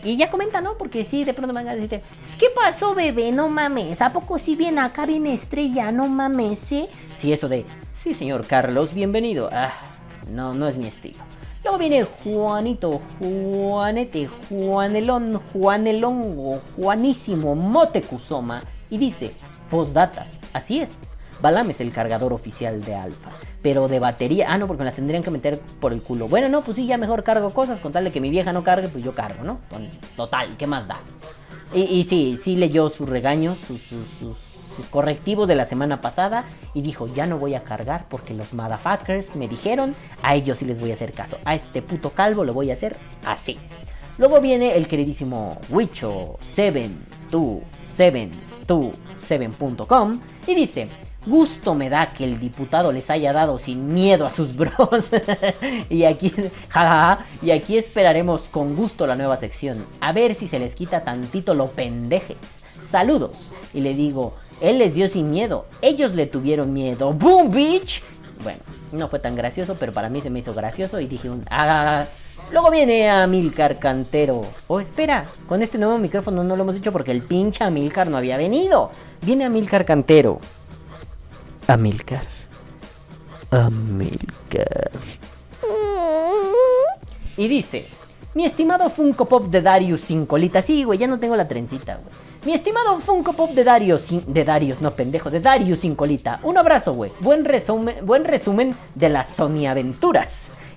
Y 0.07 0.15
ya 0.15 0.31
comenta, 0.31 0.61
¿no? 0.61 0.77
Porque 0.77 1.03
sí, 1.03 1.25
de 1.25 1.33
pronto 1.33 1.53
van 1.53 1.67
a 1.67 1.75
decirte, 1.75 2.01
¿qué 2.39 2.45
pasó, 2.55 2.95
bebé? 2.95 3.33
No 3.33 3.49
mames, 3.49 4.01
¿a 4.01 4.13
poco 4.13 4.37
si 4.37 4.55
viene 4.55 4.79
acá, 4.79 5.05
viene 5.05 5.33
estrella? 5.33 5.91
No 5.91 6.07
mames, 6.07 6.59
¿eh? 6.71 6.87
Sí, 7.19 7.33
eso 7.33 7.49
de, 7.49 7.65
sí, 7.93 8.13
señor 8.13 8.47
Carlos, 8.47 8.93
bienvenido. 8.93 9.49
Ah, 9.51 9.73
no, 10.31 10.53
no 10.53 10.69
es 10.69 10.77
mi 10.77 10.87
estilo. 10.87 11.17
Luego 11.61 11.77
viene 11.77 12.05
Juanito, 12.05 13.01
Juanete, 13.19 14.29
Juanelón, 14.47 15.41
Juanelongo, 15.51 16.61
Juanísimo, 16.77 17.55
Motecuzoma. 17.55 18.61
Y 18.89 18.99
dice, 18.99 19.33
postdata, 19.69 20.25
así 20.53 20.79
es. 20.79 21.06
Balam 21.41 21.69
es 21.69 21.79
el 21.81 21.91
cargador 21.91 22.33
oficial 22.33 22.81
de 22.83 22.95
Alfa. 22.95 23.29
Pero 23.61 23.87
de 23.87 23.99
batería. 23.99 24.47
Ah, 24.49 24.57
no, 24.57 24.67
porque 24.67 24.79
me 24.79 24.85
las 24.85 24.95
tendrían 24.95 25.23
que 25.23 25.31
meter 25.31 25.59
por 25.79 25.93
el 25.93 26.01
culo. 26.01 26.27
Bueno, 26.27 26.49
no, 26.49 26.61
pues 26.61 26.77
sí, 26.77 26.85
ya 26.87 26.97
mejor 26.97 27.23
cargo 27.23 27.51
cosas. 27.51 27.79
Con 27.79 27.91
tal 27.91 28.03
de 28.05 28.11
que 28.11 28.21
mi 28.21 28.29
vieja 28.29 28.53
no 28.53 28.63
cargue, 28.63 28.87
pues 28.89 29.03
yo 29.03 29.13
cargo, 29.13 29.43
¿no? 29.43 29.59
Total, 30.15 30.55
¿qué 30.57 30.65
más 30.67 30.87
da? 30.87 30.97
Y, 31.73 32.03
sí, 32.05 32.39
sí 32.43 32.55
leyó 32.55 32.89
sus 32.89 33.09
regaños, 33.09 33.57
sus- 33.67 33.81
sus 33.81 34.37
correctivos 34.89 35.47
de 35.47 35.55
la 35.55 35.65
semana 35.65 35.99
pasada. 36.01 36.45
Y 36.73 36.81
dijo, 36.81 37.07
ya 37.13 37.25
no 37.25 37.37
voy 37.39 37.55
a 37.55 37.63
cargar 37.63 38.05
porque 38.09 38.33
los 38.33 38.53
motherfuckers 38.53 39.35
me 39.35 39.47
dijeron. 39.47 39.93
A 40.21 40.35
ellos 40.35 40.59
sí 40.59 40.65
les 40.65 40.79
voy 40.79 40.91
a 40.91 40.93
hacer 40.93 41.11
caso. 41.11 41.37
A 41.45 41.55
este 41.55 41.81
puto 41.81 42.11
calvo 42.11 42.43
lo 42.45 42.53
voy 42.53 42.69
a 42.71 42.73
hacer 42.75 42.95
así. 43.25 43.57
Luego 44.17 44.39
viene 44.41 44.75
el 44.75 44.87
queridísimo 44.87 45.59
Wicho72727.com 49.27 50.19
y 50.47 50.55
dice, 50.55 50.87
gusto 51.27 51.75
me 51.75 51.89
da 51.89 52.07
que 52.07 52.23
el 52.23 52.39
diputado 52.39 52.91
les 52.91 53.09
haya 53.09 53.33
dado 53.33 53.57
sin 53.57 53.93
miedo 53.93 54.25
a 54.25 54.29
sus 54.29 54.55
bros. 54.55 55.05
y 55.89 56.03
aquí, 56.03 56.33
jajaja, 56.69 57.25
y 57.41 57.51
aquí 57.51 57.77
esperaremos 57.77 58.49
con 58.49 58.75
gusto 58.75 59.05
la 59.05 59.15
nueva 59.15 59.37
sección, 59.37 59.85
a 60.01 60.11
ver 60.11 60.35
si 60.35 60.47
se 60.47 60.59
les 60.59 60.75
quita 60.75 61.03
tantito 61.03 61.53
lo 61.53 61.67
pendejes. 61.67 62.37
Saludos. 62.91 63.51
Y 63.73 63.81
le 63.81 63.93
digo, 63.93 64.33
él 64.61 64.79
les 64.79 64.93
dio 64.93 65.09
sin 65.09 65.29
miedo, 65.29 65.65
ellos 65.81 66.13
le 66.13 66.25
tuvieron 66.25 66.73
miedo. 66.73 67.13
¡Boom, 67.13 67.51
bitch! 67.51 68.01
Bueno, 68.43 68.59
no 68.91 69.07
fue 69.07 69.19
tan 69.19 69.35
gracioso, 69.35 69.75
pero 69.79 69.91
para 69.91 70.09
mí 70.09 70.21
se 70.21 70.29
me 70.29 70.39
hizo 70.39 70.53
gracioso 70.53 70.99
y 70.99 71.07
dije 71.07 71.29
un 71.29 71.43
ah. 71.49 72.05
Luego 72.51 72.71
viene 72.71 73.09
Amilcar 73.09 73.77
Cantero. 73.77 74.41
Oh, 74.67 74.79
espera, 74.79 75.25
con 75.47 75.61
este 75.61 75.77
nuevo 75.77 75.97
micrófono 75.97 76.43
no 76.43 76.55
lo 76.55 76.63
hemos 76.63 76.75
hecho 76.77 76.93
porque 76.93 77.11
el 77.11 77.21
pinche 77.21 77.63
Amilcar 77.63 78.09
no 78.09 78.17
había 78.17 78.37
venido. 78.37 78.89
Viene 79.21 79.43
Amilcar 79.43 79.83
Cantero. 79.83 80.39
Amilcar. 81.67 82.23
Amilcar. 83.51 84.91
Y 87.35 87.47
dice, 87.47 87.85
mi 88.33 88.45
estimado 88.45 88.89
Funko 88.89 89.25
Pop 89.25 89.45
de 89.47 89.61
Darius 89.61 90.01
sin 90.01 90.25
colita. 90.25 90.61
Sí, 90.61 90.83
güey, 90.83 90.97
ya 90.97 91.07
no 91.07 91.19
tengo 91.19 91.35
la 91.35 91.47
trencita, 91.47 91.95
güey. 91.95 92.07
Mi 92.45 92.53
estimado 92.53 92.99
Funko 93.01 93.33
Pop 93.33 93.51
de 93.51 93.63
Darius 93.65 94.01
sin... 94.01 94.33
De 94.33 94.45
Darius, 94.45 94.79
no 94.79 94.91
pendejo, 94.91 95.29
de 95.29 95.41
Darius 95.41 95.79
sin 95.79 95.95
colita. 95.95 96.39
Un 96.43 96.57
abrazo, 96.57 96.93
güey. 96.93 97.11
Buen 97.19 97.43
resumen, 97.43 98.05
buen 98.05 98.23
resumen 98.23 98.73
de 98.95 99.09
las 99.09 99.29
Sony 99.35 99.67
Aventuras. 99.67 100.29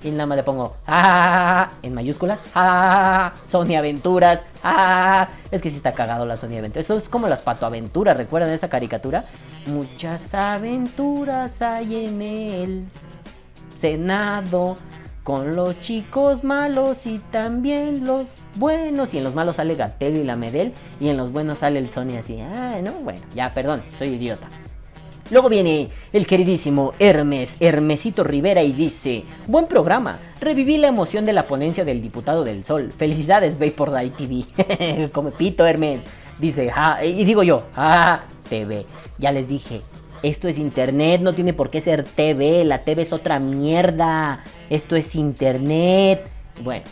Y 0.03 0.11
nada 0.11 0.27
más 0.27 0.39
le 0.39 0.45
pongo, 0.45 0.77
ah, 0.87 1.71
en 1.83 1.93
mayúsculas, 1.93 2.39
ah, 2.55 3.35
Sony 3.49 3.77
Aventuras, 3.77 4.45
ah, 4.63 5.29
es 5.51 5.61
que 5.61 5.71
sí 5.71 5.77
está 5.77 5.93
cagado 5.93 6.25
la 6.25 6.39
Sony 6.39 6.57
Aventuras. 6.59 6.87
Eso 6.87 6.95
es 6.95 7.09
como 7.09 7.29
las 7.29 7.43
Pato 7.43 7.67
Aventuras, 7.67 8.17
¿recuerdan 8.17 8.51
esa 8.51 8.69
caricatura? 8.69 9.25
Muchas 9.67 10.33
aventuras 10.35 11.61
hay 11.61 12.07
en 12.07 12.23
el 12.23 12.85
Senado 13.79 14.77
con 15.23 15.55
los 15.55 15.79
chicos 15.81 16.45
malos 16.45 17.07
y 17.07 17.19
también 17.19 18.05
los 18.07 18.27
buenos. 18.57 19.13
Y 19.15 19.19
en 19.19 19.25
los 19.25 19.35
malos 19.35 19.57
sale 19.57 19.75
Gatel 19.75 20.17
y 20.17 20.25
la 20.25 20.37
Medel. 20.37 20.73
Y 20.99 21.09
en 21.09 21.17
los 21.17 21.31
buenos 21.31 21.59
sale 21.59 21.79
el 21.79 21.91
Sony 21.91 22.17
así. 22.19 22.41
Ah, 22.41 22.81
no, 22.83 22.93
bueno, 23.01 23.21
ya, 23.35 23.53
perdón, 23.53 23.83
soy 23.99 24.09
idiota. 24.15 24.49
Luego 25.31 25.49
viene 25.49 25.89
el 26.13 26.27
queridísimo 26.27 26.93
Hermes, 26.99 27.51
Hermesito 27.61 28.25
Rivera 28.25 28.63
y 28.63 28.73
dice, 28.73 29.25
buen 29.47 29.67
programa, 29.67 30.19
reviví 30.41 30.77
la 30.77 30.89
emoción 30.89 31.25
de 31.25 31.33
la 31.33 31.45
ponencia 31.45 31.85
del 31.85 32.03
diputado 32.03 32.43
del 32.43 32.65
Sol. 32.65 32.93
Felicidades, 32.97 33.59
Vapor 33.59 33.93
Day 33.93 34.11
TV. 34.11 35.09
Come 35.13 35.31
pito, 35.31 35.65
Hermes. 35.65 36.01
Dice, 36.39 36.73
ah, 36.75 37.05
y 37.05 37.25
digo 37.25 37.45
yo, 37.45 37.65
ah, 37.77 38.21
TV. 38.49 38.87
Ya 39.19 39.31
les 39.31 39.47
dije, 39.47 39.83
esto 40.23 40.49
es 40.49 40.59
internet, 40.59 41.21
no 41.21 41.33
tiene 41.33 41.53
por 41.53 41.71
qué 41.71 41.81
ser 41.81 42.05
TV, 42.05 42.65
la 42.65 42.83
TV 42.83 43.03
es 43.03 43.13
otra 43.13 43.39
mierda. 43.39 44.43
Esto 44.69 44.97
es 44.97 45.15
internet. 45.15 46.29
Bueno, 46.63 46.85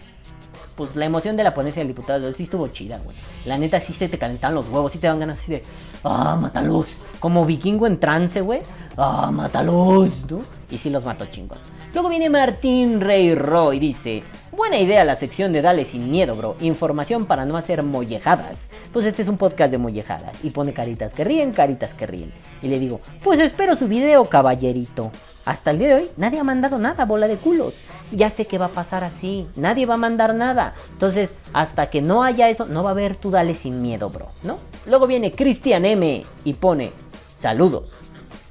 pues 0.78 0.94
la 0.94 1.06
emoción 1.06 1.36
de 1.36 1.42
la 1.42 1.52
ponencia 1.52 1.80
del 1.80 1.88
diputado 1.88 2.32
sí 2.32 2.44
estuvo 2.44 2.68
chida, 2.68 2.98
güey. 2.98 3.16
La 3.46 3.58
neta 3.58 3.80
sí 3.80 3.92
se 3.92 4.08
te 4.08 4.16
calentaron 4.16 4.54
los 4.54 4.68
huevos, 4.68 4.92
sí 4.92 4.98
te 4.98 5.08
dan 5.08 5.18
ganas 5.18 5.36
así 5.40 5.50
de, 5.50 5.62
ah, 6.04 6.38
mátalos. 6.40 6.88
Como 7.18 7.44
vikingo 7.44 7.88
en 7.88 7.98
trance, 7.98 8.40
güey. 8.40 8.60
Ah, 8.96 9.28
mátalos, 9.32 10.08
¿no? 10.30 10.40
Y 10.70 10.78
sí 10.78 10.88
los 10.88 11.04
mató 11.04 11.26
chingón. 11.26 11.58
Luego 11.92 12.08
viene 12.08 12.30
Martín 12.30 13.00
Rey 13.00 13.34
Ro 13.34 13.72
y 13.72 13.80
dice, 13.80 14.22
buena 14.58 14.80
idea 14.80 15.04
la 15.04 15.14
sección 15.14 15.52
de 15.52 15.62
Dale 15.62 15.84
sin 15.84 16.10
miedo, 16.10 16.34
bro. 16.34 16.56
Información 16.58 17.26
para 17.26 17.44
no 17.44 17.56
hacer 17.56 17.84
mollejadas. 17.84 18.58
Pues 18.92 19.06
este 19.06 19.22
es 19.22 19.28
un 19.28 19.38
podcast 19.38 19.70
de 19.70 19.78
mollejadas. 19.78 20.36
Y 20.42 20.50
pone 20.50 20.72
caritas 20.72 21.12
que 21.12 21.22
ríen, 21.22 21.52
caritas 21.52 21.90
que 21.90 22.08
ríen. 22.08 22.34
Y 22.60 22.66
le 22.66 22.80
digo, 22.80 23.00
pues 23.22 23.38
espero 23.38 23.76
su 23.76 23.86
video, 23.86 24.24
caballerito. 24.24 25.12
Hasta 25.44 25.70
el 25.70 25.78
día 25.78 25.88
de 25.88 25.94
hoy 25.94 26.10
nadie 26.16 26.40
ha 26.40 26.44
mandado 26.44 26.76
nada, 26.76 27.04
bola 27.04 27.28
de 27.28 27.36
culos. 27.36 27.76
Ya 28.10 28.30
sé 28.30 28.46
que 28.46 28.58
va 28.58 28.66
a 28.66 28.70
pasar 28.70 29.04
así. 29.04 29.46
Nadie 29.54 29.86
va 29.86 29.94
a 29.94 29.98
mandar 29.98 30.34
nada. 30.34 30.74
Entonces, 30.90 31.30
hasta 31.52 31.88
que 31.88 32.02
no 32.02 32.24
haya 32.24 32.48
eso, 32.48 32.66
no 32.66 32.82
va 32.82 32.90
a 32.90 32.92
haber 32.94 33.14
tú 33.14 33.30
dale 33.30 33.54
sin 33.54 33.80
miedo, 33.80 34.10
bro. 34.10 34.26
¿No? 34.42 34.58
Luego 34.86 35.06
viene 35.06 35.30
Cristian 35.30 35.84
M 35.84 36.24
y 36.44 36.54
pone 36.54 36.90
saludos. 37.38 37.92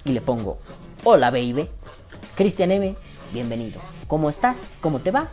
Y 0.05 0.13
le 0.13 0.21
pongo, 0.21 0.57
hola 1.03 1.31
baby. 1.31 1.67
Cristian 2.35 2.71
M, 2.71 2.95
bienvenido. 3.33 3.81
¿Cómo 4.07 4.29
estás? 4.29 4.55
¿Cómo 4.79 4.99
te 4.99 5.11
va? 5.11 5.27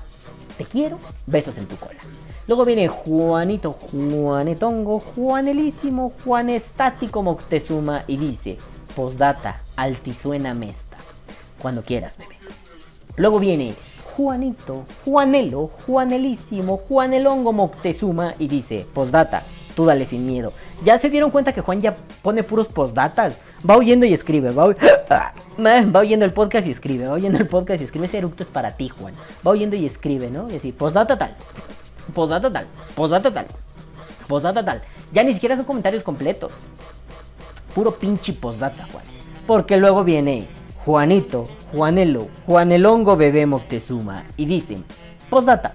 Te 0.56 0.64
quiero. 0.64 0.98
Besos 1.26 1.56
en 1.56 1.66
tu 1.66 1.76
cola. 1.76 1.98
Luego 2.46 2.64
viene 2.64 2.88
Juanito, 2.88 3.72
Juanetongo, 3.72 5.00
Juanelísimo, 5.00 6.12
Juan 6.24 6.50
Estático 6.50 7.22
Moctezuma 7.22 8.02
y 8.06 8.16
dice, 8.18 8.58
postdata, 8.94 9.62
altizuena 9.76 10.54
mesta. 10.54 10.98
Cuando 11.60 11.82
quieras, 11.82 12.16
bebé. 12.18 12.36
Luego 13.16 13.38
viene 13.38 13.74
Juanito, 14.16 14.84
Juanelo, 15.04 15.70
Juanelísimo, 15.86 16.76
Juanelongo 16.76 17.52
Moctezuma 17.52 18.34
y 18.38 18.48
dice, 18.48 18.86
postdata, 18.92 19.42
Tú 19.74 19.84
dale 19.84 20.06
sin 20.06 20.26
miedo. 20.26 20.52
Ya 20.84 20.98
se 20.98 21.10
dieron 21.10 21.30
cuenta 21.30 21.52
que 21.52 21.60
Juan 21.60 21.80
ya 21.80 21.96
pone 22.22 22.42
puros 22.42 22.68
postdatas. 22.68 23.38
Va 23.68 23.76
oyendo 23.76 24.06
y 24.06 24.12
escribe. 24.12 24.52
Va, 24.52 24.66
va 25.58 26.00
oyendo 26.00 26.24
el 26.24 26.32
podcast 26.32 26.66
y 26.66 26.70
escribe. 26.70 27.06
Va 27.06 27.14
oyendo 27.14 27.38
el 27.38 27.48
podcast 27.48 27.80
y 27.80 27.84
escribe. 27.84 28.06
Ese 28.06 28.18
eructo 28.18 28.44
es 28.44 28.48
para 28.48 28.76
ti, 28.76 28.88
Juan. 28.88 29.14
Va 29.46 29.50
oyendo 29.50 29.74
y 29.74 29.86
escribe, 29.86 30.30
¿no? 30.30 30.48
Y 30.50 30.56
así, 30.56 30.70
postdata 30.70 31.18
tal. 31.18 31.34
Postdata 32.14 32.52
tal. 32.52 32.66
Postdata 32.94 33.34
tal. 33.34 33.46
Postdata 34.28 34.64
tal. 34.64 34.82
Ya 35.12 35.24
ni 35.24 35.34
siquiera 35.34 35.56
son 35.56 35.64
comentarios 35.64 36.02
completos. 36.02 36.52
Puro 37.74 37.92
pinche 37.92 38.32
postdata, 38.32 38.86
Juan. 38.92 39.04
Porque 39.46 39.76
luego 39.76 40.04
viene 40.04 40.46
Juanito, 40.84 41.44
Juanelo, 41.72 42.28
Juanelongo 42.46 43.16
Bebé 43.16 43.46
Moctezuma. 43.46 44.24
Y 44.36 44.46
dice, 44.46 44.78
postdata. 45.28 45.74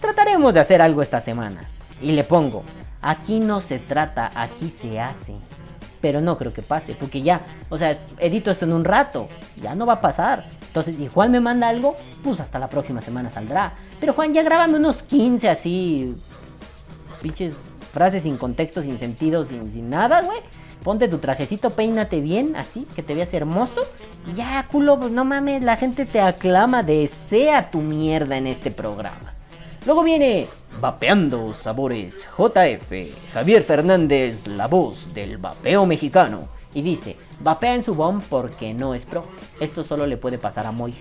Trataremos 0.00 0.52
de 0.52 0.60
hacer 0.60 0.82
algo 0.82 1.02
esta 1.02 1.20
semana. 1.20 1.70
Y 2.00 2.12
le 2.12 2.24
pongo, 2.24 2.64
aquí 3.06 3.38
no 3.38 3.60
se 3.60 3.78
trata, 3.78 4.30
aquí 4.34 4.68
se 4.68 5.00
hace. 5.00 5.34
Pero 6.00 6.20
no 6.20 6.36
creo 6.36 6.52
que 6.52 6.62
pase, 6.62 6.94
porque 6.94 7.22
ya, 7.22 7.40
o 7.70 7.78
sea, 7.78 7.96
edito 8.18 8.50
esto 8.50 8.64
en 8.64 8.72
un 8.72 8.84
rato, 8.84 9.28
ya 9.56 9.74
no 9.74 9.86
va 9.86 9.94
a 9.94 10.00
pasar. 10.00 10.44
Entonces, 10.66 10.96
si 10.96 11.08
Juan 11.08 11.30
me 11.30 11.40
manda 11.40 11.68
algo, 11.68 11.96
pues 12.22 12.38
hasta 12.40 12.58
la 12.58 12.68
próxima 12.68 13.00
semana 13.00 13.30
saldrá. 13.30 13.74
Pero 13.98 14.12
Juan, 14.12 14.34
ya 14.34 14.42
grábame 14.42 14.76
unos 14.76 15.02
15 15.02 15.48
así, 15.48 16.14
pinches 17.22 17.58
frases 17.92 18.24
sin 18.24 18.36
contexto, 18.36 18.82
sin 18.82 18.98
sentido, 18.98 19.44
sin, 19.44 19.88
nada, 19.88 20.22
güey. 20.22 20.40
Ponte 20.82 21.08
tu 21.08 21.18
trajecito, 21.18 21.70
peínate 21.70 22.20
bien, 22.20 22.54
así, 22.56 22.86
que 22.94 23.02
te 23.02 23.14
veas 23.14 23.32
hermoso. 23.32 23.82
Y 24.30 24.34
ya, 24.34 24.66
culo, 24.70 25.00
pues 25.00 25.12
no 25.12 25.24
mames, 25.24 25.62
la 25.62 25.76
gente 25.76 26.06
te 26.06 26.20
aclama, 26.20 26.82
desea 26.82 27.70
tu 27.70 27.80
mierda 27.80 28.36
en 28.36 28.48
este 28.48 28.70
programa. 28.70 29.35
Luego 29.86 30.02
viene 30.02 30.48
Vapeando 30.80 31.54
Sabores 31.54 32.16
JF, 32.36 33.32
Javier 33.32 33.62
Fernández, 33.62 34.44
la 34.48 34.66
voz 34.66 35.14
del 35.14 35.38
vapeo 35.38 35.86
mexicano. 35.86 36.48
Y 36.74 36.82
dice, 36.82 37.16
vapea 37.38 37.76
en 37.76 37.84
su 37.84 37.94
bomb 37.94 38.20
porque 38.28 38.74
no 38.74 38.94
es 38.94 39.04
pro. 39.04 39.24
Esto 39.60 39.84
solo 39.84 40.04
le 40.04 40.16
puede 40.16 40.38
pasar 40.38 40.66
a 40.66 40.72
Moy. 40.72 40.92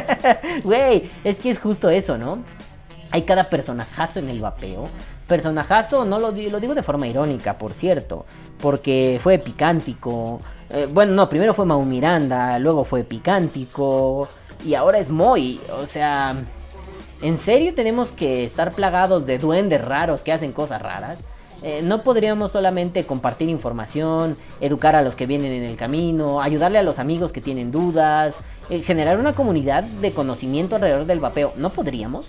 Güey, 0.64 1.10
es 1.22 1.36
que 1.36 1.50
es 1.50 1.60
justo 1.60 1.90
eso, 1.90 2.16
¿no? 2.16 2.38
Hay 3.10 3.22
cada 3.22 3.44
personajazo 3.44 4.20
en 4.20 4.30
el 4.30 4.40
vapeo. 4.40 4.88
Personajazo, 5.28 6.06
no 6.06 6.18
lo, 6.18 6.30
lo 6.30 6.60
digo 6.60 6.74
de 6.74 6.82
forma 6.82 7.06
irónica, 7.06 7.58
por 7.58 7.74
cierto. 7.74 8.24
Porque 8.58 9.20
fue 9.22 9.38
picántico. 9.38 10.40
Eh, 10.70 10.88
bueno, 10.90 11.12
no, 11.12 11.28
primero 11.28 11.52
fue 11.52 11.66
Mau 11.66 11.84
Miranda, 11.84 12.58
luego 12.58 12.84
fue 12.84 13.04
picántico. 13.04 14.28
Y 14.64 14.74
ahora 14.74 14.98
es 14.98 15.10
Moy. 15.10 15.60
O 15.78 15.86
sea, 15.86 16.34
¿en 17.24 17.38
serio 17.38 17.74
tenemos 17.74 18.10
que 18.10 18.44
estar 18.44 18.72
plagados 18.72 19.24
de 19.24 19.38
duendes 19.38 19.82
raros 19.82 20.22
que 20.22 20.30
hacen 20.30 20.52
cosas 20.52 20.82
raras? 20.82 21.24
Eh, 21.62 21.80
no 21.82 22.02
podríamos 22.02 22.52
solamente 22.52 23.04
compartir 23.04 23.48
información, 23.48 24.36
educar 24.60 24.94
a 24.94 25.00
los 25.00 25.14
que 25.14 25.24
vienen 25.24 25.54
en 25.54 25.64
el 25.64 25.76
camino, 25.76 26.42
ayudarle 26.42 26.78
a 26.78 26.82
los 26.82 26.98
amigos 26.98 27.32
que 27.32 27.40
tienen 27.40 27.72
dudas, 27.72 28.34
eh, 28.68 28.82
generar 28.82 29.18
una 29.18 29.32
comunidad 29.32 29.82
de 29.84 30.12
conocimiento 30.12 30.76
alrededor 30.76 31.06
del 31.06 31.20
vapeo. 31.20 31.54
¿No 31.56 31.70
podríamos? 31.70 32.26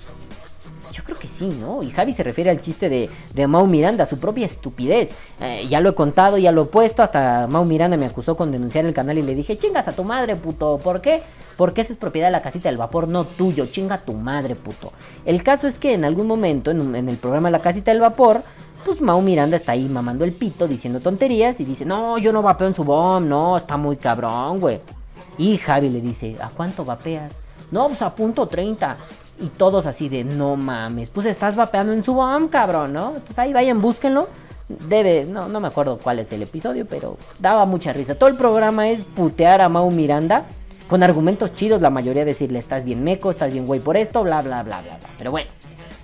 Yo 0.93 1.03
creo 1.03 1.19
que 1.19 1.24
sí, 1.37 1.47
¿no? 1.59 1.83
Y 1.83 1.91
Javi 1.91 2.13
se 2.13 2.23
refiere 2.23 2.49
al 2.49 2.61
chiste 2.61 2.89
de, 2.89 3.09
de 3.33 3.47
Mau 3.47 3.67
Miranda, 3.67 4.05
su 4.05 4.19
propia 4.19 4.45
estupidez. 4.45 5.11
Eh, 5.41 5.67
ya 5.69 5.79
lo 5.79 5.89
he 5.89 5.95
contado, 5.95 6.37
ya 6.37 6.51
lo 6.51 6.63
he 6.63 6.65
puesto. 6.65 7.03
Hasta 7.03 7.47
Mau 7.47 7.65
Miranda 7.65 7.97
me 7.97 8.05
acusó 8.05 8.35
con 8.35 8.51
denunciar 8.51 8.85
el 8.85 8.93
canal 8.93 9.17
y 9.17 9.21
le 9.21 9.35
dije, 9.35 9.57
chingas 9.57 9.87
a 9.87 9.93
tu 9.93 10.03
madre, 10.03 10.35
puto. 10.35 10.79
¿Por 10.83 11.01
qué? 11.01 11.23
Porque 11.57 11.81
esa 11.81 11.93
es 11.93 11.99
propiedad 11.99 12.27
de 12.27 12.33
la 12.33 12.41
casita 12.41 12.69
del 12.69 12.77
vapor, 12.77 13.07
no 13.07 13.23
tuyo. 13.23 13.67
Chinga 13.67 13.95
a 13.95 14.01
tu 14.05 14.13
madre, 14.13 14.55
puto. 14.55 14.91
El 15.25 15.43
caso 15.43 15.67
es 15.67 15.77
que 15.77 15.93
en 15.93 16.05
algún 16.05 16.27
momento, 16.27 16.71
en 16.71 17.09
el 17.09 17.17
programa 17.17 17.49
La 17.49 17.59
casita 17.59 17.91
del 17.91 18.01
vapor, 18.01 18.43
pues 18.85 19.01
Mau 19.01 19.21
Miranda 19.21 19.57
está 19.57 19.71
ahí 19.71 19.89
mamando 19.89 20.23
el 20.23 20.33
pito, 20.33 20.67
diciendo 20.67 20.99
tonterías 20.99 21.59
y 21.59 21.65
dice, 21.65 21.85
no, 21.85 22.19
yo 22.19 22.31
no 22.31 22.41
vapeo 22.41 22.67
en 22.67 22.75
su 22.75 22.83
bomb, 22.83 23.25
no, 23.25 23.57
está 23.57 23.77
muy 23.77 23.97
cabrón, 23.97 24.59
güey. 24.59 24.79
Y 25.37 25.57
Javi 25.57 25.89
le 25.89 26.01
dice, 26.01 26.37
¿a 26.39 26.49
cuánto 26.49 26.85
vapeas? 26.85 27.33
No, 27.71 27.87
pues 27.87 28.01
a 28.01 28.13
punto 28.13 28.47
30. 28.47 28.95
Y 29.39 29.47
todos 29.47 29.85
así 29.85 30.07
de, 30.07 30.23
no 30.23 30.55
mames, 30.55 31.09
pues 31.09 31.25
estás 31.27 31.55
vapeando 31.55 31.91
en 31.93 32.03
su 32.03 32.13
bomb, 32.13 32.49
cabrón, 32.49 32.93
¿no? 32.93 33.09
Entonces 33.09 33.37
ahí 33.37 33.53
vayan, 33.53 33.81
búsquenlo. 33.81 34.27
Debe, 34.67 35.25
no, 35.25 35.47
no 35.47 35.59
me 35.59 35.67
acuerdo 35.67 35.99
cuál 36.01 36.19
es 36.19 36.31
el 36.31 36.41
episodio, 36.41 36.87
pero 36.87 37.17
daba 37.37 37.65
mucha 37.65 37.93
risa. 37.93 38.15
Todo 38.15 38.29
el 38.29 38.37
programa 38.37 38.89
es 38.89 39.05
putear 39.05 39.61
a 39.61 39.69
Mau 39.69 39.91
Miranda 39.91 40.45
con 40.87 41.03
argumentos 41.03 41.53
chidos, 41.53 41.81
la 41.81 41.89
mayoría 41.89 42.25
decirle, 42.25 42.59
estás 42.59 42.83
bien 42.83 43.03
meco, 43.03 43.31
estás 43.31 43.51
bien 43.51 43.65
güey 43.65 43.79
por 43.79 43.97
esto, 43.97 44.23
bla, 44.23 44.41
bla, 44.41 44.63
bla, 44.63 44.81
bla, 44.81 44.97
bla. 44.97 45.09
Pero 45.17 45.31
bueno. 45.31 45.49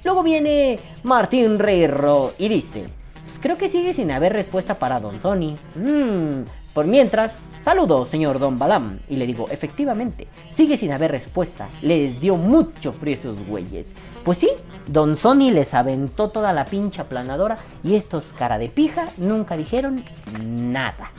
Luego 0.04 0.24
viene 0.24 0.80
Martín 1.04 1.60
Reirro 1.60 2.32
y 2.40 2.48
dice, 2.50 2.86
pues 3.24 3.38
creo 3.40 3.58
que 3.58 3.70
sigue 3.70 3.94
sin 3.94 4.12
haber 4.12 4.34
respuesta 4.34 4.76
para 4.76 5.00
Don 5.00 5.22
Sony. 5.22 5.56
Mm, 5.76 6.44
por 6.74 6.88
mientras, 6.88 7.36
saludo, 7.66 8.06
señor 8.06 8.40
Don 8.40 8.58
Balam. 8.58 9.00
Y 9.10 9.18
le 9.18 9.28
digo, 9.28 9.48
efectivamente, 9.50 10.28
sigue 10.56 10.78
sin 10.78 10.92
haber 10.92 11.12
respuesta. 11.12 11.70
Les 11.82 12.22
dio 12.22 12.38
mucho 12.38 12.94
frío 12.94 13.16
esos 13.16 13.46
güeyes. 13.46 13.92
Pues 14.24 14.38
sí, 14.38 14.50
Don 14.88 15.18
Sony 15.18 15.52
les 15.52 15.74
aventó 15.74 16.30
toda 16.30 16.54
la 16.54 16.66
pincha 16.66 17.10
planadora 17.10 17.58
y 17.84 17.96
estos 17.96 18.32
cara 18.38 18.58
de 18.58 18.70
pija 18.70 19.08
nunca 19.18 19.58
dijeron 19.58 20.04
nada. 20.40 21.12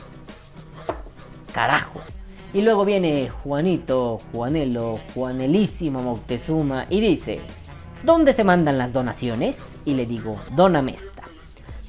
Carajo. 1.53 2.01
Y 2.53 2.61
luego 2.61 2.85
viene 2.85 3.29
Juanito, 3.29 4.19
Juanelo, 4.31 4.99
Juanelísimo 5.13 6.01
Moctezuma 6.01 6.85
y 6.89 6.99
dice, 7.01 7.41
¿dónde 8.03 8.33
se 8.33 8.43
mandan 8.43 8.77
las 8.77 8.93
donaciones? 8.93 9.57
Y 9.85 9.93
le 9.93 10.05
digo, 10.05 10.37
dóname 10.55 10.95
esta. 10.95 11.23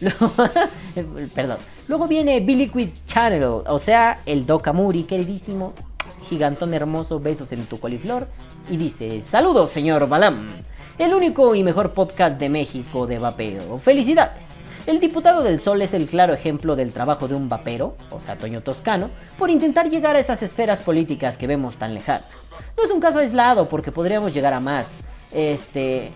Perdón. 1.35 1.59
Luego 1.87 2.09
viene 2.09 2.41
Billy 2.41 2.69
Quid 2.69 2.91
Channel, 3.07 3.45
o 3.45 3.79
sea, 3.79 4.21
el 4.25 4.47
Dokamuri, 4.47 5.05
queridísimo, 5.05 5.75
gigantón 6.29 6.73
hermoso, 6.73 7.21
besos 7.21 7.53
en 7.53 7.67
tu 7.67 7.79
coliflor. 7.79 8.27
Y 8.71 8.79
dice, 8.79 9.21
saludos, 9.21 9.71
señor 9.71 10.09
Balam, 10.09 10.49
el 10.99 11.13
único 11.13 11.55
y 11.55 11.63
mejor 11.63 11.93
podcast 11.93 12.39
de 12.39 12.49
México 12.49 13.07
de 13.07 13.19
vapeo. 13.19 13.79
Felicidades. 13.79 14.45
El 14.87 15.01
diputado 15.01 15.43
del 15.43 15.61
Sol 15.61 15.81
es 15.83 15.95
el 15.95 16.07
claro 16.07 16.35
ejemplo 16.35 16.77
del 16.77 16.93
trabajo 16.93 17.27
de 17.27 17.35
un 17.35 17.49
vapero, 17.49 17.97
o 18.11 18.21
sea, 18.21 18.37
Toño 18.37 18.63
Toscano, 18.63 19.11
por 19.39 19.51
intentar 19.51 19.89
llegar 19.89 20.17
a 20.17 20.21
esas 20.21 20.43
esferas 20.43 20.81
políticas 20.81 21.37
que 21.37 21.47
vemos 21.47 21.77
tan 21.77 21.95
lejanas. 21.95 22.29
No 22.77 22.85
es 22.85 22.91
un 22.91 23.01
caso 23.01 23.19
aislado 23.19 23.67
porque 23.67 23.93
podríamos 23.93 24.35
llegar 24.35 24.53
a 24.53 24.61
más. 24.61 24.89
Este, 25.33 26.13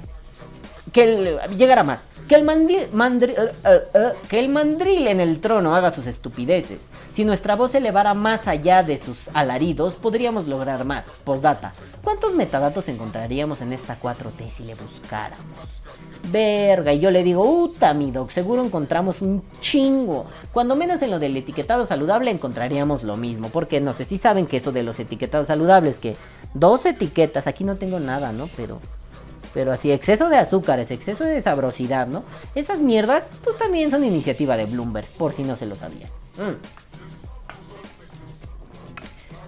que 0.93 1.02
el, 1.05 1.39
llegar 1.56 1.78
a 1.78 1.85
más. 1.85 2.01
Que 2.28 2.35
el, 2.35 2.44
mandi- 2.44 2.89
mandri- 2.93 3.35
eh, 3.36 3.51
eh, 3.65 3.82
eh, 3.94 4.12
que 4.28 4.39
el 4.39 4.48
mandril 4.48 5.06
en 5.09 5.20
el 5.20 5.40
trono 5.40 5.74
haga 5.74 5.90
sus 5.90 6.06
estupideces. 6.06 6.78
Si 7.15 7.24
nuestra 7.24 7.56
voz 7.56 7.73
se 7.73 7.78
elevara 7.78 8.15
más 8.15 8.47
allá 8.47 8.82
de 8.82 8.98
sus 8.98 9.28
alaridos, 9.35 9.94
podríamos 9.94 10.47
lograr 10.47 10.85
más. 10.85 11.05
Postdata. 11.24 11.73
¿Cuántos 12.05 12.35
metadatos 12.35 12.89
encontraríamos 12.89 13.60
en 13.60 13.73
esta 13.73 13.98
4T 14.01 14.51
si 14.56 14.62
le 14.65 14.74
buscáramos? 14.74 15.47
Verga, 16.31 16.93
y 16.93 17.01
yo 17.01 17.10
le 17.10 17.23
digo, 17.23 17.43
uta, 17.43 17.94
mi 17.94 18.10
doc, 18.10 18.31
seguro 18.31 18.65
encontramos 18.65 19.23
un 19.23 19.43
chingo. 19.60 20.27
Cuando 20.52 20.77
menos 20.77 21.01
en 21.02 21.10
lo 21.10 21.19
del 21.19 21.36
etiquetado 21.36 21.86
saludable 21.86 22.31
encontraríamos 22.31 23.02
lo 23.05 23.16
mismo. 23.16 23.48
Porque 23.48 23.81
no 23.81 23.94
sé 23.94 24.05
si 24.05 24.19
saben 24.19 24.47
que 24.47 24.59
eso 24.59 24.70
de 24.73 24.82
los 24.82 25.01
etiquetados 25.01 25.47
saludables, 25.47 25.98
que 25.98 26.16
dos 26.55 26.85
etiquetas, 26.86 27.47
aquí 27.47 27.65
no 27.65 27.77
tengo 27.77 27.98
nada, 28.01 28.32
¿no? 28.32 28.48
Pero 28.56 28.81
pero 29.54 29.72
así, 29.72 29.90
exceso 29.90 30.28
de 30.28 30.36
azúcares, 30.36 30.90
exceso 30.90 31.24
de 31.24 31.40
sabrosidad, 31.40 32.06
¿no? 32.06 32.24
Esas 32.54 32.80
mierdas, 32.80 33.24
pues 33.42 33.56
también 33.58 33.90
son 33.90 34.04
iniciativa 34.04 34.56
de 34.56 34.66
Bloomberg, 34.66 35.08
por 35.18 35.32
si 35.32 35.42
no 35.42 35.56
se 35.56 35.66
lo 35.66 35.74
sabían. 35.74 36.10
Mm. 36.36 36.56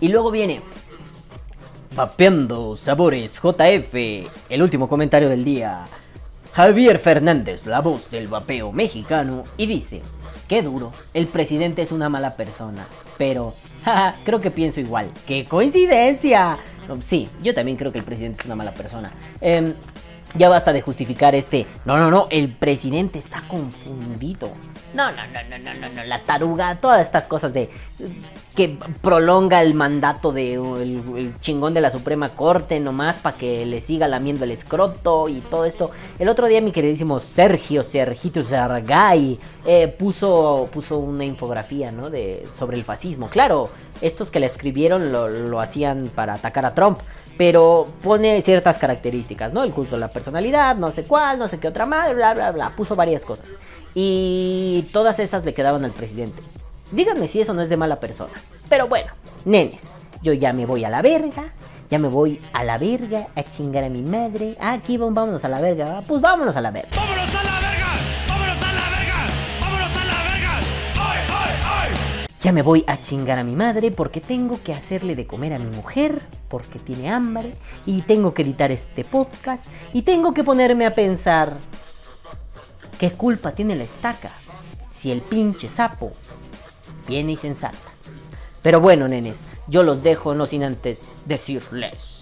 Y 0.00 0.08
luego 0.08 0.30
viene. 0.30 0.62
Vapeando 1.94 2.76
Sabores 2.76 3.32
JF, 3.40 3.94
el 4.48 4.62
último 4.62 4.88
comentario 4.88 5.28
del 5.28 5.44
día. 5.44 5.84
Javier 6.52 6.98
Fernández, 6.98 7.66
la 7.66 7.80
voz 7.80 8.10
del 8.10 8.28
vapeo 8.28 8.72
mexicano, 8.72 9.44
y 9.56 9.66
dice, 9.66 10.02
qué 10.50 10.62
duro, 10.62 10.90
el 11.14 11.28
presidente 11.28 11.80
es 11.80 11.92
una 11.92 12.08
mala 12.08 12.34
persona, 12.34 12.84
pero, 13.16 13.54
jaja, 13.84 14.18
creo 14.24 14.40
que 14.40 14.50
pienso 14.50 14.80
igual, 14.80 15.12
qué 15.24 15.44
coincidencia. 15.44 16.58
Sí, 17.06 17.28
yo 17.40 17.54
también 17.54 17.76
creo 17.76 17.92
que 17.92 17.98
el 17.98 18.04
presidente 18.04 18.40
es 18.40 18.46
una 18.46 18.56
mala 18.56 18.74
persona. 18.74 19.12
Em, 19.40 19.72
ya 20.34 20.48
basta 20.48 20.72
de 20.72 20.82
justificar 20.82 21.36
este, 21.36 21.66
no, 21.84 21.98
no, 21.98 22.10
no, 22.10 22.26
el 22.30 22.52
presidente 22.52 23.20
está 23.20 23.44
confundido. 23.46 24.48
No, 24.92 25.12
no, 25.12 25.22
no, 25.28 25.40
no, 25.48 25.58
no, 25.58 25.74
no, 25.74 25.88
no, 25.88 26.04
la 26.04 26.24
taruga, 26.24 26.80
todas 26.80 27.02
estas 27.02 27.26
cosas 27.28 27.52
de... 27.52 27.70
que 28.54 28.78
prolonga 29.00 29.62
el 29.62 29.74
mandato 29.74 30.32
de 30.32 30.54
el, 30.54 31.34
chingón 31.40 31.72
de 31.72 31.80
la 31.80 31.90
Suprema 31.90 32.28
Corte 32.30 32.80
nomás 32.80 33.16
para 33.16 33.36
que 33.36 33.64
le 33.64 33.80
siga 33.80 34.08
lamiendo 34.08 34.44
el 34.44 34.50
escroto 34.50 35.28
y 35.28 35.40
todo 35.40 35.64
esto. 35.64 35.90
El 36.18 36.28
otro 36.28 36.46
día 36.46 36.60
mi 36.60 36.72
queridísimo 36.72 37.20
Sergio 37.20 37.82
Sergito 37.82 38.42
Sargay 38.42 39.38
eh, 39.64 39.88
puso, 39.88 40.68
puso 40.72 40.98
una 40.98 41.24
infografía 41.24 41.92
¿no? 41.92 42.10
de, 42.10 42.46
sobre 42.58 42.76
el 42.76 42.84
fascismo. 42.84 43.28
Claro, 43.28 43.68
estos 44.00 44.30
que 44.30 44.40
le 44.40 44.46
escribieron 44.46 45.12
lo, 45.12 45.28
lo 45.28 45.60
hacían 45.60 46.10
para 46.14 46.34
atacar 46.34 46.66
a 46.66 46.74
Trump, 46.74 46.98
pero 47.36 47.86
pone 48.02 48.42
ciertas 48.42 48.78
características, 48.78 49.52
¿no? 49.52 49.62
El 49.62 49.72
culto 49.72 49.94
de 49.94 50.00
la 50.00 50.10
personalidad, 50.10 50.76
no 50.76 50.90
sé 50.90 51.04
cuál, 51.04 51.38
no 51.38 51.48
sé 51.48 51.58
qué 51.58 51.68
otra 51.68 51.86
más, 51.86 52.14
bla, 52.14 52.34
bla, 52.34 52.50
bla. 52.50 52.70
Puso 52.76 52.96
varias 52.96 53.24
cosas. 53.24 53.46
Y 53.94 54.88
todas 54.92 55.18
esas 55.18 55.44
le 55.44 55.54
quedaban 55.54 55.84
al 55.84 55.92
presidente. 55.92 56.42
Díganme 56.92 57.28
si 57.28 57.40
eso 57.40 57.54
no 57.54 57.62
es 57.62 57.68
de 57.68 57.76
mala 57.76 58.00
persona. 58.00 58.32
Pero 58.68 58.88
bueno, 58.88 59.12
nenes, 59.44 59.80
yo 60.22 60.32
ya 60.32 60.52
me 60.52 60.66
voy 60.66 60.84
a 60.84 60.90
la 60.90 61.02
verga. 61.02 61.52
Ya 61.88 61.98
me 61.98 62.08
voy 62.08 62.40
a 62.52 62.62
la 62.62 62.78
verga 62.78 63.28
a 63.34 63.42
chingar 63.42 63.84
a 63.84 63.88
mi 63.88 64.02
madre. 64.02 64.56
Ah, 64.60 64.72
aquí 64.72 64.96
vamos, 64.96 65.14
vámonos 65.14 65.44
a 65.44 65.48
la 65.48 65.60
verga. 65.60 65.84
¿va? 65.86 66.02
Pues 66.02 66.20
vámonos 66.20 66.54
a 66.56 66.60
la 66.60 66.70
verga. 66.70 66.90
¡Vámonos 66.94 67.34
a 67.34 67.42
la 67.42 67.60
verga! 67.60 67.86
¡Vámonos 68.28 68.62
a 68.62 68.72
la 68.72 68.90
verga! 68.90 69.26
¡Vámonos 69.60 69.96
a 69.96 70.04
la 70.04 70.22
verga! 70.30 70.58
¡Ay, 70.96 71.20
ay, 71.28 71.54
ay! 71.64 72.26
Ya 72.42 72.52
me 72.52 72.62
voy 72.62 72.84
a 72.86 73.02
chingar 73.02 73.38
a 73.38 73.44
mi 73.44 73.56
madre 73.56 73.90
porque 73.90 74.20
tengo 74.20 74.60
que 74.62 74.72
hacerle 74.72 75.14
de 75.14 75.26
comer 75.26 75.52
a 75.52 75.58
mi 75.58 75.74
mujer 75.74 76.22
porque 76.48 76.78
tiene 76.78 77.10
hambre 77.10 77.54
y 77.86 78.02
tengo 78.02 78.34
que 78.34 78.42
editar 78.42 78.70
este 78.70 79.04
podcast 79.04 79.66
y 79.92 80.02
tengo 80.02 80.32
que 80.32 80.44
ponerme 80.44 80.86
a 80.86 80.94
pensar 80.94 81.56
qué 82.98 83.12
culpa 83.12 83.52
tiene 83.52 83.74
la 83.74 83.84
estaca 83.84 84.30
si 85.00 85.10
el 85.10 85.22
pinche 85.22 85.66
sapo 85.66 86.12
viene 87.06 87.32
y 87.32 87.36
se. 87.36 87.72
Pero 88.62 88.80
bueno, 88.80 89.08
nenes, 89.08 89.38
yo 89.68 89.82
los 89.82 90.02
dejo 90.02 90.34
no 90.34 90.46
sin 90.46 90.64
antes 90.64 90.98
decirles 91.24 92.20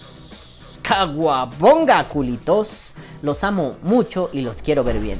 caguabonga 0.89 2.09
culitos, 2.09 2.93
los 3.21 3.43
amo 3.43 3.75
mucho 3.83 4.31
y 4.33 4.41
los 4.41 4.57
quiero 4.57 4.83
ver 4.83 4.99
bien. 4.99 5.19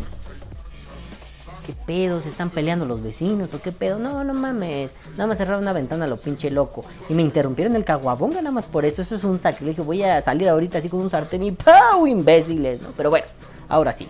¿Qué 1.64 1.76
pedo? 1.86 2.22
¿Se 2.22 2.30
están 2.30 2.50
peleando 2.50 2.88
los 2.88 3.04
vecinos 3.04 3.54
o 3.54 3.62
qué 3.62 3.72
pedo? 3.72 4.00
No, 4.00 4.24
no 4.24 4.34
mames. 4.34 4.90
Nada 5.12 5.28
más 5.28 5.38
cerraron 5.38 5.62
una 5.62 5.72
ventana 5.72 6.06
a 6.06 6.08
lo 6.08 6.18
pinche 6.18 6.50
loco. 6.50 6.84
Y 7.08 7.14
me 7.14 7.22
interrumpieron 7.22 7.76
el 7.76 7.86
caguabonga 7.86 8.42
nada 8.42 8.52
más 8.52 8.66
por 8.66 8.84
eso. 8.84 9.04
Eso 9.04 9.14
es 9.14 9.24
un 9.24 9.38
sacrilegio. 9.38 9.84
Voy 9.84 10.02
a 10.02 10.24
salir 10.24 10.50
ahorita 10.50 10.80
así 10.80 10.90
con 10.90 11.02
un 11.02 11.12
sartén 11.12 11.44
y 11.44 11.52
¡pau! 11.52 12.08
Imbéciles, 12.08 12.82
¿no? 12.82 12.90
Pero 12.98 13.12
bueno, 13.12 13.28
ahora 13.68 13.94
sí. 13.94 14.08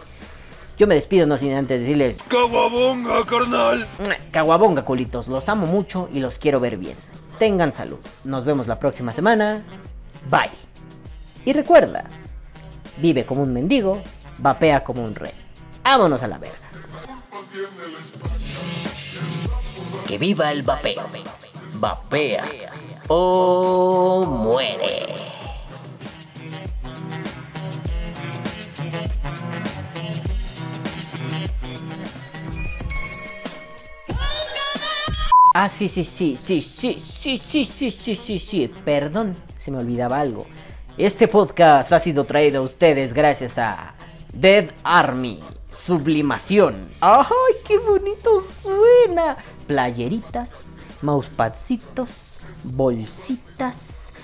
Yo 0.79 0.87
me 0.87 0.95
despido 0.95 1.27
no 1.27 1.37
sin 1.37 1.51
antes 1.53 1.81
decirles 1.81 2.17
¡Caguabonga, 2.29 3.25
carnal! 3.25 3.85
Caguabonga, 4.31 4.85
culitos. 4.85 5.27
Los 5.27 5.49
amo 5.49 5.67
mucho 5.67 6.07
y 6.13 6.21
los 6.21 6.37
quiero 6.37 6.61
ver 6.61 6.77
bien. 6.77 6.95
Tengan 7.37 7.73
salud. 7.73 7.99
Nos 8.23 8.45
vemos 8.45 8.65
la 8.65 8.79
próxima 8.79 9.11
semana. 9.11 9.61
Bye. 10.29 10.49
Y 11.43 11.51
recuerda, 11.51 12.05
vive 12.97 13.25
como 13.25 13.43
un 13.43 13.51
mendigo, 13.51 14.01
vapea 14.37 14.85
como 14.85 15.03
un 15.03 15.15
rey. 15.15 15.33
Vámonos 15.83 16.23
a 16.23 16.27
la 16.29 16.37
verga. 16.37 16.69
Que 20.07 20.17
viva 20.17 20.49
el 20.53 20.63
vapeo. 20.63 21.09
Vapea 21.73 22.45
o 23.09 24.25
muere. 24.25 25.38
Ah, 35.55 35.67
sí, 35.67 35.89
sí, 35.89 36.03
sí, 36.03 36.37
sí, 36.37 36.61
sí, 36.61 37.01
sí, 37.03 37.37
sí, 37.37 37.65
sí, 37.65 37.91
sí, 37.91 38.15
sí, 38.15 38.39
sí. 38.39 38.71
Perdón, 38.85 39.35
se 39.59 39.71
me 39.71 39.79
olvidaba 39.79 40.19
algo. 40.19 40.45
Este 40.97 41.27
podcast 41.27 41.91
ha 41.91 41.99
sido 41.99 42.23
traído 42.25 42.59
a 42.61 42.65
ustedes 42.65 43.13
gracias 43.13 43.57
a 43.57 43.95
Dead 44.31 44.69
Army 44.83 45.39
Sublimación. 45.71 46.87
¡Ay, 47.01 47.23
qué 47.65 47.79
bonito 47.79 48.41
suena! 48.41 49.37
Playeritas, 49.65 50.51
mousepadcitos, 51.01 52.09
bolsitas, 52.65 53.75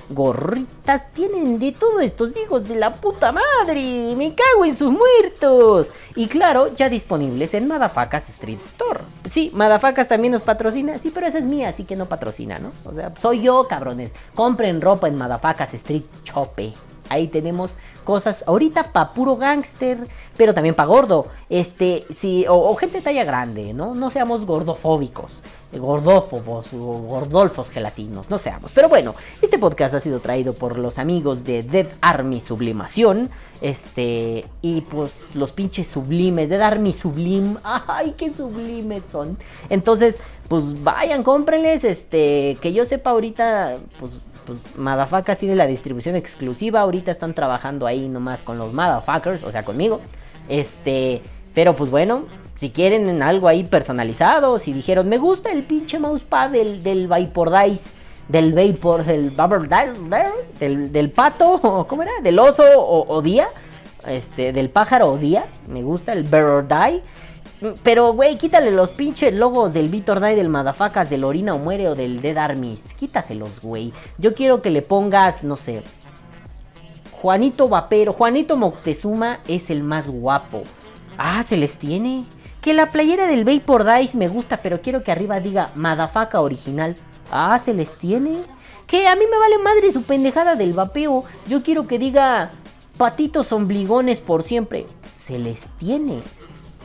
gorritas. 0.09 1.11
Tienen 1.13 1.59
de 1.59 1.71
todo 1.71 1.99
estos 1.99 2.31
hijos 2.37 2.67
de 2.67 2.75
la 2.75 2.93
puta 2.93 3.31
madre. 3.31 4.15
Me 4.15 4.33
cago 4.33 4.65
en 4.65 4.77
sus 4.77 4.91
muertos. 4.91 5.89
Y 6.15 6.27
claro, 6.27 6.75
ya 6.75 6.89
disponibles 6.89 7.53
en 7.53 7.67
Madafacas 7.67 8.29
Street 8.29 8.59
Store. 8.65 9.01
Sí, 9.29 9.51
Madafacas 9.53 10.07
también 10.07 10.33
nos 10.33 10.41
patrocina. 10.41 10.97
Sí, 10.99 11.11
pero 11.13 11.27
esa 11.27 11.39
es 11.39 11.45
mía, 11.45 11.69
así 11.69 11.83
que 11.83 11.95
no 11.95 12.07
patrocina, 12.07 12.59
¿no? 12.59 12.71
O 12.85 12.93
sea, 12.93 13.13
soy 13.19 13.41
yo, 13.41 13.67
cabrones. 13.67 14.11
Compren 14.33 14.81
ropa 14.81 15.07
en 15.07 15.17
Madafacas 15.17 15.73
Street 15.73 16.03
Chope. 16.23 16.73
Ahí 17.09 17.27
tenemos 17.27 17.71
cosas 18.03 18.43
ahorita 18.47 18.91
para 18.91 19.09
puro 19.09 19.35
gángster, 19.35 20.07
pero 20.37 20.53
también 20.53 20.75
para 20.75 20.87
gordo. 20.87 21.27
Este, 21.49 22.03
sí, 22.15 22.45
o, 22.47 22.55
o 22.55 22.75
gente 22.75 22.97
de 22.97 23.03
talla 23.03 23.23
grande, 23.23 23.73
¿no? 23.73 23.93
No 23.93 24.09
seamos 24.09 24.45
gordofóbicos, 24.45 25.41
gordófobos 25.79 26.73
o 26.73 26.77
gordolfos 26.77 27.69
gelatinos, 27.69 28.29
no 28.29 28.37
seamos. 28.37 28.71
Pero 28.73 28.89
bueno, 28.89 29.15
este 29.41 29.57
podcast 29.57 29.93
ha 29.93 29.99
sido 29.99 30.19
traído 30.19 30.53
por 30.53 30.77
los 30.77 30.97
amigos 30.97 31.43
de 31.43 31.63
Dead 31.63 31.87
Army 32.01 32.39
Sublimación. 32.39 33.29
Este, 33.61 34.45
y 34.61 34.81
pues 34.81 35.13
los 35.33 35.51
pinches 35.51 35.87
sublimes, 35.87 36.49
Dead 36.49 36.61
Army 36.61 36.93
Sublim. 36.93 37.57
Ay, 37.63 38.15
qué 38.17 38.31
sublimes 38.31 39.03
son. 39.11 39.37
Entonces, 39.69 40.15
pues 40.47 40.83
vayan, 40.83 41.23
cómprenles. 41.23 41.83
Este, 41.83 42.57
que 42.61 42.73
yo 42.73 42.85
sepa 42.85 43.11
ahorita, 43.11 43.75
pues 43.99 44.11
pues 44.45 44.59
Madafacas 44.77 45.37
tiene 45.37 45.55
la 45.55 45.67
distribución 45.67 46.15
exclusiva. 46.15 46.81
Ahorita 46.81 47.11
están 47.11 47.33
trabajando 47.33 47.87
ahí 47.87 48.07
nomás 48.07 48.41
con 48.41 48.57
los 48.57 48.73
Madafacers, 48.73 49.43
o 49.43 49.51
sea, 49.51 49.63
conmigo. 49.63 49.99
Este, 50.47 51.21
pero 51.53 51.75
pues 51.75 51.89
bueno, 51.89 52.25
si 52.55 52.69
quieren 52.69 53.21
algo 53.21 53.47
ahí 53.47 53.63
personalizado, 53.63 54.57
si 54.59 54.73
dijeron, 54.73 55.09
me 55.09 55.17
gusta 55.17 55.51
el 55.51 55.63
pinche 55.63 55.99
mousepad 55.99 56.49
del, 56.49 56.81
del 56.81 57.07
Vapor 57.07 57.51
Dice, 57.51 57.83
del 58.29 58.53
Vapor, 58.53 59.03
del 59.05 59.35
del, 60.59 60.91
del 60.91 61.11
pato, 61.11 61.85
¿cómo 61.89 62.03
era? 62.03 62.11
Del 62.23 62.39
oso 62.39 62.63
o, 62.77 63.13
o 63.13 63.21
día, 63.21 63.47
este, 64.07 64.53
del 64.53 64.69
pájaro 64.69 65.11
o 65.11 65.17
día, 65.17 65.45
me 65.67 65.83
gusta 65.83 66.13
el 66.13 66.23
Vapor 66.23 66.67
Die. 66.67 67.03
Pero, 67.83 68.13
güey, 68.13 68.35
quítale 68.35 68.71
los 68.71 68.89
pinches 68.91 69.33
logos 69.33 69.73
del 69.73 69.89
Vitor 69.89 70.19
Day, 70.19 70.35
del 70.35 70.49
Madafacas, 70.49 71.09
del 71.09 71.23
Orina 71.23 71.55
o 71.55 71.57
Muere 71.57 71.87
o 71.87 71.95
del 71.95 72.21
Dead 72.21 72.37
Armies. 72.37 72.81
Quítaselos, 72.99 73.61
güey. 73.61 73.93
Yo 74.17 74.33
quiero 74.33 74.61
que 74.61 74.69
le 74.69 74.81
pongas, 74.81 75.43
no 75.43 75.55
sé. 75.55 75.81
Juanito 77.13 77.69
Vapero. 77.69 78.13
Juanito 78.13 78.57
Moctezuma 78.57 79.39
es 79.47 79.69
el 79.69 79.83
más 79.83 80.05
guapo. 80.05 80.63
Ah, 81.17 81.43
se 81.47 81.57
les 81.57 81.73
tiene. 81.75 82.25
Que 82.65 82.73
la 82.73 82.87
playera 82.87 83.27
del 83.27 83.45
Vapor 83.45 83.85
Dice 83.85 84.17
me 84.17 84.27
gusta, 84.27 84.57
pero 84.57 84.81
quiero 84.81 85.03
que 85.03 85.11
arriba 85.11 85.39
diga 85.39 85.69
Madafaca 85.75 86.41
original. 86.41 86.95
Ah, 87.31 87.61
se 87.63 87.75
les 87.75 87.95
tiene. 87.99 88.41
Que 88.87 89.07
a 89.07 89.15
mí 89.15 89.21
me 89.29 89.37
vale 89.37 89.59
madre 89.59 89.93
su 89.93 90.01
pendejada 90.01 90.55
del 90.55 90.73
vapeo. 90.73 91.25
Yo 91.47 91.61
quiero 91.61 91.85
que 91.85 91.99
diga 91.99 92.49
patitos 92.97 93.51
ombligones 93.51 94.17
por 94.17 94.41
siempre. 94.41 94.87
Se 95.19 95.37
les 95.37 95.59
tiene. 95.77 96.23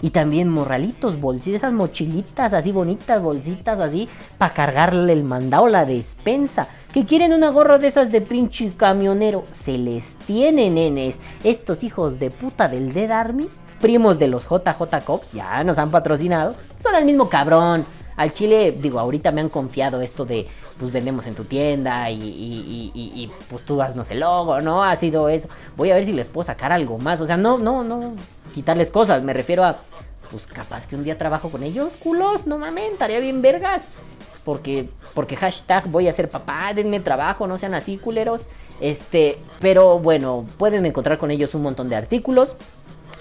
Y 0.02 0.11
también 0.11 0.51
morralitos, 0.51 1.19
bolsitas, 1.19 1.62
esas 1.62 1.73
mochilitas 1.73 2.52
así 2.52 2.73
bonitas, 2.73 3.23
bolsitas 3.23 3.81
así, 3.81 4.07
para 4.36 4.52
cargarle 4.52 5.15
el 5.15 5.24
mandado, 5.24 5.66
la 5.66 5.86
despensa. 5.86 6.69
Que 6.93 7.07
quieren 7.07 7.32
una 7.32 7.48
gorra 7.48 7.78
de 7.78 7.89
esas 7.89 8.12
de 8.12 8.20
pinche 8.20 8.69
camionero. 8.77 9.44
Se 9.65 9.78
les 9.78 10.05
tiene, 10.27 10.69
nenes. 10.69 11.16
Estos 11.43 11.82
hijos 11.85 12.20
de 12.20 12.28
puta 12.28 12.69
del 12.69 12.93
Dead 12.93 13.11
Army, 13.11 13.48
primos 13.81 14.19
de 14.19 14.28
los 14.28 14.44
JJ 14.44 15.05
Cops, 15.05 15.32
ya 15.32 15.65
nos 15.65 15.78
han 15.78 15.90
patrocinado. 15.90 16.55
Son 16.82 16.94
el 16.94 17.05
mismo 17.05 17.28
cabrón. 17.28 17.85
Al 18.16 18.32
chile, 18.32 18.77
digo, 18.78 19.01
ahorita 19.01 19.32
me 19.32 19.40
han 19.40 19.48
confiado 19.48 20.02
esto 20.02 20.27
de, 20.27 20.47
pues 20.78 20.93
vendemos 20.93 21.27
en 21.27 21.35
tu 21.35 21.44
tienda 21.44 22.11
y, 22.11 22.20
y, 22.23 23.31
pues 23.48 23.65
tú 23.65 23.81
haznos 23.81 24.11
el 24.11 24.20
logo, 24.20 24.61
¿no? 24.61 24.85
Ha 24.85 24.97
sido 24.97 25.28
eso. 25.28 25.48
Voy 25.77 25.90
a 25.90 25.94
ver 25.94 26.05
si 26.05 26.12
les 26.12 26.28
puedo 26.28 26.44
sacar 26.44 26.73
algo 26.73 26.98
más. 26.98 27.20
O 27.20 27.27
sea, 27.27 27.36
no, 27.36 27.59
no, 27.59 27.82
no 27.82 28.15
quitarles 28.55 28.90
cosas. 28.90 29.23
Me 29.23 29.32
refiero 29.32 29.65
a, 29.65 29.77
pues 30.31 30.47
capaz 30.47 30.86
que 30.86 30.97
un 30.97 31.05
día 31.05 31.19
trabajo 31.19 31.51
con 31.51 31.62
ellos, 31.62 31.93
culos, 32.02 32.47
no 32.47 32.59
mames, 32.59 32.93
estaría 32.93 33.20
bien 33.20 33.43
vergas. 33.43 33.82
Porque, 34.44 34.89
porque 35.15 35.36
hashtag 35.36 35.89
voy 35.89 36.09
a 36.09 36.12
ser 36.12 36.28
papá, 36.28 36.73
denme 36.74 37.01
trabajo, 37.01 37.47
no 37.47 37.59
sean 37.59 37.74
así, 37.74 37.97
culeros. 37.98 38.43
Este, 38.81 39.39
pero 39.61 39.98
bueno, 39.98 40.47
pueden 40.57 40.86
encontrar 40.86 41.19
con 41.19 41.31
ellos 41.31 41.55
un 41.55 41.62
montón 41.62 41.89
de 41.89 41.97
artículos. 41.97 42.57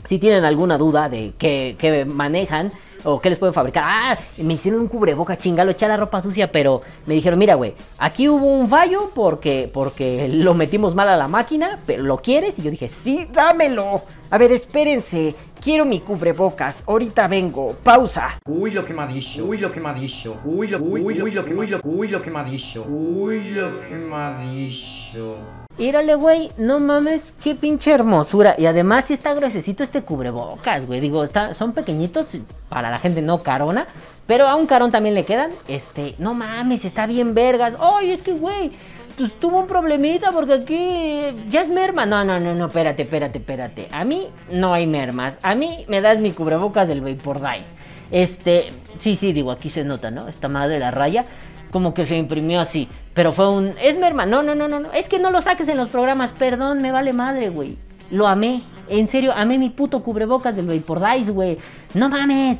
Si 0.08 0.20
tienen 0.20 0.46
alguna 0.46 0.78
duda 0.78 1.10
de 1.10 1.34
qué, 1.38 1.76
qué 1.78 2.06
manejan, 2.06 2.72
o 3.04 3.20
qué 3.20 3.30
les 3.30 3.40
pueden 3.40 3.54
fabricar. 3.54 3.84
Ah, 3.86 4.18
me 4.38 4.54
hicieron 4.54 4.82
un 4.82 4.88
cubreboca, 4.88 5.38
chinga, 5.38 5.64
lo 5.64 5.72
eché 5.72 5.88
la 5.88 5.98
ropa 5.98 6.22
sucia, 6.22 6.52
pero 6.52 6.82
me 7.06 7.14
dijeron, 7.14 7.40
mira, 7.40 7.56
güey, 7.56 7.74
aquí 7.98 8.28
hubo 8.28 8.46
un 8.46 8.70
fallo 8.70 9.12
porque, 9.14 9.70
porque 9.74 10.28
lo 10.28 10.54
metimos 10.54 10.96
mal 10.96 11.10
a 11.10 11.18
la 11.18 11.28
máquina, 11.28 11.80
pero 11.86 12.04
¿lo 12.04 12.18
quieres? 12.18 12.58
Y 12.60 12.64
yo 12.64 12.72
dije, 12.72 12.90
sí, 13.04 13.28
dámelo. 13.32 14.02
A 14.32 14.38
ver, 14.38 14.52
espérense, 14.52 15.36
quiero 15.62 15.86
mi 15.86 16.00
cubrebocas, 16.02 16.76
ahorita 16.86 17.28
vengo, 17.28 17.76
pausa. 17.84 18.40
Uy, 18.46 18.72
lo 18.72 18.86
que 18.86 18.94
me 18.94 19.02
ha 19.02 19.08
dicho. 19.08 19.46
Uy, 19.46 19.58
lo 19.58 19.72
que 19.72 19.80
me 19.80 19.90
ha 19.90 19.94
dicho. 19.94 20.38
Uy, 20.46 20.68
lo, 20.68 20.80
uy, 20.80 21.02
uy, 21.02 21.32
lo 21.32 21.46
que, 21.46 21.54
uy, 21.54 21.68
lo, 21.68 21.80
uy, 21.84 22.08
lo 22.10 22.22
que 22.22 22.32
me 22.32 22.40
ha 22.40 22.44
dicho. 22.44 22.84
Uy, 22.84 23.52
lo 23.52 23.80
que 23.82 23.96
me 23.96 24.16
ha 24.16 24.40
dicho. 24.40 25.38
Írale, 25.80 26.16
güey, 26.16 26.52
no 26.58 26.82
mames, 26.82 27.34
qué 27.42 27.56
pinche 27.56 27.94
hermosura. 27.94 28.54
Y 28.58 28.66
además 28.66 29.06
sí 29.08 29.14
está 29.14 29.34
gruesecito 29.34 29.82
este 29.82 30.02
cubrebocas, 30.02 30.86
güey. 30.86 31.00
Digo, 31.00 31.24
está, 31.24 31.56
son 31.56 31.72
pequeñitos 31.72 32.28
para 32.68 32.92
la 32.92 33.00
gente 33.00 33.22
no 33.22 33.40
carona. 33.40 33.88
Pero 34.28 34.50
a 34.50 34.56
un 34.56 34.66
carón 34.66 34.92
también 34.92 35.16
le 35.16 35.24
quedan. 35.24 35.52
Este, 35.70 36.16
no 36.20 36.34
mames, 36.34 36.84
está 36.84 37.08
bien 37.08 37.34
vergas. 37.34 37.76
Ay, 37.80 38.12
es 38.12 38.22
que, 38.22 38.34
güey, 38.34 38.72
pues 39.18 39.32
tuvo 39.40 39.60
un 39.60 39.68
problemita 39.68 40.34
porque 40.34 40.54
aquí 40.54 41.50
ya 41.50 41.62
es 41.62 41.70
merma. 41.70 42.06
No, 42.06 42.26
no, 42.26 42.42
no, 42.42 42.54
no, 42.54 42.66
espérate, 42.66 43.04
espérate, 43.04 43.38
espérate. 43.38 43.88
A 43.94 44.04
mí 44.04 44.28
no 44.52 44.74
hay 44.74 44.86
mermas. 44.86 45.40
A 45.44 45.56
mí 45.56 45.86
me 45.88 46.02
das 46.02 46.20
mi 46.20 46.34
cubrebocas 46.34 46.90
del 46.90 47.00
Vapor 47.00 47.40
Dice. 47.40 47.72
Este, 48.12 48.74
sí, 49.00 49.16
sí, 49.16 49.32
digo, 49.32 49.52
aquí 49.52 49.70
se 49.70 49.86
nota, 49.86 50.12
¿no? 50.12 50.28
Esta 50.28 50.50
madre 50.50 50.78
la 50.80 50.92
raya 50.92 51.24
como 51.72 51.94
que 51.94 52.06
se 52.06 52.18
imprimió 52.18 52.60
así. 52.60 52.88
Pero 53.14 53.32
fue 53.32 53.50
un. 53.50 53.74
Es 53.82 53.98
merma. 53.98 54.26
No, 54.26 54.44
no, 54.44 54.56
no, 54.56 54.68
no, 54.68 54.80
no. 54.80 54.92
Es 54.92 55.08
que 55.08 55.20
no 55.20 55.32
lo 55.32 55.42
saques 55.42 55.68
en 55.68 55.78
los 55.78 55.90
programas. 55.90 56.32
Perdón, 56.32 56.82
me 56.82 56.92
vale 56.92 57.14
madre, 57.14 57.50
güey. 57.50 57.78
Lo 58.12 58.28
amé. 58.28 58.62
En 58.88 59.08
serio, 59.08 59.34
amé 59.36 59.58
mi 59.58 59.70
puto 59.70 60.02
cubrebocas 60.02 60.56
del 60.56 60.68
Vapor 60.68 61.00
Dice, 61.00 61.32
güey. 61.32 61.58
No 61.94 62.10
mames. 62.10 62.58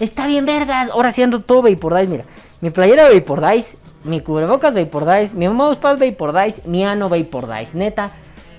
Está 0.00 0.26
bien, 0.26 0.46
vergas. 0.46 0.90
Ahora 0.90 1.10
haciendo 1.10 1.40
todo 1.40 1.62
Vapor 1.62 1.94
Dice, 1.94 2.08
mira. 2.08 2.24
Mi 2.60 2.70
playera 2.70 3.10
Vapor 3.12 3.46
Dice. 3.46 3.76
Mi 4.04 4.20
cubrebocas 4.20 4.74
Vapor 4.74 5.04
Dice. 5.04 5.34
Mi 5.34 5.48
mousepad 5.48 5.98
Vapor 5.98 6.32
Dice. 6.32 6.62
Mi 6.64 6.84
ano 6.84 7.08
Vapor 7.08 7.46
Dice. 7.46 7.70
Neta. 7.74 8.10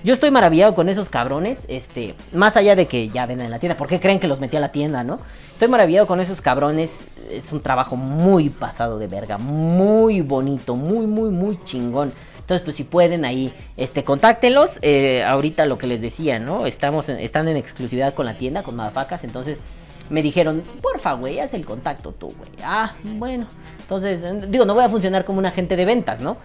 Yo 0.04 0.14
estoy 0.14 0.30
maravillado 0.30 0.74
con 0.74 0.88
esos 0.88 1.08
cabrones, 1.08 1.58
este, 1.68 2.14
más 2.32 2.56
allá 2.56 2.76
de 2.76 2.86
que 2.86 3.08
ya 3.08 3.26
venden 3.26 3.46
en 3.46 3.50
la 3.50 3.58
tienda, 3.58 3.76
¿por 3.76 3.88
qué 3.88 3.98
creen 3.98 4.20
que 4.20 4.28
los 4.28 4.38
metí 4.40 4.56
a 4.56 4.60
la 4.60 4.70
tienda, 4.70 5.02
no? 5.02 5.18
Estoy 5.52 5.68
maravillado 5.68 6.06
con 6.06 6.20
esos 6.20 6.40
cabrones, 6.40 6.90
es 7.32 7.50
un 7.52 7.60
trabajo 7.60 7.96
muy 7.96 8.48
pasado 8.48 8.98
de 8.98 9.08
verga, 9.08 9.38
muy 9.38 10.20
bonito, 10.20 10.76
muy, 10.76 11.06
muy, 11.06 11.30
muy 11.30 11.58
chingón. 11.64 12.12
Entonces, 12.38 12.64
pues 12.64 12.76
si 12.76 12.84
pueden 12.84 13.24
ahí, 13.24 13.52
este, 13.76 14.04
contáctenlos. 14.04 14.78
Eh, 14.82 15.22
ahorita 15.24 15.66
lo 15.66 15.76
que 15.76 15.86
les 15.86 16.00
decía, 16.00 16.38
¿no? 16.38 16.64
Estamos, 16.64 17.08
en- 17.08 17.18
están 17.18 17.46
en 17.48 17.56
exclusividad 17.58 18.14
con 18.14 18.24
la 18.24 18.38
tienda, 18.38 18.62
con 18.62 18.76
Madafacas, 18.76 19.24
entonces 19.24 19.58
me 20.08 20.22
dijeron, 20.22 20.62
porfa, 20.80 21.12
güey, 21.14 21.40
haz 21.40 21.52
el 21.52 21.66
contacto 21.66 22.12
tú, 22.12 22.28
güey. 22.28 22.50
Ah, 22.64 22.92
bueno. 23.02 23.46
Entonces, 23.80 24.22
digo, 24.50 24.64
no 24.64 24.74
voy 24.74 24.84
a 24.84 24.88
funcionar 24.88 25.26
como 25.26 25.38
un 25.40 25.44
agente 25.46 25.76
de 25.76 25.84
ventas, 25.84 26.20
¿no? 26.20 26.38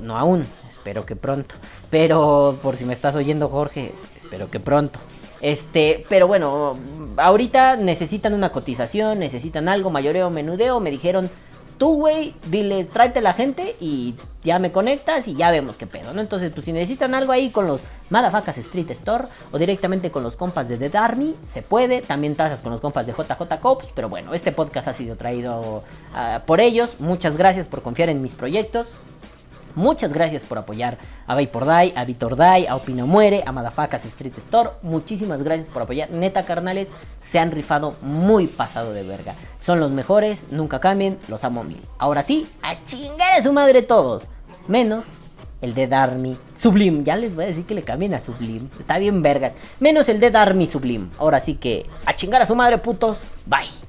No 0.00 0.16
aún, 0.16 0.46
espero 0.82 1.06
que 1.06 1.14
pronto. 1.14 1.54
Pero, 1.90 2.58
por 2.60 2.76
si 2.76 2.84
me 2.84 2.92
estás 2.92 3.14
oyendo, 3.14 3.48
Jorge, 3.48 3.92
espero 4.16 4.50
que 4.50 4.58
pronto. 4.58 4.98
Este, 5.40 6.04
pero 6.08 6.26
bueno, 6.26 6.72
ahorita 7.16 7.76
necesitan 7.76 8.34
una 8.34 8.50
cotización, 8.50 9.20
necesitan 9.20 9.68
algo, 9.68 9.90
mayoreo, 9.90 10.28
menudeo. 10.28 10.80
Me 10.80 10.90
dijeron, 10.90 11.30
tú, 11.78 12.00
güey, 12.00 12.34
dile, 12.48 12.84
tráete 12.84 13.20
la 13.20 13.32
gente 13.32 13.76
y 13.78 14.16
ya 14.42 14.58
me 14.58 14.72
conectas 14.72 15.28
y 15.28 15.36
ya 15.36 15.52
vemos 15.52 15.76
qué 15.76 15.86
pedo, 15.86 16.12
¿no? 16.14 16.20
Entonces, 16.20 16.52
pues 16.52 16.64
si 16.64 16.72
necesitan 16.72 17.14
algo 17.14 17.30
ahí 17.30 17.50
con 17.50 17.68
los 17.68 17.80
Madafacas 18.10 18.58
Street 18.58 18.90
Store 18.90 19.26
o 19.52 19.58
directamente 19.58 20.10
con 20.10 20.24
los 20.24 20.34
compas 20.34 20.68
de 20.68 20.78
The 20.78 20.98
Army, 20.98 21.36
se 21.52 21.62
puede. 21.62 22.02
También 22.02 22.34
tasas 22.34 22.60
con 22.60 22.72
los 22.72 22.80
compas 22.80 23.06
de 23.06 23.12
JJ 23.12 23.60
Cops, 23.60 23.86
pero 23.94 24.08
bueno, 24.08 24.34
este 24.34 24.50
podcast 24.50 24.88
ha 24.88 24.94
sido 24.94 25.14
traído 25.14 25.84
ah, 26.12 26.42
por 26.44 26.60
ellos. 26.60 26.98
Muchas 26.98 27.36
gracias 27.36 27.68
por 27.68 27.82
confiar 27.82 28.08
en 28.08 28.20
mis 28.20 28.34
proyectos. 28.34 28.88
Muchas 29.74 30.12
gracias 30.12 30.42
por 30.42 30.58
apoyar 30.58 30.98
a 31.26 31.34
Vapor 31.34 31.64
Die, 31.64 31.92
a 31.96 32.04
Vitor 32.04 32.36
Die, 32.36 32.68
a 32.68 32.76
Opino 32.76 33.06
Muere, 33.06 33.42
a 33.46 33.52
Madafacas 33.52 34.04
Street 34.04 34.36
Store. 34.38 34.70
Muchísimas 34.82 35.42
gracias 35.42 35.68
por 35.68 35.82
apoyar. 35.82 36.10
Neta, 36.10 36.42
carnales, 36.42 36.88
se 37.20 37.38
han 37.38 37.50
rifado 37.50 37.94
muy 38.02 38.46
pasado 38.46 38.92
de 38.92 39.04
verga. 39.04 39.34
Son 39.60 39.80
los 39.80 39.90
mejores, 39.90 40.44
nunca 40.50 40.80
cambien, 40.80 41.18
los 41.28 41.44
amo 41.44 41.64
mil. 41.64 41.80
Ahora 41.98 42.22
sí, 42.22 42.46
a 42.62 42.74
chingar 42.84 43.38
a 43.38 43.42
su 43.42 43.52
madre 43.52 43.82
todos. 43.82 44.24
Menos 44.68 45.06
el 45.62 45.74
Dead 45.74 45.92
Army 45.92 46.36
Sublime. 46.56 47.02
Ya 47.04 47.16
les 47.16 47.34
voy 47.34 47.44
a 47.44 47.48
decir 47.48 47.64
que 47.64 47.74
le 47.74 47.82
cambien 47.82 48.12
a 48.14 48.18
Sublime. 48.18 48.68
Está 48.78 48.98
bien 48.98 49.22
vergas. 49.22 49.54
Menos 49.80 50.08
el 50.08 50.20
Dead 50.20 50.34
Army 50.36 50.66
Sublime. 50.66 51.08
Ahora 51.18 51.40
sí 51.40 51.54
que 51.54 51.86
a 52.04 52.14
chingar 52.14 52.42
a 52.42 52.46
su 52.46 52.54
madre, 52.54 52.78
putos. 52.78 53.18
Bye. 53.46 53.81